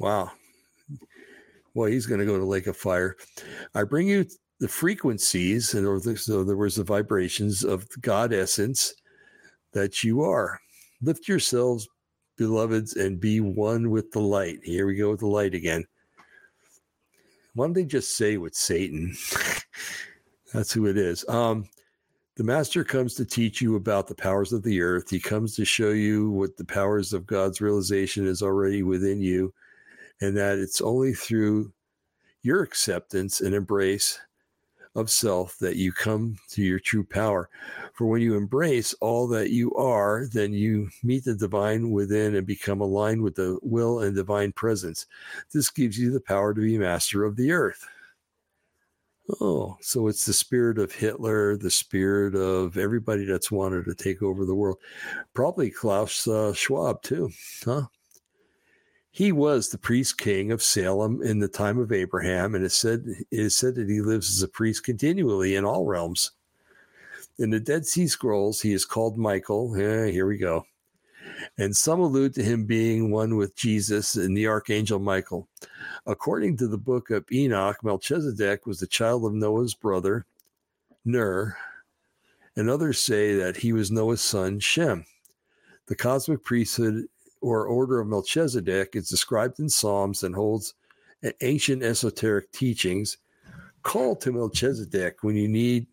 Wow. 0.00 0.32
Well, 1.74 1.88
he's 1.88 2.06
going 2.06 2.20
to 2.20 2.26
go 2.26 2.38
to 2.38 2.44
Lake 2.44 2.66
of 2.66 2.76
Fire. 2.76 3.16
I 3.74 3.84
bring 3.84 4.08
you 4.08 4.26
the 4.60 4.68
frequencies, 4.68 5.74
and 5.74 6.18
so 6.18 6.44
there 6.44 6.56
was 6.56 6.76
the 6.76 6.84
vibrations 6.84 7.64
of 7.64 7.88
God 8.00 8.32
essence 8.32 8.94
that 9.72 10.04
you 10.04 10.22
are. 10.22 10.60
Lift 11.00 11.28
yourselves 11.28 11.88
beloveds, 12.36 12.96
and 12.96 13.20
be 13.20 13.40
one 13.40 13.90
with 13.90 14.10
the 14.10 14.20
light. 14.20 14.58
Here 14.62 14.86
we 14.86 14.96
go 14.96 15.10
with 15.10 15.20
the 15.20 15.26
light 15.26 15.54
again. 15.54 15.84
Why 17.54 17.66
don't 17.66 17.74
they 17.74 17.84
just 17.84 18.16
say 18.16 18.36
with 18.36 18.54
Satan? 18.54 19.14
That's 20.52 20.72
who 20.72 20.86
it 20.86 20.96
is. 20.96 21.24
Um, 21.28 21.68
the 22.36 22.44
master 22.44 22.82
comes 22.82 23.14
to 23.14 23.24
teach 23.24 23.60
you 23.60 23.76
about 23.76 24.06
the 24.06 24.14
powers 24.14 24.52
of 24.52 24.62
the 24.62 24.80
earth. 24.80 25.10
He 25.10 25.20
comes 25.20 25.54
to 25.56 25.64
show 25.64 25.90
you 25.90 26.30
what 26.30 26.56
the 26.56 26.64
powers 26.64 27.12
of 27.12 27.26
God's 27.26 27.60
realization 27.60 28.26
is 28.26 28.42
already 28.42 28.82
within 28.82 29.20
you, 29.20 29.52
and 30.20 30.36
that 30.36 30.58
it's 30.58 30.80
only 30.80 31.12
through 31.12 31.72
your 32.42 32.62
acceptance 32.62 33.40
and 33.40 33.54
embrace 33.54 34.18
of 34.94 35.10
self 35.10 35.58
that 35.58 35.76
you 35.76 35.92
come 35.92 36.36
to 36.50 36.62
your 36.62 36.78
true 36.78 37.04
power. 37.04 37.48
For 37.94 38.06
when 38.06 38.20
you 38.20 38.36
embrace 38.36 38.94
all 39.00 39.26
that 39.28 39.50
you 39.50 39.74
are, 39.74 40.26
then 40.32 40.52
you 40.52 40.88
meet 41.02 41.24
the 41.24 41.34
divine 41.34 41.90
within 41.90 42.34
and 42.34 42.46
become 42.46 42.80
aligned 42.80 43.22
with 43.22 43.34
the 43.34 43.58
will 43.62 44.00
and 44.00 44.14
divine 44.14 44.52
presence. 44.52 45.06
This 45.52 45.70
gives 45.70 45.98
you 45.98 46.10
the 46.10 46.20
power 46.20 46.52
to 46.52 46.60
be 46.60 46.78
master 46.78 47.24
of 47.24 47.36
the 47.36 47.52
earth. 47.52 47.86
Oh, 49.40 49.76
so 49.80 50.08
it's 50.08 50.26
the 50.26 50.32
spirit 50.32 50.78
of 50.78 50.92
Hitler, 50.92 51.56
the 51.56 51.70
spirit 51.70 52.34
of 52.34 52.76
everybody 52.76 53.24
that's 53.24 53.52
wanted 53.52 53.84
to 53.84 53.94
take 53.94 54.22
over 54.22 54.44
the 54.44 54.54
world. 54.54 54.78
Probably 55.32 55.70
Klaus 55.70 56.26
uh, 56.26 56.52
Schwab, 56.52 57.02
too, 57.02 57.30
huh? 57.64 57.86
He 59.12 59.30
was 59.30 59.68
the 59.68 59.78
priest 59.78 60.18
king 60.18 60.50
of 60.50 60.62
Salem 60.62 61.22
in 61.22 61.38
the 61.38 61.48
time 61.48 61.78
of 61.78 61.92
Abraham, 61.92 62.54
and 62.54 62.64
it 62.64 62.72
said 62.72 63.04
it 63.06 63.26
is 63.30 63.56
said 63.56 63.74
that 63.76 63.88
he 63.88 64.00
lives 64.00 64.30
as 64.30 64.42
a 64.42 64.48
priest 64.48 64.84
continually 64.84 65.54
in 65.54 65.64
all 65.64 65.84
realms. 65.84 66.32
In 67.38 67.50
the 67.50 67.60
Dead 67.60 67.86
Sea 67.86 68.08
Scrolls, 68.08 68.60
he 68.60 68.72
is 68.72 68.84
called 68.84 69.18
Michael. 69.18 69.76
Yeah, 69.76 70.06
here 70.06 70.26
we 70.26 70.38
go. 70.38 70.64
And 71.58 71.76
some 71.76 72.00
allude 72.00 72.34
to 72.34 72.42
him 72.42 72.64
being 72.64 73.10
one 73.10 73.36
with 73.36 73.56
Jesus 73.56 74.16
and 74.16 74.36
the 74.36 74.46
archangel 74.46 74.98
Michael. 74.98 75.48
According 76.06 76.56
to 76.58 76.68
the 76.68 76.78
book 76.78 77.10
of 77.10 77.24
Enoch, 77.30 77.82
Melchizedek 77.82 78.66
was 78.66 78.80
the 78.80 78.86
child 78.86 79.24
of 79.24 79.32
Noah's 79.32 79.74
brother, 79.74 80.26
Ner, 81.04 81.56
and 82.56 82.68
others 82.68 83.00
say 83.00 83.34
that 83.34 83.56
he 83.56 83.72
was 83.72 83.90
Noah's 83.90 84.20
son, 84.20 84.60
Shem. 84.60 85.04
The 85.86 85.96
cosmic 85.96 86.44
priesthood 86.44 87.06
or 87.40 87.66
order 87.66 88.00
of 88.00 88.08
Melchizedek 88.08 88.94
is 88.94 89.08
described 89.08 89.58
in 89.58 89.68
Psalms 89.68 90.22
and 90.22 90.34
holds 90.34 90.74
ancient 91.40 91.82
esoteric 91.82 92.52
teachings. 92.52 93.18
Call 93.82 94.14
to 94.16 94.32
Melchizedek 94.32 95.22
when 95.22 95.36
you 95.36 95.48
need 95.48 95.86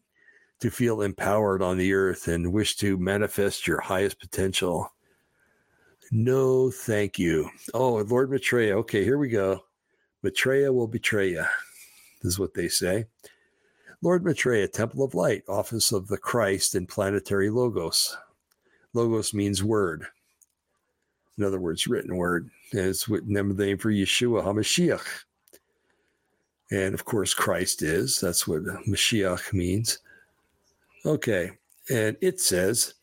to 0.59 0.69
feel 0.69 1.01
empowered 1.01 1.61
on 1.61 1.77
the 1.77 1.93
earth 1.93 2.27
and 2.27 2.53
wish 2.53 2.75
to 2.77 2.97
manifest 2.97 3.65
your 3.65 3.79
highest 3.81 4.19
potential. 4.19 4.91
No, 6.11 6.71
thank 6.71 7.19
you. 7.19 7.49
Oh, 7.73 7.97
Lord 7.97 8.31
Maitreya. 8.31 8.75
Okay, 8.77 9.03
here 9.03 9.17
we 9.17 9.29
go. 9.29 9.63
Maitreya 10.23 10.73
will 10.73 10.87
betray 10.87 11.31
you. 11.31 11.45
This 12.21 12.33
is 12.33 12.39
what 12.39 12.53
they 12.53 12.67
say. 12.67 13.05
Lord 14.01 14.23
Maitreya, 14.23 14.67
Temple 14.67 15.03
of 15.03 15.13
Light, 15.13 15.43
Office 15.47 15.91
of 15.91 16.07
the 16.07 16.17
Christ 16.17 16.75
and 16.75 16.87
Planetary 16.87 17.49
Logos. 17.49 18.17
Logos 18.93 19.33
means 19.33 19.63
word 19.63 20.07
in 21.39 21.45
other 21.45 21.59
words, 21.59 21.87
written 21.87 22.17
word. 22.17 22.51
And 22.73 22.81
it's 22.81 23.05
the 23.05 23.21
name 23.25 23.77
for 23.77 23.91
Yeshua 23.91 24.43
HaMashiach. 24.43 25.05
And 26.69 26.93
of 26.93 27.05
course, 27.05 27.33
Christ 27.33 27.81
is. 27.81 28.19
That's 28.19 28.47
what 28.47 28.63
Mashiach 28.63 29.53
means. 29.53 29.99
Okay. 31.05 31.51
And 31.89 32.17
it 32.21 32.41
says, 32.41 32.95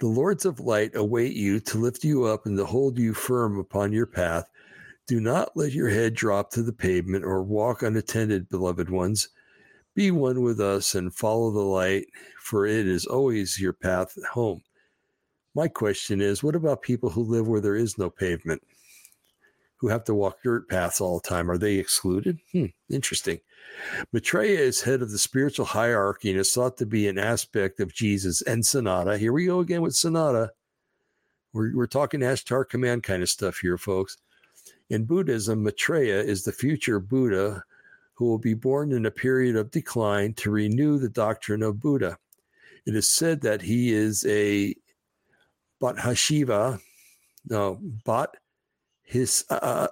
The 0.00 0.06
Lords 0.08 0.44
of 0.44 0.60
light 0.60 0.90
await 0.94 1.34
you 1.34 1.60
to 1.60 1.78
lift 1.78 2.04
you 2.04 2.24
up 2.24 2.46
and 2.46 2.56
to 2.58 2.66
hold 2.66 2.98
you 2.98 3.14
firm 3.14 3.58
upon 3.58 3.92
your 3.92 4.06
path. 4.06 4.50
Do 5.06 5.20
not 5.20 5.56
let 5.56 5.72
your 5.72 5.88
head 5.88 6.14
drop 6.14 6.50
to 6.52 6.62
the 6.62 6.72
pavement 6.72 7.24
or 7.24 7.42
walk 7.42 7.82
unattended, 7.82 8.48
beloved 8.48 8.90
ones. 8.90 9.28
Be 9.94 10.10
one 10.10 10.42
with 10.42 10.60
us 10.60 10.94
and 10.94 11.14
follow 11.14 11.52
the 11.52 11.60
light, 11.60 12.06
for 12.40 12.66
it 12.66 12.88
is 12.88 13.06
always 13.06 13.60
your 13.60 13.72
path 13.72 14.18
home. 14.32 14.62
My 15.54 15.68
question 15.68 16.20
is 16.20 16.42
what 16.42 16.56
about 16.56 16.82
people 16.82 17.10
who 17.10 17.22
live 17.22 17.46
where 17.46 17.60
there 17.60 17.76
is 17.76 17.96
no 17.96 18.10
pavement, 18.10 18.62
who 19.76 19.88
have 19.88 20.02
to 20.04 20.14
walk 20.14 20.38
dirt 20.42 20.68
paths 20.68 21.00
all 21.00 21.20
the 21.20 21.28
time? 21.28 21.48
Are 21.48 21.58
they 21.58 21.76
excluded? 21.76 22.40
Hmm, 22.50 22.66
interesting. 22.90 23.38
Maitreya 24.12 24.58
is 24.58 24.82
head 24.82 25.02
of 25.02 25.10
the 25.10 25.18
spiritual 25.18 25.66
hierarchy 25.66 26.30
and 26.30 26.40
is 26.40 26.52
thought 26.52 26.76
to 26.78 26.86
be 26.86 27.08
an 27.08 27.18
aspect 27.18 27.80
of 27.80 27.94
Jesus 27.94 28.42
and 28.42 28.62
Sananda. 28.62 29.18
Here 29.18 29.32
we 29.32 29.46
go 29.46 29.60
again 29.60 29.82
with 29.82 29.94
Sananda. 29.94 30.50
We're, 31.52 31.74
we're 31.76 31.86
talking 31.86 32.20
Ashtar 32.20 32.68
command 32.68 33.02
kind 33.02 33.22
of 33.22 33.28
stuff 33.28 33.58
here, 33.58 33.78
folks. 33.78 34.16
In 34.90 35.04
Buddhism, 35.04 35.62
Maitreya 35.62 36.20
is 36.20 36.44
the 36.44 36.52
future 36.52 37.00
Buddha 37.00 37.62
who 38.14 38.26
will 38.26 38.38
be 38.38 38.54
born 38.54 38.92
in 38.92 39.06
a 39.06 39.10
period 39.10 39.56
of 39.56 39.70
decline 39.70 40.34
to 40.34 40.50
renew 40.50 40.98
the 40.98 41.08
doctrine 41.08 41.62
of 41.62 41.80
Buddha. 41.80 42.16
It 42.86 42.94
is 42.94 43.08
said 43.08 43.40
that 43.42 43.62
he 43.62 43.92
is 43.92 44.24
a 44.26 44.74
Bat 45.80 45.96
Hashiva, 45.96 46.80
no, 47.48 47.80
Bat 48.04 48.36
his 49.02 49.44
uh, 49.50 49.88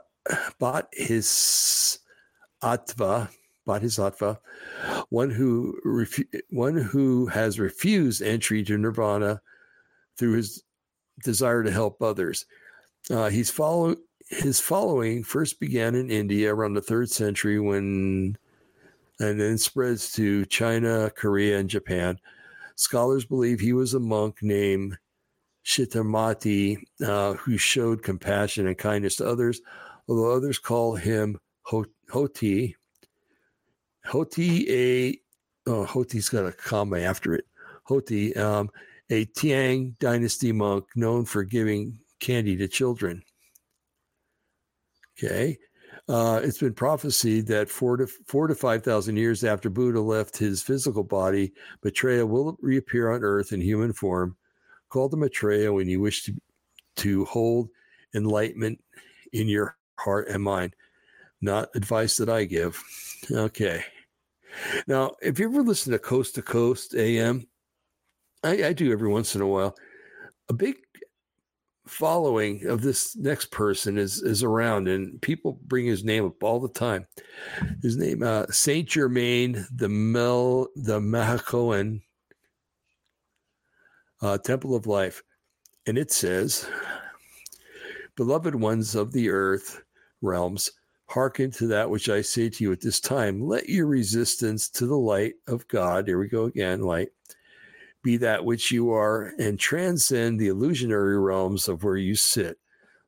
Bat 0.59 0.89
his 0.93 1.99
Atva, 2.63 3.29
Bat 3.67 3.83
his 3.83 3.99
Atva, 3.99 4.39
one 5.09 5.31
who 5.31 5.79
refu- 5.85 6.41
one 6.51 6.77
who 6.77 7.27
has 7.27 7.61
refused 7.61 8.23
entry 8.23 8.63
to 8.65 8.77
Nirvana 8.77 9.41
through 10.17 10.35
his 10.35 10.65
desire 11.23 11.63
to 11.63 11.71
help 11.71 12.03
others. 12.03 12.47
Uh, 13.11 13.29
he's 13.29 13.51
follow 13.51 13.97
his 14.29 14.61
following 14.61 15.23
first 15.23 15.61
began 15.61 15.95
in 15.95 16.11
India 16.11 16.53
around 16.53 16.75
the 16.75 16.81
third 16.81 17.11
century 17.11 17.61
when 17.61 18.37
and 19.21 19.41
then 19.41 19.59
spreads 19.59 20.11
to 20.13 20.45
China, 20.47 21.11
Korea, 21.15 21.59
and 21.59 21.69
Japan. 21.69 22.19
Scholars 22.77 23.25
believe 23.25 23.61
he 23.61 23.73
was 23.73 23.95
a 23.95 24.01
monk 24.01 24.39
named 24.43 24.99
Shitamati, 25.65 26.79
uh, 27.05 27.35
who 27.35 27.57
showed 27.57 28.03
compassion 28.03 28.67
and 28.67 28.77
kindness 28.77 29.17
to 29.17 29.29
others, 29.29 29.61
although 30.09 30.33
others 30.33 30.59
call 30.59 30.97
him 30.97 31.39
Hoti. 31.63 32.77
Hoti, 34.05 34.67
a 34.71 35.21
oh, 35.71 35.85
Hoti's 35.85 36.29
got 36.29 36.47
a 36.47 36.53
comma 36.53 37.01
after 37.01 37.35
it. 37.35 37.45
Hoti, 37.85 38.35
um, 38.37 38.71
a 39.11 39.25
Tang 39.27 39.97
dynasty 40.01 40.53
monk 40.53 40.87
known 40.97 41.25
for 41.25 41.45
giving 41.45 41.99
candy 42.21 42.57
to 42.57 42.69
children. 42.69 43.23
Okay. 45.19 45.59
Uh, 46.09 46.41
it's 46.43 46.59
been 46.59 46.75
prophesied 46.75 47.47
that 47.47 47.69
four 47.69 47.97
to 47.97 48.09
four 48.27 48.49
to 48.49 48.55
five 48.55 48.83
thousand 48.83 49.17
years 49.17 49.45
after 49.45 49.71
Buddha 49.71 50.01
left 50.01 50.37
his 50.37 50.63
physical 50.63 51.05
body, 51.05 51.53
Maitreya 51.85 52.27
will 52.27 52.57
reappear 52.61 53.11
on 53.13 53.23
Earth 53.23 53.53
in 53.53 53.61
human 53.61 53.93
form 53.93 54.37
Call 54.93 55.09
the 55.09 55.17
Maitreya 55.17 55.73
when 55.73 55.89
you 55.89 56.03
wish 56.03 56.25
to, 56.25 56.35
to 56.97 57.25
hold 57.25 57.71
enlightenment 58.15 58.79
in 59.33 59.49
your 59.49 59.79
heart 59.99 60.29
and 60.29 60.43
mind. 60.43 60.77
Not 61.43 61.69
advice 61.75 62.17
that 62.17 62.29
I 62.31 62.45
give. 62.45 62.83
Okay. 63.31 63.85
Now, 64.87 65.13
if 65.21 65.39
you 65.39 65.49
ever 65.49 65.63
listen 65.63 65.93
to 65.93 65.99
Coast 65.99 66.35
to 66.37 66.43
Coast 66.43 66.95
AM, 66.95 67.47
I, 68.43 68.65
I 68.65 68.73
do 68.73 68.93
every 68.93 69.09
once 69.09 69.35
in 69.35 69.41
a 69.41 69.47
while. 69.47 69.77
A 70.49 70.53
big 70.53 70.77
following 71.87 72.67
of 72.67 72.81
this 72.81 73.17
next 73.17 73.51
person 73.51 73.99
is 73.99 74.23
is 74.23 74.43
around, 74.43 74.89
and 74.89 75.21
people 75.21 75.61
bring 75.67 75.87
his 75.87 76.05
name 76.05 76.25
up 76.25 76.43
all 76.43 76.61
the 76.61 76.69
time. 76.69 77.07
His 77.83 77.97
name, 77.97 78.23
uh, 78.23 78.47
Saint 78.51 78.89
Germain, 78.89 79.67
the 79.75 79.89
Mel, 79.89 80.69
the 80.77 81.01
Maha 81.01 81.39
Chohan 81.39 82.01
uh, 84.23 84.39
Temple 84.39 84.75
of 84.75 84.87
Life. 84.87 85.23
And 85.87 85.99
it 85.99 86.13
says, 86.13 86.67
Beloved 88.17 88.55
ones 88.55 88.95
of 88.95 89.13
the 89.13 89.31
earth 89.31 89.83
realms, 90.21 90.71
hearken 91.13 91.51
to 91.51 91.67
that 91.67 91.91
which 91.91 92.09
I 92.09 92.23
say 92.23 92.49
to 92.49 92.65
you 92.65 92.73
at 92.73 92.81
this 92.81 92.99
time. 92.99 93.47
Let 93.47 93.69
your 93.69 93.87
resistance 93.87 94.69
to 94.71 94.87
the 94.87 94.97
light 94.97 95.35
of 95.47 95.69
God, 95.69 96.07
here 96.07 96.19
we 96.19 96.27
go 96.27 96.45
again, 96.45 96.81
light, 96.81 97.11
be 98.03 98.17
that 98.17 98.45
which 98.45 98.71
you 98.71 98.91
are, 98.91 99.35
and 99.39 99.59
transcend 99.59 100.41
the 100.41 100.49
illusionary 100.49 101.19
realms 101.19 101.69
of 101.69 101.85
where 101.85 101.99
you 101.99 102.17
sit. 102.17 102.59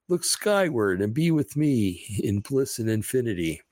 Look 0.09 0.22
skyward 0.22 1.01
and 1.01 1.14
be 1.14 1.31
with 1.31 1.56
me 1.56 2.20
in 2.22 2.40
bliss 2.40 2.78
and 2.78 2.90
infinity. 2.90 3.62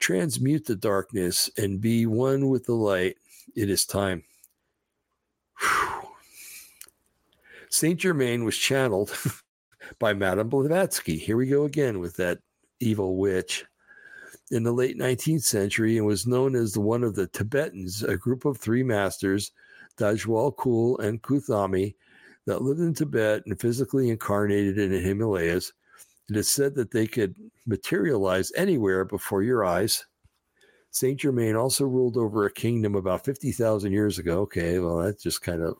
Transmute 0.00 0.66
the 0.66 0.74
darkness 0.74 1.48
and 1.56 1.80
be 1.80 2.06
one 2.06 2.48
with 2.48 2.66
the 2.66 2.74
light. 2.74 3.16
It 3.54 3.70
is 3.70 3.86
time. 3.86 4.24
Saint 7.68 8.00
Germain 8.00 8.44
was 8.44 8.56
channeled 8.56 9.16
by 10.00 10.14
Madame 10.14 10.48
Blavatsky. 10.48 11.16
Here 11.16 11.36
we 11.36 11.46
go 11.46 11.64
again 11.64 12.00
with 12.00 12.16
that 12.16 12.40
evil 12.80 13.16
witch. 13.16 13.64
In 14.50 14.64
the 14.64 14.72
late 14.72 14.98
19th 14.98 15.44
century, 15.44 15.96
and 15.96 16.06
was 16.06 16.26
known 16.26 16.56
as 16.56 16.72
the 16.72 16.80
one 16.80 17.04
of 17.04 17.14
the 17.14 17.28
Tibetans, 17.28 18.02
a 18.02 18.16
group 18.16 18.44
of 18.44 18.58
three 18.58 18.82
masters, 18.82 19.52
Djwal 19.96 20.54
Khul 20.56 20.98
and 20.98 21.22
Kuthumi. 21.22 21.94
that 22.46 22.62
lived 22.62 22.80
in 22.80 22.94
Tibet 22.94 23.42
and 23.46 23.60
physically 23.60 24.10
incarnated 24.10 24.78
in 24.78 24.90
the 24.90 24.98
Himalayas. 24.98 25.72
It 26.28 26.36
is 26.36 26.50
said 26.50 26.74
that 26.76 26.90
they 26.90 27.06
could 27.06 27.34
materialize 27.66 28.50
anywhere 28.56 29.04
before 29.04 29.42
your 29.42 29.64
eyes. 29.64 30.06
Saint 30.90 31.20
Germain 31.20 31.54
also 31.54 31.84
ruled 31.84 32.16
over 32.16 32.46
a 32.46 32.52
kingdom 32.52 32.94
about 32.94 33.24
50,000 33.24 33.92
years 33.92 34.18
ago. 34.18 34.40
Okay, 34.40 34.78
well, 34.78 34.98
that 34.98 35.20
just 35.20 35.42
kind 35.42 35.62
of 35.62 35.76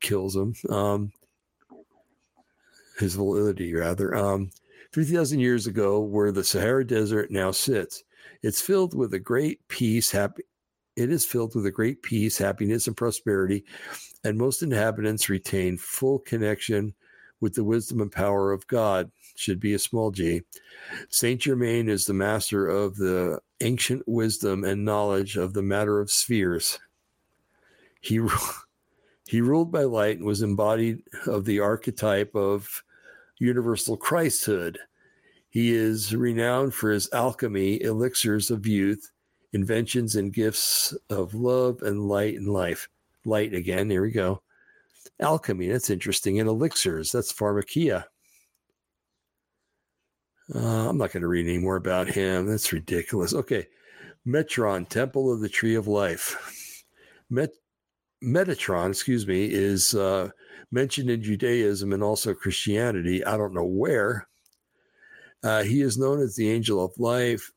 kills 0.00 0.36
him. 0.36 0.54
Um, 0.70 1.12
his 2.98 3.14
validity, 3.14 3.74
rather. 3.74 4.14
Um, 4.14 4.50
50,000 4.92 5.40
years 5.40 5.66
ago, 5.66 6.00
where 6.00 6.32
the 6.32 6.44
Sahara 6.44 6.86
Desert 6.86 7.30
now 7.30 7.50
sits. 7.50 8.04
It's 8.42 8.60
filled 8.60 8.94
with 8.94 9.12
a 9.14 9.18
great 9.18 9.66
peace, 9.68 10.10
happy. 10.10 10.44
It 10.96 11.12
is 11.12 11.24
filled 11.24 11.54
with 11.54 11.66
a 11.66 11.70
great 11.70 12.02
peace, 12.02 12.38
happiness, 12.38 12.86
and 12.86 12.96
prosperity, 12.96 13.64
and 14.24 14.36
most 14.36 14.62
inhabitants 14.62 15.28
retain 15.28 15.76
full 15.78 16.18
connection 16.18 16.94
with 17.40 17.54
the 17.54 17.64
wisdom 17.64 18.00
and 18.00 18.10
power 18.10 18.52
of 18.52 18.66
God. 18.66 19.10
Should 19.36 19.60
be 19.60 19.74
a 19.74 19.78
small 19.78 20.10
g. 20.10 20.42
Saint 21.10 21.40
Germain 21.42 21.88
is 21.88 22.04
the 22.04 22.14
master 22.14 22.66
of 22.66 22.96
the 22.96 23.38
ancient 23.60 24.02
wisdom 24.08 24.64
and 24.64 24.84
knowledge 24.84 25.36
of 25.36 25.52
the 25.52 25.62
matter 25.62 26.00
of 26.00 26.10
spheres. 26.10 26.80
He 28.00 28.20
he 29.28 29.40
ruled 29.40 29.70
by 29.70 29.84
light 29.84 30.16
and 30.16 30.26
was 30.26 30.42
embodied 30.42 31.02
of 31.26 31.44
the 31.44 31.60
archetype 31.60 32.34
of 32.34 32.82
universal 33.38 33.96
Christhood. 33.96 34.76
He 35.50 35.74
is 35.74 36.14
renowned 36.14 36.74
for 36.74 36.90
his 36.90 37.08
alchemy, 37.12 37.82
elixirs 37.82 38.50
of 38.50 38.66
youth, 38.66 39.10
inventions, 39.52 40.16
and 40.16 40.32
gifts 40.32 40.94
of 41.08 41.34
love 41.34 41.82
and 41.82 42.08
light 42.08 42.34
and 42.34 42.48
life. 42.48 42.88
Light 43.24 43.54
again, 43.54 43.88
there 43.88 44.02
we 44.02 44.10
go. 44.10 44.42
Alchemy, 45.20 45.68
that's 45.68 45.90
interesting. 45.90 46.38
And 46.38 46.48
elixirs, 46.48 47.10
that's 47.10 47.32
pharmakeia. 47.32 48.04
Uh, 50.54 50.88
I'm 50.88 50.98
not 50.98 51.12
going 51.12 51.22
to 51.22 51.28
read 51.28 51.46
any 51.46 51.58
more 51.58 51.76
about 51.76 52.08
him. 52.08 52.46
That's 52.46 52.72
ridiculous. 52.72 53.34
Okay. 53.34 53.66
Metron, 54.26 54.88
Temple 54.88 55.32
of 55.32 55.40
the 55.40 55.48
Tree 55.48 55.74
of 55.74 55.88
Life. 55.88 56.84
Met, 57.30 57.50
Metatron, 58.22 58.90
excuse 58.90 59.26
me, 59.26 59.44
is 59.44 59.94
uh, 59.94 60.30
mentioned 60.70 61.10
in 61.10 61.22
Judaism 61.22 61.92
and 61.92 62.02
also 62.02 62.34
Christianity. 62.34 63.24
I 63.24 63.36
don't 63.36 63.54
know 63.54 63.64
where. 63.64 64.26
Uh, 65.42 65.62
he 65.62 65.82
is 65.82 65.98
known 65.98 66.20
as 66.20 66.34
the 66.34 66.50
angel 66.50 66.84
of 66.84 66.98
life. 66.98 67.52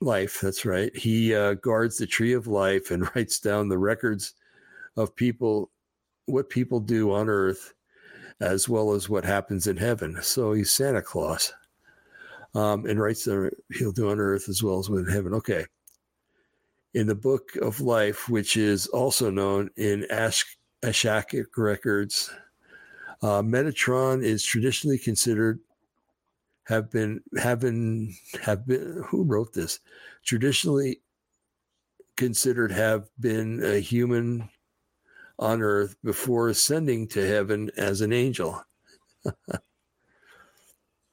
Life, 0.00 0.40
that's 0.40 0.64
right. 0.64 0.94
He 0.96 1.34
uh, 1.34 1.54
guards 1.54 1.96
the 1.96 2.06
tree 2.06 2.32
of 2.32 2.46
life 2.46 2.90
and 2.90 3.08
writes 3.14 3.38
down 3.40 3.68
the 3.68 3.78
records 3.78 4.34
of 4.96 5.14
people, 5.14 5.70
what 6.26 6.50
people 6.50 6.80
do 6.80 7.12
on 7.12 7.28
earth, 7.28 7.74
as 8.40 8.68
well 8.68 8.92
as 8.92 9.08
what 9.08 9.24
happens 9.24 9.66
in 9.66 9.76
heaven. 9.76 10.18
So 10.22 10.52
he's 10.52 10.72
Santa 10.72 11.02
Claus, 11.02 11.52
um, 12.54 12.86
and 12.86 13.00
writes 13.00 13.24
the 13.24 13.50
he'll 13.72 13.92
do 13.92 14.10
on 14.10 14.20
earth 14.20 14.48
as 14.48 14.62
well 14.62 14.78
as 14.78 14.88
in 14.88 15.06
heaven. 15.06 15.34
Okay. 15.34 15.66
In 16.94 17.06
the 17.06 17.14
book 17.14 17.54
of 17.56 17.80
life, 17.80 18.28
which 18.28 18.56
is 18.56 18.86
also 18.88 19.30
known 19.30 19.70
in 19.76 20.06
Ash 20.10 20.44
Akashic 20.82 21.56
records. 21.56 22.30
Uh, 23.20 23.42
Metatron 23.42 24.22
is 24.22 24.44
traditionally 24.44 24.98
considered 24.98 25.60
have 26.64 26.90
been 26.90 27.20
having 27.38 28.14
have 28.42 28.66
been 28.66 29.02
who 29.06 29.24
wrote 29.24 29.54
this 29.54 29.80
traditionally 30.22 31.00
considered 32.16 32.70
have 32.70 33.08
been 33.18 33.64
a 33.64 33.78
human 33.78 34.48
on 35.38 35.62
earth 35.62 35.96
before 36.04 36.48
ascending 36.48 37.08
to 37.08 37.26
heaven 37.26 37.70
as 37.76 38.00
an 38.02 38.12
angel. 38.12 38.62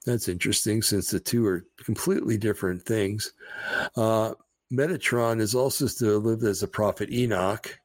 That's 0.05 0.27
interesting 0.27 0.81
since 0.81 1.09
the 1.09 1.19
two 1.19 1.45
are 1.47 1.65
completely 1.83 2.37
different 2.37 2.83
things. 2.83 3.33
Uh, 3.95 4.33
Metatron 4.71 5.39
is 5.39 5.55
also 5.55 5.87
still 5.87 6.19
lived 6.19 6.43
as 6.43 6.63
a 6.63 6.67
prophet 6.67 7.11
Enoch 7.11 7.79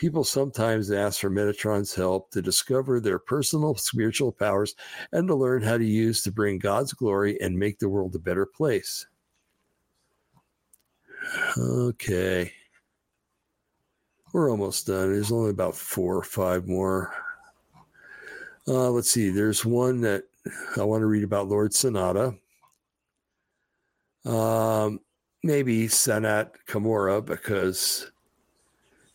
People 0.00 0.24
sometimes 0.24 0.90
ask 0.90 1.20
for 1.20 1.28
Metatron's 1.28 1.94
help 1.94 2.30
to 2.30 2.40
discover 2.40 3.00
their 3.00 3.18
personal 3.18 3.74
spiritual 3.76 4.32
powers 4.32 4.74
and 5.12 5.28
to 5.28 5.34
learn 5.34 5.60
how 5.60 5.76
to 5.76 5.84
use 5.84 6.22
to 6.22 6.32
bring 6.32 6.58
God's 6.58 6.94
glory 6.94 7.38
and 7.42 7.58
make 7.58 7.78
the 7.78 7.88
world 7.90 8.14
a 8.14 8.18
better 8.18 8.46
place. 8.46 9.06
Okay. 11.58 12.50
We're 14.32 14.50
almost 14.50 14.86
done. 14.86 15.12
There's 15.12 15.32
only 15.32 15.50
about 15.50 15.74
four 15.74 16.16
or 16.16 16.22
five 16.22 16.66
more. 16.66 17.12
Uh, 18.66 18.88
let's 18.88 19.10
see. 19.10 19.28
There's 19.28 19.66
one 19.66 20.00
that 20.00 20.22
I 20.78 20.84
want 20.84 21.02
to 21.02 21.06
read 21.06 21.24
about 21.24 21.48
Lord 21.48 21.74
Sonata. 21.74 22.36
Um, 24.24 25.00
maybe 25.42 25.86
Sanat 25.86 26.50
Kumara 26.68 27.24
because 27.24 28.10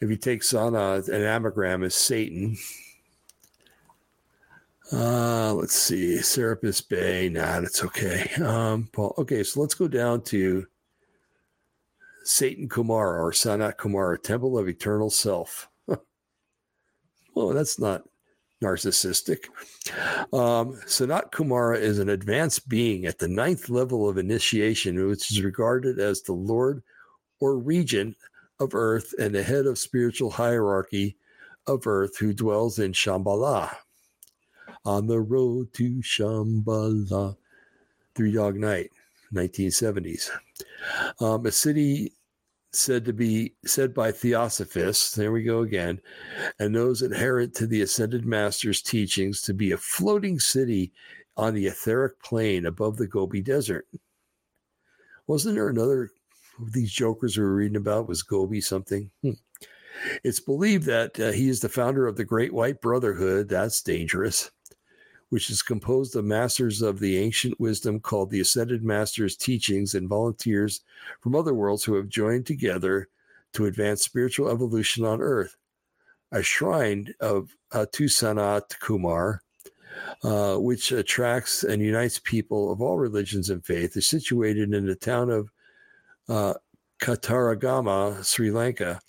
if 0.02 0.10
he 0.10 0.18
takes 0.18 0.53
on 0.53 0.76
a, 0.76 0.95
an 0.95 1.23
anagram 1.23 1.84
is 1.84 1.95
Satan, 1.95 2.57
uh, 4.91 5.53
let's 5.53 5.76
see, 5.76 6.18
Serapis 6.18 6.81
Bey. 6.81 7.30
Nah, 7.30 7.61
that's 7.61 7.84
okay. 7.84 8.30
Um, 8.43 8.89
Paul. 8.91 9.15
Okay, 9.18 9.43
so 9.43 9.61
let's 9.61 9.73
go 9.73 9.88
down 9.88 10.22
to 10.23 10.68
Satan 12.23 12.69
Kumara 12.69 13.19
or 13.19 13.31
Sanat 13.31 13.77
Kumara, 13.77 14.22
Temple 14.22 14.57
of 14.57 14.68
Eternal 14.68 15.10
Self. 15.10 15.69
well, 15.88 17.49
that's 17.49 17.80
not 17.80 18.03
narcissistic. 18.64 19.45
Um, 20.34 20.73
Sanat 20.86 21.32
Kumara 21.32 21.80
is 21.80 21.99
an 21.99 22.10
advanced 22.10 22.68
being 22.69 23.06
at 23.06 23.19
the 23.19 23.27
ninth 23.27 23.69
level 23.69 24.10
of 24.10 24.18
initiation, 24.18 25.07
which 25.07 25.32
is 25.32 25.44
regarded 25.44 25.99
as 25.99 26.22
the 26.22 26.34
Lord 26.34 26.82
or 27.40 27.57
regent 27.57 28.15
of 28.60 28.73
earth 28.73 29.14
and 29.19 29.36
the 29.36 29.44
head 29.44 29.65
of 29.65 29.77
spiritual 29.77 30.32
hierarchy 30.32 31.18
of 31.68 31.88
earth 31.88 32.18
who 32.18 32.34
dwells 32.34 32.80
in 32.80 32.94
Shambhala. 32.94 33.76
On 34.86 35.07
the 35.07 35.19
road 35.19 35.73
to 35.73 35.95
Shambhala. 36.02 37.36
Three 38.14 38.32
Dog 38.32 38.56
Night, 38.56 38.91
1970s. 39.34 40.30
Um, 41.19 41.45
a 41.45 41.52
city 41.52 42.14
said 42.76 43.06
to 43.06 43.14
be 43.14 43.56
said 43.65 43.93
by 43.93 44.11
theosophists, 44.11 45.15
there 45.15 45.31
we 45.31 45.43
go 45.43 45.61
again, 45.61 46.02
and 46.60 46.76
those 46.76 47.02
adherent 47.02 47.53
to 47.56 47.68
the 47.68 47.81
ascended 47.81 48.26
master's 48.26 48.81
teachings 48.81 49.41
to 49.41 49.53
be 49.53 49.72
a 49.72 49.77
floating 49.77 50.39
city 50.39 50.91
on 51.38 51.53
the 51.53 51.68
etheric 51.68 52.22
plane 52.22 52.65
above 52.65 52.97
the 52.97 53.07
Gobi 53.07 53.41
Desert. 53.41 53.88
Wasn't 55.27 55.56
there 55.56 55.69
another 55.69 56.10
of 56.60 56.73
these 56.73 56.91
jokers 56.91 57.38
we 57.38 57.43
were 57.43 57.56
reading 57.56 57.77
about 57.77 58.07
was 58.07 58.23
Gobi 58.23 58.61
something. 58.61 59.11
Hmm. 59.22 59.31
It's 60.23 60.39
believed 60.39 60.85
that 60.85 61.19
uh, 61.19 61.31
he 61.31 61.47
is 61.47 61.61
the 61.61 61.69
founder 61.69 62.06
of 62.06 62.18
the 62.18 62.26
Great 62.26 62.53
White 62.53 62.81
Brotherhood. 62.81 63.47
That's 63.49 63.81
dangerous, 63.81 64.52
which 65.30 65.49
is 65.49 65.61
composed 65.61 66.15
of 66.15 66.26
masters 66.26 66.81
of 66.81 66.99
the 66.99 67.18
ancient 67.18 67.60
wisdom 67.60 67.99
called 67.99 68.30
the 68.30 68.39
Ascended 68.39 68.84
Masters 68.84 69.35
teachings 69.35 69.95
and 69.95 70.07
volunteers 70.07 70.81
from 71.22 71.35
other 71.35 71.53
worlds 71.53 71.84
who 71.84 71.95
have 71.95 72.10
joined 72.10 72.45
together 72.45 73.10
to 73.53 73.65
advance 73.65 74.03
spiritual 74.03 74.49
evolution 74.49 75.06
on 75.06 75.22
Earth. 75.22 75.56
A 76.31 76.43
shrine 76.43 77.14
of 77.19 77.56
uh, 77.72 77.85
to 77.93 78.06
Sanat 78.06 78.80
Kumar, 78.80 79.41
uh, 80.23 80.57
which 80.57 80.91
attracts 80.91 81.64
and 81.64 81.81
unites 81.81 82.19
people 82.19 82.72
of 82.72 82.81
all 82.81 82.97
religions 82.97 83.49
and 83.49 83.65
faith, 83.65 83.95
is 83.95 84.07
situated 84.07 84.73
in 84.73 84.85
the 84.85 84.95
town 84.95 85.30
of 85.30 85.49
uh, 86.27 86.53
Kataragama, 86.99 88.23
Sri 88.23 88.52
Lanka. 88.52 88.99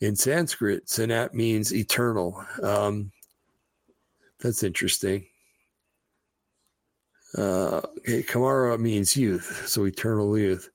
In 0.00 0.16
Sanskrit, 0.16 0.86
Sanat 0.86 1.34
means 1.34 1.74
eternal. 1.74 2.42
Um, 2.62 3.12
that's 4.40 4.62
interesting. 4.62 5.26
Uh, 7.36 7.80
okay, 7.98 8.22
Kamara 8.22 8.78
means 8.78 9.16
youth, 9.16 9.64
so 9.68 9.84
eternal 9.84 10.36
youth, 10.36 10.70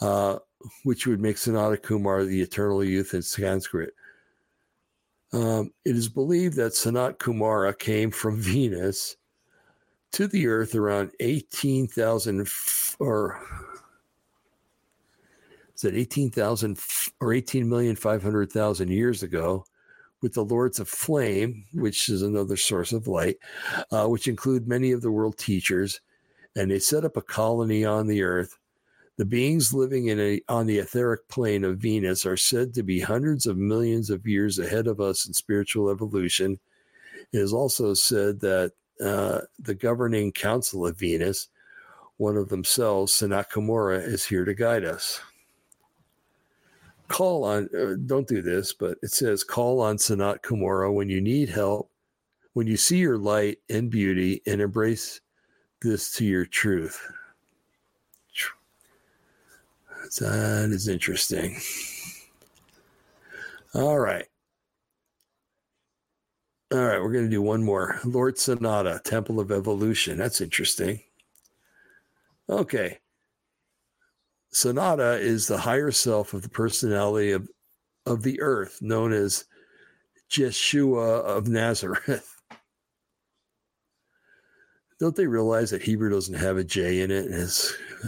uh, 0.00 0.38
which 0.82 1.06
would 1.06 1.20
make 1.20 1.36
Sanata 1.36 1.80
Kumar 1.80 2.24
the 2.24 2.42
eternal 2.42 2.84
youth 2.84 3.14
in 3.14 3.22
Sanskrit. 3.22 3.94
Um, 5.32 5.70
it 5.84 5.96
is 5.96 6.08
believed 6.08 6.56
that 6.56 6.72
Sanat 6.72 7.18
Kumara 7.18 7.78
came 7.78 8.10
from 8.10 8.36
Venus 8.40 9.16
to 10.12 10.26
the 10.26 10.46
Earth 10.46 10.74
around 10.74 11.12
18,000 11.20 12.42
f- 12.42 12.96
or 12.98 13.40
said 15.74 15.94
18,000 15.94 16.78
or 17.20 17.28
18,500,000 17.28 18.88
years 18.88 19.22
ago 19.22 19.64
with 20.22 20.34
the 20.34 20.44
Lords 20.44 20.80
of 20.80 20.88
Flame, 20.88 21.64
which 21.72 22.08
is 22.08 22.22
another 22.22 22.56
source 22.56 22.92
of 22.92 23.06
light, 23.06 23.36
uh, 23.92 24.06
which 24.06 24.28
include 24.28 24.66
many 24.66 24.92
of 24.92 25.02
the 25.02 25.10
world 25.10 25.38
teachers. 25.38 26.00
And 26.56 26.70
they 26.70 26.78
set 26.78 27.04
up 27.04 27.16
a 27.16 27.22
colony 27.22 27.84
on 27.84 28.06
the 28.06 28.22
earth. 28.22 28.58
The 29.16 29.24
beings 29.24 29.74
living 29.74 30.06
in 30.06 30.20
a, 30.20 30.40
on 30.48 30.66
the 30.66 30.78
etheric 30.78 31.28
plane 31.28 31.64
of 31.64 31.78
Venus 31.78 32.24
are 32.24 32.36
said 32.36 32.74
to 32.74 32.82
be 32.82 33.00
hundreds 33.00 33.46
of 33.46 33.56
millions 33.56 34.10
of 34.10 34.26
years 34.26 34.58
ahead 34.58 34.86
of 34.86 35.00
us 35.00 35.26
in 35.26 35.34
spiritual 35.34 35.90
evolution. 35.90 36.58
It 37.32 37.38
is 37.38 37.52
also 37.52 37.94
said 37.94 38.40
that 38.40 38.72
uh, 39.04 39.40
the 39.58 39.74
governing 39.74 40.32
council 40.32 40.86
of 40.86 40.98
Venus, 40.98 41.48
one 42.16 42.36
of 42.36 42.48
themselves, 42.48 43.12
Sanat 43.12 43.50
Kumara, 43.50 44.04
is 44.04 44.24
here 44.24 44.44
to 44.44 44.54
guide 44.54 44.84
us. 44.84 45.20
Call 47.08 47.44
on, 47.44 47.68
uh, 47.76 47.94
don't 48.06 48.28
do 48.28 48.42
this, 48.42 48.72
but 48.72 48.98
it 49.02 49.10
says 49.10 49.42
call 49.42 49.80
on 49.80 49.96
Sanat 49.96 50.42
Kumara 50.42 50.92
when 50.92 51.08
you 51.08 51.20
need 51.20 51.48
help, 51.48 51.90
when 52.52 52.66
you 52.66 52.76
see 52.76 52.98
your 52.98 53.18
light 53.18 53.58
and 53.70 53.90
beauty, 53.90 54.42
and 54.46 54.60
embrace 54.60 55.20
this 55.80 56.12
to 56.12 56.24
your 56.24 56.44
truth. 56.44 57.00
That 60.20 60.70
is 60.70 60.88
interesting. 60.88 61.60
All 63.74 63.98
right. 63.98 64.26
All 66.72 66.78
right, 66.78 67.00
we're 67.00 67.12
going 67.12 67.24
to 67.24 67.30
do 67.30 67.42
one 67.42 67.62
more. 67.62 68.00
Lord 68.04 68.36
Sanata, 68.36 69.02
Temple 69.02 69.40
of 69.40 69.50
Evolution. 69.50 70.18
That's 70.18 70.40
interesting. 70.40 71.00
Okay. 72.48 72.98
Sanata 74.52 75.20
is 75.20 75.46
the 75.46 75.58
higher 75.58 75.90
self 75.90 76.34
of 76.34 76.42
the 76.42 76.48
personality 76.48 77.32
of, 77.32 77.48
of 78.06 78.22
the 78.22 78.40
earth, 78.40 78.78
known 78.80 79.12
as 79.12 79.44
Jeshua 80.28 81.18
of 81.20 81.48
Nazareth. 81.48 82.34
Don't 85.00 85.14
they 85.14 85.26
realize 85.26 85.70
that 85.70 85.82
Hebrew 85.82 86.10
doesn't 86.10 86.34
have 86.34 86.56
a 86.56 86.64
J 86.64 87.02
in 87.02 87.10
it? 87.10 87.26
And 87.26 87.48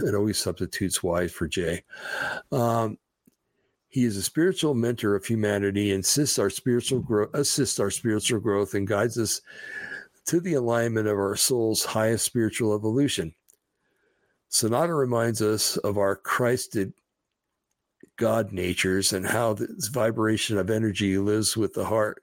it 0.05 0.15
always 0.15 0.37
substitutes 0.37 1.01
Y 1.01 1.27
for 1.27 1.47
J. 1.47 1.83
Um, 2.51 2.97
he 3.87 4.03
is 4.05 4.17
a 4.17 4.23
spiritual 4.23 4.73
mentor 4.73 5.15
of 5.15 5.25
humanity, 5.25 5.91
assists 5.91 6.39
our 6.39 6.49
spiritual 6.49 6.99
growth, 6.99 7.29
assists 7.33 7.79
our 7.79 7.91
spiritual 7.91 8.39
growth, 8.39 8.73
and 8.73 8.87
guides 8.87 9.17
us 9.17 9.41
to 10.25 10.39
the 10.39 10.53
alignment 10.53 11.07
of 11.07 11.17
our 11.17 11.35
soul's 11.35 11.83
highest 11.83 12.25
spiritual 12.25 12.73
evolution. 12.73 13.33
Sanata 14.51 14.97
reminds 14.97 15.41
us 15.41 15.77
of 15.77 15.97
our 15.97 16.15
Christed 16.15 16.93
God 18.17 18.51
natures 18.51 19.13
and 19.13 19.25
how 19.25 19.53
this 19.53 19.87
vibration 19.87 20.57
of 20.57 20.69
energy 20.69 21.17
lives 21.17 21.55
with 21.55 21.73
the 21.73 21.85
heart 21.85 22.21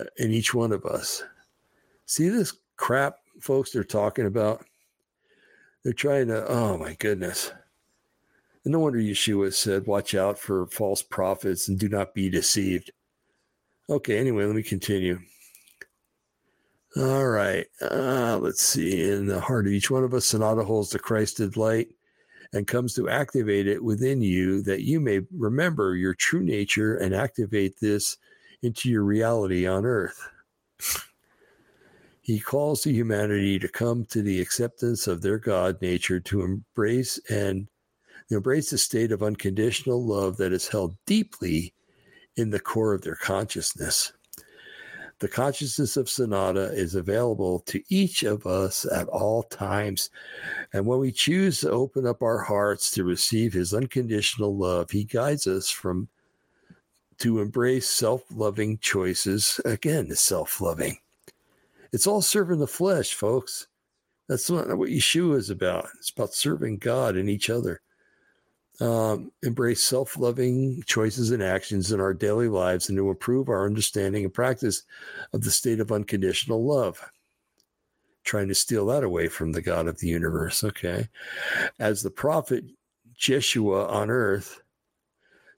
uh, 0.00 0.04
in 0.16 0.32
each 0.32 0.54
one 0.54 0.72
of 0.72 0.84
us. 0.86 1.22
See 2.06 2.28
this 2.28 2.54
crap, 2.76 3.16
folks, 3.40 3.70
they're 3.70 3.84
talking 3.84 4.26
about? 4.26 4.64
They're 5.84 5.92
trying 5.92 6.28
to, 6.28 6.46
oh 6.48 6.78
my 6.78 6.94
goodness. 6.94 7.52
And 8.64 8.72
no 8.72 8.80
wonder 8.80 8.98
Yeshua 8.98 9.52
said, 9.52 9.86
watch 9.86 10.14
out 10.14 10.38
for 10.38 10.66
false 10.66 11.02
prophets 11.02 11.68
and 11.68 11.78
do 11.78 11.88
not 11.88 12.14
be 12.14 12.30
deceived. 12.30 12.90
Okay, 13.90 14.18
anyway, 14.18 14.44
let 14.44 14.56
me 14.56 14.62
continue. 14.62 15.20
All 16.96 17.28
right. 17.28 17.66
Uh, 17.80 18.38
let's 18.40 18.62
see. 18.62 19.10
In 19.10 19.26
the 19.26 19.40
heart 19.40 19.66
of 19.66 19.72
each 19.72 19.90
one 19.90 20.04
of 20.04 20.14
us, 20.14 20.26
Sonata 20.26 20.64
holds 20.64 20.90
the 20.90 20.98
Christed 20.98 21.56
light 21.56 21.88
and 22.52 22.66
comes 22.66 22.94
to 22.94 23.08
activate 23.08 23.66
it 23.66 23.84
within 23.84 24.22
you 24.22 24.62
that 24.62 24.82
you 24.82 25.00
may 25.00 25.20
remember 25.36 25.96
your 25.96 26.14
true 26.14 26.42
nature 26.42 26.96
and 26.96 27.14
activate 27.14 27.78
this 27.80 28.16
into 28.62 28.88
your 28.88 29.04
reality 29.04 29.66
on 29.66 29.84
earth. 29.84 30.28
He 32.22 32.40
calls 32.40 32.82
to 32.82 32.92
humanity 32.92 33.58
to 33.58 33.68
come 33.68 34.04
to 34.06 34.22
the 34.22 34.40
acceptance 34.40 35.06
of 35.06 35.22
their 35.22 35.38
God 35.38 35.80
nature, 35.80 36.20
to 36.20 36.42
embrace 36.42 37.18
and 37.30 37.68
embrace 38.30 38.70
the 38.70 38.78
state 38.78 39.12
of 39.12 39.22
unconditional 39.22 40.04
love 40.04 40.36
that 40.38 40.52
is 40.52 40.68
held 40.68 40.96
deeply 41.06 41.72
in 42.36 42.50
the 42.50 42.60
core 42.60 42.92
of 42.92 43.02
their 43.02 43.16
consciousness. 43.16 44.12
The 45.20 45.28
consciousness 45.28 45.96
of 45.96 46.06
Sanata 46.06 46.72
is 46.72 46.94
available 46.94 47.60
to 47.60 47.82
each 47.88 48.22
of 48.22 48.46
us 48.46 48.86
at 48.86 49.08
all 49.08 49.42
times. 49.42 50.10
And 50.72 50.86
when 50.86 51.00
we 51.00 51.10
choose 51.10 51.60
to 51.60 51.70
open 51.70 52.06
up 52.06 52.22
our 52.22 52.38
hearts 52.38 52.90
to 52.92 53.02
receive 53.02 53.52
his 53.52 53.74
unconditional 53.74 54.56
love, 54.56 54.90
he 54.90 55.02
guides 55.04 55.48
us 55.48 55.70
from 55.70 56.08
to 57.18 57.40
embrace 57.40 57.88
self-loving 57.88 58.78
choices. 58.78 59.60
Again, 59.64 60.14
self-loving. 60.14 60.98
It's 61.92 62.06
all 62.06 62.22
serving 62.22 62.60
the 62.60 62.66
flesh, 62.68 63.14
folks. 63.14 63.66
That's 64.28 64.48
not 64.48 64.68
what 64.78 64.90
Yeshua 64.90 65.36
is 65.36 65.50
about. 65.50 65.88
It's 65.96 66.10
about 66.10 66.32
serving 66.32 66.78
God 66.78 67.16
and 67.16 67.28
each 67.28 67.50
other 67.50 67.80
um, 68.80 69.32
embrace 69.42 69.82
self 69.82 70.16
loving 70.16 70.82
choices 70.86 71.30
and 71.30 71.42
actions 71.42 71.90
in 71.92 72.00
our 72.00 72.14
daily 72.14 72.48
lives 72.48 72.88
and 72.88 72.96
to 72.98 73.10
improve 73.10 73.48
our 73.48 73.66
understanding 73.66 74.24
and 74.24 74.32
practice 74.32 74.82
of 75.32 75.42
the 75.42 75.50
state 75.50 75.80
of 75.80 75.90
unconditional 75.90 76.64
love. 76.64 77.00
Trying 78.24 78.48
to 78.48 78.54
steal 78.54 78.86
that 78.86 79.04
away 79.04 79.28
from 79.28 79.52
the 79.52 79.62
God 79.62 79.88
of 79.88 79.98
the 79.98 80.08
universe. 80.08 80.62
Okay. 80.62 81.08
As 81.78 82.02
the 82.02 82.10
prophet 82.10 82.64
Jeshua 83.16 83.88
on 83.88 84.10
earth, 84.10 84.62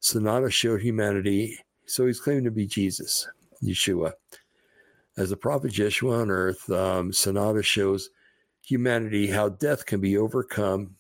Sanata 0.00 0.50
showed 0.50 0.80
humanity. 0.80 1.58
So 1.86 2.06
he's 2.06 2.20
claiming 2.20 2.44
to 2.44 2.50
be 2.50 2.66
Jesus, 2.66 3.28
Yeshua. 3.62 4.12
As 5.16 5.30
the 5.30 5.36
prophet 5.36 5.72
Jeshua 5.72 6.20
on 6.20 6.30
earth, 6.30 6.70
um, 6.70 7.10
Sanata 7.10 7.62
shows 7.62 8.10
humanity 8.62 9.26
how 9.26 9.50
death 9.50 9.84
can 9.84 10.00
be 10.00 10.16
overcome 10.16 10.94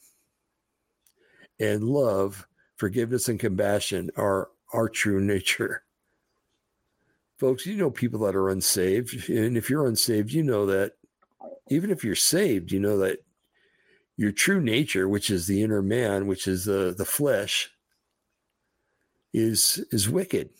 and 1.60 1.84
love, 1.84 2.46
forgiveness, 2.76 3.28
and 3.28 3.38
compassion 3.38 4.10
are 4.16 4.48
our 4.72 4.88
true 4.88 5.20
nature. 5.24 5.84
Folks, 7.38 7.64
you 7.64 7.76
know 7.76 7.90
people 7.90 8.20
that 8.20 8.36
are 8.36 8.50
unsaved. 8.50 9.30
And 9.30 9.56
if 9.56 9.70
you're 9.70 9.86
unsaved, 9.86 10.32
you 10.32 10.42
know 10.42 10.66
that 10.66 10.92
even 11.70 11.90
if 11.90 12.04
you're 12.04 12.14
saved, 12.14 12.72
you 12.72 12.80
know 12.80 12.98
that 12.98 13.20
your 14.16 14.32
true 14.32 14.60
nature, 14.60 15.08
which 15.08 15.30
is 15.30 15.46
the 15.46 15.62
inner 15.62 15.80
man, 15.80 16.26
which 16.26 16.46
is 16.46 16.66
the, 16.66 16.94
the 16.96 17.06
flesh, 17.06 17.70
is 19.32 19.82
is 19.90 20.08
wicked. 20.08 20.50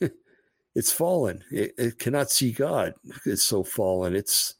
it's 0.74 0.92
fallen. 0.92 1.42
It, 1.50 1.74
it 1.76 1.98
cannot 1.98 2.30
see 2.30 2.52
God. 2.52 2.94
It's 3.26 3.42
so 3.42 3.64
fallen. 3.64 4.14
It's 4.14 4.54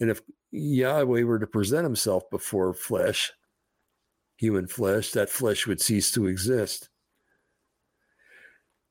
and 0.00 0.10
if 0.10 0.22
Yahweh 0.52 1.22
were 1.22 1.38
to 1.38 1.46
present 1.46 1.84
himself 1.84 2.30
before 2.30 2.72
flesh, 2.72 3.32
human 4.42 4.66
flesh, 4.66 5.12
that 5.12 5.30
flesh 5.30 5.68
would 5.68 5.80
cease 5.80 6.10
to 6.10 6.26
exist. 6.26 6.88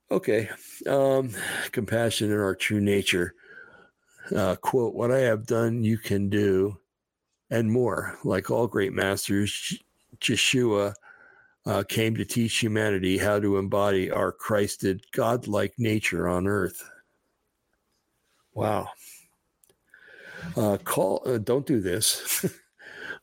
Okay, 0.10 0.50
um, 0.88 1.32
compassion 1.74 2.32
in 2.32 2.40
our 2.40 2.56
true 2.56 2.80
nature. 2.80 3.34
Uh, 4.34 4.56
quote, 4.56 4.94
What 4.94 5.12
I 5.12 5.20
have 5.20 5.46
done, 5.46 5.84
you 5.84 5.98
can 5.98 6.30
do, 6.30 6.78
and 7.50 7.70
more. 7.70 8.18
Like 8.24 8.50
all 8.50 8.66
great 8.66 8.94
masters, 8.94 9.78
Yeshua 10.22 10.94
uh, 11.66 11.84
came 11.84 12.16
to 12.16 12.24
teach 12.24 12.58
humanity 12.58 13.18
how 13.18 13.38
to 13.42 13.58
embody 13.58 14.10
our 14.10 14.32
Christed, 14.32 15.04
godlike 15.12 15.74
nature 15.78 16.30
on 16.30 16.48
earth. 16.48 16.82
Wow. 18.54 18.88
Uh, 20.56 20.78
call, 20.78 21.24
uh, 21.26 21.40
don't 21.40 21.66
do 21.66 21.82
this. 21.82 22.46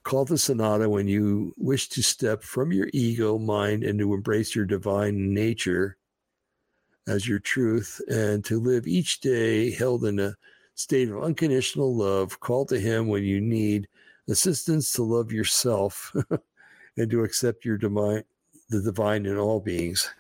Call 0.09 0.25
the 0.25 0.39
sonata 0.39 0.89
when 0.89 1.07
you 1.07 1.53
wish 1.59 1.91
to 1.91 2.03
step 2.03 2.43
from 2.43 2.73
your 2.73 2.89
ego 2.95 3.37
mind 3.37 3.85
and 3.85 3.99
to 3.99 4.15
embrace 4.15 4.55
your 4.57 4.65
divine 4.65 5.35
nature 5.35 5.99
as 7.07 7.29
your 7.29 7.41
truth 7.41 8.01
and 8.09 8.43
to 8.47 8.59
live 8.59 8.87
each 8.87 9.21
day 9.21 9.71
held 9.71 10.07
in 10.07 10.19
a 10.19 10.35
state 10.75 11.11
of 11.11 11.23
unconditional 11.23 11.95
love. 11.95 12.41
Call 12.41 12.65
to 12.65 12.81
Him 12.81 13.09
when 13.09 13.23
you 13.23 13.39
need 13.39 13.87
assistance 14.31 14.93
to 14.93 15.03
love 15.03 15.31
yourself 15.31 16.17
and 16.97 17.11
to 17.11 17.23
accept 17.23 17.67
your 17.67 17.77
divine, 17.77 18.25
the 18.71 18.81
divine 18.81 19.27
in 19.27 19.37
all 19.37 19.61
beings. 19.61 20.11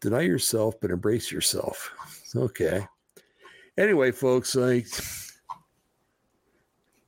Deny 0.00 0.20
yourself, 0.20 0.80
but 0.80 0.92
embrace 0.92 1.32
yourself. 1.32 1.90
Okay. 2.36 2.86
Anyway, 3.76 4.12
folks, 4.12 4.56
I 4.56 4.84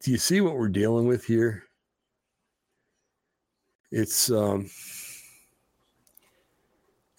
do 0.02 0.10
you 0.10 0.18
see 0.18 0.40
what 0.40 0.56
we're 0.56 0.68
dealing 0.68 1.06
with 1.06 1.24
here? 1.24 1.64
It's 3.90 4.30
um 4.30 4.70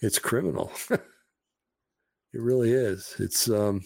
it's 0.00 0.18
criminal. 0.18 0.72
it 0.90 1.00
really 2.32 2.72
is. 2.72 3.14
It's 3.18 3.50
um 3.50 3.82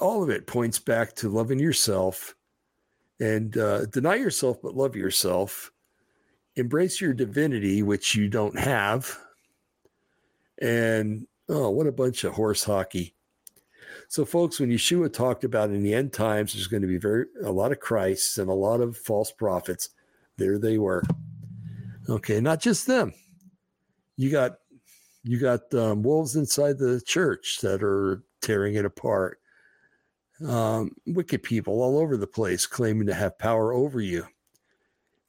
all 0.00 0.22
of 0.22 0.30
it 0.30 0.46
points 0.46 0.78
back 0.78 1.14
to 1.14 1.28
loving 1.28 1.58
yourself 1.58 2.34
and 3.18 3.56
uh, 3.56 3.86
deny 3.86 4.14
yourself 4.14 4.60
but 4.62 4.76
love 4.76 4.96
yourself 4.96 5.72
embrace 6.56 7.00
your 7.00 7.12
divinity 7.12 7.82
which 7.82 8.14
you 8.14 8.28
don't 8.28 8.58
have 8.58 9.18
and 10.60 11.26
oh 11.48 11.70
what 11.70 11.86
a 11.86 11.92
bunch 11.92 12.24
of 12.24 12.32
horse 12.34 12.64
hockey 12.64 13.14
So, 14.10 14.24
folks, 14.24 14.58
when 14.58 14.70
Yeshua 14.70 15.12
talked 15.12 15.44
about 15.44 15.70
in 15.70 15.84
the 15.84 15.94
end 15.94 16.12
times, 16.12 16.52
there's 16.52 16.66
going 16.66 16.82
to 16.82 16.88
be 16.88 16.98
very 16.98 17.26
a 17.44 17.52
lot 17.52 17.70
of 17.70 17.78
Christs 17.78 18.38
and 18.38 18.50
a 18.50 18.52
lot 18.52 18.80
of 18.80 18.96
false 18.96 19.30
prophets. 19.30 19.90
There 20.36 20.58
they 20.58 20.78
were. 20.78 21.04
Okay, 22.08 22.40
not 22.40 22.60
just 22.60 22.88
them. 22.88 23.14
You 24.16 24.32
got 24.32 24.56
you 25.22 25.38
got 25.38 25.72
um, 25.74 26.02
wolves 26.02 26.34
inside 26.34 26.76
the 26.76 27.00
church 27.00 27.60
that 27.60 27.84
are 27.84 28.24
tearing 28.42 28.74
it 28.74 28.84
apart. 28.84 29.38
Um, 30.44 30.90
wicked 31.06 31.44
people 31.44 31.80
all 31.80 31.96
over 31.96 32.16
the 32.16 32.26
place 32.26 32.66
claiming 32.66 33.06
to 33.06 33.14
have 33.14 33.38
power 33.38 33.72
over 33.72 34.00
you, 34.00 34.26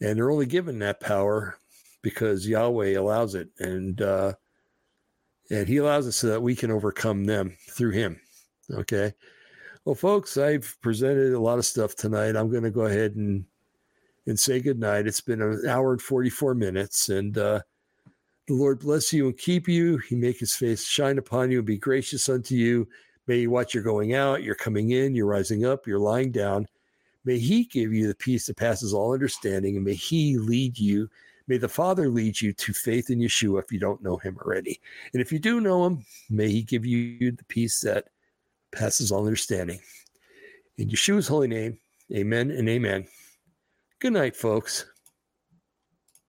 and 0.01 0.17
they're 0.17 0.31
only 0.31 0.47
given 0.47 0.79
that 0.79 0.99
power 0.99 1.59
because 2.01 2.47
Yahweh 2.47 2.97
allows 2.97 3.35
it, 3.35 3.49
and 3.59 4.01
uh, 4.01 4.33
and 5.51 5.67
He 5.67 5.77
allows 5.77 6.07
it 6.07 6.13
so 6.13 6.29
that 6.29 6.41
we 6.41 6.55
can 6.55 6.71
overcome 6.71 7.25
them 7.25 7.55
through 7.69 7.91
Him. 7.91 8.19
Okay. 8.73 9.13
Well, 9.85 9.95
folks, 9.95 10.37
I've 10.37 10.77
presented 10.81 11.33
a 11.33 11.39
lot 11.39 11.57
of 11.57 11.65
stuff 11.65 11.95
tonight. 11.95 12.35
I'm 12.35 12.51
going 12.51 12.63
to 12.63 12.71
go 12.71 12.81
ahead 12.81 13.15
and 13.15 13.45
and 14.27 14.39
say 14.39 14.59
goodnight. 14.59 15.07
It's 15.07 15.21
been 15.21 15.41
an 15.41 15.67
hour 15.67 15.93
and 15.93 16.01
44 16.01 16.53
minutes, 16.53 17.09
and 17.09 17.35
uh, 17.37 17.61
the 18.47 18.53
Lord 18.53 18.79
bless 18.79 19.11
you 19.11 19.27
and 19.27 19.37
keep 19.37 19.67
you. 19.67 19.97
He 19.97 20.15
make 20.15 20.39
His 20.39 20.55
face 20.55 20.85
shine 20.85 21.17
upon 21.17 21.49
you 21.49 21.57
and 21.57 21.65
be 21.65 21.77
gracious 21.77 22.29
unto 22.29 22.55
you. 22.55 22.87
May 23.25 23.39
He 23.39 23.47
watch 23.47 23.73
your 23.73 23.83
going 23.83 24.13
out, 24.13 24.43
you're 24.43 24.55
coming 24.55 24.91
in, 24.91 25.15
you're 25.15 25.25
rising 25.25 25.65
up, 25.65 25.87
you're 25.87 25.99
lying 25.99 26.31
down. 26.31 26.67
May 27.25 27.39
He 27.39 27.65
give 27.65 27.91
you 27.93 28.07
the 28.07 28.15
peace 28.15 28.45
that 28.45 28.57
passes 28.57 28.93
all 28.93 29.13
understanding, 29.13 29.75
and 29.75 29.85
may 29.85 29.95
He 29.95 30.37
lead 30.37 30.77
you 30.77 31.09
May 31.51 31.57
the 31.57 31.67
Father 31.67 32.07
lead 32.07 32.39
you 32.39 32.53
to 32.53 32.71
faith 32.71 33.09
in 33.09 33.19
Yeshua 33.19 33.61
if 33.61 33.73
you 33.73 33.77
don't 33.77 34.01
know 34.01 34.15
him 34.15 34.37
already. 34.37 34.79
And 35.11 35.21
if 35.21 35.33
you 35.33 35.39
do 35.39 35.59
know 35.59 35.85
him, 35.85 36.05
may 36.29 36.49
he 36.49 36.61
give 36.61 36.85
you 36.85 37.31
the 37.31 37.43
peace 37.43 37.81
that 37.81 38.07
passes 38.71 39.11
all 39.11 39.25
understanding. 39.25 39.79
In 40.77 40.89
Yeshua's 40.89 41.27
holy 41.27 41.47
name, 41.47 41.77
amen 42.13 42.51
and 42.51 42.67
amen. 42.69 43.07
Good 43.99 44.13
night, 44.13 44.35
folks. 44.35 44.85